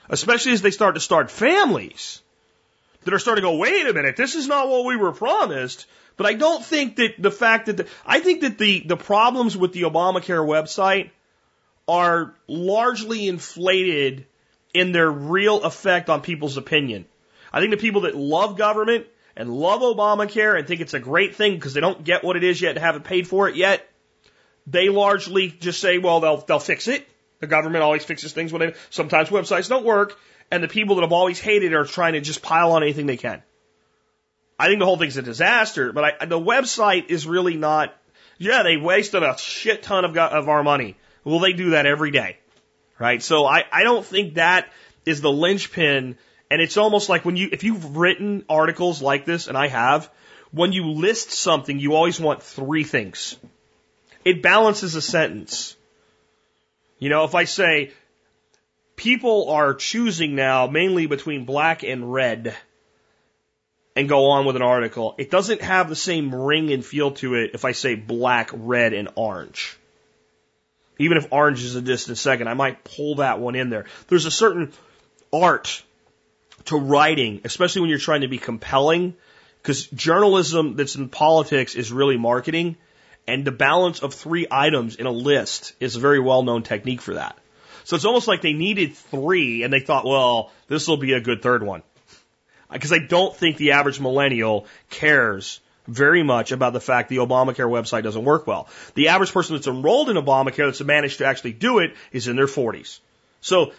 Especially 0.08 0.50
as 0.50 0.60
they 0.60 0.72
start 0.72 0.96
to 0.96 1.00
start 1.00 1.30
families 1.30 2.20
that 3.04 3.14
are 3.14 3.20
starting 3.20 3.44
to 3.44 3.48
go, 3.48 3.58
wait 3.58 3.86
a 3.86 3.92
minute, 3.92 4.16
this 4.16 4.34
is 4.34 4.48
not 4.48 4.68
what 4.68 4.84
we 4.84 4.96
were 4.96 5.12
promised. 5.12 5.86
But 6.16 6.26
I 6.26 6.34
don't 6.34 6.64
think 6.64 6.96
that 6.96 7.14
the 7.16 7.30
fact 7.30 7.66
that 7.66 7.76
the, 7.76 7.86
I 8.04 8.18
think 8.18 8.40
that 8.40 8.58
the, 8.58 8.80
the 8.80 8.96
problems 8.96 9.56
with 9.56 9.72
the 9.72 9.82
Obamacare 9.82 10.44
website 10.44 11.10
are 11.86 12.34
largely 12.48 13.28
inflated 13.28 14.26
in 14.74 14.90
their 14.90 15.08
real 15.08 15.62
effect 15.62 16.10
on 16.10 16.22
people's 16.22 16.56
opinion. 16.56 17.04
I 17.52 17.60
think 17.60 17.70
the 17.70 17.76
people 17.76 18.02
that 18.02 18.16
love 18.16 18.56
government 18.56 19.06
and 19.36 19.52
love 19.52 19.80
Obamacare 19.80 20.58
and 20.58 20.66
think 20.66 20.80
it's 20.80 20.94
a 20.94 21.00
great 21.00 21.36
thing 21.36 21.54
because 21.54 21.74
they 21.74 21.80
don't 21.80 22.04
get 22.04 22.24
what 22.24 22.36
it 22.36 22.44
is 22.44 22.60
yet 22.60 22.70
and 22.70 22.78
haven't 22.78 23.04
paid 23.04 23.26
for 23.26 23.48
it 23.48 23.56
yet, 23.56 23.88
they 24.66 24.88
largely 24.88 25.48
just 25.48 25.80
say, 25.80 25.98
well, 25.98 26.20
they'll, 26.20 26.38
they'll 26.38 26.58
fix 26.58 26.88
it. 26.88 27.08
The 27.40 27.46
government 27.46 27.82
always 27.82 28.04
fixes 28.04 28.32
things 28.32 28.52
when 28.52 28.60
they, 28.60 28.74
sometimes 28.90 29.30
websites 29.30 29.68
don't 29.68 29.84
work. 29.84 30.18
And 30.50 30.62
the 30.62 30.68
people 30.68 30.96
that 30.96 31.02
have 31.02 31.12
always 31.12 31.38
hated 31.38 31.72
are 31.74 31.84
trying 31.84 32.14
to 32.14 32.20
just 32.20 32.42
pile 32.42 32.72
on 32.72 32.82
anything 32.82 33.06
they 33.06 33.16
can. 33.16 33.42
I 34.58 34.66
think 34.66 34.80
the 34.80 34.84
whole 34.84 34.98
thing's 34.98 35.16
a 35.16 35.22
disaster, 35.22 35.92
but 35.92 36.04
I, 36.04 36.26
the 36.26 36.38
website 36.38 37.08
is 37.08 37.26
really 37.26 37.56
not, 37.56 37.96
yeah, 38.36 38.62
they 38.62 38.76
wasted 38.76 39.22
a 39.22 39.38
shit 39.38 39.82
ton 39.82 40.04
of, 40.04 40.16
of 40.16 40.48
our 40.48 40.62
money 40.62 40.96
well, 41.24 41.40
they 41.40 41.52
do 41.52 41.70
that 41.70 41.86
every 41.86 42.10
day, 42.10 42.38
right? 42.98 43.22
So 43.22 43.44
I, 43.44 43.64
I 43.70 43.82
don't 43.82 44.04
think 44.04 44.34
that 44.34 44.70
is 45.04 45.20
the 45.20 45.30
linchpin. 45.30 46.16
And 46.50 46.60
it's 46.60 46.76
almost 46.76 47.08
like 47.08 47.24
when 47.24 47.36
you, 47.36 47.48
if 47.52 47.62
you've 47.62 47.96
written 47.96 48.44
articles 48.48 49.00
like 49.00 49.24
this, 49.24 49.46
and 49.46 49.56
I 49.56 49.68
have, 49.68 50.10
when 50.50 50.72
you 50.72 50.90
list 50.90 51.30
something, 51.30 51.78
you 51.78 51.94
always 51.94 52.18
want 52.18 52.42
three 52.42 52.82
things. 52.82 53.36
It 54.24 54.42
balances 54.42 54.94
a 54.96 55.02
sentence. 55.02 55.76
You 56.98 57.08
know, 57.08 57.24
if 57.24 57.34
I 57.34 57.44
say, 57.44 57.92
people 58.96 59.50
are 59.50 59.74
choosing 59.74 60.34
now 60.34 60.66
mainly 60.66 61.06
between 61.06 61.44
black 61.44 61.84
and 61.84 62.12
red, 62.12 62.56
and 63.96 64.08
go 64.08 64.30
on 64.30 64.46
with 64.46 64.56
an 64.56 64.62
article, 64.62 65.14
it 65.18 65.30
doesn't 65.30 65.62
have 65.62 65.88
the 65.88 65.96
same 65.96 66.34
ring 66.34 66.72
and 66.72 66.84
feel 66.84 67.12
to 67.12 67.34
it 67.34 67.50
if 67.54 67.64
I 67.64 67.72
say 67.72 67.94
black, 67.94 68.50
red, 68.52 68.92
and 68.92 69.08
orange. 69.14 69.76
Even 70.98 71.16
if 71.16 71.32
orange 71.32 71.62
is 71.62 71.74
a 71.74 71.82
distant 71.82 72.18
second, 72.18 72.48
I 72.48 72.54
might 72.54 72.84
pull 72.84 73.16
that 73.16 73.40
one 73.40 73.56
in 73.56 73.70
there. 73.70 73.86
There's 74.08 74.26
a 74.26 74.30
certain 74.30 74.72
art 75.32 75.82
to 76.66 76.76
writing, 76.76 77.40
especially 77.44 77.82
when 77.82 77.90
you're 77.90 77.98
trying 77.98 78.22
to 78.22 78.28
be 78.28 78.38
compelling, 78.38 79.14
because 79.62 79.86
journalism 79.86 80.76
that's 80.76 80.96
in 80.96 81.08
politics 81.08 81.74
is 81.74 81.92
really 81.92 82.16
marketing, 82.16 82.76
and 83.26 83.44
the 83.44 83.52
balance 83.52 84.00
of 84.00 84.14
three 84.14 84.46
items 84.50 84.96
in 84.96 85.06
a 85.06 85.10
list 85.10 85.74
is 85.80 85.96
a 85.96 86.00
very 86.00 86.20
well 86.20 86.42
known 86.42 86.62
technique 86.62 87.00
for 87.00 87.14
that. 87.14 87.38
So 87.84 87.96
it's 87.96 88.04
almost 88.04 88.28
like 88.28 88.42
they 88.42 88.52
needed 88.52 88.94
three, 88.96 89.62
and 89.62 89.72
they 89.72 89.80
thought, 89.80 90.04
well, 90.04 90.52
this 90.68 90.86
will 90.86 90.96
be 90.96 91.12
a 91.12 91.20
good 91.20 91.42
third 91.42 91.62
one. 91.62 91.82
Because 92.72 92.92
I 92.92 92.98
don't 92.98 93.34
think 93.34 93.56
the 93.56 93.72
average 93.72 93.98
millennial 93.98 94.66
cares 94.90 95.60
very 95.88 96.22
much 96.22 96.52
about 96.52 96.72
the 96.72 96.80
fact 96.80 97.08
the 97.08 97.16
Obamacare 97.16 97.68
website 97.68 98.04
doesn't 98.04 98.24
work 98.24 98.46
well. 98.46 98.68
The 98.94 99.08
average 99.08 99.32
person 99.32 99.56
that's 99.56 99.66
enrolled 99.66 100.08
in 100.08 100.16
Obamacare 100.16 100.66
that's 100.66 100.80
managed 100.80 101.18
to 101.18 101.26
actually 101.26 101.52
do 101.52 101.80
it 101.80 101.94
is 102.12 102.28
in 102.28 102.36
their 102.36 102.46
40s. 102.46 103.00
So 103.40 103.72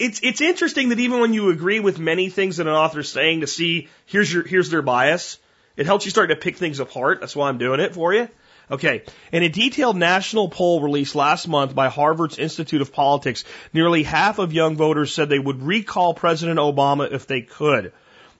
it's 0.00 0.20
it's 0.22 0.40
interesting 0.40 0.88
that 0.88 0.98
even 0.98 1.20
when 1.20 1.34
you 1.34 1.50
agree 1.50 1.78
with 1.78 1.98
many 1.98 2.30
things 2.30 2.56
that 2.56 2.66
an 2.66 2.72
author 2.72 3.00
is 3.00 3.08
saying 3.10 3.42
to 3.42 3.46
see 3.46 3.88
here's 4.06 4.32
your 4.32 4.42
here's 4.42 4.70
their 4.70 4.82
bias, 4.82 5.38
it 5.76 5.84
helps 5.84 6.06
you 6.06 6.10
start 6.10 6.30
to 6.30 6.36
pick 6.36 6.56
things 6.56 6.80
apart. 6.80 7.20
That's 7.20 7.36
why 7.36 7.48
I'm 7.48 7.58
doing 7.58 7.80
it 7.80 7.94
for 7.94 8.14
you. 8.14 8.28
Okay. 8.70 9.02
In 9.30 9.42
a 9.42 9.48
detailed 9.50 9.96
national 9.96 10.48
poll 10.48 10.80
released 10.80 11.14
last 11.14 11.48
month 11.48 11.74
by 11.74 11.88
Harvard's 11.88 12.38
Institute 12.38 12.80
of 12.80 12.94
Politics, 12.94 13.44
nearly 13.74 14.02
half 14.02 14.38
of 14.38 14.54
young 14.54 14.76
voters 14.76 15.12
said 15.12 15.28
they 15.28 15.38
would 15.38 15.62
recall 15.62 16.14
President 16.14 16.58
Obama 16.58 17.12
if 17.12 17.26
they 17.26 17.42
could. 17.42 17.92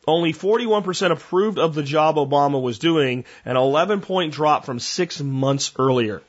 Only 0.06 0.32
41% 0.32 1.10
approved 1.10 1.58
of 1.58 1.74
the 1.74 1.82
job 1.82 2.16
Obama 2.16 2.60
was 2.62 2.78
doing, 2.78 3.26
an 3.44 3.56
11 3.56 4.00
point 4.00 4.32
drop 4.32 4.64
from 4.64 4.78
six 4.78 5.20
months 5.20 5.72
earlier. 5.78 6.22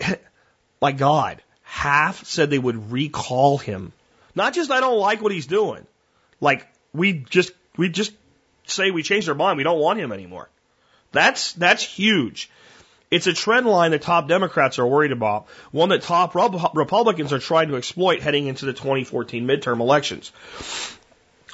My 0.82 0.92
God, 0.92 1.40
half 1.62 2.24
said 2.26 2.50
they 2.50 2.58
would 2.58 2.92
recall 2.92 3.56
him. 3.56 3.92
Not 4.34 4.54
just 4.54 4.70
I 4.70 4.80
don't 4.80 4.98
like 4.98 5.20
what 5.20 5.32
he's 5.32 5.46
doing. 5.46 5.86
Like 6.40 6.66
we 6.92 7.12
just 7.12 7.52
we 7.76 7.88
just 7.88 8.12
say 8.64 8.90
we 8.90 9.02
changed 9.02 9.28
our 9.28 9.34
mind, 9.34 9.56
we 9.56 9.64
don't 9.64 9.80
want 9.80 9.98
him 9.98 10.12
anymore. 10.12 10.48
That's 11.12 11.52
that's 11.52 11.82
huge. 11.82 12.50
It's 13.10 13.26
a 13.26 13.34
trend 13.34 13.66
line 13.66 13.90
that 13.90 14.00
top 14.00 14.26
Democrats 14.26 14.78
are 14.78 14.86
worried 14.86 15.12
about, 15.12 15.46
one 15.70 15.90
that 15.90 16.00
top 16.00 16.34
Republicans 16.34 17.32
are 17.34 17.38
trying 17.38 17.68
to 17.68 17.76
exploit 17.76 18.22
heading 18.22 18.46
into 18.46 18.64
the 18.64 18.72
2014 18.72 19.46
midterm 19.46 19.80
elections. 19.80 20.32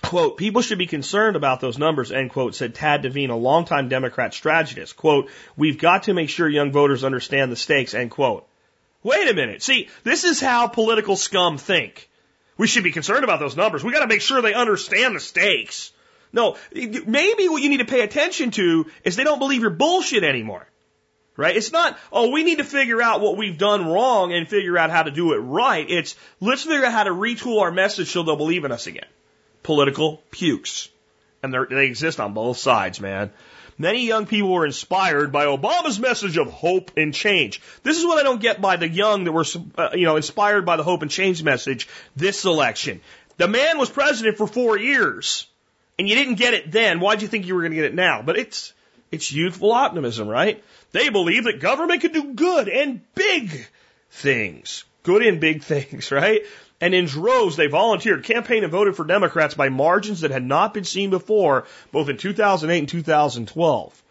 Quote, 0.00 0.36
people 0.36 0.62
should 0.62 0.78
be 0.78 0.86
concerned 0.86 1.34
about 1.34 1.60
those 1.60 1.76
numbers, 1.76 2.12
end 2.12 2.30
quote, 2.30 2.55
said 2.55 2.76
Tad 2.76 3.02
Devine, 3.02 3.30
a 3.30 3.36
longtime 3.36 3.88
Democrat 3.88 4.32
strategist. 4.32 4.96
Quote, 4.96 5.28
we've 5.56 5.78
got 5.78 6.05
to 6.05 6.14
make 6.14 6.30
sure 6.30 6.48
young 6.48 6.70
voters 6.70 7.02
understand 7.02 7.50
the 7.50 7.56
stakes, 7.56 7.92
end 7.92 8.12
quote. 8.12 8.46
Wait 9.02 9.28
a 9.28 9.34
minute. 9.34 9.60
See, 9.60 9.88
this 10.05 10.22
is 10.22 10.40
how 10.40 10.68
political 10.68 11.16
scum 11.16 11.59
think. 11.59 12.09
We 12.59 12.66
should 12.66 12.85
be 12.85 12.93
concerned 12.93 13.24
about 13.24 13.40
those 13.40 13.56
numbers. 13.56 13.82
We 13.82 13.93
got 13.93 14.01
to 14.01 14.09
make 14.09 14.20
sure 14.20 14.43
they 14.43 14.52
understand 14.52 15.16
the 15.16 15.20
stakes. 15.20 15.93
No, 16.32 16.56
maybe 16.74 17.48
what 17.48 17.62
you 17.62 17.70
need 17.70 17.78
to 17.78 17.86
pay 17.86 18.01
attention 18.01 18.51
to 18.51 18.86
is 19.05 19.16
they 19.16 19.24
don't 19.24 19.39
believe 19.39 19.62
your 19.62 19.70
bullshit 19.70 20.24
anymore. 20.24 20.66
Right? 21.36 21.56
It's 21.56 21.70
not, 21.70 21.97
oh, 22.12 22.32
we 22.32 22.43
need 22.43 22.59
to 22.59 22.64
figure 22.64 23.01
out 23.01 23.20
what 23.20 23.36
we've 23.36 23.56
done 23.56 23.86
wrong 23.86 24.32
and 24.32 24.48
figure 24.48 24.76
out 24.76 24.90
how 24.90 25.05
to 25.05 25.12
do 25.12 25.35
it 25.35 25.39
right. 25.39 25.89
It's, 25.89 26.16
let's 26.40 26.64
figure 26.64 26.85
out 26.85 26.93
how 26.93 27.05
to 27.05 27.10
retool 27.10 27.62
our 27.62 27.70
message 27.70 28.10
so 28.10 28.24
they'll 28.24 28.35
believe 28.35 28.64
in 28.64 28.72
us 28.72 28.89
again. 28.89 29.06
Political 29.62 30.20
pukes. 30.32 30.89
And 31.40 31.55
they 31.70 31.86
exist 31.86 32.18
on 32.18 32.35
both 32.35 32.56
sides, 32.56 33.01
man. 33.01 33.30
Many 33.78 34.06
young 34.06 34.26
people 34.26 34.52
were 34.52 34.66
inspired 34.66 35.30
by 35.30 35.46
Obama's 35.46 36.00
message 36.00 36.36
of 36.36 36.50
hope 36.50 36.90
and 36.96 37.14
change. 37.14 37.60
This 37.84 37.96
is 37.96 38.05
what 38.05 38.18
I 38.18 38.24
don't 38.24 38.40
get 38.40 38.60
by 38.60 38.76
the 38.76 38.88
young 38.88 39.24
that 39.24 39.32
were, 39.32 39.44
uh, 39.76 39.90
you 39.94 40.05
know, 40.05 40.16
inspired 40.16 40.66
by 40.66 40.76
the 40.76 40.82
hope 40.82 41.02
and 41.02 41.10
change 41.10 41.42
message 41.44 41.88
this 42.16 42.44
election. 42.44 43.00
The 43.36 43.46
man 43.46 43.78
was 43.78 43.88
president 43.88 44.36
for 44.36 44.48
four 44.48 44.76
years, 44.76 45.46
and 45.96 46.09
you 46.09 46.16
didn't 46.16 46.34
get 46.34 46.55
it 46.55 46.72
then. 46.72 46.98
Why'd 46.98 47.22
you 47.22 47.28
think 47.28 47.46
you 47.46 47.55
were 47.55 47.60
going 47.60 47.70
to 47.70 47.76
get 47.76 47.84
it 47.84 47.94
now? 47.94 48.20
But 48.20 48.36
it's 48.36 48.72
it's 49.12 49.30
youthful 49.30 49.72
optimism, 49.72 50.26
right? 50.26 50.62
They 50.90 51.09
believe 51.09 51.44
that 51.44 51.60
government 51.60 52.00
can 52.00 52.12
do 52.12 52.34
good 52.34 52.68
and 52.68 53.00
big 53.14 53.68
things, 54.10 54.84
good 55.05 55.22
and 55.22 55.40
big 55.40 55.62
things, 55.72 56.10
right? 56.10 56.42
And 56.80 56.94
in 56.94 57.06
droves, 57.06 57.56
they 57.56 57.66
volunteered, 57.66 58.24
campaigned, 58.24 58.64
and 58.64 58.72
voted 58.72 58.94
for 58.94 59.05
Democrats 59.05 59.55
by 59.55 59.68
margins 59.68 60.20
that 60.20 60.30
had 60.30 60.44
not 60.44 60.74
been 60.74 60.84
seen 60.84 61.10
before, 61.10 61.66
both 61.90 62.09
in 62.09 62.16
2008 62.16 62.78
and 62.78 62.88
2012. 62.88 64.02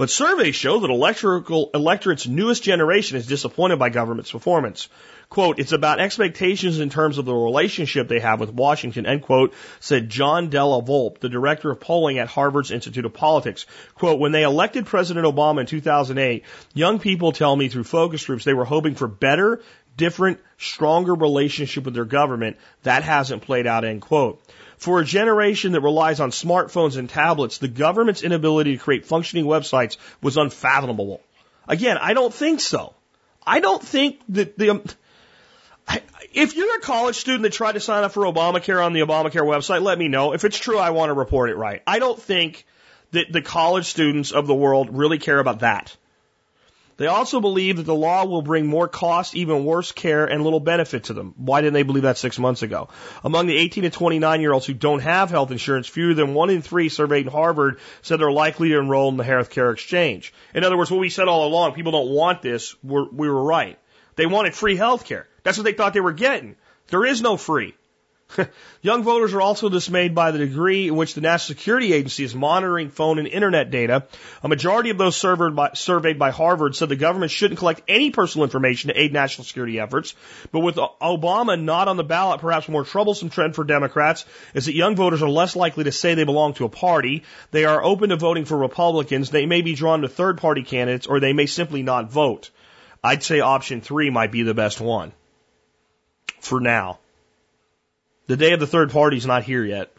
But 0.00 0.08
surveys 0.08 0.56
show 0.56 0.80
that 0.80 0.90
electoral, 0.90 1.70
electorate's 1.74 2.26
newest 2.26 2.62
generation 2.62 3.18
is 3.18 3.26
disappointed 3.26 3.78
by 3.78 3.90
government's 3.90 4.32
performance. 4.32 4.88
Quote, 5.28 5.58
it's 5.58 5.72
about 5.72 6.00
expectations 6.00 6.80
in 6.80 6.88
terms 6.88 7.18
of 7.18 7.26
the 7.26 7.34
relationship 7.34 8.08
they 8.08 8.18
have 8.18 8.40
with 8.40 8.50
Washington, 8.50 9.04
end 9.04 9.22
quote, 9.22 9.52
said 9.78 10.08
John 10.08 10.48
Della 10.48 10.82
Volpe, 10.82 11.20
the 11.20 11.28
director 11.28 11.70
of 11.70 11.80
polling 11.80 12.18
at 12.18 12.28
Harvard's 12.28 12.70
Institute 12.70 13.04
of 13.04 13.12
Politics. 13.12 13.66
Quote, 13.94 14.18
when 14.18 14.32
they 14.32 14.42
elected 14.42 14.86
President 14.86 15.26
Obama 15.26 15.60
in 15.60 15.66
2008, 15.66 16.44
young 16.72 16.98
people 16.98 17.32
tell 17.32 17.54
me 17.54 17.68
through 17.68 17.84
focus 17.84 18.24
groups 18.24 18.44
they 18.44 18.54
were 18.54 18.64
hoping 18.64 18.94
for 18.94 19.06
better 19.06 19.60
different, 19.96 20.40
stronger 20.58 21.14
relationship 21.14 21.84
with 21.84 21.94
their 21.94 22.04
government. 22.04 22.56
That 22.82 23.02
hasn't 23.02 23.42
played 23.42 23.66
out, 23.66 23.84
end 23.84 24.02
quote. 24.02 24.42
For 24.78 25.00
a 25.00 25.04
generation 25.04 25.72
that 25.72 25.82
relies 25.82 26.20
on 26.20 26.30
smartphones 26.30 26.96
and 26.96 27.08
tablets, 27.08 27.58
the 27.58 27.68
government's 27.68 28.22
inability 28.22 28.76
to 28.76 28.82
create 28.82 29.04
functioning 29.04 29.44
websites 29.44 29.98
was 30.22 30.36
unfathomable. 30.36 31.20
Again, 31.68 31.98
I 31.98 32.14
don't 32.14 32.32
think 32.32 32.60
so. 32.60 32.94
I 33.46 33.60
don't 33.60 33.82
think 33.82 34.20
that 34.30 34.56
the, 34.56 34.70
um, 34.70 34.82
if 36.32 36.56
you're 36.56 36.76
a 36.76 36.80
college 36.80 37.16
student 37.16 37.42
that 37.42 37.52
tried 37.52 37.72
to 37.72 37.80
sign 37.80 38.04
up 38.04 38.12
for 38.12 38.24
Obamacare 38.24 38.84
on 38.84 38.92
the 38.92 39.00
Obamacare 39.00 39.42
website, 39.42 39.82
let 39.82 39.98
me 39.98 40.08
know. 40.08 40.32
If 40.32 40.44
it's 40.44 40.58
true, 40.58 40.78
I 40.78 40.90
want 40.90 41.10
to 41.10 41.14
report 41.14 41.50
it 41.50 41.56
right. 41.56 41.82
I 41.86 41.98
don't 41.98 42.20
think 42.20 42.64
that 43.12 43.32
the 43.32 43.42
college 43.42 43.86
students 43.86 44.30
of 44.30 44.46
the 44.46 44.54
world 44.54 44.96
really 44.96 45.18
care 45.18 45.38
about 45.38 45.60
that. 45.60 45.96
They 47.00 47.06
also 47.06 47.40
believe 47.40 47.78
that 47.78 47.84
the 47.84 47.94
law 47.94 48.26
will 48.26 48.42
bring 48.42 48.66
more 48.66 48.86
cost, 48.86 49.34
even 49.34 49.64
worse 49.64 49.90
care, 49.90 50.26
and 50.26 50.44
little 50.44 50.60
benefit 50.60 51.04
to 51.04 51.14
them. 51.14 51.32
Why 51.38 51.62
didn't 51.62 51.72
they 51.72 51.82
believe 51.82 52.02
that 52.02 52.18
six 52.18 52.38
months 52.38 52.60
ago? 52.60 52.90
Among 53.24 53.46
the 53.46 53.56
18 53.56 53.84
to 53.84 53.90
29 53.90 54.42
year 54.42 54.52
olds 54.52 54.66
who 54.66 54.74
don't 54.74 55.00
have 55.00 55.30
health 55.30 55.50
insurance, 55.50 55.86
fewer 55.86 56.12
than 56.12 56.34
one 56.34 56.50
in 56.50 56.60
three 56.60 56.90
surveyed 56.90 57.24
in 57.24 57.32
Harvard 57.32 57.80
said 58.02 58.20
they're 58.20 58.30
likely 58.30 58.68
to 58.68 58.78
enroll 58.78 59.08
in 59.08 59.16
the 59.16 59.24
health 59.24 59.48
care 59.48 59.70
exchange. 59.70 60.34
In 60.52 60.62
other 60.62 60.76
words, 60.76 60.90
what 60.90 61.00
we 61.00 61.08
said 61.08 61.26
all 61.26 61.48
along, 61.48 61.72
people 61.72 61.92
don't 61.92 62.10
want 62.10 62.42
this, 62.42 62.76
we're, 62.84 63.08
we 63.08 63.30
were 63.30 63.44
right. 63.44 63.78
They 64.16 64.26
wanted 64.26 64.54
free 64.54 64.76
health 64.76 65.06
care. 65.06 65.26
That's 65.42 65.56
what 65.56 65.64
they 65.64 65.72
thought 65.72 65.94
they 65.94 66.00
were 66.00 66.12
getting. 66.12 66.56
There 66.88 67.06
is 67.06 67.22
no 67.22 67.38
free. 67.38 67.74
Young 68.82 69.02
voters 69.02 69.34
are 69.34 69.40
also 69.40 69.68
dismayed 69.68 70.14
by 70.14 70.30
the 70.30 70.38
degree 70.38 70.88
in 70.88 70.96
which 70.96 71.14
the 71.14 71.20
National 71.20 71.56
Security 71.56 71.92
Agency 71.92 72.24
is 72.24 72.34
monitoring 72.34 72.90
phone 72.90 73.18
and 73.18 73.28
internet 73.28 73.70
data. 73.70 74.06
A 74.42 74.48
majority 74.48 74.90
of 74.90 74.98
those 74.98 75.16
surveyed 75.16 75.54
by, 75.54 75.70
surveyed 75.74 76.18
by 76.18 76.30
Harvard 76.30 76.76
said 76.76 76.88
the 76.88 76.96
government 76.96 77.30
shouldn't 77.30 77.58
collect 77.58 77.82
any 77.88 78.10
personal 78.10 78.44
information 78.44 78.88
to 78.88 79.00
aid 79.00 79.12
national 79.12 79.44
security 79.44 79.80
efforts. 79.80 80.14
But 80.52 80.60
with 80.60 80.76
Obama 80.76 81.60
not 81.60 81.88
on 81.88 81.96
the 81.96 82.04
ballot, 82.04 82.40
perhaps 82.40 82.68
a 82.68 82.72
more 82.72 82.84
troublesome 82.84 83.30
trend 83.30 83.54
for 83.54 83.64
Democrats 83.64 84.24
is 84.54 84.66
that 84.66 84.74
young 84.74 84.96
voters 84.96 85.22
are 85.22 85.28
less 85.28 85.56
likely 85.56 85.84
to 85.84 85.92
say 85.92 86.14
they 86.14 86.24
belong 86.24 86.54
to 86.54 86.64
a 86.64 86.70
party. 86.70 87.24
They 87.50 87.64
are 87.64 87.82
open 87.82 88.10
to 88.10 88.16
voting 88.16 88.44
for 88.44 88.56
Republicans. 88.56 89.30
They 89.30 89.46
may 89.46 89.62
be 89.62 89.74
drawn 89.74 90.02
to 90.02 90.08
third 90.08 90.38
party 90.38 90.62
candidates 90.62 91.06
or 91.06 91.20
they 91.20 91.32
may 91.32 91.46
simply 91.46 91.82
not 91.82 92.10
vote. 92.10 92.50
I'd 93.02 93.22
say 93.22 93.40
option 93.40 93.80
three 93.80 94.10
might 94.10 94.32
be 94.32 94.42
the 94.42 94.54
best 94.54 94.80
one. 94.80 95.12
For 96.40 96.60
now. 96.60 96.98
The 98.30 98.36
day 98.36 98.52
of 98.52 98.60
the 98.60 98.66
third 98.68 98.92
party 98.92 99.16
is 99.16 99.26
not 99.26 99.42
here 99.42 99.64
yet. 99.64 99.90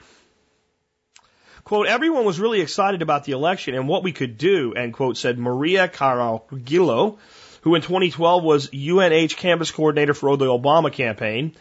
Quote, 1.65 1.85
everyone 1.85 2.23
was 2.23 2.39
really 2.39 2.61
excited 2.61 3.01
about 3.01 3.25
the 3.25 3.33
election 3.33 3.75
and 3.75 3.89
what 3.89 4.03
we 4.03 4.13
could 4.13 4.37
do, 4.37 4.71
end 4.71 4.93
quote, 4.93 5.17
said 5.17 5.37
Maria 5.37 5.89
Caraglio, 5.89 7.17
who 7.63 7.75
in 7.75 7.81
2012 7.81 8.41
was 8.41 8.69
UNH 8.73 9.35
campus 9.35 9.71
coordinator 9.71 10.13
for 10.13 10.37
the 10.37 10.45
Obama 10.45 10.93
campaign. 10.93 11.57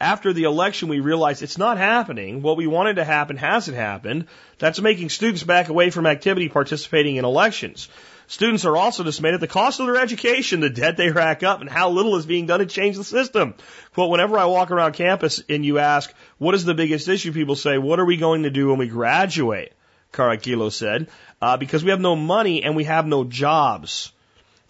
After 0.00 0.32
the 0.32 0.44
election, 0.44 0.88
we 0.88 1.00
realized 1.00 1.42
it's 1.42 1.58
not 1.58 1.76
happening. 1.76 2.40
What 2.40 2.56
we 2.56 2.66
wanted 2.66 2.96
to 2.96 3.04
happen 3.04 3.36
hasn't 3.36 3.76
happened. 3.76 4.28
That's 4.58 4.80
making 4.80 5.10
students 5.10 5.42
back 5.42 5.68
away 5.68 5.90
from 5.90 6.06
activity 6.06 6.48
participating 6.48 7.16
in 7.16 7.26
elections. 7.26 7.90
Students 8.26 8.64
are 8.64 8.76
also 8.76 9.02
dismayed 9.02 9.34
at 9.34 9.40
the 9.40 9.46
cost 9.46 9.80
of 9.80 9.86
their 9.86 9.96
education, 9.96 10.60
the 10.60 10.70
debt 10.70 10.96
they 10.96 11.10
rack 11.10 11.42
up, 11.42 11.60
and 11.60 11.68
how 11.68 11.90
little 11.90 12.16
is 12.16 12.24
being 12.24 12.46
done 12.46 12.60
to 12.60 12.66
change 12.66 12.96
the 12.96 13.04
system. 13.04 13.54
Quote, 13.92 14.10
whenever 14.10 14.38
I 14.38 14.46
walk 14.46 14.70
around 14.70 14.92
campus 14.92 15.42
and 15.48 15.64
you 15.64 15.78
ask, 15.78 16.12
what 16.38 16.54
is 16.54 16.64
the 16.64 16.74
biggest 16.74 17.08
issue? 17.08 17.32
People 17.32 17.56
say, 17.56 17.76
what 17.76 18.00
are 18.00 18.04
we 18.04 18.16
going 18.16 18.44
to 18.44 18.50
do 18.50 18.68
when 18.68 18.78
we 18.78 18.88
graduate? 18.88 19.72
Caraglio 20.12 20.72
said, 20.72 21.08
uh, 21.42 21.56
because 21.56 21.84
we 21.84 21.90
have 21.90 22.00
no 22.00 22.16
money 22.16 22.62
and 22.62 22.76
we 22.76 22.84
have 22.84 23.06
no 23.06 23.24
jobs. 23.24 24.12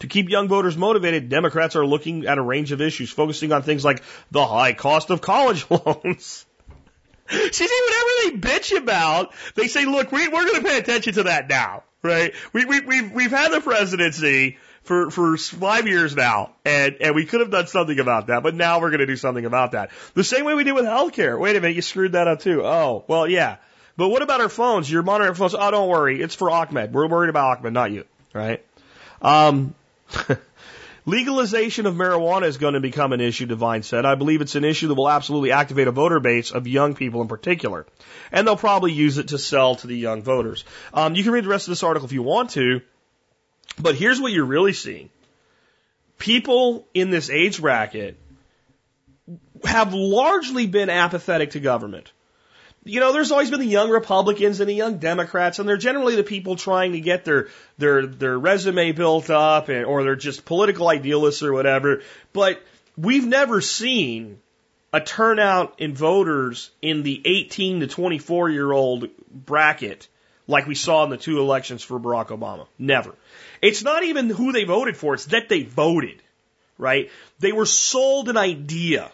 To 0.01 0.09
keep 0.09 0.29
young 0.29 0.49
voters 0.49 0.77
motivated, 0.77 1.29
Democrats 1.29 1.77
are 1.77 1.87
looking 1.87 2.27
at 2.27 2.39
a 2.39 2.43
range 2.43 2.73
of 2.73 2.81
issues, 2.81 3.11
focusing 3.11 3.53
on 3.53 3.63
things 3.63 3.85
like 3.85 4.03
the 4.33 4.45
high 4.45 4.73
cost 4.73 5.11
of 5.11 5.21
college 5.21 5.67
loans. 5.71 6.47
See, 7.31 7.69
whatever 7.69 8.11
they 8.23 8.31
bitch 8.37 8.77
about, 8.77 9.33
they 9.55 9.69
say, 9.69 9.87
look, 9.87 10.11
we, 10.11 10.29
we're 10.29 10.45
going 10.45 10.63
to 10.63 10.69
pay 10.69 10.79
attention 10.79 11.15
to 11.15 11.23
that 11.25 11.49
now 11.49 11.85
right? 12.05 12.35
We, 12.53 12.65
we, 12.67 12.81
we've, 12.81 13.13
we've 13.13 13.31
had 13.31 13.51
the 13.51 13.61
presidency 13.61 14.59
for, 14.83 15.11
for 15.11 15.37
five 15.37 15.89
years 15.89 16.15
now, 16.15 16.53
and, 16.65 16.97
and 17.01 17.15
we 17.15 17.25
could 17.25 17.41
have 17.41 17.51
done 17.51 17.67
something 17.67 17.99
about 17.99 18.29
that, 18.29 18.43
but 18.43 18.55
now 18.55 18.81
we're 18.81 18.91
going 18.91 19.01
to 19.01 19.07
do 19.07 19.17
something 19.17 19.47
about 19.47 19.73
that. 19.73 19.91
The 20.13 20.23
same 20.23 20.45
way 20.45 20.55
we 20.55 20.63
did 20.63 20.75
with 20.75 20.85
healthcare. 20.85 21.39
Wait 21.41 21.57
a 21.57 21.61
minute, 21.61 21.75
you 21.75 21.83
screwed 21.83 22.13
that 22.13 22.29
up 22.29 22.41
too. 22.41 22.65
Oh, 22.65 23.05
well, 23.09 23.27
yeah. 23.27 23.57
But 23.97 24.11
what 24.11 24.23
about 24.23 24.41
our 24.41 24.49
phones? 24.49 24.91
You're 24.91 25.03
monitoring 25.03 25.35
phones. 25.35 25.55
Oh, 25.55 25.71
don't 25.71 25.89
worry. 25.89 26.21
It's 26.21 26.35
for 26.35 26.51
Ahmed. 26.51 26.93
We're 26.93 27.09
worried 27.09 27.31
about 27.31 27.59
Ahmed, 27.59 27.73
not 27.73 27.91
you, 27.93 28.05
right? 28.35 28.65
Um, 29.23 29.75
Legalization 31.07 31.85
of 31.85 31.95
marijuana 31.95 32.47
is 32.47 32.57
going 32.57 32.75
to 32.75 32.81
become 32.81 33.13
an 33.13 33.21
issue, 33.21 33.45
Devine 33.45 33.83
said. 33.83 34.07
I 34.07 34.15
believe 34.15 34.41
it's 34.41 34.55
an 34.55 34.65
issue 34.65 34.89
that 34.89 34.95
will 34.95 35.11
absolutely 35.11 35.53
activate 35.53 35.87
a 35.87 35.93
voter 35.93 36.19
base 36.19 36.51
of 36.51 36.67
young 36.67 36.95
people 36.95 37.21
in 37.21 37.29
particular. 37.29 37.87
And 38.33 38.47
they'll 38.47 38.57
probably 38.57 38.93
use 38.93 39.19
it 39.19 39.29
to 39.29 39.39
sell 39.39 39.77
to 39.77 39.87
the 39.87 39.97
young 39.97 40.23
voters. 40.23 40.65
Um, 40.95 41.15
you 41.15 41.23
can 41.23 41.33
read 41.33 41.45
the 41.45 41.49
rest 41.49 41.69
of 41.69 41.73
this 41.73 41.83
article 41.83 42.07
if 42.07 42.13
you 42.13 42.23
want 42.23 42.51
to, 42.51 42.81
but 43.79 43.97
here's 43.97 44.21
what 44.21 44.33
you're 44.33 44.47
really 44.47 44.73
seeing. 44.73 45.11
People 46.17 46.87
in 46.95 47.11
this 47.11 47.29
age 47.29 47.61
bracket 47.61 48.17
have 49.65 49.93
largely 49.93 50.67
been 50.67 50.89
apathetic 50.89 51.51
to 51.51 51.61
government 51.61 52.13
you 52.85 53.01
know, 53.01 53.13
there's 53.13 53.33
always 53.33 53.51
been 53.51 53.61
the 53.61 53.67
young 53.67 53.91
Republicans 53.91 54.61
and 54.61 54.69
the 54.69 54.75
young 54.75 54.99
Democrats, 54.99 55.59
and 55.59 55.69
they're 55.69 55.77
generally 55.77 56.17
the 56.17 56.23
people 56.23 56.57
trying 56.57 56.93
to 56.93 57.01
get 57.01 57.25
their 57.25 57.49
their 57.79 58.07
their 58.07 58.39
resume 58.39 58.93
built 58.93 59.31
up, 59.31 59.69
and, 59.69 59.85
or 59.87 60.03
they're 60.03 60.17
just 60.17 60.45
political 60.45 60.89
idealists 60.89 61.43
or 61.43 61.53
whatever. 61.53 62.03
But 62.33 62.63
we've 62.97 63.27
never 63.27 63.61
seen 63.61 64.39
a 64.93 65.01
turnout 65.01 65.81
in 65.81 65.95
voters 65.95 66.71
in 66.81 67.03
the 67.03 67.21
18 67.25 67.81
to 67.81 67.87
24 67.87 68.51
year 68.51 68.71
old 68.71 69.09
bracket 69.29 70.07
like 70.47 70.67
we 70.67 70.75
saw 70.75 71.05
in 71.05 71.11
the 71.11 71.17
two 71.17 71.41
elections 71.41 71.83
for 71.83 71.99
Barack 71.99 72.29
Obama. 72.29 72.67
Never. 72.79 73.15
It's 73.63 73.83
not 73.83 74.05
even 74.05 74.29
who 74.29 74.53
they 74.53 74.65
voted 74.65 74.97
for, 74.97 75.15
it's 75.15 75.27
that 75.27 75.49
they 75.49 75.63
voted, 75.63 76.23
right? 76.79 77.11
They 77.39 77.53
were 77.53 77.67
sold 77.67 78.29
an 78.29 78.37
idea. 78.37 79.11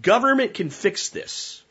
Government 0.00 0.54
can 0.54 0.70
fix 0.70 1.10
this. 1.10 1.62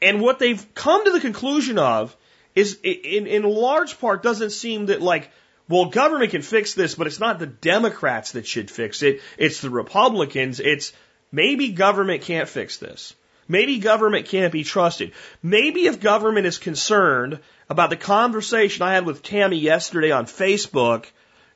And 0.00 0.20
what 0.20 0.38
they've 0.38 0.74
come 0.74 1.04
to 1.04 1.10
the 1.10 1.20
conclusion 1.20 1.78
of 1.78 2.16
is, 2.54 2.78
in, 2.82 3.26
in 3.26 3.42
large 3.42 3.98
part, 4.00 4.22
doesn't 4.22 4.50
seem 4.50 4.86
that 4.86 5.02
like, 5.02 5.30
well, 5.68 5.86
government 5.86 6.30
can 6.30 6.42
fix 6.42 6.74
this, 6.74 6.94
but 6.94 7.06
it's 7.06 7.20
not 7.20 7.38
the 7.38 7.46
Democrats 7.46 8.32
that 8.32 8.46
should 8.46 8.70
fix 8.70 9.02
it. 9.02 9.20
It's 9.36 9.60
the 9.60 9.70
Republicans. 9.70 10.60
It's 10.60 10.92
maybe 11.32 11.70
government 11.70 12.22
can't 12.22 12.48
fix 12.48 12.76
this. 12.78 13.14
Maybe 13.48 13.78
government 13.78 14.26
can't 14.26 14.52
be 14.52 14.64
trusted. 14.64 15.12
Maybe 15.42 15.86
if 15.86 16.00
government 16.00 16.46
is 16.46 16.58
concerned 16.58 17.40
about 17.68 17.90
the 17.90 17.96
conversation 17.96 18.82
I 18.82 18.94
had 18.94 19.06
with 19.06 19.22
Tammy 19.22 19.58
yesterday 19.58 20.10
on 20.10 20.26
Facebook, 20.26 21.06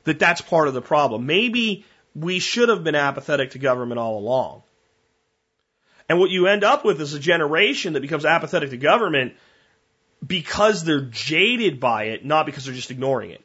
that 0.05 0.19
that's 0.19 0.41
part 0.41 0.67
of 0.67 0.73
the 0.73 0.81
problem. 0.81 1.25
Maybe 1.25 1.85
we 2.15 2.39
should 2.39 2.69
have 2.69 2.83
been 2.83 2.95
apathetic 2.95 3.51
to 3.51 3.59
government 3.59 3.99
all 3.99 4.17
along. 4.17 4.63
And 6.11 6.19
what 6.19 6.29
you 6.29 6.47
end 6.47 6.65
up 6.65 6.83
with 6.83 6.99
is 6.99 7.13
a 7.13 7.21
generation 7.21 7.93
that 7.93 8.01
becomes 8.01 8.25
apathetic 8.25 8.71
to 8.71 8.75
government 8.75 9.35
because 10.27 10.83
they're 10.83 11.05
jaded 11.05 11.79
by 11.79 12.07
it, 12.07 12.25
not 12.25 12.45
because 12.45 12.65
they're 12.65 12.73
just 12.73 12.91
ignoring 12.91 13.29
it. 13.31 13.41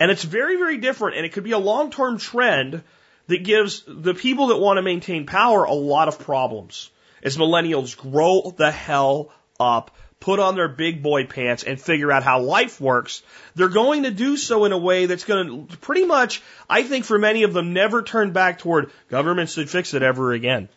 And 0.00 0.10
it's 0.10 0.24
very, 0.24 0.56
very 0.56 0.78
different, 0.78 1.18
and 1.18 1.26
it 1.26 1.34
could 1.34 1.44
be 1.44 1.52
a 1.52 1.58
long 1.58 1.90
term 1.90 2.16
trend 2.16 2.82
that 3.26 3.44
gives 3.44 3.84
the 3.86 4.14
people 4.14 4.46
that 4.46 4.56
want 4.56 4.78
to 4.78 4.82
maintain 4.82 5.26
power 5.26 5.64
a 5.64 5.74
lot 5.74 6.08
of 6.08 6.18
problems 6.18 6.90
as 7.22 7.36
millennials 7.36 7.94
grow 7.94 8.54
the 8.56 8.70
hell 8.70 9.30
up, 9.60 9.94
put 10.18 10.40
on 10.40 10.54
their 10.54 10.68
big 10.68 11.02
boy 11.02 11.26
pants, 11.26 11.62
and 11.62 11.78
figure 11.78 12.10
out 12.10 12.22
how 12.22 12.40
life 12.40 12.80
works. 12.80 13.22
They're 13.54 13.68
going 13.68 14.04
to 14.04 14.10
do 14.10 14.38
so 14.38 14.64
in 14.64 14.72
a 14.72 14.78
way 14.78 15.04
that's 15.04 15.26
going 15.26 15.66
to 15.66 15.76
pretty 15.76 16.06
much, 16.06 16.40
I 16.70 16.84
think 16.84 17.04
for 17.04 17.18
many 17.18 17.42
of 17.42 17.52
them, 17.52 17.74
never 17.74 18.02
turn 18.02 18.32
back 18.32 18.60
toward 18.60 18.92
governments 19.10 19.52
should 19.52 19.68
fix 19.68 19.92
it 19.92 20.02
ever 20.02 20.32
again. 20.32 20.70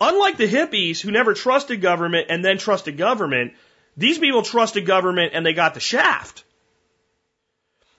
Unlike 0.00 0.38
the 0.38 0.48
hippies 0.48 1.00
who 1.00 1.10
never 1.10 1.34
trusted 1.34 1.80
government 1.80 2.26
and 2.30 2.44
then 2.44 2.58
trusted 2.58 2.96
government, 2.96 3.52
these 3.96 4.18
people 4.18 4.42
trusted 4.42 4.86
government 4.86 5.32
and 5.34 5.44
they 5.44 5.52
got 5.52 5.74
the 5.74 5.80
shaft. 5.80 6.44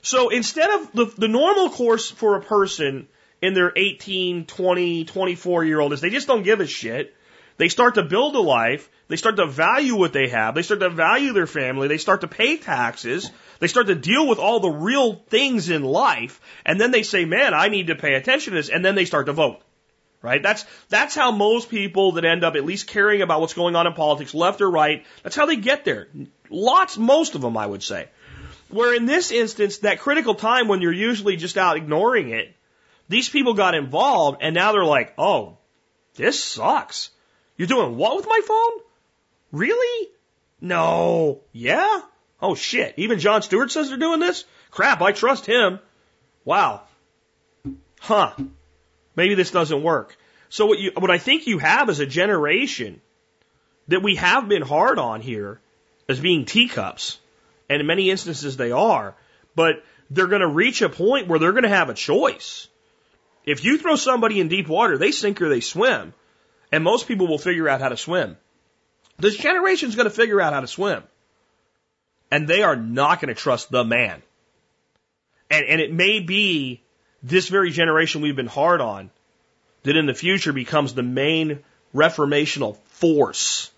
So 0.01 0.29
instead 0.29 0.69
of 0.71 0.91
the, 0.93 1.05
the 1.05 1.27
normal 1.27 1.69
course 1.69 2.09
for 2.09 2.35
a 2.35 2.41
person 2.41 3.07
in 3.41 3.53
their 3.53 3.71
18, 3.75 4.45
20, 4.45 5.05
24 5.05 5.65
year 5.65 5.79
old 5.79 5.93
is 5.93 6.01
they 6.01 6.09
just 6.09 6.27
don't 6.27 6.43
give 6.43 6.59
a 6.59 6.65
shit. 6.65 7.15
They 7.57 7.69
start 7.69 7.95
to 7.95 8.03
build 8.03 8.35
a 8.35 8.39
life. 8.39 8.89
They 9.07 9.15
start 9.17 9.35
to 9.35 9.45
value 9.45 9.95
what 9.95 10.13
they 10.13 10.29
have. 10.29 10.55
They 10.55 10.63
start 10.63 10.79
to 10.79 10.89
value 10.89 11.33
their 11.33 11.45
family. 11.45 11.87
They 11.87 11.99
start 11.99 12.21
to 12.21 12.27
pay 12.27 12.57
taxes. 12.57 13.29
They 13.59 13.67
start 13.67 13.87
to 13.87 13.95
deal 13.95 14.27
with 14.27 14.39
all 14.39 14.59
the 14.59 14.71
real 14.71 15.21
things 15.29 15.69
in 15.69 15.83
life. 15.83 16.41
And 16.65 16.81
then 16.81 16.89
they 16.89 17.03
say, 17.03 17.25
man, 17.25 17.53
I 17.53 17.67
need 17.67 17.87
to 17.87 17.95
pay 17.95 18.15
attention 18.15 18.53
to 18.53 18.57
this. 18.57 18.69
And 18.69 18.83
then 18.83 18.95
they 18.95 19.05
start 19.05 19.27
to 19.27 19.33
vote. 19.33 19.61
Right? 20.21 20.41
That's, 20.43 20.65
that's 20.89 21.15
how 21.15 21.31
most 21.31 21.69
people 21.69 22.13
that 22.13 22.25
end 22.25 22.43
up 22.43 22.55
at 22.55 22.65
least 22.65 22.87
caring 22.87 23.21
about 23.21 23.41
what's 23.41 23.55
going 23.55 23.75
on 23.75 23.87
in 23.87 23.93
politics, 23.93 24.35
left 24.35 24.61
or 24.61 24.69
right, 24.69 25.05
that's 25.23 25.35
how 25.35 25.47
they 25.47 25.55
get 25.55 25.83
there. 25.83 26.09
Lots, 26.49 26.97
most 26.97 27.33
of 27.33 27.41
them, 27.41 27.57
I 27.57 27.65
would 27.65 27.81
say. 27.81 28.09
Where 28.69 28.95
in 28.95 29.05
this 29.05 29.31
instance, 29.31 29.79
that 29.79 29.99
critical 29.99 30.35
time 30.35 30.67
when 30.67 30.81
you're 30.81 30.93
usually 30.93 31.37
just 31.37 31.57
out 31.57 31.75
ignoring 31.75 32.29
it, 32.29 32.55
these 33.09 33.29
people 33.29 33.53
got 33.53 33.75
involved 33.75 34.41
and 34.41 34.55
now 34.55 34.71
they're 34.71 34.85
like, 34.85 35.13
oh, 35.17 35.57
this 36.15 36.41
sucks. 36.41 37.09
You're 37.57 37.67
doing 37.67 37.97
what 37.97 38.15
with 38.15 38.27
my 38.27 38.41
phone? 38.45 38.81
Really? 39.51 40.09
No. 40.61 41.41
Yeah? 41.51 42.01
Oh 42.41 42.55
shit. 42.55 42.93
Even 42.97 43.19
Jon 43.19 43.41
Stewart 43.41 43.71
says 43.71 43.89
they're 43.89 43.97
doing 43.97 44.19
this? 44.19 44.45
Crap, 44.69 45.01
I 45.01 45.11
trust 45.11 45.45
him. 45.45 45.79
Wow. 46.45 46.83
Huh. 47.99 48.33
Maybe 49.15 49.35
this 49.35 49.51
doesn't 49.51 49.83
work. 49.83 50.15
So 50.49 50.65
what 50.65 50.79
you, 50.79 50.91
what 50.97 51.11
I 51.11 51.17
think 51.17 51.47
you 51.47 51.59
have 51.59 51.89
is 51.89 51.99
a 51.99 52.05
generation 52.05 53.01
that 53.87 54.03
we 54.03 54.15
have 54.15 54.47
been 54.47 54.61
hard 54.61 54.99
on 54.99 55.21
here 55.21 55.59
as 56.07 56.19
being 56.19 56.45
teacups. 56.45 57.19
And 57.69 57.79
in 57.79 57.87
many 57.87 58.09
instances 58.09 58.57
they 58.57 58.71
are. 58.71 59.15
But 59.55 59.83
they're 60.09 60.27
going 60.27 60.41
to 60.41 60.47
reach 60.47 60.81
a 60.81 60.89
point 60.89 61.27
where 61.27 61.39
they're 61.39 61.53
going 61.53 61.63
to 61.63 61.69
have 61.69 61.89
a 61.89 61.93
choice. 61.93 62.67
If 63.45 63.63
you 63.63 63.77
throw 63.77 63.95
somebody 63.95 64.39
in 64.39 64.49
deep 64.49 64.67
water, 64.67 64.97
they 64.97 65.11
sink 65.11 65.41
or 65.41 65.49
they 65.49 65.61
swim. 65.61 66.13
And 66.71 66.83
most 66.83 67.07
people 67.07 67.27
will 67.27 67.37
figure 67.37 67.67
out 67.67 67.81
how 67.81 67.89
to 67.89 67.97
swim. 67.97 68.37
This 69.17 69.37
generation 69.37 69.89
is 69.89 69.95
going 69.95 70.05
to 70.05 70.15
figure 70.15 70.41
out 70.41 70.53
how 70.53 70.61
to 70.61 70.67
swim. 70.67 71.03
And 72.29 72.47
they 72.47 72.63
are 72.63 72.75
not 72.75 73.21
going 73.21 73.33
to 73.33 73.39
trust 73.39 73.71
the 73.71 73.83
man. 73.83 74.21
And, 75.49 75.65
and 75.65 75.81
it 75.81 75.91
may 75.91 76.21
be 76.21 76.81
this 77.23 77.47
very 77.47 77.71
generation 77.71 78.21
we've 78.21 78.35
been 78.35 78.47
hard 78.47 78.81
on 78.81 79.09
that 79.83 79.97
in 79.97 80.05
the 80.05 80.13
future 80.13 80.53
becomes 80.53 80.93
the 80.93 81.03
main 81.03 81.59
reformational 81.93 82.77
force 82.87 83.71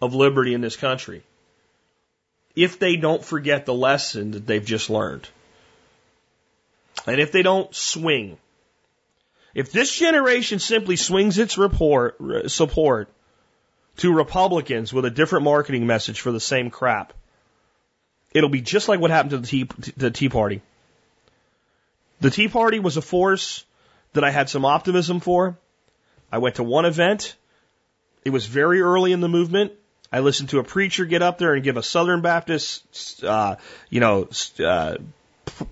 of 0.00 0.14
liberty 0.14 0.54
in 0.54 0.60
this 0.60 0.76
country. 0.76 1.22
If 2.54 2.78
they 2.78 2.96
don't 2.96 3.24
forget 3.24 3.66
the 3.66 3.74
lesson 3.74 4.32
that 4.32 4.46
they've 4.46 4.64
just 4.64 4.90
learned. 4.90 5.28
And 7.06 7.20
if 7.20 7.32
they 7.32 7.42
don't 7.42 7.74
swing. 7.74 8.36
If 9.54 9.72
this 9.72 9.94
generation 9.94 10.58
simply 10.58 10.96
swings 10.96 11.38
its 11.38 11.58
report, 11.58 12.16
support 12.50 13.08
to 13.98 14.14
Republicans 14.14 14.92
with 14.92 15.04
a 15.04 15.10
different 15.10 15.44
marketing 15.44 15.86
message 15.86 16.20
for 16.20 16.32
the 16.32 16.40
same 16.40 16.70
crap, 16.70 17.12
it'll 18.32 18.48
be 18.48 18.62
just 18.62 18.88
like 18.88 19.00
what 19.00 19.10
happened 19.10 19.30
to 19.30 19.38
the 19.38 19.46
Tea, 19.46 19.68
the 19.96 20.10
tea 20.10 20.28
Party. 20.28 20.62
The 22.22 22.30
Tea 22.30 22.46
Party 22.46 22.78
was 22.78 22.96
a 22.96 23.02
force 23.02 23.64
that 24.12 24.22
I 24.22 24.30
had 24.30 24.48
some 24.48 24.64
optimism 24.64 25.18
for. 25.18 25.58
I 26.30 26.38
went 26.38 26.54
to 26.54 26.62
one 26.62 26.84
event. 26.84 27.34
It 28.24 28.30
was 28.30 28.46
very 28.46 28.80
early 28.80 29.10
in 29.10 29.20
the 29.20 29.28
movement. 29.28 29.72
I 30.12 30.20
listened 30.20 30.50
to 30.50 30.60
a 30.60 30.64
preacher 30.64 31.04
get 31.04 31.20
up 31.20 31.38
there 31.38 31.54
and 31.54 31.64
give 31.64 31.76
a 31.76 31.82
Southern 31.82 32.20
Baptist, 32.20 33.24
uh, 33.24 33.56
you 33.90 33.98
know, 33.98 34.28
uh, 34.64 34.98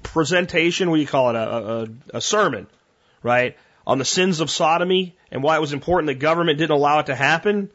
presentation. 0.02 0.90
What 0.90 0.96
do 0.96 1.02
you 1.02 1.06
call 1.06 1.30
it? 1.30 1.36
A, 1.36 1.38
a, 1.46 1.88
a 2.14 2.20
sermon, 2.20 2.66
right? 3.22 3.56
On 3.86 3.98
the 3.98 4.04
sins 4.04 4.40
of 4.40 4.50
sodomy 4.50 5.14
and 5.30 5.44
why 5.44 5.56
it 5.56 5.60
was 5.60 5.72
important 5.72 6.08
the 6.08 6.14
government 6.14 6.58
didn't 6.58 6.72
allow 6.72 6.98
it 6.98 7.06
to 7.06 7.14
happen. 7.14 7.70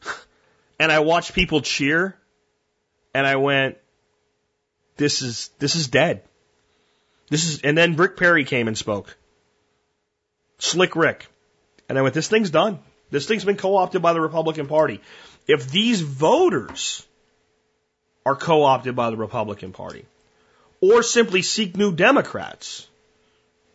and 0.80 0.90
I 0.90 1.00
watched 1.00 1.34
people 1.34 1.60
cheer, 1.60 2.16
and 3.12 3.26
I 3.26 3.36
went, 3.36 3.76
"This 4.96 5.20
is 5.20 5.50
this 5.58 5.74
is 5.74 5.88
dead." 5.88 6.22
This 7.28 7.46
is, 7.46 7.62
and 7.62 7.76
then 7.76 7.96
Rick 7.96 8.16
Perry 8.16 8.44
came 8.44 8.68
and 8.68 8.78
spoke. 8.78 9.16
Slick 10.58 10.96
Rick. 10.96 11.26
And 11.88 11.98
I 11.98 12.02
went, 12.02 12.14
this 12.14 12.28
thing's 12.28 12.50
done. 12.50 12.78
This 13.10 13.26
thing's 13.26 13.44
been 13.44 13.56
co-opted 13.56 14.02
by 14.02 14.12
the 14.12 14.20
Republican 14.20 14.66
Party. 14.66 15.00
If 15.46 15.70
these 15.70 16.00
voters 16.00 17.06
are 18.24 18.34
co-opted 18.34 18.96
by 18.96 19.10
the 19.10 19.16
Republican 19.16 19.72
Party, 19.72 20.04
or 20.80 21.02
simply 21.02 21.42
seek 21.42 21.76
new 21.76 21.92
Democrats, 21.92 22.88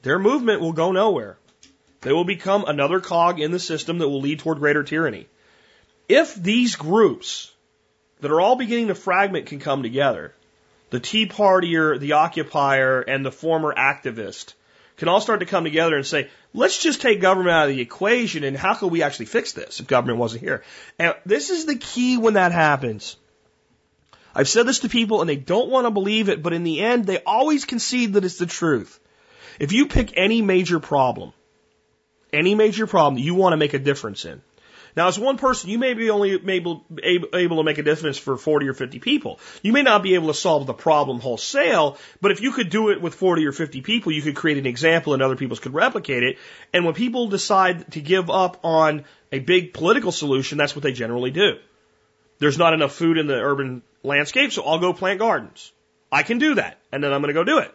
their 0.01 0.19
movement 0.19 0.61
will 0.61 0.73
go 0.73 0.91
nowhere. 0.91 1.37
They 2.01 2.11
will 2.11 2.25
become 2.25 2.65
another 2.65 2.99
cog 2.99 3.39
in 3.39 3.51
the 3.51 3.59
system 3.59 3.99
that 3.99 4.09
will 4.09 4.21
lead 4.21 4.39
toward 4.39 4.59
greater 4.59 4.83
tyranny. 4.83 5.27
If 6.09 6.35
these 6.35 6.75
groups 6.75 7.51
that 8.19 8.31
are 8.31 8.41
all 8.41 8.55
beginning 8.55 8.87
to 8.87 8.95
fragment 8.95 9.45
can 9.45 9.59
come 9.59 9.83
together, 9.83 10.33
the 10.91 10.99
Tea 10.99 11.25
Partier, 11.25 11.99
the 11.99 12.13
Occupier, 12.13 13.01
and 13.01 13.25
the 13.25 13.31
former 13.31 13.73
activist 13.73 14.53
can 14.97 15.07
all 15.07 15.21
start 15.21 15.39
to 15.39 15.47
come 15.47 15.63
together 15.63 15.95
and 15.95 16.05
say, 16.05 16.29
let's 16.53 16.77
just 16.77 17.01
take 17.01 17.21
government 17.21 17.55
out 17.55 17.69
of 17.69 17.75
the 17.75 17.81
equation 17.81 18.43
and 18.43 18.55
how 18.55 18.75
could 18.75 18.91
we 18.91 19.01
actually 19.01 19.25
fix 19.25 19.53
this 19.53 19.79
if 19.79 19.87
government 19.87 20.19
wasn't 20.19 20.43
here? 20.43 20.63
And 20.99 21.15
this 21.25 21.49
is 21.49 21.65
the 21.65 21.77
key 21.77 22.17
when 22.17 22.35
that 22.35 22.51
happens. 22.51 23.15
I've 24.35 24.49
said 24.49 24.67
this 24.67 24.79
to 24.79 24.89
people 24.89 25.21
and 25.21 25.29
they 25.29 25.37
don't 25.37 25.69
want 25.69 25.87
to 25.87 25.91
believe 25.91 26.29
it, 26.29 26.43
but 26.43 26.53
in 26.53 26.63
the 26.63 26.81
end, 26.81 27.05
they 27.05 27.19
always 27.19 27.65
concede 27.65 28.13
that 28.13 28.25
it's 28.25 28.37
the 28.37 28.45
truth. 28.45 28.99
If 29.59 29.71
you 29.71 29.87
pick 29.87 30.13
any 30.17 30.41
major 30.41 30.79
problem, 30.79 31.33
any 32.31 32.53
major 32.53 32.85
problem 32.85 33.15
that 33.15 33.21
you 33.21 33.33
want 33.33 33.53
to 33.53 33.57
make 33.57 33.73
a 33.73 33.79
difference 33.79 34.25
in, 34.25 34.41
now, 34.95 35.07
as 35.07 35.17
one 35.17 35.37
person, 35.37 35.69
you 35.69 35.77
may 35.77 35.93
be 35.93 36.09
only 36.09 36.33
able, 36.51 36.83
able 37.03 37.57
to 37.57 37.63
make 37.63 37.77
a 37.77 37.83
difference 37.83 38.17
for 38.17 38.37
40 38.37 38.67
or 38.67 38.73
50 38.73 38.99
people. 38.99 39.39
You 39.61 39.71
may 39.71 39.83
not 39.83 40.03
be 40.03 40.15
able 40.15 40.27
to 40.27 40.33
solve 40.33 40.67
the 40.67 40.73
problem 40.73 41.19
wholesale, 41.19 41.97
but 42.19 42.31
if 42.31 42.41
you 42.41 42.51
could 42.51 42.69
do 42.69 42.89
it 42.89 43.01
with 43.01 43.15
40 43.15 43.45
or 43.45 43.51
50 43.51 43.81
people, 43.81 44.11
you 44.11 44.21
could 44.21 44.35
create 44.35 44.57
an 44.57 44.65
example 44.65 45.13
and 45.13 45.21
other 45.21 45.35
people 45.35 45.55
could 45.57 45.73
replicate 45.73 46.23
it. 46.23 46.37
And 46.73 46.83
when 46.85 46.93
people 46.93 47.27
decide 47.27 47.91
to 47.93 48.01
give 48.01 48.29
up 48.29 48.59
on 48.63 49.05
a 49.31 49.39
big 49.39 49.73
political 49.73 50.11
solution, 50.11 50.57
that's 50.57 50.75
what 50.75 50.83
they 50.83 50.93
generally 50.93 51.31
do. 51.31 51.57
There's 52.39 52.57
not 52.57 52.73
enough 52.73 52.93
food 52.93 53.17
in 53.17 53.27
the 53.27 53.35
urban 53.35 53.83
landscape, 54.03 54.51
so 54.51 54.63
I'll 54.63 54.79
go 54.79 54.93
plant 54.93 55.19
gardens. 55.19 55.71
I 56.11 56.23
can 56.23 56.39
do 56.39 56.55
that, 56.55 56.79
and 56.91 57.03
then 57.03 57.13
I'm 57.13 57.21
going 57.21 57.33
to 57.33 57.39
go 57.39 57.43
do 57.43 57.59
it. 57.59 57.73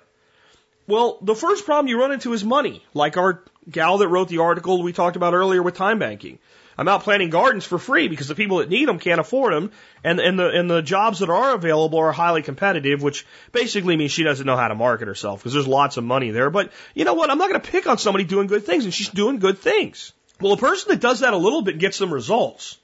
Well, 0.86 1.18
the 1.22 1.34
first 1.34 1.64
problem 1.64 1.88
you 1.88 1.98
run 1.98 2.12
into 2.12 2.32
is 2.32 2.44
money, 2.44 2.84
like 2.94 3.16
our 3.16 3.42
gal 3.68 3.98
that 3.98 4.08
wrote 4.08 4.28
the 4.28 4.38
article 4.38 4.82
we 4.82 4.92
talked 4.92 5.16
about 5.16 5.34
earlier 5.34 5.62
with 5.62 5.74
time 5.74 5.98
banking. 5.98 6.38
I'm 6.78 6.88
out 6.88 7.04
planting 7.04 7.30
gardens 7.30 7.64
for 7.64 7.78
free 7.78 8.08
because 8.08 8.28
the 8.28 8.34
people 8.34 8.58
that 8.58 8.68
need 8.68 8.86
them 8.86 8.98
can't 8.98 9.20
afford 9.20 9.54
them, 9.54 9.72
and 10.04 10.20
and 10.20 10.38
the 10.38 10.50
and 10.50 10.70
the 10.70 10.82
jobs 10.82 11.20
that 11.20 11.30
are 11.30 11.54
available 11.54 11.98
are 11.98 12.12
highly 12.12 12.42
competitive, 12.42 13.02
which 13.02 13.26
basically 13.52 13.96
means 13.96 14.12
she 14.12 14.24
doesn't 14.24 14.46
know 14.46 14.56
how 14.56 14.68
to 14.68 14.74
market 14.74 15.08
herself 15.08 15.40
because 15.40 15.54
there's 15.54 15.66
lots 15.66 15.96
of 15.96 16.04
money 16.04 16.30
there. 16.30 16.50
But 16.50 16.72
you 16.94 17.04
know 17.04 17.14
what? 17.14 17.30
I'm 17.30 17.38
not 17.38 17.48
going 17.48 17.60
to 17.60 17.70
pick 17.70 17.86
on 17.86 17.98
somebody 17.98 18.24
doing 18.24 18.46
good 18.46 18.66
things, 18.66 18.84
and 18.84 18.92
she's 18.92 19.08
doing 19.08 19.38
good 19.38 19.58
things. 19.58 20.12
Well, 20.40 20.52
a 20.52 20.58
person 20.58 20.90
that 20.90 21.00
does 21.00 21.20
that 21.20 21.32
a 21.32 21.38
little 21.38 21.62
bit 21.62 21.78
gets 21.78 21.96
some 21.96 22.12
results 22.12 22.78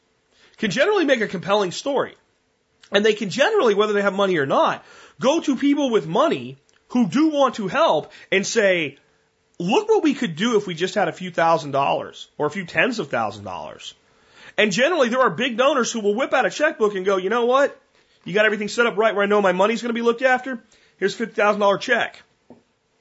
can 0.57 0.71
generally 0.71 1.05
make 1.05 1.21
a 1.21 1.29
compelling 1.29 1.71
story, 1.71 2.15
and 2.91 3.05
they 3.05 3.15
can 3.15 3.29
generally, 3.29 3.75
whether 3.75 3.93
they 3.93 4.03
have 4.03 4.15
money 4.15 4.39
or 4.39 4.47
not, 4.47 4.85
go 5.21 5.41
to 5.41 5.57
people 5.57 5.91
with 5.91 6.07
money 6.07 6.57
who 6.89 7.09
do 7.09 7.29
want 7.29 7.57
to 7.57 7.69
help 7.69 8.13
and 8.31 8.47
say, 8.47 8.99
look 9.63 9.89
what 9.89 10.03
we 10.03 10.15
could 10.15 10.37
do 10.37 10.57
if 10.57 10.67
we 10.67 10.75
just 10.75 10.95
had 10.95 11.09
a 11.09 11.13
few 11.13 11.31
thousand 11.31 11.71
dollars 11.71 12.29
or 12.39 12.47
a 12.47 12.51
few 12.51 12.65
tens 12.65 12.99
of 12.99 13.09
thousand 13.09 13.45
dollars. 13.45 13.95
And 14.59 14.71
generally, 14.73 15.09
there 15.09 15.21
are 15.21 15.31
big 15.31 15.57
donors 15.57 15.91
who 15.91 16.01
will 16.01 16.15
whip 16.15 16.33
out 16.33 16.47
a 16.47 16.51
checkbook 16.51 16.95
and 16.95 17.07
go, 17.07 17.17
you 17.17 17.31
know 17.31 17.47
what? 17.47 17.79
You 18.25 18.35
got 18.35 18.45
everything 18.45 18.69
set 18.69 18.87
up 18.87 18.97
right 18.97 19.15
where 19.15 19.25
I 19.25 19.27
know 19.27 19.41
my 19.41 19.53
money's 19.53 19.83
going 19.83 19.91
to 19.91 19.95
be 19.95 20.03
looked 20.03 20.23
after? 20.23 20.63
Here's 20.99 21.19
a 21.19 21.27
$50,000 21.27 21.81
check. 21.81 22.23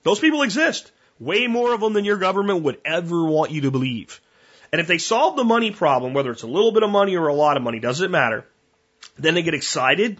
Those 0.03 0.19
people 0.19 0.41
exist. 0.43 0.91
Way 1.19 1.47
more 1.47 1.73
of 1.73 1.81
them 1.81 1.93
than 1.93 2.05
your 2.05 2.17
government 2.17 2.63
would 2.63 2.79
ever 2.83 3.23
want 3.25 3.51
you 3.51 3.61
to 3.61 3.71
believe. 3.71 4.21
And 4.71 4.79
if 4.79 4.87
they 4.87 4.97
solve 4.97 5.35
the 5.35 5.43
money 5.43 5.71
problem, 5.71 6.13
whether 6.13 6.31
it's 6.31 6.43
a 6.43 6.47
little 6.47 6.71
bit 6.71 6.83
of 6.83 6.89
money 6.89 7.15
or 7.15 7.27
a 7.27 7.33
lot 7.33 7.57
of 7.57 7.63
money, 7.63 7.79
doesn't 7.79 8.09
matter, 8.09 8.45
then 9.19 9.35
they 9.35 9.43
get 9.43 9.53
excited 9.53 10.19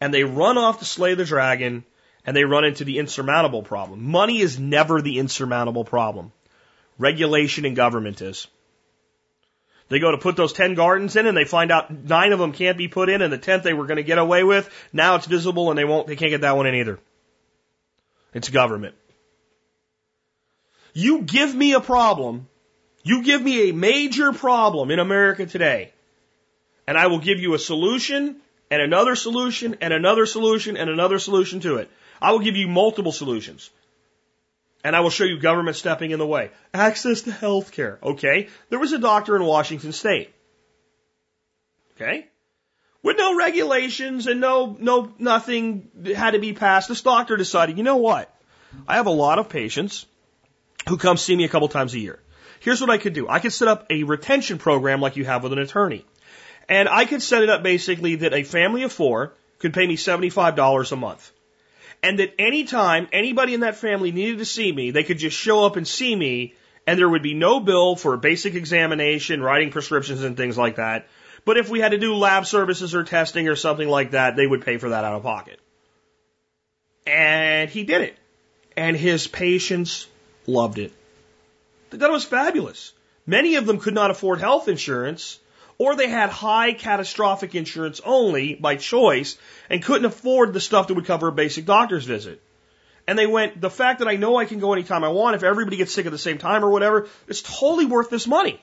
and 0.00 0.12
they 0.12 0.24
run 0.24 0.58
off 0.58 0.80
to 0.80 0.84
slay 0.84 1.14
the 1.14 1.24
dragon 1.24 1.84
and 2.26 2.36
they 2.36 2.44
run 2.44 2.64
into 2.64 2.84
the 2.84 2.98
insurmountable 2.98 3.62
problem. 3.62 4.04
Money 4.04 4.40
is 4.40 4.58
never 4.58 5.02
the 5.02 5.18
insurmountable 5.18 5.84
problem. 5.84 6.32
Regulation 6.98 7.64
and 7.64 7.76
government 7.76 8.22
is. 8.22 8.46
They 9.88 9.98
go 9.98 10.10
to 10.10 10.18
put 10.18 10.36
those 10.36 10.52
10 10.52 10.74
gardens 10.74 11.14
in 11.16 11.26
and 11.26 11.36
they 11.36 11.44
find 11.44 11.70
out 11.70 11.90
nine 11.92 12.32
of 12.32 12.38
them 12.38 12.52
can't 12.52 12.78
be 12.78 12.88
put 12.88 13.10
in 13.10 13.20
and 13.20 13.32
the 13.32 13.38
10th 13.38 13.62
they 13.62 13.74
were 13.74 13.86
going 13.86 13.98
to 13.98 14.02
get 14.02 14.18
away 14.18 14.42
with, 14.42 14.70
now 14.92 15.16
it's 15.16 15.26
visible 15.26 15.70
and 15.70 15.78
they 15.78 15.84
won't, 15.84 16.06
they 16.06 16.16
can't 16.16 16.30
get 16.30 16.40
that 16.40 16.56
one 16.56 16.66
in 16.66 16.74
either. 16.74 16.98
It's 18.32 18.48
government. 18.48 18.94
You 20.94 21.22
give 21.22 21.54
me 21.54 21.74
a 21.74 21.80
problem, 21.80 22.48
you 23.02 23.22
give 23.22 23.42
me 23.42 23.68
a 23.68 23.74
major 23.74 24.32
problem 24.32 24.90
in 24.90 25.00
America 25.00 25.44
today, 25.44 25.92
and 26.86 26.96
I 26.96 27.08
will 27.08 27.18
give 27.18 27.38
you 27.40 27.54
a 27.54 27.58
solution 27.58 28.36
and 28.70 28.80
another 28.80 29.16
solution 29.16 29.76
and 29.80 29.92
another 29.92 30.24
solution 30.24 30.76
and 30.76 30.88
another 30.88 31.18
solution 31.18 31.60
to 31.60 31.76
it. 31.76 31.90
I 32.20 32.32
will 32.32 32.40
give 32.40 32.56
you 32.56 32.68
multiple 32.68 33.12
solutions. 33.12 33.70
And 34.82 34.94
I 34.94 35.00
will 35.00 35.10
show 35.10 35.24
you 35.24 35.38
government 35.38 35.76
stepping 35.76 36.10
in 36.10 36.18
the 36.18 36.26
way. 36.26 36.50
Access 36.74 37.22
to 37.22 37.32
health 37.32 37.72
care. 37.72 37.98
Okay. 38.02 38.48
There 38.68 38.78
was 38.78 38.92
a 38.92 38.98
doctor 38.98 39.34
in 39.34 39.42
Washington 39.44 39.92
state. 39.92 40.34
Okay. 41.96 42.26
With 43.02 43.16
no 43.16 43.36
regulations 43.36 44.26
and 44.26 44.40
no, 44.40 44.76
no, 44.78 45.12
nothing 45.18 45.90
had 46.14 46.32
to 46.32 46.38
be 46.38 46.52
passed. 46.52 46.88
This 46.88 47.00
doctor 47.00 47.36
decided, 47.36 47.78
you 47.78 47.84
know 47.84 47.96
what? 47.96 48.34
I 48.86 48.96
have 48.96 49.06
a 49.06 49.10
lot 49.10 49.38
of 49.38 49.48
patients 49.48 50.04
who 50.88 50.98
come 50.98 51.16
see 51.16 51.36
me 51.36 51.44
a 51.44 51.48
couple 51.48 51.68
times 51.68 51.94
a 51.94 51.98
year. 51.98 52.18
Here's 52.60 52.80
what 52.80 52.90
I 52.90 52.98
could 52.98 53.12
do. 53.12 53.28
I 53.28 53.38
could 53.38 53.52
set 53.52 53.68
up 53.68 53.86
a 53.90 54.04
retention 54.04 54.58
program 54.58 55.00
like 55.00 55.16
you 55.16 55.24
have 55.24 55.42
with 55.42 55.52
an 55.52 55.58
attorney. 55.58 56.04
And 56.68 56.88
I 56.88 57.04
could 57.04 57.22
set 57.22 57.42
it 57.42 57.50
up 57.50 57.62
basically 57.62 58.16
that 58.16 58.34
a 58.34 58.42
family 58.42 58.82
of 58.82 58.92
four 58.92 59.34
could 59.58 59.74
pay 59.74 59.86
me 59.86 59.96
$75 59.96 60.92
a 60.92 60.96
month 60.96 61.30
and 62.04 62.18
that 62.18 62.34
anytime 62.38 63.08
anybody 63.12 63.54
in 63.54 63.60
that 63.60 63.76
family 63.76 64.12
needed 64.12 64.36
to 64.36 64.44
see 64.44 64.70
me, 64.70 64.90
they 64.90 65.04
could 65.04 65.16
just 65.16 65.34
show 65.34 65.64
up 65.64 65.76
and 65.76 65.88
see 65.88 66.14
me, 66.14 66.52
and 66.86 66.98
there 66.98 67.08
would 67.08 67.22
be 67.22 67.32
no 67.32 67.60
bill 67.60 67.96
for 67.96 68.12
a 68.12 68.18
basic 68.18 68.54
examination, 68.54 69.42
writing 69.42 69.70
prescriptions, 69.70 70.22
and 70.22 70.36
things 70.36 70.58
like 70.58 70.76
that. 70.76 71.08
But 71.46 71.56
if 71.56 71.70
we 71.70 71.80
had 71.80 71.92
to 71.92 71.98
do 71.98 72.14
lab 72.14 72.44
services 72.44 72.94
or 72.94 73.04
testing 73.04 73.48
or 73.48 73.56
something 73.56 73.88
like 73.88 74.10
that, 74.10 74.36
they 74.36 74.46
would 74.46 74.66
pay 74.66 74.76
for 74.76 74.90
that 74.90 75.02
out 75.02 75.14
of 75.14 75.22
pocket. 75.22 75.58
And 77.06 77.70
he 77.70 77.84
did 77.84 78.02
it. 78.02 78.18
And 78.76 78.98
his 78.98 79.26
patients 79.26 80.06
loved 80.46 80.78
it. 80.78 80.92
It 81.90 82.00
was 82.00 82.24
fabulous. 82.26 82.92
Many 83.24 83.54
of 83.54 83.64
them 83.64 83.78
could 83.78 83.94
not 83.94 84.10
afford 84.10 84.40
health 84.40 84.68
insurance, 84.68 85.38
or 85.78 85.96
they 85.96 86.08
had 86.08 86.30
high 86.30 86.72
catastrophic 86.72 87.54
insurance 87.54 88.00
only 88.04 88.54
by 88.54 88.76
choice 88.76 89.36
and 89.68 89.82
couldn't 89.82 90.04
afford 90.04 90.52
the 90.52 90.60
stuff 90.60 90.88
that 90.88 90.94
would 90.94 91.06
cover 91.06 91.28
a 91.28 91.32
basic 91.32 91.64
doctor's 91.64 92.04
visit. 92.04 92.40
And 93.06 93.18
they 93.18 93.26
went, 93.26 93.60
the 93.60 93.70
fact 93.70 93.98
that 93.98 94.08
I 94.08 94.16
know 94.16 94.36
I 94.36 94.46
can 94.46 94.60
go 94.60 94.72
anytime 94.72 95.04
I 95.04 95.08
want, 95.08 95.36
if 95.36 95.42
everybody 95.42 95.76
gets 95.76 95.92
sick 95.92 96.06
at 96.06 96.12
the 96.12 96.18
same 96.18 96.38
time 96.38 96.64
or 96.64 96.70
whatever, 96.70 97.08
it's 97.28 97.42
totally 97.42 97.86
worth 97.86 98.08
this 98.08 98.26
money. 98.26 98.60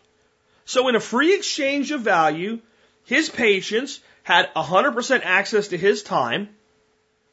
So 0.66 0.88
in 0.88 0.96
a 0.96 1.00
free 1.00 1.36
exchange 1.36 1.92
of 1.92 2.02
value, 2.02 2.60
his 3.06 3.30
patients 3.30 4.00
had 4.24 4.54
100% 4.56 5.22
access 5.24 5.70
to 5.70 5.78
his 5.78 6.04
time 6.04 6.50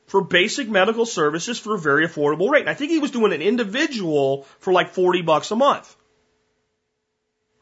for 0.07 0.23
basic 0.23 0.69
medical 0.69 1.07
services 1.07 1.59
for 1.59 1.75
a 1.75 1.79
very 1.79 2.07
affordable 2.07 2.51
rate. 2.51 2.61
And 2.61 2.71
I 2.71 2.75
think 2.75 2.91
he 2.91 2.99
was 2.99 3.11
doing 3.11 3.33
an 3.33 3.43
individual 3.43 4.47
for 4.59 4.73
like 4.73 4.91
40 4.91 5.23
bucks 5.23 5.51
a 5.51 5.57
month. 5.57 5.95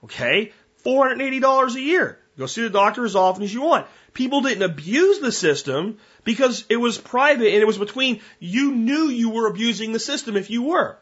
Okay. 0.05 0.53
$480 0.87 1.75
a 1.75 1.81
year. 1.81 2.19
Go 2.39 2.47
see 2.47 2.63
the 2.63 2.71
doctor 2.71 3.05
as 3.05 3.17
often 3.17 3.43
as 3.43 3.53
you 3.53 3.63
want. 3.63 3.87
People 4.13 4.43
didn't 4.43 4.63
abuse 4.63 5.21
the 5.21 5.33
system 5.33 5.99
because 6.25 6.65
it 6.69 6.77
was 6.77 6.99
private 6.99 7.49
and 7.53 7.63
it 7.63 7.67
was 7.67 7.79
between 7.79 8.21
you 8.39 8.73
knew 8.73 9.09
you 9.09 9.31
were 9.31 9.47
abusing 9.47 9.93
the 9.93 9.99
system 9.99 10.37
if 10.37 10.51
you 10.51 10.63
were. 10.63 10.97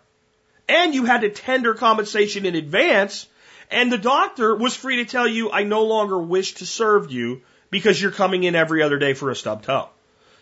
And 0.69 0.95
you 0.95 1.05
had 1.05 1.21
to 1.21 1.31
tender 1.31 1.75
compensation 1.75 2.47
in 2.47 2.55
advance 2.55 3.27
and 3.71 3.91
the 3.91 3.99
doctor 3.99 4.55
was 4.55 4.77
free 4.77 4.97
to 4.97 5.05
tell 5.05 5.27
you, 5.27 5.51
I 5.51 5.65
no 5.65 5.85
longer 5.85 6.19
wish 6.19 6.55
to 6.55 6.67
serve 6.67 7.11
you 7.11 7.43
because 7.71 8.01
you're 8.01 8.13
coming 8.13 8.45
in 8.45 8.55
every 8.55 8.83
other 8.83 8.99
day 8.99 9.15
for 9.15 9.31
a 9.31 9.37
stub 9.37 9.63
toe. 9.63 9.89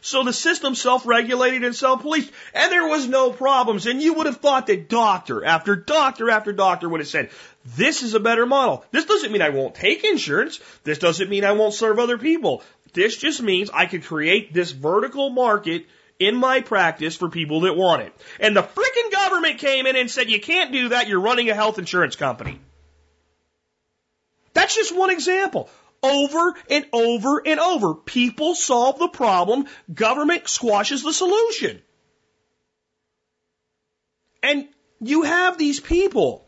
So 0.05 0.24
the 0.24 0.33
system 0.33 0.74
self-regulated 0.74 1.62
and 1.62 1.77
self-policed, 1.77 2.33
and 2.55 2.73
there 2.73 2.89
was 2.89 3.07
no 3.07 3.31
problems. 3.31 3.87
And 3.87 4.03
you 4.03 4.15
would 4.15 4.27
have 4.27 4.39
thought 4.39 4.66
that 4.66 4.89
doctor 4.89 5.45
after 5.45 5.77
doctor 5.77 6.29
after 6.29 6.53
doctor 6.53 6.89
would 6.89 6.99
have 6.99 7.09
said, 7.09 7.31
this 7.77 8.03
is 8.03 8.15
a 8.15 8.20
better 8.20 8.45
model. 8.45 8.85
This 8.91 9.05
doesn't 9.05 9.31
mean 9.31 9.43
I 9.43 9.51
won't 9.51 9.77
take 9.77 10.03
insurance. 10.03 10.59
This 10.83 10.99
doesn't 10.99 11.31
mean 11.31 11.45
I 11.45 11.53
won't 11.53 11.73
serve 11.73 12.01
other 12.01 12.19
people. 12.19 12.65
This 12.93 13.16
just 13.16 13.41
means 13.41 13.70
I 13.73 13.87
could 13.87 14.05
create 14.05 14.53
this 14.53 14.73
vertical 14.73 15.31
market 15.31 15.87
in 16.19 16.35
my 16.35 16.62
practice 16.62 17.15
for 17.15 17.29
people 17.29 17.61
that 17.61 17.77
want 17.77 18.03
it. 18.03 18.12
And 18.41 18.57
the 18.57 18.62
freaking 18.65 19.12
government 19.12 19.59
came 19.59 19.87
in 19.87 19.95
and 19.95 20.11
said, 20.11 20.29
you 20.29 20.41
can't 20.41 20.73
do 20.73 20.89
that. 20.89 21.07
You're 21.07 21.20
running 21.20 21.49
a 21.49 21.55
health 21.55 21.79
insurance 21.79 22.16
company. 22.16 22.59
That's 24.53 24.74
just 24.74 24.97
one 24.97 25.11
example. 25.11 25.70
Over 26.03 26.55
and 26.69 26.87
over 26.93 27.43
and 27.47 27.61
over. 27.61 27.95
People 27.95 28.55
solve 28.55 28.99
the 28.99 29.09
problem. 29.09 29.66
Government 29.93 30.49
squashes 30.49 31.03
the 31.03 31.12
solution. 31.12 31.81
And 34.43 34.66
you 35.01 35.23
have 35.23 35.59
these 35.59 35.79
people 35.79 36.47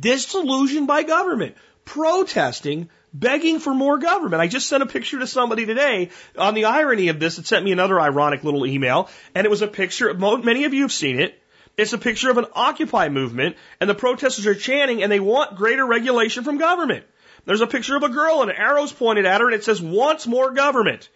disillusioned 0.00 0.86
by 0.86 1.02
government, 1.02 1.56
protesting, 1.84 2.88
begging 3.12 3.58
for 3.58 3.74
more 3.74 3.98
government. 3.98 4.40
I 4.40 4.48
just 4.48 4.68
sent 4.68 4.82
a 4.82 4.86
picture 4.86 5.18
to 5.18 5.26
somebody 5.26 5.66
today 5.66 6.10
on 6.38 6.54
the 6.54 6.64
irony 6.64 7.08
of 7.08 7.20
this. 7.20 7.38
It 7.38 7.46
sent 7.46 7.64
me 7.64 7.72
another 7.72 8.00
ironic 8.00 8.44
little 8.44 8.66
email, 8.66 9.08
and 9.34 9.44
it 9.44 9.50
was 9.50 9.62
a 9.62 9.68
picture. 9.68 10.12
Many 10.14 10.64
of 10.64 10.74
you 10.74 10.82
have 10.82 10.92
seen 10.92 11.20
it. 11.20 11.40
It's 11.76 11.92
a 11.92 11.98
picture 11.98 12.30
of 12.30 12.38
an 12.38 12.46
Occupy 12.54 13.08
movement, 13.08 13.56
and 13.80 13.90
the 13.90 13.94
protesters 13.94 14.46
are 14.46 14.54
chanting, 14.54 15.02
and 15.02 15.10
they 15.10 15.20
want 15.20 15.56
greater 15.56 15.84
regulation 15.84 16.44
from 16.44 16.56
government. 16.56 17.04
There's 17.44 17.60
a 17.60 17.66
picture 17.66 17.96
of 17.96 18.02
a 18.02 18.08
girl 18.08 18.42
and 18.42 18.50
arrows 18.50 18.92
pointed 18.92 19.26
at 19.26 19.40
her 19.40 19.46
and 19.46 19.54
it 19.54 19.64
says 19.64 19.80
wants 19.80 20.26
more 20.26 20.52
government. 20.52 21.08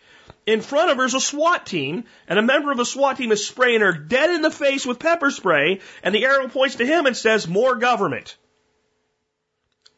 In 0.46 0.60
front 0.60 0.90
of 0.90 0.96
her 0.98 1.05
is 1.05 1.14
a 1.14 1.20
SWAT 1.20 1.66
team 1.66 2.05
and 2.26 2.38
a 2.38 2.42
member 2.42 2.70
of 2.70 2.78
the 2.78 2.84
SWAT 2.84 3.16
team 3.16 3.32
is 3.32 3.46
spraying 3.46 3.80
her 3.80 3.92
dead 3.92 4.30
in 4.30 4.42
the 4.42 4.50
face 4.50 4.86
with 4.86 4.98
pepper 4.98 5.30
spray 5.30 5.80
and 6.02 6.14
the 6.14 6.24
arrow 6.24 6.48
points 6.48 6.76
to 6.76 6.86
him 6.86 7.06
and 7.06 7.16
says 7.16 7.48
more 7.48 7.76
government. 7.76 8.36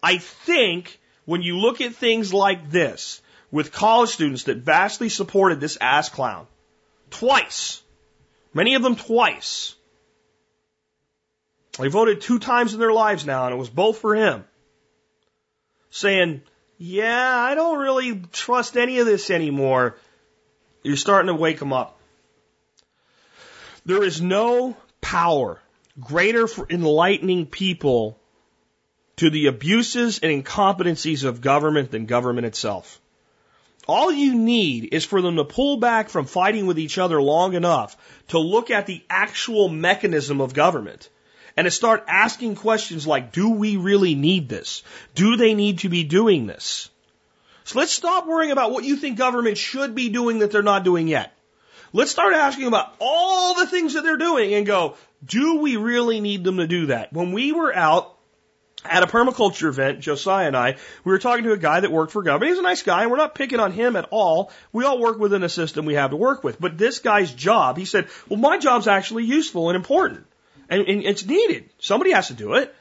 I 0.03 0.19
think 0.19 0.99
when 1.25 1.43
you 1.43 1.59
look 1.59 1.81
at 1.81 1.95
things 1.95 2.33
like 2.33 2.71
this 2.71 3.21
with 3.51 3.73
college 3.73 4.11
students 4.11 4.45
that 4.45 4.59
vastly 4.59 5.09
supported 5.09 5.61
this 5.61 5.79
ass 5.81 6.09
clown 6.09 6.47
twice, 7.11 7.83
many 8.55 8.75
of 8.75 8.83
them 8.83 8.97
twice, 8.97 9.75
they 11.79 11.89
voted 11.89 12.21
two 12.21 12.39
times 12.39 12.73
in 12.73 12.81
their 12.81 12.93
lives 12.93 13.27
now 13.27 13.47
and 13.47 13.55
it 13.55 13.59
was 13.59 13.71
both 13.71 13.99
for 13.99 14.15
him 14.15 14.45
saying, 15.91 16.43
yeah, 16.79 17.37
I 17.37 17.55
don't 17.55 17.79
really 17.79 18.23
trust 18.33 18.77
any 18.77 18.99
of 18.99 19.07
this 19.07 19.31
anymore, 19.31 19.97
you're 20.83 20.97
starting 20.97 21.27
to 21.29 21.35
wake 21.35 21.59
them 21.59 21.73
up. 21.73 21.99
There 23.85 24.03
is 24.03 24.21
no 24.21 24.77
power 25.01 25.61
greater 25.99 26.47
for 26.47 26.67
enlightening 26.71 27.47
people 27.47 28.19
to 29.17 29.31
the 29.31 29.47
abuses 29.47 30.21
and 30.21 30.45
incompetencies 30.45 31.25
of 31.25 31.41
government 31.41 31.91
than 31.91 32.07
government 32.07 32.47
itself. 32.47 33.01
All 33.87 34.13
you 34.13 34.35
need 34.35 34.91
is 34.93 35.05
for 35.05 35.21
them 35.21 35.37
to 35.37 35.45
pull 35.45 35.79
back 35.79 36.09
from 36.09 36.25
fighting 36.25 36.67
with 36.67 36.79
each 36.79 36.97
other 36.97 37.21
long 37.21 37.55
enough 37.55 37.97
to 38.29 38.39
look 38.39 38.71
at 38.71 38.87
the 38.87 39.03
actual 39.11 39.69
mechanism 39.69 40.41
of 40.41 40.55
government 40.55 41.09
and 41.57 41.65
to 41.65 41.71
start 41.71 42.05
asking 42.09 42.57
questions 42.57 43.07
like, 43.07 43.33
do 43.33 43.51
we 43.51 43.77
really 43.77 44.15
need 44.15 44.49
this? 44.49 44.83
Do 45.15 45.37
they 45.37 45.55
need 45.55 45.81
to 45.81 45.89
be 45.89 46.05
doing 46.05 46.47
this? 46.47 46.91
So 47.65 47.79
let's 47.79 47.93
stop 47.93 48.27
worrying 48.27 48.53
about 48.53 48.73
what 48.73 48.85
you 48.85 48.97
think 48.97 49.19
government 49.19 49.59
should 49.59 49.95
be 49.95 50.09
doing 50.09 50.41
that 50.41 50.51
they're 50.51 50.63
not 50.63 50.85
doing 50.85 51.09
yet. 51.09 51.33
Let's 51.93 52.11
start 52.11 52.35
asking 52.35 52.67
about 52.67 52.95
all 53.01 53.55
the 53.55 53.67
things 53.67 53.95
that 53.95 54.03
they're 54.03 54.17
doing 54.17 54.55
and 54.55 54.65
go, 54.65 54.97
do 55.25 55.57
we 55.57 55.77
really 55.77 56.21
need 56.21 56.45
them 56.45 56.59
to 56.59 56.67
do 56.67 56.87
that? 56.87 57.13
When 57.13 57.33
we 57.33 57.53
were 57.53 57.75
out 57.75 58.17
at 58.85 59.03
a 59.03 59.07
permaculture 59.07 59.69
event, 59.69 60.01
Josiah 60.01 60.47
and 60.47 60.57
I, 60.57 60.77
we 61.05 61.13
were 61.13 61.19
talking 61.19 61.45
to 61.45 61.53
a 61.53 61.59
guy 61.59 61.81
that 61.81 61.93
worked 61.93 62.13
for 62.13 62.23
government. 62.23 62.51
He's 62.51 62.59
a 62.59 62.63
nice 62.63 62.83
guy, 62.83 63.03
and 63.03 63.11
we're 63.11 63.19
not 63.19 63.35
picking 63.35 63.61
on 63.61 63.73
him 63.73 63.97
at 63.97 64.09
all. 64.11 64.51
We 64.73 64.85
all 64.85 64.99
work 64.99 65.19
within 65.19 65.43
a 65.43 65.49
system 65.49 65.85
we 65.85 65.95
have 65.95 66.11
to 66.11 66.17
work 66.17 66.43
with. 66.45 66.61
But 66.61 66.79
this 66.79 67.01
guy's 67.01 67.33
job, 67.33 67.77
he 67.77 67.85
said, 67.85 68.09
well, 68.29 68.39
my 68.39 68.59
job's 68.59 68.89
actually 68.89 69.25
useful 69.25 69.69
and 69.69 69.77
important. 69.77 70.27
And, 70.71 70.87
and 70.87 71.03
it's 71.05 71.27
needed. 71.27 71.69
Somebody 71.81 72.13
has 72.13 72.29
to 72.29 72.35
do 72.35 72.55
it. 72.55 72.75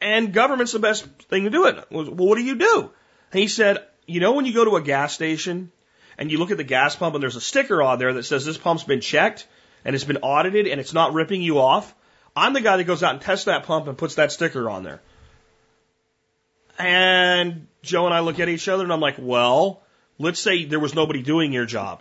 And 0.00 0.32
government's 0.32 0.72
the 0.72 0.78
best 0.78 1.04
thing 1.04 1.44
to 1.44 1.50
do 1.50 1.66
it. 1.66 1.84
Well, 1.90 2.06
what 2.06 2.36
do 2.36 2.42
you 2.42 2.56
do? 2.56 2.90
And 3.32 3.40
he 3.40 3.46
said, 3.46 3.86
you 4.06 4.20
know, 4.20 4.32
when 4.32 4.46
you 4.46 4.54
go 4.54 4.64
to 4.64 4.76
a 4.76 4.82
gas 4.82 5.12
station 5.12 5.70
and 6.16 6.32
you 6.32 6.38
look 6.38 6.50
at 6.50 6.56
the 6.56 6.64
gas 6.64 6.96
pump 6.96 7.14
and 7.14 7.22
there's 7.22 7.36
a 7.36 7.40
sticker 7.40 7.82
on 7.82 7.98
there 7.98 8.14
that 8.14 8.24
says 8.24 8.44
this 8.46 8.56
pump's 8.56 8.84
been 8.84 9.02
checked 9.02 9.46
and 9.84 9.94
it's 9.94 10.04
been 10.04 10.18
audited 10.18 10.66
and 10.66 10.80
it's 10.80 10.94
not 10.94 11.12
ripping 11.12 11.42
you 11.42 11.58
off. 11.58 11.94
I'm 12.34 12.54
the 12.54 12.62
guy 12.62 12.78
that 12.78 12.84
goes 12.84 13.02
out 13.02 13.12
and 13.12 13.20
tests 13.20 13.44
that 13.44 13.64
pump 13.64 13.86
and 13.86 13.98
puts 13.98 14.14
that 14.14 14.32
sticker 14.32 14.70
on 14.70 14.82
there. 14.82 15.00
And 16.78 17.66
Joe 17.82 18.06
and 18.06 18.14
I 18.14 18.20
look 18.20 18.40
at 18.40 18.48
each 18.48 18.66
other 18.68 18.84
and 18.84 18.92
I'm 18.92 19.00
like, 19.00 19.16
well, 19.18 19.82
let's 20.18 20.40
say 20.40 20.64
there 20.64 20.80
was 20.80 20.94
nobody 20.94 21.22
doing 21.22 21.52
your 21.52 21.66
job 21.66 22.00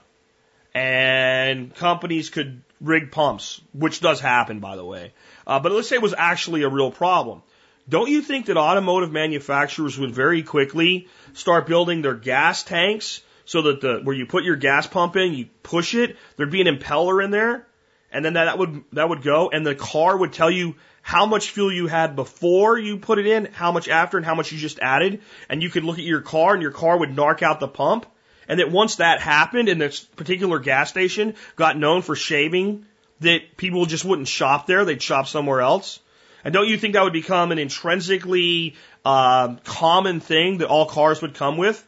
and 0.74 1.74
companies 1.76 2.30
could 2.30 2.62
rig 2.82 3.12
pumps, 3.12 3.62
which 3.74 4.00
does 4.00 4.20
happen, 4.20 4.60
by 4.60 4.76
the 4.76 4.86
way. 4.86 5.14
Uh, 5.46 5.60
but 5.60 5.72
let's 5.72 5.90
say 5.90 5.96
it 5.96 6.02
was 6.02 6.16
actually 6.18 6.64
a 6.64 6.70
real 6.70 6.92
problem. 6.92 7.44
Don't 7.88 8.10
you 8.10 8.22
think 8.22 8.46
that 8.46 8.58
automotive 8.58 9.12
manufacturers 9.12 9.98
would 9.98 10.12
very 10.12 10.44
quickly 10.44 11.08
start 11.34 11.66
building 11.66 12.02
their 12.02 12.14
gas 12.14 12.64
tanks 12.64 13.22
so 13.46 13.64
that 13.64 13.82
the 13.82 14.02
where 14.04 14.16
you 14.16 14.28
put 14.28 14.44
your 14.44 14.56
gas 14.56 14.86
pump 14.86 15.16
in, 15.16 15.34
you 15.34 15.48
push 15.64 15.96
it, 15.96 16.16
there'd 16.38 16.52
be 16.52 16.62
an 16.62 16.68
impeller 16.68 17.24
in 17.24 17.32
there, 17.32 17.66
and 18.12 18.24
then 18.24 18.34
that, 18.34 18.46
that 18.46 18.58
would 18.60 18.84
that 18.94 19.10
would 19.10 19.24
go, 19.24 19.50
and 19.50 19.66
the 19.66 19.74
car 19.74 20.16
would 20.16 20.34
tell 20.34 20.52
you 20.52 20.76
how 21.02 21.26
much 21.26 21.50
fuel 21.50 21.74
you 21.74 21.88
had 21.88 22.16
before 22.16 22.78
you 22.78 22.98
put 22.98 23.18
it 23.18 23.26
in, 23.26 23.46
how 23.46 23.72
much 23.72 23.90
after, 23.90 24.18
and 24.18 24.26
how 24.26 24.36
much 24.36 24.52
you 24.52 24.60
just 24.60 24.78
added. 24.80 25.22
And 25.50 25.64
you 25.64 25.70
could 25.70 25.84
look 25.84 25.98
at 25.98 26.06
your 26.06 26.22
car 26.22 26.54
and 26.54 26.62
your 26.62 26.72
car 26.72 27.00
would 27.00 27.10
narc 27.10 27.42
out 27.42 27.60
the 27.60 27.68
pump. 27.68 28.06
And 28.50 28.60
that 28.60 28.72
once 28.72 28.96
that 28.96 29.22
happened 29.22 29.70
and 29.70 29.80
this 29.80 30.00
particular 30.02 30.60
gas 30.60 30.90
station 30.90 31.36
got 31.56 31.78
known 31.78 32.02
for 32.02 32.16
shaving, 32.16 32.86
that 33.20 33.56
people 33.56 33.86
just 33.86 34.04
wouldn't 34.04 34.28
shop 34.28 34.66
there. 34.66 34.84
They'd 34.84 35.02
shop 35.02 35.28
somewhere 35.28 35.62
else. 35.62 36.00
And 36.44 36.54
don't 36.54 36.68
you 36.68 36.78
think 36.78 36.96
that 36.96 37.04
would 37.04 37.14
become 37.14 37.52
an 37.52 37.60
intrinsically 37.60 38.76
uh, 39.06 39.56
common 39.66 40.20
thing 40.20 40.58
that 40.58 40.68
all 40.68 40.88
cars 40.88 41.22
would 41.22 41.36
come 41.36 41.58
with? 41.58 41.86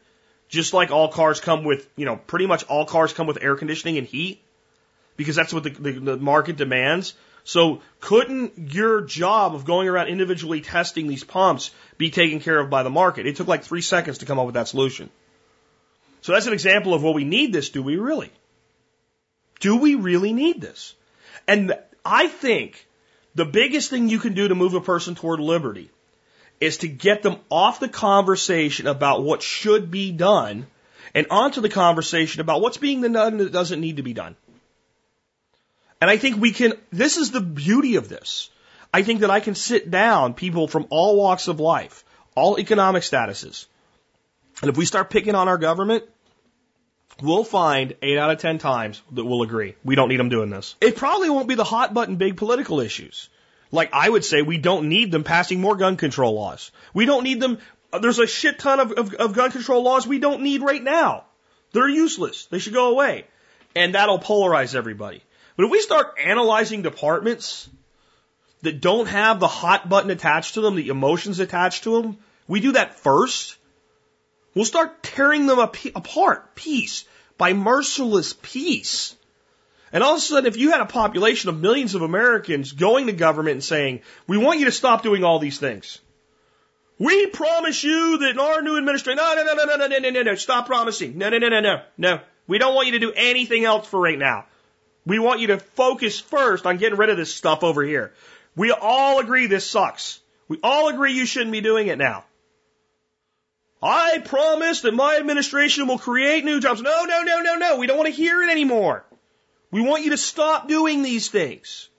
Just 0.49 0.73
like 0.73 0.91
all 0.91 1.07
cars 1.07 1.39
come 1.39 1.63
with, 1.63 1.89
you 1.95 2.05
know, 2.05 2.17
pretty 2.17 2.45
much 2.45 2.63
all 2.65 2.85
cars 2.85 3.11
come 3.11 3.25
with 3.25 3.41
air 3.41 3.55
conditioning 3.55 3.97
and 3.97 4.05
heat 4.05 4.43
because 5.15 5.35
that's 5.35 5.53
what 5.53 5.63
the, 5.63 5.69
the, 5.69 5.91
the 5.93 6.17
market 6.17 6.57
demands. 6.57 7.15
So 7.43 7.81
couldn't 8.01 8.73
your 8.73 9.01
job 9.01 9.55
of 9.55 9.65
going 9.65 9.87
around 9.87 10.09
individually 10.09 10.61
testing 10.61 11.07
these 11.07 11.23
pumps 11.23 11.71
be 11.97 12.11
taken 12.11 12.39
care 12.39 12.59
of 12.59 12.69
by 12.69 12.83
the 12.83 12.89
market? 12.89 13.25
It 13.25 13.37
took 13.37 13.47
like 13.47 13.63
three 13.63 13.81
seconds 13.81 14.19
to 14.19 14.25
come 14.25 14.37
up 14.37 14.45
with 14.45 14.55
that 14.55 14.67
solution. 14.67 15.09
So 16.21 16.31
that's 16.31 16.47
an 16.47 16.53
example 16.53 16.93
of, 16.93 17.03
well, 17.03 17.13
we 17.13 17.23
need 17.23 17.51
this. 17.51 17.69
Do 17.69 17.81
we 17.81 17.97
really? 17.97 18.31
Do 19.59 19.77
we 19.77 19.95
really 19.95 20.33
need 20.33 20.61
this? 20.61 20.93
And 21.47 21.73
I 22.05 22.27
think 22.27 22.87
the 23.35 23.45
biggest 23.45 23.89
thing 23.89 24.09
you 24.09 24.19
can 24.19 24.33
do 24.33 24.47
to 24.47 24.55
move 24.55 24.73
a 24.73 24.81
person 24.81 25.15
toward 25.15 25.39
liberty 25.39 25.89
is 26.59 26.77
to 26.77 26.87
get 26.87 27.23
them 27.23 27.37
off 27.49 27.79
the 27.79 27.89
conversation 27.89 28.87
about 28.87 29.23
what 29.23 29.41
should 29.41 29.89
be 29.89 30.11
done 30.11 30.67
and 31.13 31.27
onto 31.29 31.61
the 31.61 31.69
conversation 31.69 32.41
about 32.41 32.61
what's 32.61 32.77
being 32.77 33.01
done 33.01 33.37
that 33.37 33.51
doesn't 33.51 33.81
need 33.81 33.97
to 33.97 34.03
be 34.03 34.13
done. 34.13 34.35
And 35.99 36.09
I 36.09 36.17
think 36.17 36.39
we 36.39 36.51
can, 36.51 36.73
this 36.91 37.17
is 37.17 37.31
the 37.31 37.41
beauty 37.41 37.95
of 37.95 38.09
this. 38.09 38.49
I 38.93 39.03
think 39.03 39.21
that 39.21 39.29
I 39.29 39.39
can 39.39 39.55
sit 39.55 39.89
down 39.89 40.33
people 40.33 40.67
from 40.67 40.87
all 40.89 41.15
walks 41.15 41.47
of 41.47 41.59
life, 41.59 42.03
all 42.35 42.59
economic 42.59 43.03
statuses. 43.03 43.65
And 44.61 44.69
if 44.69 44.77
we 44.77 44.85
start 44.85 45.09
picking 45.09 45.35
on 45.35 45.47
our 45.47 45.57
government, 45.57 46.03
we'll 47.21 47.43
find 47.43 47.95
eight 48.01 48.17
out 48.17 48.31
of 48.31 48.37
ten 48.37 48.57
times 48.57 49.01
that 49.11 49.25
we'll 49.25 49.41
agree. 49.41 49.75
We 49.83 49.95
don't 49.95 50.09
need 50.09 50.19
them 50.19 50.29
doing 50.29 50.49
this. 50.49 50.75
It 50.81 50.95
probably 50.95 51.29
won't 51.29 51.47
be 51.47 51.55
the 51.55 51.63
hot 51.63 51.93
button 51.93 52.15
big 52.15 52.37
political 52.37 52.79
issues. 52.79 53.29
Like 53.71 53.89
I 53.93 54.09
would 54.09 54.25
say, 54.25 54.41
we 54.41 54.57
don't 54.57 54.89
need 54.89 55.11
them 55.11 55.23
passing 55.23 55.61
more 55.61 55.75
gun 55.75 55.97
control 55.97 56.33
laws. 56.33 56.71
We 56.93 57.05
don't 57.05 57.23
need 57.23 57.39
them. 57.39 57.57
Uh, 57.91 57.99
there's 57.99 58.19
a 58.19 58.27
shit 58.27 58.59
ton 58.59 58.79
of, 58.79 58.91
of, 58.91 59.13
of 59.15 59.33
gun 59.33 59.51
control 59.51 59.83
laws 59.83 60.05
we 60.05 60.19
don't 60.19 60.41
need 60.41 60.61
right 60.61 60.83
now. 60.83 61.25
They're 61.71 61.89
useless. 61.89 62.45
They 62.47 62.59
should 62.59 62.73
go 62.73 62.91
away. 62.91 63.25
And 63.75 63.95
that'll 63.95 64.19
polarize 64.19 64.75
everybody. 64.75 65.23
But 65.55 65.65
if 65.65 65.71
we 65.71 65.81
start 65.81 66.17
analyzing 66.23 66.81
departments 66.81 67.69
that 68.61 68.81
don't 68.81 69.07
have 69.07 69.39
the 69.39 69.47
hot 69.47 69.87
button 69.87 70.11
attached 70.11 70.55
to 70.55 70.61
them, 70.61 70.75
the 70.75 70.89
emotions 70.89 71.39
attached 71.39 71.85
to 71.85 72.01
them, 72.01 72.17
we 72.47 72.59
do 72.59 72.73
that 72.73 72.99
first. 72.99 73.55
We'll 74.53 74.65
start 74.65 75.01
tearing 75.03 75.45
them 75.45 75.59
apart 75.59 76.55
piece 76.55 77.05
by 77.37 77.53
merciless 77.53 78.33
piece. 78.33 79.15
And 79.93 80.03
all 80.03 80.13
of 80.13 80.17
a 80.19 80.21
sudden, 80.21 80.45
if 80.45 80.57
you 80.57 80.71
had 80.71 80.81
a 80.81 80.85
population 80.85 81.49
of 81.49 81.59
millions 81.59 81.95
of 81.95 82.01
Americans 82.01 82.71
going 82.71 83.07
to 83.07 83.13
government 83.13 83.55
and 83.55 83.63
saying, 83.63 84.01
we 84.27 84.37
want 84.37 84.59
you 84.59 84.65
to 84.65 84.71
stop 84.71 85.03
doing 85.03 85.23
all 85.23 85.39
these 85.39 85.59
things. 85.59 85.99
We 86.97 87.27
promise 87.27 87.83
you 87.83 88.19
that 88.19 88.37
our 88.37 88.61
new 88.61 88.77
administration, 88.77 89.17
no, 89.17 89.33
no, 89.33 89.43
no, 89.43 89.53
no, 89.53 89.75
no, 89.75 89.87
no, 89.87 89.97
no, 89.97 90.09
no, 90.09 90.21
no, 90.21 90.35
stop 90.35 90.67
promising. 90.67 91.17
No, 91.17 91.29
no, 91.29 91.39
no, 91.39 91.49
no, 91.49 91.59
no, 91.59 91.81
no. 91.97 92.19
We 92.47 92.57
don't 92.57 92.75
want 92.75 92.87
you 92.87 92.93
to 92.93 92.99
do 92.99 93.11
anything 93.15 93.65
else 93.65 93.87
for 93.87 93.99
right 93.99 94.19
now. 94.19 94.45
We 95.05 95.17
want 95.17 95.39
you 95.39 95.47
to 95.47 95.57
focus 95.57 96.19
first 96.19 96.65
on 96.65 96.77
getting 96.77 96.97
rid 96.97 97.09
of 97.09 97.17
this 97.17 97.33
stuff 97.33 97.63
over 97.63 97.81
here. 97.81 98.13
We 98.55 98.71
all 98.71 99.19
agree 99.19 99.47
this 99.47 99.67
sucks. 99.67 100.19
We 100.47 100.59
all 100.61 100.89
agree 100.89 101.13
you 101.13 101.25
shouldn't 101.25 101.53
be 101.53 101.61
doing 101.61 101.87
it 101.87 101.97
now. 101.97 102.25
I 103.81 104.19
promise 104.19 104.81
that 104.81 104.93
my 104.93 105.17
administration 105.17 105.87
will 105.87 105.97
create 105.97 106.45
new 106.45 106.59
jobs. 106.59 106.81
No, 106.81 107.05
no, 107.05 107.23
no, 107.23 107.41
no, 107.41 107.55
no. 107.55 107.77
We 107.77 107.87
don't 107.87 107.97
want 107.97 108.07
to 108.07 108.15
hear 108.15 108.43
it 108.43 108.51
anymore. 108.51 109.03
We 109.71 109.81
want 109.81 110.03
you 110.03 110.11
to 110.11 110.17
stop 110.17 110.67
doing 110.67 111.01
these 111.01 111.29
things. 111.29 111.89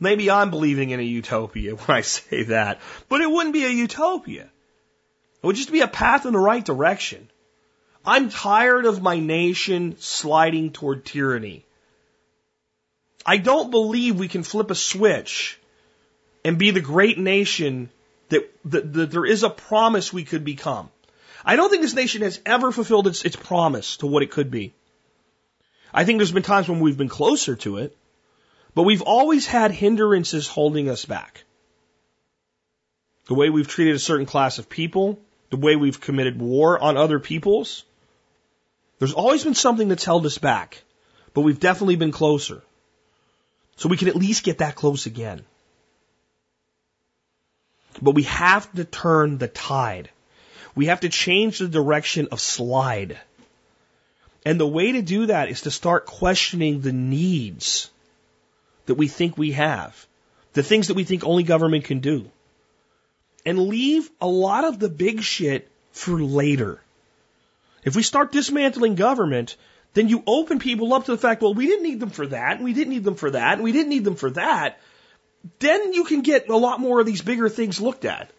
Maybe 0.00 0.30
I'm 0.30 0.50
believing 0.50 0.90
in 0.90 1.00
a 1.00 1.04
utopia 1.04 1.74
when 1.76 1.96
I 1.96 2.00
say 2.00 2.44
that, 2.44 2.80
but 3.08 3.20
it 3.20 3.30
wouldn't 3.30 3.52
be 3.52 3.64
a 3.64 3.70
utopia. 3.70 4.44
It 5.42 5.46
would 5.46 5.56
just 5.56 5.70
be 5.70 5.82
a 5.82 5.88
path 5.88 6.26
in 6.26 6.32
the 6.32 6.38
right 6.38 6.64
direction. 6.64 7.30
I'm 8.04 8.28
tired 8.28 8.84
of 8.84 9.02
my 9.02 9.18
nation 9.20 9.96
sliding 9.98 10.72
toward 10.72 11.04
tyranny. 11.04 11.64
I 13.24 13.38
don't 13.38 13.70
believe 13.70 14.18
we 14.18 14.28
can 14.28 14.42
flip 14.42 14.70
a 14.70 14.74
switch 14.74 15.58
and 16.44 16.58
be 16.58 16.70
the 16.70 16.80
great 16.80 17.18
nation 17.18 17.90
that, 18.28 18.50
that, 18.66 18.92
that, 18.92 19.10
there 19.10 19.26
is 19.26 19.42
a 19.42 19.50
promise 19.50 20.12
we 20.12 20.24
could 20.24 20.44
become. 20.44 20.90
I 21.44 21.56
don't 21.56 21.70
think 21.70 21.82
this 21.82 21.94
nation 21.94 22.22
has 22.22 22.40
ever 22.46 22.72
fulfilled 22.72 23.06
its, 23.06 23.24
its 23.24 23.36
promise 23.36 23.98
to 23.98 24.06
what 24.06 24.22
it 24.22 24.30
could 24.30 24.50
be. 24.50 24.74
I 25.92 26.04
think 26.04 26.18
there's 26.18 26.32
been 26.32 26.42
times 26.42 26.68
when 26.68 26.80
we've 26.80 26.98
been 26.98 27.08
closer 27.08 27.54
to 27.56 27.76
it, 27.78 27.96
but 28.74 28.82
we've 28.82 29.02
always 29.02 29.46
had 29.46 29.70
hindrances 29.70 30.48
holding 30.48 30.88
us 30.88 31.04
back. 31.04 31.44
The 33.26 33.34
way 33.34 33.50
we've 33.50 33.68
treated 33.68 33.94
a 33.94 34.00
certain 34.00 34.26
class 34.26 34.58
of 34.58 34.68
people, 34.68 35.20
the 35.50 35.56
way 35.56 35.76
we've 35.76 36.00
committed 36.00 36.40
war 36.40 36.78
on 36.78 36.96
other 36.96 37.20
peoples. 37.20 37.84
There's 38.98 39.12
always 39.12 39.44
been 39.44 39.54
something 39.54 39.88
that's 39.88 40.04
held 40.04 40.26
us 40.26 40.38
back, 40.38 40.82
but 41.32 41.42
we've 41.42 41.60
definitely 41.60 41.96
been 41.96 42.12
closer. 42.12 42.62
So 43.76 43.88
we 43.88 43.96
can 43.96 44.08
at 44.08 44.16
least 44.16 44.44
get 44.44 44.58
that 44.58 44.74
close 44.74 45.06
again. 45.06 45.44
But 48.00 48.14
we 48.14 48.24
have 48.24 48.70
to 48.74 48.84
turn 48.84 49.38
the 49.38 49.48
tide. 49.48 50.10
We 50.74 50.86
have 50.86 51.00
to 51.00 51.08
change 51.08 51.58
the 51.58 51.68
direction 51.68 52.28
of 52.32 52.40
slide. 52.40 53.18
And 54.44 54.60
the 54.60 54.66
way 54.66 54.92
to 54.92 55.02
do 55.02 55.26
that 55.26 55.48
is 55.48 55.62
to 55.62 55.70
start 55.70 56.06
questioning 56.06 56.80
the 56.80 56.92
needs 56.92 57.90
that 58.86 58.96
we 58.96 59.08
think 59.08 59.38
we 59.38 59.52
have, 59.52 60.06
the 60.52 60.62
things 60.62 60.88
that 60.88 60.94
we 60.94 61.04
think 61.04 61.24
only 61.24 61.42
government 61.42 61.84
can 61.84 62.00
do, 62.00 62.30
and 63.46 63.68
leave 63.68 64.10
a 64.20 64.26
lot 64.26 64.64
of 64.64 64.78
the 64.78 64.88
big 64.88 65.22
shit 65.22 65.70
for 65.92 66.20
later. 66.20 66.80
If 67.84 67.96
we 67.96 68.02
start 68.02 68.32
dismantling 68.32 68.96
government, 68.96 69.56
then 69.94 70.08
you 70.08 70.22
open 70.26 70.58
people 70.58 70.92
up 70.92 71.04
to 71.04 71.12
the 71.12 71.18
fact, 71.18 71.40
well, 71.40 71.54
we 71.54 71.66
didn't 71.66 71.84
need 71.84 72.00
them 72.00 72.10
for 72.10 72.26
that, 72.26 72.56
and 72.56 72.64
we 72.64 72.72
didn't 72.72 72.92
need 72.92 73.04
them 73.04 73.14
for 73.14 73.30
that, 73.30 73.54
and 73.54 73.62
we 73.62 73.72
didn't 73.72 73.90
need 73.90 74.04
them 74.04 74.16
for 74.16 74.30
that. 74.30 74.78
Then 75.58 75.92
you 75.92 76.04
can 76.04 76.22
get 76.22 76.48
a 76.48 76.56
lot 76.56 76.80
more 76.80 77.00
of 77.00 77.06
these 77.06 77.22
bigger 77.22 77.48
things 77.48 77.80
looked 77.80 78.04
at. 78.04 78.30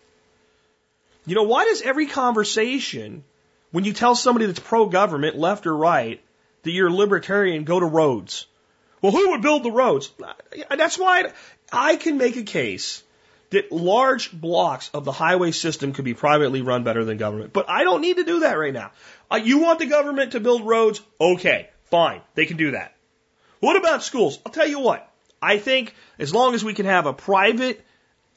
You 1.26 1.36
know, 1.36 1.44
why 1.44 1.66
does 1.66 1.82
every 1.82 2.08
conversation, 2.08 3.24
when 3.72 3.84
you 3.84 3.94
tell 3.94 4.16
somebody 4.16 4.46
that's 4.46 4.60
pro 4.60 4.88
government, 4.88 5.38
left 5.38 5.66
or 5.66 5.76
right, 5.76 6.22
that 6.64 6.72
you're 6.72 6.92
libertarian, 6.92 7.64
go 7.64 7.80
to 7.80 7.86
roads? 7.86 8.48
Well, 9.02 9.12
who 9.12 9.32
would 9.32 9.42
build 9.42 9.64
the 9.64 9.72
roads? 9.72 10.12
That's 10.70 10.98
why 10.98 11.32
I 11.72 11.96
can 11.96 12.18
make 12.18 12.38
a 12.38 12.44
case 12.44 13.04
that 13.52 13.72
large 13.72 14.32
blocks 14.32 14.90
of 14.94 15.06
the 15.06 15.12
highway 15.12 15.52
system 15.52 15.94
could 15.94 16.06
be 16.06 16.14
privately 16.14 16.62
run 16.62 16.84
better 16.84 17.06
than 17.06 17.18
government. 17.18 17.54
But 17.54 17.70
I 17.70 17.84
don't 17.84 18.02
need 18.02 18.18
to 18.18 18.24
do 18.24 18.40
that 18.42 18.54
right 18.54 18.74
now. 18.74 18.92
Uh, 19.32 19.38
you 19.38 19.60
want 19.60 19.80
the 19.80 19.86
government 19.86 20.32
to 20.32 20.40
build 20.40 20.66
roads? 20.66 21.02
Okay, 21.22 21.70
fine. 21.86 22.22
They 22.34 22.46
can 22.46 22.58
do 22.58 22.72
that. 22.72 22.96
What 23.60 23.78
about 23.78 24.04
schools? 24.04 24.40
I'll 24.46 24.52
tell 24.52 24.68
you 24.68 24.80
what. 24.80 25.10
I 25.46 25.60
think 25.60 25.94
as 26.20 26.34
long 26.34 26.56
as 26.56 26.64
we 26.64 26.74
can 26.74 26.86
have 26.86 27.06
a 27.06 27.14
private 27.14 27.86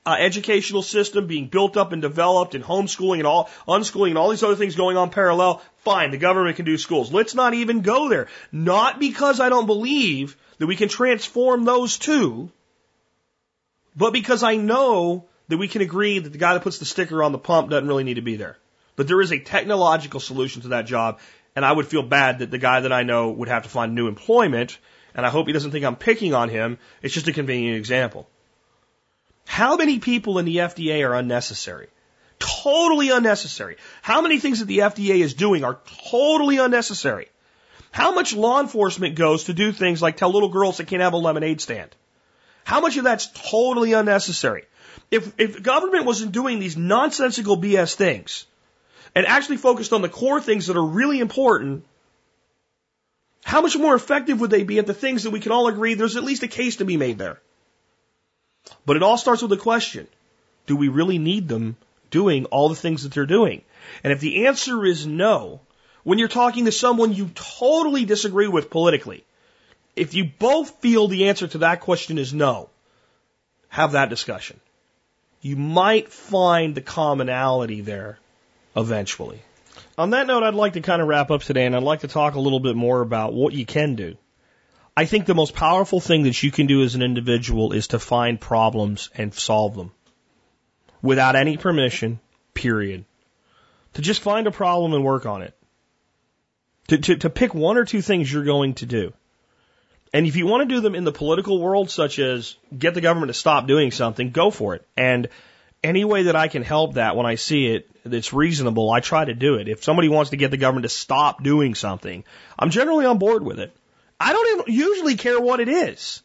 uh, 0.05 0.17
educational 0.19 0.83
system 0.83 1.27
being 1.27 1.49
built 1.49 1.77
up 1.77 1.93
and 1.93 2.03
developed 2.03 2.55
and 2.55 2.65
homeschooling 2.65 3.19
and 3.19 3.27
all 3.27 3.51
unschooling 3.67 4.11
and 4.11 4.19
all 4.19 4.31
these 4.31 4.43
other 4.43 4.57
things 4.57 4.77
going 4.77 4.97
on 4.97 5.11
parallel, 5.11 5.63
fine, 5.79 6.11
the 6.11 6.19
government 6.19 6.57
can 6.57 6.65
do 6.65 6.79
schools. 6.79 7.13
Let's 7.13 7.35
not 7.35 7.55
even 7.55 7.81
go 7.81 8.09
there. 8.09 8.29
Not 8.53 9.01
because 9.01 9.41
I 9.41 9.49
don't 9.49 9.67
believe 9.67 10.37
that 10.59 10.67
we 10.67 10.77
can 10.77 10.89
transform 10.89 11.65
those 11.65 11.99
two, 11.99 12.51
but 13.97 14.13
because 14.13 14.43
I 14.43 14.57
know 14.57 15.27
that 15.49 15.59
we 15.59 15.69
can 15.69 15.83
agree 15.83 16.19
that 16.19 16.31
the 16.31 16.39
guy 16.39 16.55
that 16.55 16.63
puts 16.63 16.79
the 16.79 16.85
sticker 16.85 17.23
on 17.23 17.33
the 17.33 17.39
pump 17.39 17.71
doesn't 17.71 17.89
really 17.89 18.05
need 18.05 18.15
to 18.15 18.23
be 18.23 18.37
there. 18.37 18.59
But 18.97 19.09
there 19.09 19.21
is 19.21 19.33
a 19.33 19.39
technological 19.39 20.21
solution 20.21 20.63
to 20.63 20.69
that 20.69 20.87
job, 20.87 21.21
and 21.57 21.65
I 21.65 21.73
would 21.73 21.87
feel 21.87 22.03
bad 22.03 22.41
that 22.41 22.51
the 22.51 22.59
guy 22.59 22.81
that 22.81 22.93
I 22.93 23.03
know 23.03 23.31
would 23.31 23.49
have 23.49 23.63
to 23.65 23.69
find 23.69 23.95
new 23.95 24.09
employment, 24.09 24.79
and 25.19 25.27
I 25.27 25.31
hope 25.31 25.49
he 25.49 25.53
doesn't 25.53 25.73
think 25.73 25.85
I'm 25.85 25.97
picking 25.97 26.33
on 26.33 26.49
him. 26.49 26.79
It's 27.03 27.13
just 27.13 27.27
a 27.27 27.33
convenient 27.33 27.77
example. 27.77 28.29
How 29.47 29.75
many 29.75 29.99
people 29.99 30.39
in 30.39 30.45
the 30.45 30.59
FDA 30.59 31.05
are 31.05 31.13
unnecessary? 31.13 31.89
Totally 32.39 33.11
unnecessary. 33.11 33.79
How 34.01 34.21
many 34.23 34.39
things 34.39 34.61
that 34.61 34.67
the 34.67 34.79
FDA 34.79 35.19
is 35.19 35.35
doing 35.35 35.65
are 35.65 35.81
totally 36.13 36.59
unnecessary? 36.59 37.27
How 37.91 38.15
much 38.15 38.33
law 38.33 38.61
enforcement 38.61 39.17
goes 39.17 39.45
to 39.45 39.55
do 39.55 39.73
things 39.73 40.01
like 40.01 40.17
tell 40.17 40.33
little 40.33 40.51
girls 40.51 40.79
they 40.79 40.85
can't 40.85 41.03
have 41.03 41.15
a 41.15 41.17
lemonade 41.17 41.61
stand? 41.61 41.91
How 42.63 42.81
much 42.81 42.97
of 42.97 43.03
that's 43.03 43.27
totally 43.51 43.95
unnecessary? 43.95 44.67
If, 45.11 45.33
if 45.37 45.61
government 45.65 46.05
wasn't 46.05 46.31
doing 46.31 46.61
these 46.61 46.77
nonsensical 46.77 47.57
BS 47.57 47.95
things 47.95 48.47
and 49.17 49.27
actually 49.27 49.57
focused 49.57 49.93
on 49.93 50.01
the 50.03 50.09
core 50.09 50.41
things 50.41 50.69
that 50.69 50.77
are 50.77 50.87
really 50.87 51.19
important, 51.19 51.85
how 53.49 53.63
much 53.63 53.79
more 53.79 53.95
effective 53.95 54.41
would 54.41 54.51
they 54.51 54.63
be 54.63 54.79
at 54.79 54.87
the 54.87 54.93
things 54.93 55.23
that 55.23 55.31
we 55.31 55.41
can 55.41 55.53
all 55.53 55.69
agree 55.69 55.95
there's 55.95 56.17
at 56.17 56.23
least 56.23 56.43
a 56.43 56.49
case 56.49 56.77
to 56.77 56.85
be 56.85 56.99
made 56.99 57.17
there? 57.17 57.41
But 58.85 58.97
it 58.97 59.03
all 59.03 59.17
starts 59.17 59.41
with 59.41 59.51
a 59.53 59.57
question. 59.57 60.07
Do 60.67 60.77
we 60.77 60.89
really 60.89 61.17
need 61.17 61.49
them 61.49 61.77
doing 62.11 62.45
all 62.45 62.69
the 62.69 62.75
things 62.75 63.05
that 63.05 63.15
they're 63.15 63.25
doing? 63.25 63.63
And 64.05 64.13
if 64.13 64.21
the 64.21 64.45
answer 64.49 64.85
is 64.85 65.07
no, 65.07 65.63
when 66.05 66.19
you're 66.19 66.29
talking 66.29 66.67
to 66.67 66.73
someone 66.73 67.15
you 67.15 67.31
totally 67.35 68.05
disagree 68.05 68.49
with 68.49 68.69
politically, 68.69 69.25
if 69.97 70.13
you 70.13 70.31
both 70.39 70.83
feel 70.83 71.09
the 71.09 71.29
answer 71.31 71.49
to 71.49 71.59
that 71.59 71.81
question 71.81 72.19
is 72.19 72.35
no, 72.35 72.69
have 73.71 73.93
that 73.93 74.11
discussion. 74.11 74.61
You 75.41 75.57
might 75.57 76.13
find 76.13 76.75
the 76.75 76.83
commonality 76.83 77.81
there 77.81 78.19
eventually. 78.77 79.41
On 79.99 80.11
that 80.11 80.29
note, 80.29 80.45
I'd 80.45 80.55
like 80.55 80.75
to 80.75 80.81
kind 80.81 81.03
of 81.03 81.09
wrap 81.09 81.33
up 81.33 81.43
today 81.43 81.67
and 81.67 81.75
I'd 81.75 81.83
like 81.83 82.01
to 82.01 82.09
talk 82.09 82.37
a 82.37 82.41
little 82.41 82.61
bit 82.61 82.77
more 82.77 83.01
about 83.01 83.35
what 83.35 83.53
you 83.53 83.67
can 83.67 83.97
do. 83.97 84.17
I 84.97 85.07
think 85.07 85.27
the 85.27 85.35
most 85.35 85.55
powerful 85.55 85.99
thing 85.99 86.23
that 86.23 86.41
you 86.41 86.53
can 86.53 86.69
do 86.69 86.85
as 86.85 86.95
an 86.95 87.03
individual 87.03 87.73
is 87.73 87.89
to 87.89 87.99
find 87.99 88.41
problems 88.41 89.11
and 89.17 89.35
solve 89.35 89.75
them 89.75 89.91
without 91.03 91.35
any 91.35 91.57
permission, 91.57 92.21
period. 92.55 93.07
To 93.95 94.03
just 94.03 94.21
find 94.21 94.47
a 94.47 94.53
problem 94.53 94.95
and 94.95 95.05
work 95.05 95.27
on 95.27 95.43
it. 95.43 95.55
To, 96.89 96.99
to, 96.99 97.17
to 97.17 97.31
pick 97.31 97.53
one 97.53 97.77
or 97.77 97.85
two 97.85 98.01
things 98.01 98.33
you're 98.33 98.45
going 98.45 98.75
to 98.75 98.87
do. 98.87 99.13
And 100.15 100.27
if 100.27 100.37
you 100.37 100.47
want 100.47 100.69
to 100.69 100.75
do 100.75 100.81
them 100.81 100.95
in 100.95 101.05
the 101.05 101.13
political 101.13 101.61
world, 101.61 101.91
such 101.91 102.21
as 102.21 102.57
get 102.77 102.95
the 102.95 103.01
government 103.01 103.31
to 103.31 103.35
stop 103.35 103.67
doing 103.67 103.91
something, 103.91 104.31
go 104.31 104.51
for 104.53 104.77
it. 104.77 104.87
And 104.97 105.29
any 105.83 106.05
way 106.05 106.25
that 106.25 106.37
I 106.37 106.49
can 106.49 106.63
help 106.63 106.95
that 106.95 107.17
when 107.17 107.27
I 107.27 107.37
see 107.37 107.69
it 107.69 107.89
that's 108.05 108.33
reasonable, 108.33 108.91
I 108.91 109.01
try 109.01 109.25
to 109.25 109.35
do 109.35 109.57
it. 109.57 109.69
If 109.69 109.85
somebody 109.85 110.09
wants 110.09 110.31
to 110.31 110.37
get 110.37 110.51
the 110.51 110.57
government 110.57 110.85
to 110.85 110.89
stop 110.89 111.43
doing 111.43 111.75
something, 111.75 112.25
I'm 112.59 112.71
generally 112.71 113.07
on 113.07 113.19
board 113.19 113.45
with 113.45 113.61
it. 113.61 113.75
I 114.21 114.33
don't 114.33 114.61
even 114.61 114.75
usually 114.75 115.17
care 115.17 115.41
what 115.41 115.61
it 115.61 115.69
is. 115.69 116.23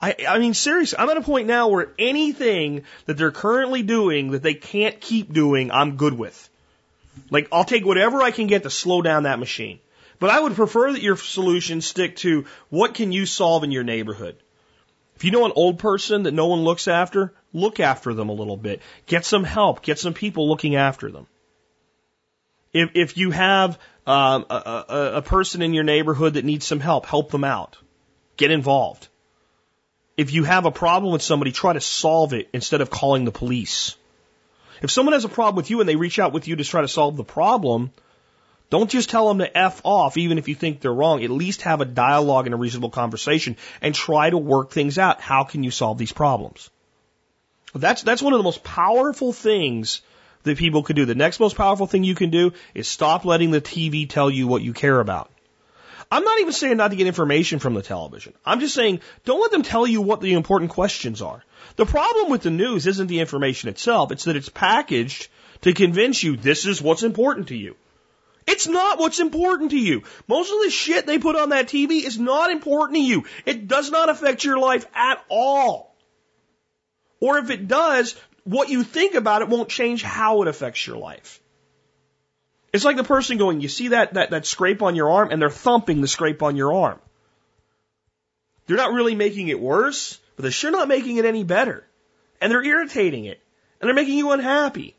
I, 0.00 0.14
I 0.28 0.38
mean, 0.38 0.54
seriously, 0.54 0.98
I'm 0.98 1.10
at 1.10 1.16
a 1.16 1.22
point 1.22 1.48
now 1.48 1.68
where 1.68 1.92
anything 1.98 2.84
that 3.06 3.16
they're 3.16 3.32
currently 3.32 3.82
doing 3.82 4.30
that 4.30 4.42
they 4.42 4.54
can't 4.54 5.00
keep 5.00 5.32
doing, 5.32 5.72
I'm 5.72 5.96
good 5.96 6.16
with. 6.16 6.48
Like, 7.30 7.48
I'll 7.50 7.64
take 7.64 7.84
whatever 7.84 8.22
I 8.22 8.30
can 8.30 8.46
get 8.46 8.62
to 8.62 8.70
slow 8.70 9.02
down 9.02 9.24
that 9.24 9.40
machine. 9.40 9.80
But 10.20 10.30
I 10.30 10.40
would 10.40 10.54
prefer 10.54 10.92
that 10.92 11.02
your 11.02 11.16
solution 11.16 11.80
stick 11.80 12.16
to 12.16 12.46
what 12.70 12.94
can 12.94 13.12
you 13.12 13.26
solve 13.26 13.64
in 13.64 13.72
your 13.72 13.84
neighborhood. 13.84 14.36
If 15.16 15.24
you 15.24 15.32
know 15.32 15.46
an 15.46 15.52
old 15.54 15.80
person 15.80 16.24
that 16.24 16.34
no 16.34 16.46
one 16.46 16.60
looks 16.60 16.86
after, 16.86 17.34
look 17.52 17.80
after 17.80 18.14
them 18.14 18.28
a 18.28 18.32
little 18.32 18.56
bit. 18.56 18.82
Get 19.06 19.24
some 19.24 19.44
help. 19.44 19.82
Get 19.82 19.98
some 19.98 20.14
people 20.14 20.48
looking 20.48 20.76
after 20.76 21.10
them. 21.10 21.26
If, 22.72 22.90
if 22.94 23.16
you 23.16 23.30
have 23.30 23.78
um, 24.06 24.46
a, 24.50 24.54
a, 24.54 25.12
a 25.16 25.22
person 25.22 25.62
in 25.62 25.74
your 25.74 25.84
neighborhood 25.84 26.34
that 26.34 26.44
needs 26.44 26.66
some 26.66 26.80
help, 26.80 27.06
help 27.06 27.30
them 27.30 27.44
out. 27.44 27.76
Get 28.36 28.50
involved. 28.50 29.08
If 30.16 30.32
you 30.32 30.44
have 30.44 30.66
a 30.66 30.70
problem 30.70 31.12
with 31.12 31.22
somebody, 31.22 31.52
try 31.52 31.72
to 31.72 31.80
solve 31.80 32.34
it 32.34 32.48
instead 32.52 32.80
of 32.80 32.90
calling 32.90 33.24
the 33.24 33.32
police. 33.32 33.96
If 34.82 34.90
someone 34.90 35.12
has 35.12 35.24
a 35.24 35.28
problem 35.28 35.56
with 35.56 35.70
you 35.70 35.80
and 35.80 35.88
they 35.88 35.96
reach 35.96 36.18
out 36.18 36.32
with 36.32 36.48
you 36.48 36.56
to 36.56 36.64
try 36.64 36.82
to 36.82 36.88
solve 36.88 37.16
the 37.16 37.24
problem, 37.24 37.90
don't 38.70 38.90
just 38.90 39.10
tell 39.10 39.28
them 39.28 39.38
to 39.38 39.56
F 39.56 39.80
off, 39.84 40.16
even 40.16 40.38
if 40.38 40.48
you 40.48 40.54
think 40.54 40.80
they're 40.80 40.92
wrong. 40.92 41.24
At 41.24 41.30
least 41.30 41.62
have 41.62 41.80
a 41.80 41.84
dialogue 41.84 42.46
and 42.46 42.54
a 42.54 42.58
reasonable 42.58 42.90
conversation 42.90 43.56
and 43.80 43.94
try 43.94 44.28
to 44.28 44.38
work 44.38 44.70
things 44.70 44.98
out. 44.98 45.20
How 45.20 45.44
can 45.44 45.64
you 45.64 45.70
solve 45.70 45.98
these 45.98 46.12
problems? 46.12 46.70
That's, 47.74 48.02
that's 48.02 48.22
one 48.22 48.32
of 48.32 48.38
the 48.38 48.44
most 48.44 48.64
powerful 48.64 49.32
things 49.32 50.00
that 50.44 50.58
people 50.58 50.82
could 50.82 50.96
do. 50.96 51.04
The 51.04 51.14
next 51.14 51.40
most 51.40 51.56
powerful 51.56 51.86
thing 51.86 52.04
you 52.04 52.14
can 52.14 52.30
do 52.30 52.52
is 52.74 52.88
stop 52.88 53.24
letting 53.24 53.50
the 53.50 53.60
TV 53.60 54.08
tell 54.08 54.30
you 54.30 54.46
what 54.46 54.62
you 54.62 54.72
care 54.72 55.00
about. 55.00 55.30
I'm 56.10 56.24
not 56.24 56.40
even 56.40 56.52
saying 56.52 56.78
not 56.78 56.90
to 56.90 56.96
get 56.96 57.06
information 57.06 57.58
from 57.58 57.74
the 57.74 57.82
television. 57.82 58.32
I'm 58.44 58.60
just 58.60 58.74
saying 58.74 59.00
don't 59.24 59.40
let 59.40 59.50
them 59.50 59.62
tell 59.62 59.86
you 59.86 60.00
what 60.00 60.20
the 60.20 60.32
important 60.32 60.70
questions 60.70 61.20
are. 61.20 61.44
The 61.76 61.84
problem 61.84 62.30
with 62.30 62.42
the 62.42 62.50
news 62.50 62.86
isn't 62.86 63.08
the 63.08 63.20
information 63.20 63.68
itself, 63.68 64.10
it's 64.10 64.24
that 64.24 64.36
it's 64.36 64.48
packaged 64.48 65.28
to 65.62 65.74
convince 65.74 66.22
you 66.22 66.36
this 66.36 66.64
is 66.64 66.80
what's 66.80 67.02
important 67.02 67.48
to 67.48 67.56
you. 67.56 67.76
It's 68.46 68.66
not 68.66 68.98
what's 68.98 69.20
important 69.20 69.72
to 69.72 69.78
you. 69.78 70.04
Most 70.26 70.50
of 70.50 70.62
the 70.62 70.70
shit 70.70 71.06
they 71.06 71.18
put 71.18 71.36
on 71.36 71.50
that 71.50 71.68
TV 71.68 72.02
is 72.02 72.18
not 72.18 72.50
important 72.50 72.96
to 72.96 73.02
you. 73.02 73.24
It 73.44 73.68
does 73.68 73.90
not 73.90 74.08
affect 74.08 74.44
your 74.44 74.58
life 74.58 74.86
at 74.94 75.22
all. 75.28 75.87
Or 77.20 77.38
if 77.38 77.50
it 77.50 77.68
does, 77.68 78.14
what 78.44 78.68
you 78.68 78.82
think 78.82 79.14
about 79.14 79.42
it 79.42 79.48
won't 79.48 79.68
change 79.68 80.02
how 80.02 80.42
it 80.42 80.48
affects 80.48 80.86
your 80.86 80.96
life. 80.96 81.40
It's 82.72 82.84
like 82.84 82.96
the 82.96 83.04
person 83.04 83.38
going, 83.38 83.60
you 83.60 83.68
see 83.68 83.88
that, 83.88 84.14
that, 84.14 84.30
that 84.30 84.46
scrape 84.46 84.82
on 84.82 84.94
your 84.94 85.10
arm 85.10 85.30
and 85.30 85.40
they're 85.40 85.50
thumping 85.50 86.00
the 86.00 86.08
scrape 86.08 86.42
on 86.42 86.56
your 86.56 86.72
arm. 86.74 86.98
They're 88.66 88.76
not 88.76 88.92
really 88.92 89.14
making 89.14 89.48
it 89.48 89.58
worse, 89.58 90.18
but 90.36 90.42
they're 90.42 90.50
sure 90.52 90.70
not 90.70 90.88
making 90.88 91.16
it 91.16 91.24
any 91.24 91.44
better. 91.44 91.84
And 92.40 92.52
they're 92.52 92.64
irritating 92.64 93.24
it. 93.24 93.40
And 93.80 93.88
they're 93.88 93.94
making 93.94 94.18
you 94.18 94.32
unhappy. 94.32 94.94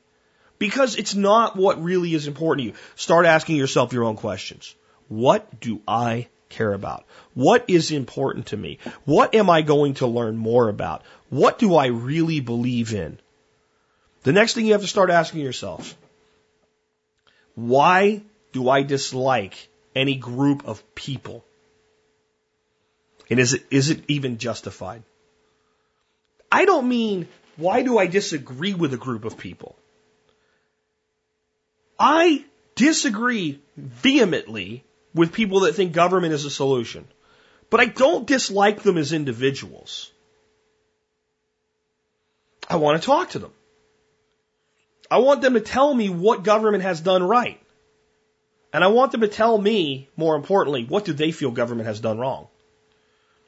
Because 0.57 0.95
it's 0.97 1.15
not 1.15 1.55
what 1.55 1.81
really 1.81 2.13
is 2.13 2.27
important 2.27 2.65
to 2.65 2.71
you. 2.71 2.77
Start 2.95 3.25
asking 3.25 3.55
yourself 3.55 3.93
your 3.93 4.03
own 4.03 4.17
questions. 4.17 4.75
What 5.07 5.59
do 5.59 5.81
I 5.87 6.27
care 6.49 6.73
about? 6.73 7.05
What 7.33 7.65
is 7.67 7.91
important 7.91 8.47
to 8.47 8.57
me? 8.57 8.79
What 9.05 9.35
am 9.35 9.49
I 9.49 9.61
going 9.61 9.93
to 9.95 10.07
learn 10.07 10.35
more 10.35 10.67
about? 10.67 11.03
What 11.29 11.59
do 11.59 11.75
I 11.75 11.87
really 11.87 12.39
believe 12.39 12.93
in? 12.93 13.19
The 14.23 14.33
next 14.33 14.53
thing 14.53 14.65
you 14.65 14.73
have 14.73 14.81
to 14.81 14.87
start 14.87 15.09
asking 15.09 15.41
yourself, 15.41 15.95
why 17.55 18.23
do 18.51 18.69
I 18.69 18.83
dislike 18.83 19.69
any 19.95 20.15
group 20.15 20.67
of 20.67 20.83
people? 20.95 21.45
And 23.29 23.39
is 23.39 23.53
it, 23.53 23.65
is 23.69 23.89
it 23.89 24.03
even 24.07 24.37
justified? 24.39 25.03
I 26.51 26.65
don't 26.65 26.89
mean, 26.89 27.27
why 27.57 27.83
do 27.83 27.97
I 27.99 28.07
disagree 28.07 28.73
with 28.73 28.93
a 28.93 28.97
group 28.97 29.23
of 29.23 29.37
people? 29.37 29.75
I 31.99 32.43
disagree 32.75 33.59
vehemently 33.77 34.83
with 35.13 35.33
people 35.33 35.61
that 35.61 35.73
think 35.73 35.91
government 35.91 36.33
is 36.33 36.45
a 36.45 36.49
solution, 36.49 37.07
but 37.69 37.79
I 37.79 37.85
don't 37.85 38.25
dislike 38.25 38.81
them 38.81 38.97
as 38.97 39.13
individuals. 39.13 40.11
I 42.69 42.75
want 42.75 43.01
to 43.01 43.05
talk 43.05 43.31
to 43.31 43.39
them. 43.39 43.51
I 45.09 45.19
want 45.19 45.41
them 45.41 45.55
to 45.55 45.59
tell 45.59 45.93
me 45.93 46.09
what 46.09 46.43
government 46.43 46.83
has 46.83 47.01
done 47.01 47.23
right. 47.23 47.59
And 48.71 48.83
I 48.83 48.87
want 48.87 49.11
them 49.11 49.21
to 49.21 49.27
tell 49.27 49.57
me, 49.57 50.07
more 50.15 50.35
importantly, 50.35 50.85
what 50.85 51.05
do 51.05 51.13
they 51.13 51.31
feel 51.31 51.49
government 51.49 51.87
has 51.87 51.99
done 51.99 52.19
wrong? 52.19 52.47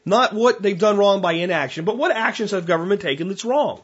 Not 0.04 0.34
what 0.34 0.62
they've 0.62 0.80
done 0.80 0.98
wrong 0.98 1.22
by 1.22 1.34
inaction, 1.34 1.86
but 1.86 1.98
what 1.98 2.16
actions 2.16 2.52
have 2.52 2.66
government 2.66 3.02
taken 3.02 3.28
that's 3.28 3.46
wrong? 3.46 3.84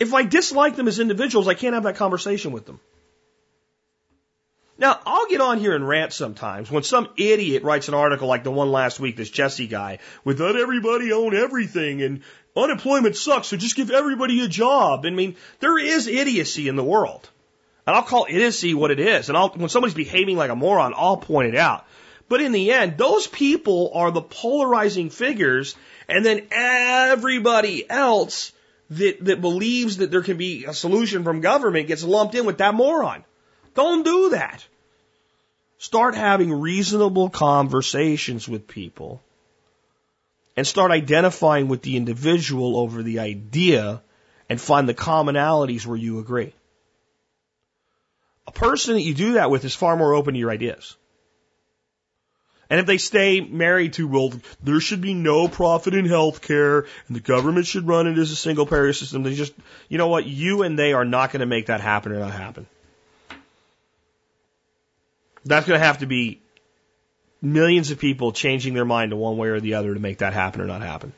If 0.00 0.12
I 0.12 0.24
dislike 0.24 0.74
them 0.74 0.88
as 0.88 0.98
individuals, 0.98 1.46
I 1.46 1.54
can't 1.54 1.74
have 1.74 1.84
that 1.84 1.96
conversation 1.96 2.50
with 2.50 2.66
them. 2.66 2.80
Now, 4.78 5.00
I'll 5.06 5.26
get 5.26 5.40
on 5.40 5.58
here 5.58 5.74
and 5.74 5.88
rant 5.88 6.12
sometimes 6.12 6.70
when 6.70 6.82
some 6.82 7.08
idiot 7.16 7.62
writes 7.62 7.88
an 7.88 7.94
article 7.94 8.28
like 8.28 8.44
the 8.44 8.50
one 8.50 8.70
last 8.70 9.00
week, 9.00 9.16
this 9.16 9.30
Jesse 9.30 9.66
guy, 9.66 10.00
with 10.22 10.38
let 10.38 10.56
everybody 10.56 11.12
own 11.12 11.34
everything 11.34 12.02
and 12.02 12.22
unemployment 12.54 13.16
sucks, 13.16 13.48
so 13.48 13.56
just 13.56 13.76
give 13.76 13.90
everybody 13.90 14.42
a 14.42 14.48
job. 14.48 15.06
I 15.06 15.10
mean, 15.10 15.36
there 15.60 15.78
is 15.78 16.06
idiocy 16.06 16.68
in 16.68 16.76
the 16.76 16.84
world. 16.84 17.28
And 17.86 17.96
I'll 17.96 18.02
call 18.02 18.26
idiocy 18.28 18.74
what 18.74 18.90
it 18.90 19.00
is. 19.00 19.28
And 19.28 19.38
I'll, 19.38 19.48
when 19.50 19.70
somebody's 19.70 19.94
behaving 19.94 20.36
like 20.36 20.50
a 20.50 20.56
moron, 20.56 20.92
I'll 20.94 21.16
point 21.16 21.48
it 21.48 21.56
out. 21.56 21.86
But 22.28 22.40
in 22.40 22.52
the 22.52 22.72
end, 22.72 22.98
those 22.98 23.26
people 23.26 23.92
are 23.94 24.10
the 24.10 24.22
polarizing 24.22 25.10
figures, 25.10 25.76
and 26.08 26.26
then 26.26 26.48
everybody 26.50 27.88
else 27.88 28.52
that, 28.90 29.24
that 29.24 29.40
believes 29.40 29.98
that 29.98 30.10
there 30.10 30.22
can 30.22 30.36
be 30.36 30.64
a 30.64 30.74
solution 30.74 31.24
from 31.24 31.40
government 31.40 31.88
gets 31.88 32.02
lumped 32.02 32.34
in 32.34 32.44
with 32.44 32.58
that 32.58 32.74
moron. 32.74 33.24
Don't 33.76 34.02
do 34.04 34.30
that. 34.30 34.66
Start 35.78 36.14
having 36.14 36.50
reasonable 36.50 37.28
conversations 37.28 38.48
with 38.48 38.66
people 38.66 39.22
and 40.56 40.66
start 40.66 40.90
identifying 40.90 41.68
with 41.68 41.82
the 41.82 41.96
individual 41.96 42.78
over 42.78 43.02
the 43.02 43.18
idea 43.20 44.02
and 44.48 44.58
find 44.58 44.88
the 44.88 44.94
commonalities 44.94 45.86
where 45.86 45.98
you 45.98 46.18
agree. 46.18 46.54
A 48.46 48.52
person 48.52 48.94
that 48.94 49.02
you 49.02 49.12
do 49.12 49.34
that 49.34 49.50
with 49.50 49.64
is 49.66 49.74
far 49.74 49.96
more 49.96 50.14
open 50.14 50.32
to 50.32 50.40
your 50.40 50.50
ideas. 50.50 50.96
And 52.70 52.80
if 52.80 52.86
they 52.86 52.98
stay 52.98 53.40
married 53.40 53.92
to, 53.94 54.08
well, 54.08 54.32
there 54.62 54.80
should 54.80 55.02
be 55.02 55.14
no 55.14 55.46
profit 55.48 55.94
in 55.94 56.06
healthcare 56.06 56.86
and 57.06 57.14
the 57.14 57.20
government 57.20 57.66
should 57.66 57.86
run 57.86 58.06
it 58.06 58.18
as 58.18 58.30
a 58.30 58.36
single 58.36 58.66
payer 58.66 58.92
system, 58.94 59.22
they 59.22 59.34
just, 59.34 59.52
you 59.88 59.98
know 59.98 60.08
what, 60.08 60.24
you 60.24 60.62
and 60.62 60.78
they 60.78 60.94
are 60.94 61.04
not 61.04 61.30
going 61.30 61.40
to 61.40 61.46
make 61.46 61.66
that 61.66 61.82
happen 61.82 62.12
or 62.12 62.20
not 62.20 62.32
happen. 62.32 62.66
That's 65.46 65.66
going 65.66 65.80
to 65.80 65.86
have 65.86 65.98
to 65.98 66.06
be 66.06 66.42
millions 67.40 67.90
of 67.90 67.98
people 67.98 68.32
changing 68.32 68.74
their 68.74 68.84
mind 68.84 69.10
to 69.10 69.16
one 69.16 69.36
way 69.36 69.48
or 69.48 69.60
the 69.60 69.74
other 69.74 69.94
to 69.94 70.00
make 70.00 70.18
that 70.18 70.32
happen 70.32 70.60
or 70.60 70.66
not 70.66 70.82
happen. 70.82 71.12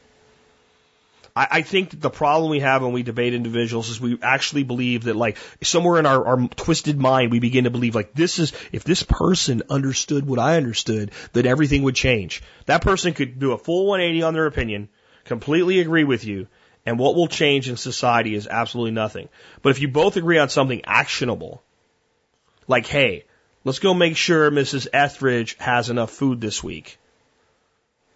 I, 1.34 1.48
I 1.50 1.62
think 1.62 1.90
that 1.90 2.00
the 2.00 2.10
problem 2.10 2.50
we 2.50 2.60
have 2.60 2.82
when 2.82 2.92
we 2.92 3.02
debate 3.02 3.32
individuals 3.32 3.88
is 3.88 4.00
we 4.00 4.18
actually 4.20 4.64
believe 4.64 5.04
that 5.04 5.16
like 5.16 5.38
somewhere 5.62 5.98
in 5.98 6.06
our, 6.06 6.26
our 6.26 6.48
twisted 6.48 6.98
mind 6.98 7.30
we 7.30 7.38
begin 7.38 7.64
to 7.64 7.70
believe 7.70 7.94
like 7.94 8.12
this 8.12 8.38
is 8.38 8.52
if 8.72 8.84
this 8.84 9.02
person 9.02 9.62
understood 9.70 10.26
what 10.26 10.38
I 10.38 10.56
understood, 10.56 11.12
that 11.32 11.46
everything 11.46 11.82
would 11.84 11.94
change. 11.94 12.42
That 12.66 12.82
person 12.82 13.14
could 13.14 13.38
do 13.38 13.52
a 13.52 13.58
full 13.58 13.86
180 13.86 14.22
on 14.22 14.34
their 14.34 14.46
opinion, 14.46 14.88
completely 15.24 15.80
agree 15.80 16.04
with 16.04 16.24
you, 16.24 16.48
and 16.84 16.98
what 16.98 17.14
will 17.14 17.28
change 17.28 17.68
in 17.68 17.76
society 17.76 18.34
is 18.34 18.46
absolutely 18.46 18.92
nothing. 18.92 19.28
But 19.62 19.70
if 19.70 19.80
you 19.80 19.88
both 19.88 20.16
agree 20.16 20.38
on 20.38 20.48
something 20.48 20.82
actionable, 20.84 21.62
like, 22.66 22.86
hey, 22.86 23.24
let's 23.68 23.78
go 23.78 23.92
make 23.92 24.16
sure 24.16 24.50
Mrs. 24.50 24.88
Etheridge 24.92 25.54
has 25.58 25.90
enough 25.90 26.10
food 26.10 26.40
this 26.40 26.64
week, 26.64 26.98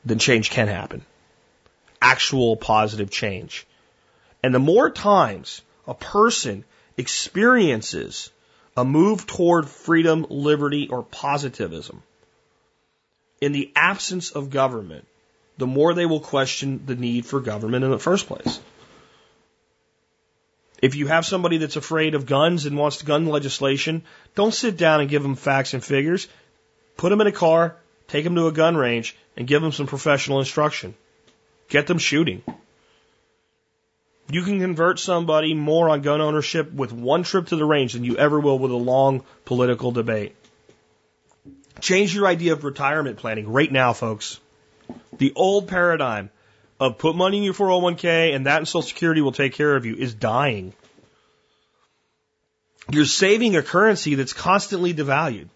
then 0.05 0.19
change 0.19 0.51
can 0.51 0.69
happen 0.69 1.05
actual 2.01 2.57
positive 2.57 3.11
change. 3.11 3.66
And 4.43 4.55
the 4.55 4.59
more 4.59 4.91
times 4.91 5.62
a 5.87 5.95
person 5.95 6.65
experiences 6.97 8.31
a 8.77 8.85
move 8.85 9.27
toward 9.27 9.69
freedom, 9.69 10.27
liberty, 10.29 10.89
or 10.89 11.03
positivism 11.03 12.03
in 13.41 13.53
the 13.53 13.70
absence 13.77 14.31
of 14.31 14.51
government, 14.51 15.07
the 15.59 15.66
more 15.66 15.95
they 15.95 16.07
will 16.07 16.20
question 16.20 16.83
the 16.87 16.97
need 16.97 17.27
for 17.27 17.41
government 17.41 17.85
in 17.85 17.91
the 17.91 17.99
first 17.99 18.27
place. 18.27 18.59
If 20.83 20.97
you 20.97 21.07
have 21.07 21.25
somebody 21.25 21.59
that's 21.59 21.77
afraid 21.77 22.17
of 22.17 22.27
guns 22.27 22.67
and 22.67 22.77
wants 22.77 23.01
gun 23.03 23.27
legislation, 23.27 24.03
don't 24.35 24.53
sit 24.53 24.77
down 24.77 25.01
and 25.01 25.09
give 25.09 25.23
them 25.23 25.37
facts 25.37 25.75
and 25.75 25.85
figures. 25.85 26.27
Put 26.97 27.11
them 27.11 27.21
in 27.21 27.29
a 27.29 27.33
car, 27.33 27.77
take 28.09 28.25
them 28.25 28.35
to 28.35 28.49
a 28.49 28.53
gun 28.53 28.77
range, 28.77 29.17
and 29.37 29.47
give 29.47 29.63
them 29.63 29.71
some 29.71 29.87
professional 29.87 30.41
instruction. 30.41 30.95
Get 31.69 31.87
them 31.87 31.99
shooting. 31.99 32.43
You 34.29 34.43
can 34.43 34.59
convert 34.61 34.99
somebody 34.99 35.55
more 35.55 35.89
on 35.89 36.03
gun 36.03 36.21
ownership 36.21 36.73
with 36.73 36.93
one 36.93 37.23
trip 37.23 37.47
to 37.49 37.57
the 37.57 37.65
range 37.65 37.93
than 37.93 38.03
you 38.03 38.17
ever 38.17 38.41
will 38.41 38.59
with 38.59 38.73
a 38.73 38.77
long 38.77 39.23
political 39.45 39.93
debate. 39.93 40.35
Change 41.81 42.15
your 42.15 42.27
idea 42.27 42.55
of 42.55 42.65
retirement 42.65 43.19
planning 43.19 43.49
right 43.49 43.71
now, 43.71 43.93
folks. 43.93 44.41
The 45.19 45.33
old 45.37 45.69
paradigm 45.69 46.31
of 46.83 46.99
put 46.99 47.15
money 47.15 47.39
in 47.39 47.45
your 47.45 47.55
401k 47.55 48.35
and 48.35 48.47
that 48.47 48.59
and 48.59 48.67
Social 48.67 48.83
Security 48.83 49.21
will 49.21 49.33
take 49.33 49.55
care 49.55 49.77
of 49.77 49.87
you 49.87 49.95
is 49.95 50.15
dying. 50.15 50.73
You're 52.91 53.05
saving 53.05 53.55
a 53.55 53.63
currency 53.63 54.17
that's 54.17 54.33
constantly 54.33 54.93
devalued. 54.93 55.49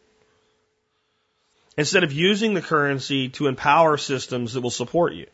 Instead 1.77 2.05
of 2.05 2.12
using 2.12 2.55
the 2.55 2.62
currency 2.62 3.28
to 3.31 3.48
empower 3.48 3.97
systems 3.97 4.55
that 4.55 4.61
will 4.61 4.70
support 4.70 5.15
you. 5.15 5.27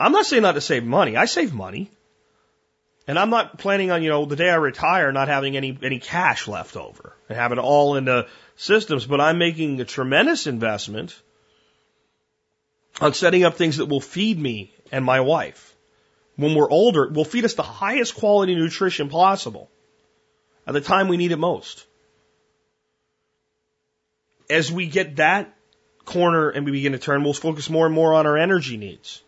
I'm 0.00 0.12
not 0.12 0.26
saying 0.26 0.42
not 0.42 0.52
to 0.52 0.60
save 0.60 0.84
money. 0.84 1.16
I 1.16 1.26
save 1.26 1.52
money. 1.52 1.90
And 3.06 3.18
I'm 3.18 3.30
not 3.30 3.58
planning 3.58 3.90
on, 3.90 4.02
you 4.02 4.08
know, 4.08 4.24
the 4.24 4.36
day 4.36 4.50
I 4.50 4.56
retire 4.56 5.12
not 5.12 5.28
having 5.28 5.56
any, 5.56 5.78
any 5.82 5.98
cash 5.98 6.48
left 6.48 6.76
over 6.76 7.14
and 7.28 7.38
having 7.38 7.58
it 7.58 7.62
all 7.62 7.96
into 7.96 8.26
systems, 8.56 9.06
but 9.06 9.20
I'm 9.20 9.38
making 9.38 9.80
a 9.80 9.84
tremendous 9.84 10.46
investment 10.46 11.14
on 13.00 13.14
setting 13.14 13.44
up 13.44 13.54
things 13.54 13.76
that 13.76 13.86
will 13.86 14.00
feed 14.00 14.38
me 14.38 14.72
and 14.92 15.04
my 15.04 15.20
wife. 15.20 15.74
When 16.36 16.54
we're 16.54 16.70
older, 16.70 17.08
will 17.08 17.24
feed 17.24 17.44
us 17.44 17.54
the 17.54 17.62
highest 17.62 18.14
quality 18.14 18.54
nutrition 18.54 19.08
possible 19.08 19.70
at 20.66 20.74
the 20.74 20.80
time 20.80 21.08
we 21.08 21.16
need 21.16 21.32
it 21.32 21.38
most. 21.38 21.86
As 24.48 24.70
we 24.70 24.86
get 24.86 25.16
that 25.16 25.54
corner 26.04 26.48
and 26.48 26.64
we 26.64 26.72
begin 26.72 26.92
to 26.92 26.98
turn, 26.98 27.22
we'll 27.22 27.34
focus 27.34 27.68
more 27.68 27.86
and 27.86 27.94
more 27.94 28.14
on 28.14 28.26
our 28.26 28.38
energy 28.38 28.76
needs. 28.76 29.22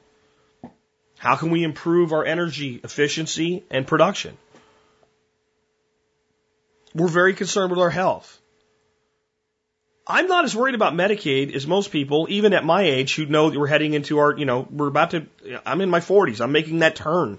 How 1.19 1.37
can 1.37 1.51
we 1.51 1.63
improve 1.65 2.13
our 2.13 2.25
energy 2.25 2.81
efficiency 2.83 3.63
and 3.71 3.87
production? 3.87 4.39
We're 6.95 7.09
very 7.09 7.35
concerned 7.35 7.71
with 7.71 7.81
our 7.81 7.91
health. 7.91 8.40
I'm 10.11 10.27
not 10.27 10.45
as 10.45 10.57
worried 10.57 10.75
about 10.75 10.95
Medicaid 10.95 11.55
as 11.55 11.67
most 11.67 11.91
people, 11.91 12.27
even 12.31 12.53
at 12.53 12.65
my 12.65 12.83
age, 12.83 13.15
who 13.15 13.27
know 13.27 13.51
that 13.51 13.59
we're 13.59 13.67
heading 13.67 13.95
into 13.95 14.19
our, 14.19 14.37
you 14.37 14.45
know, 14.45 14.67
we're 14.71 14.89
about 14.89 15.13
to, 15.13 15.27
I'm 15.65 15.81
in 15.81 15.91
my 15.91 16.01
40s. 16.01 16.41
I'm 16.41 16.53
making 16.53 16.81
that 16.81 16.97
turn 16.97 17.39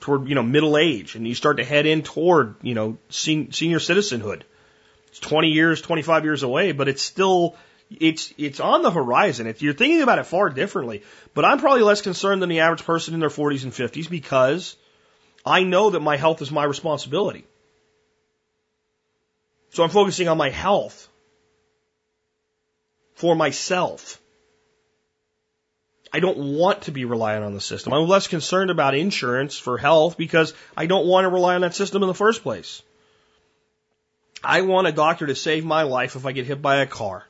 toward, 0.00 0.28
you 0.28 0.34
know, 0.34 0.42
middle 0.42 0.76
age. 0.76 1.14
And 1.14 1.28
you 1.28 1.34
start 1.34 1.58
to 1.58 1.64
head 1.64 1.86
in 1.86 2.02
toward, 2.02 2.56
you 2.62 2.74
know, 2.74 2.98
senior 3.10 3.80
citizenhood. 3.80 4.44
It's 5.08 5.20
20 5.20 5.48
years, 5.48 5.80
25 5.80 6.24
years 6.24 6.42
away, 6.42 6.72
but 6.72 6.88
it's 6.88 7.02
still 7.02 7.56
it's 7.90 8.32
it's 8.38 8.60
on 8.60 8.82
the 8.82 8.90
horizon. 8.90 9.46
If 9.46 9.62
you're 9.62 9.74
thinking 9.74 10.02
about 10.02 10.18
it 10.18 10.26
far 10.26 10.50
differently, 10.50 11.02
but 11.34 11.44
I'm 11.44 11.58
probably 11.58 11.82
less 11.82 12.02
concerned 12.02 12.42
than 12.42 12.48
the 12.48 12.60
average 12.60 12.84
person 12.84 13.14
in 13.14 13.20
their 13.20 13.28
40s 13.28 13.64
and 13.64 13.72
50s 13.72 14.08
because 14.08 14.76
I 15.44 15.62
know 15.62 15.90
that 15.90 16.00
my 16.00 16.16
health 16.16 16.42
is 16.42 16.50
my 16.50 16.64
responsibility. 16.64 17.44
So 19.70 19.82
I'm 19.82 19.90
focusing 19.90 20.28
on 20.28 20.38
my 20.38 20.50
health 20.50 21.08
for 23.14 23.34
myself. 23.34 24.20
I 26.12 26.20
don't 26.20 26.56
want 26.56 26.82
to 26.82 26.92
be 26.92 27.04
reliant 27.04 27.44
on 27.44 27.54
the 27.54 27.60
system. 27.60 27.92
I'm 27.92 28.06
less 28.06 28.28
concerned 28.28 28.70
about 28.70 28.94
insurance 28.94 29.58
for 29.58 29.78
health 29.78 30.16
because 30.16 30.54
I 30.76 30.86
don't 30.86 31.06
want 31.06 31.24
to 31.24 31.28
rely 31.28 31.56
on 31.56 31.62
that 31.62 31.74
system 31.74 32.02
in 32.02 32.06
the 32.06 32.14
first 32.14 32.42
place. 32.42 32.82
I 34.44 34.60
want 34.60 34.86
a 34.86 34.92
doctor 34.92 35.26
to 35.26 35.34
save 35.34 35.64
my 35.64 35.82
life 35.82 36.14
if 36.14 36.26
I 36.26 36.32
get 36.32 36.46
hit 36.46 36.62
by 36.62 36.76
a 36.76 36.86
car 36.86 37.26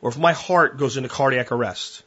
or 0.00 0.10
if 0.10 0.18
my 0.18 0.32
heart 0.32 0.78
goes 0.78 0.96
into 0.96 1.08
cardiac 1.08 1.52
arrest. 1.52 2.02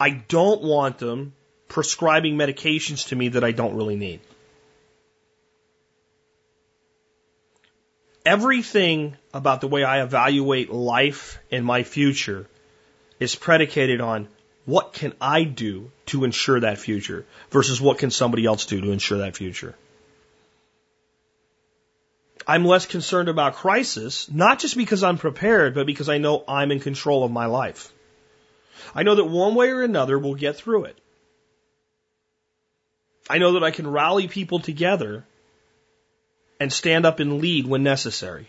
I 0.00 0.10
don't 0.10 0.62
want 0.62 0.98
them 0.98 1.34
prescribing 1.68 2.36
medications 2.36 3.08
to 3.08 3.16
me 3.16 3.28
that 3.28 3.44
I 3.44 3.52
don't 3.52 3.76
really 3.76 3.96
need. 3.96 4.20
Everything 8.24 9.16
about 9.34 9.60
the 9.60 9.68
way 9.68 9.82
I 9.82 10.02
evaluate 10.02 10.70
life 10.70 11.38
and 11.50 11.64
my 11.64 11.82
future 11.82 12.46
is 13.18 13.34
predicated 13.34 14.00
on 14.00 14.28
what 14.64 14.92
can 14.92 15.12
I 15.20 15.44
do 15.44 15.90
to 16.06 16.24
ensure 16.24 16.60
that 16.60 16.78
future 16.78 17.26
versus 17.50 17.80
what 17.80 17.98
can 17.98 18.10
somebody 18.10 18.46
else 18.46 18.66
do 18.66 18.80
to 18.80 18.92
ensure 18.92 19.18
that 19.18 19.36
future. 19.36 19.74
I'm 22.46 22.64
less 22.64 22.86
concerned 22.86 23.28
about 23.28 23.54
crisis, 23.54 24.30
not 24.30 24.58
just 24.58 24.76
because 24.76 25.02
I'm 25.02 25.18
prepared, 25.18 25.74
but 25.74 25.86
because 25.86 26.08
I 26.08 26.18
know 26.18 26.44
I'm 26.46 26.72
in 26.72 26.80
control 26.80 27.24
of 27.24 27.30
my 27.30 27.46
life. 27.46 27.92
I 28.94 29.02
know 29.02 29.14
that 29.14 29.24
one 29.24 29.54
way 29.54 29.70
or 29.70 29.82
another 29.82 30.18
we'll 30.18 30.34
get 30.34 30.56
through 30.56 30.84
it. 30.86 30.98
I 33.30 33.38
know 33.38 33.52
that 33.52 33.64
I 33.64 33.70
can 33.70 33.86
rally 33.86 34.26
people 34.28 34.58
together 34.58 35.24
and 36.62 36.72
stand 36.72 37.04
up 37.04 37.18
and 37.18 37.40
lead 37.40 37.66
when 37.66 37.82
necessary. 37.82 38.46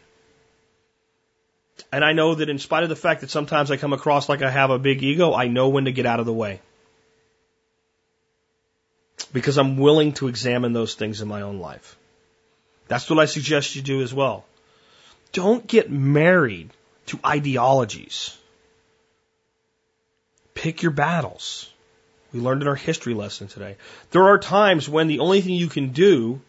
And 1.92 2.06
I 2.06 2.14
know 2.14 2.36
that 2.36 2.48
in 2.48 2.60
spite 2.60 2.84
of 2.84 2.90
the 2.90 2.96
fact 2.96 3.22
that 3.22 3.32
sometimes 3.32 3.72
I 3.72 3.78
come 3.78 3.92
across 3.92 4.30
like 4.30 4.44
I 4.44 4.52
have 4.52 4.70
a 4.70 4.78
big 4.78 5.02
ego, 5.02 5.34
I 5.34 5.48
know 5.48 5.70
when 5.70 5.86
to 5.86 5.92
get 5.92 6.06
out 6.06 6.20
of 6.20 6.28
the 6.28 6.40
way. 6.42 6.62
Because 9.32 9.58
I'm 9.58 9.78
willing 9.78 10.14
to 10.14 10.28
examine 10.28 10.74
those 10.74 10.94
things 10.94 11.22
in 11.22 11.28
my 11.28 11.42
own 11.42 11.58
life. 11.58 11.98
That's 12.88 13.10
what 13.10 13.18
I 13.18 13.26
suggest 13.26 13.76
you 13.76 13.82
do 13.82 14.04
as 14.04 14.14
well. 14.14 14.46
Don't 15.32 15.66
get 15.66 15.90
married 15.90 16.70
to 17.08 17.20
ideologies. 17.26 18.38
Pick 20.54 20.84
your 20.84 20.92
battles. 20.92 21.68
We 22.32 22.42
learned 22.42 22.62
in 22.62 22.68
our 22.68 22.76
history 22.76 23.16
lesson 23.16 23.48
today. 23.48 23.78
There 24.12 24.28
are 24.28 24.38
times 24.38 24.88
when 24.88 25.08
the 25.08 25.22
only 25.22 25.42
thing 25.42 25.56
you 25.56 25.68
can 25.68 25.94
do 25.94 26.42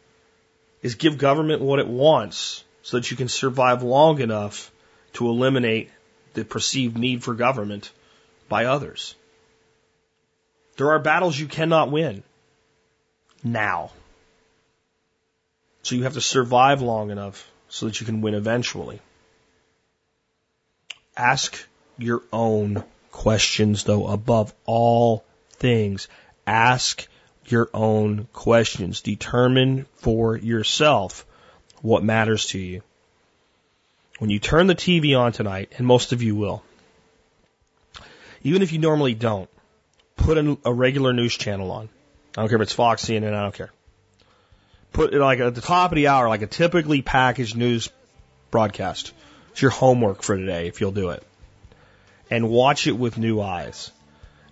is 0.84 0.94
give 0.94 1.16
government 1.18 1.62
what 1.62 1.78
it 1.80 1.88
wants 1.88 2.62
so 2.82 2.98
that 2.98 3.10
you 3.10 3.16
can 3.16 3.26
survive 3.26 3.82
long 3.82 4.20
enough 4.20 4.70
to 5.14 5.28
eliminate 5.28 5.90
the 6.34 6.44
perceived 6.44 6.98
need 6.98 7.24
for 7.24 7.34
government 7.34 7.90
by 8.50 8.66
others. 8.66 9.14
There 10.76 10.90
are 10.92 10.98
battles 10.98 11.38
you 11.38 11.46
cannot 11.46 11.90
win 11.90 12.22
now. 13.42 13.92
So 15.82 15.94
you 15.94 16.02
have 16.02 16.14
to 16.14 16.20
survive 16.20 16.82
long 16.82 17.10
enough 17.10 17.50
so 17.68 17.86
that 17.86 18.00
you 18.00 18.06
can 18.06 18.20
win 18.20 18.34
eventually. 18.34 19.00
Ask 21.16 21.66
your 21.96 22.22
own 22.30 22.84
questions 23.10 23.84
though 23.84 24.08
above 24.08 24.52
all 24.66 25.24
things. 25.52 26.08
Ask 26.46 27.08
your 27.50 27.68
own 27.74 28.28
questions. 28.32 29.00
Determine 29.00 29.86
for 29.96 30.36
yourself 30.36 31.26
what 31.82 32.02
matters 32.02 32.46
to 32.46 32.58
you. 32.58 32.82
When 34.18 34.30
you 34.30 34.38
turn 34.38 34.66
the 34.66 34.74
TV 34.74 35.18
on 35.18 35.32
tonight, 35.32 35.72
and 35.76 35.86
most 35.86 36.12
of 36.12 36.22
you 36.22 36.36
will, 36.36 36.62
even 38.42 38.62
if 38.62 38.72
you 38.72 38.78
normally 38.78 39.14
don't, 39.14 39.48
put 40.16 40.38
a, 40.38 40.58
a 40.64 40.72
regular 40.72 41.12
news 41.12 41.36
channel 41.36 41.72
on. 41.72 41.88
I 42.36 42.42
don't 42.42 42.48
care 42.48 42.56
if 42.56 42.62
it's 42.62 42.72
Fox, 42.72 43.04
CNN, 43.04 43.34
I 43.34 43.42
don't 43.42 43.54
care. 43.54 43.72
Put 44.92 45.12
it 45.12 45.20
like 45.20 45.40
at 45.40 45.54
the 45.54 45.60
top 45.60 45.90
of 45.90 45.96
the 45.96 46.08
hour, 46.08 46.28
like 46.28 46.42
a 46.42 46.46
typically 46.46 47.02
packaged 47.02 47.56
news 47.56 47.90
broadcast. 48.50 49.12
It's 49.50 49.62
your 49.62 49.72
homework 49.72 50.22
for 50.22 50.36
today 50.36 50.68
if 50.68 50.80
you'll 50.80 50.92
do 50.92 51.10
it. 51.10 51.22
And 52.30 52.48
watch 52.48 52.86
it 52.86 52.92
with 52.92 53.18
new 53.18 53.40
eyes. 53.40 53.90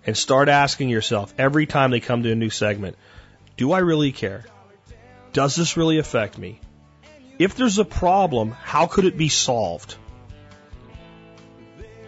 And 0.05 0.17
start 0.17 0.49
asking 0.49 0.89
yourself 0.89 1.33
every 1.37 1.65
time 1.65 1.91
they 1.91 1.99
come 1.99 2.23
to 2.23 2.31
a 2.31 2.35
new 2.35 2.49
segment, 2.49 2.97
do 3.55 3.71
I 3.71 3.79
really 3.79 4.11
care? 4.11 4.45
Does 5.31 5.55
this 5.55 5.77
really 5.77 5.97
affect 5.97 6.37
me? 6.37 6.59
If 7.39 7.55
there's 7.55 7.79
a 7.79 7.85
problem, 7.85 8.51
how 8.51 8.85
could 8.85 9.05
it 9.05 9.17
be 9.17 9.29
solved? 9.29 9.95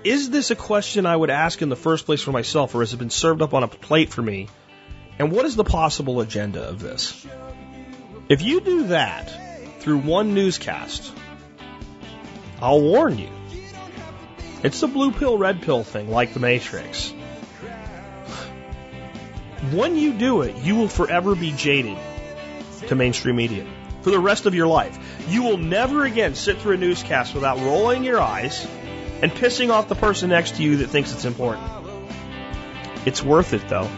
Is 0.03 0.29
this 0.29 0.51
a 0.51 0.55
question 0.55 1.07
I 1.07 1.15
would 1.15 1.31
ask 1.31 1.61
in 1.61 1.69
the 1.69 1.75
first 1.75 2.05
place 2.05 2.21
for 2.21 2.31
myself, 2.31 2.75
or 2.75 2.81
has 2.81 2.93
it 2.93 2.97
been 2.97 3.09
served 3.09 3.41
up 3.41 3.55
on 3.55 3.63
a 3.63 3.67
plate 3.67 4.11
for 4.11 4.21
me? 4.21 4.49
And 5.17 5.31
what 5.31 5.45
is 5.45 5.55
the 5.55 5.63
possible 5.63 6.21
agenda 6.21 6.61
of 6.61 6.79
this? 6.79 7.25
If 8.29 8.41
you 8.41 8.61
do 8.61 8.87
that 8.87 9.31
through 9.79 9.99
one 9.99 10.35
newscast, 10.35 11.11
I'll 12.61 12.81
warn 12.81 13.17
you. 13.17 13.29
It's 14.63 14.79
the 14.79 14.87
blue 14.87 15.11
pill, 15.11 15.37
red 15.37 15.61
pill 15.61 15.83
thing, 15.83 16.11
like 16.11 16.33
the 16.33 16.39
Matrix. 16.39 17.13
When 19.71 19.95
you 19.95 20.13
do 20.13 20.41
it, 20.41 20.57
you 20.57 20.75
will 20.75 20.87
forever 20.87 21.35
be 21.35 21.51
jaded 21.51 21.97
to 22.87 22.95
mainstream 22.95 23.35
media 23.35 23.65
for 24.01 24.11
the 24.11 24.19
rest 24.19 24.45
of 24.45 24.53
your 24.53 24.67
life. 24.67 24.97
You 25.27 25.43
will 25.43 25.57
never 25.57 26.03
again 26.03 26.35
sit 26.35 26.59
through 26.59 26.75
a 26.75 26.77
newscast 26.77 27.33
without 27.33 27.57
rolling 27.59 28.03
your 28.03 28.19
eyes 28.19 28.67
and 29.21 29.31
pissing 29.31 29.71
off 29.71 29.87
the 29.87 29.95
person 29.95 30.29
next 30.29 30.55
to 30.55 30.63
you 30.63 30.77
that 30.77 30.87
thinks 30.87 31.13
it's 31.13 31.25
important. 31.25 31.67
It's 33.05 33.23
worth 33.23 33.53
it 33.53 33.67
though. 33.67 33.89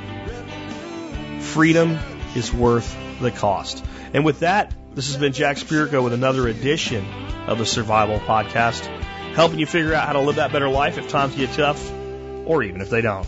Freedom 1.39 1.97
is 2.35 2.53
worth 2.53 2.95
the 3.19 3.31
cost. 3.31 3.83
And 4.13 4.23
with 4.23 4.39
that, 4.39 4.73
this 4.93 5.07
has 5.07 5.17
been 5.17 5.33
Jack 5.33 5.57
Spirko 5.57 6.03
with 6.03 6.13
another 6.13 6.47
edition 6.47 7.05
of 7.47 7.57
the 7.57 7.65
Survival 7.65 8.19
Podcast, 8.19 8.85
helping 9.35 9.59
you 9.59 9.65
figure 9.65 9.93
out 9.93 10.05
how 10.07 10.13
to 10.13 10.21
live 10.21 10.35
that 10.35 10.51
better 10.51 10.69
life 10.69 10.97
if 10.97 11.07
times 11.09 11.35
get 11.35 11.51
tough, 11.53 11.91
or 12.45 12.63
even 12.63 12.81
if 12.81 12.89
they 12.89 13.01
don't. 13.01 13.27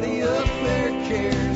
Nobody 0.00 0.22
up 0.22 0.46
there 0.62 1.47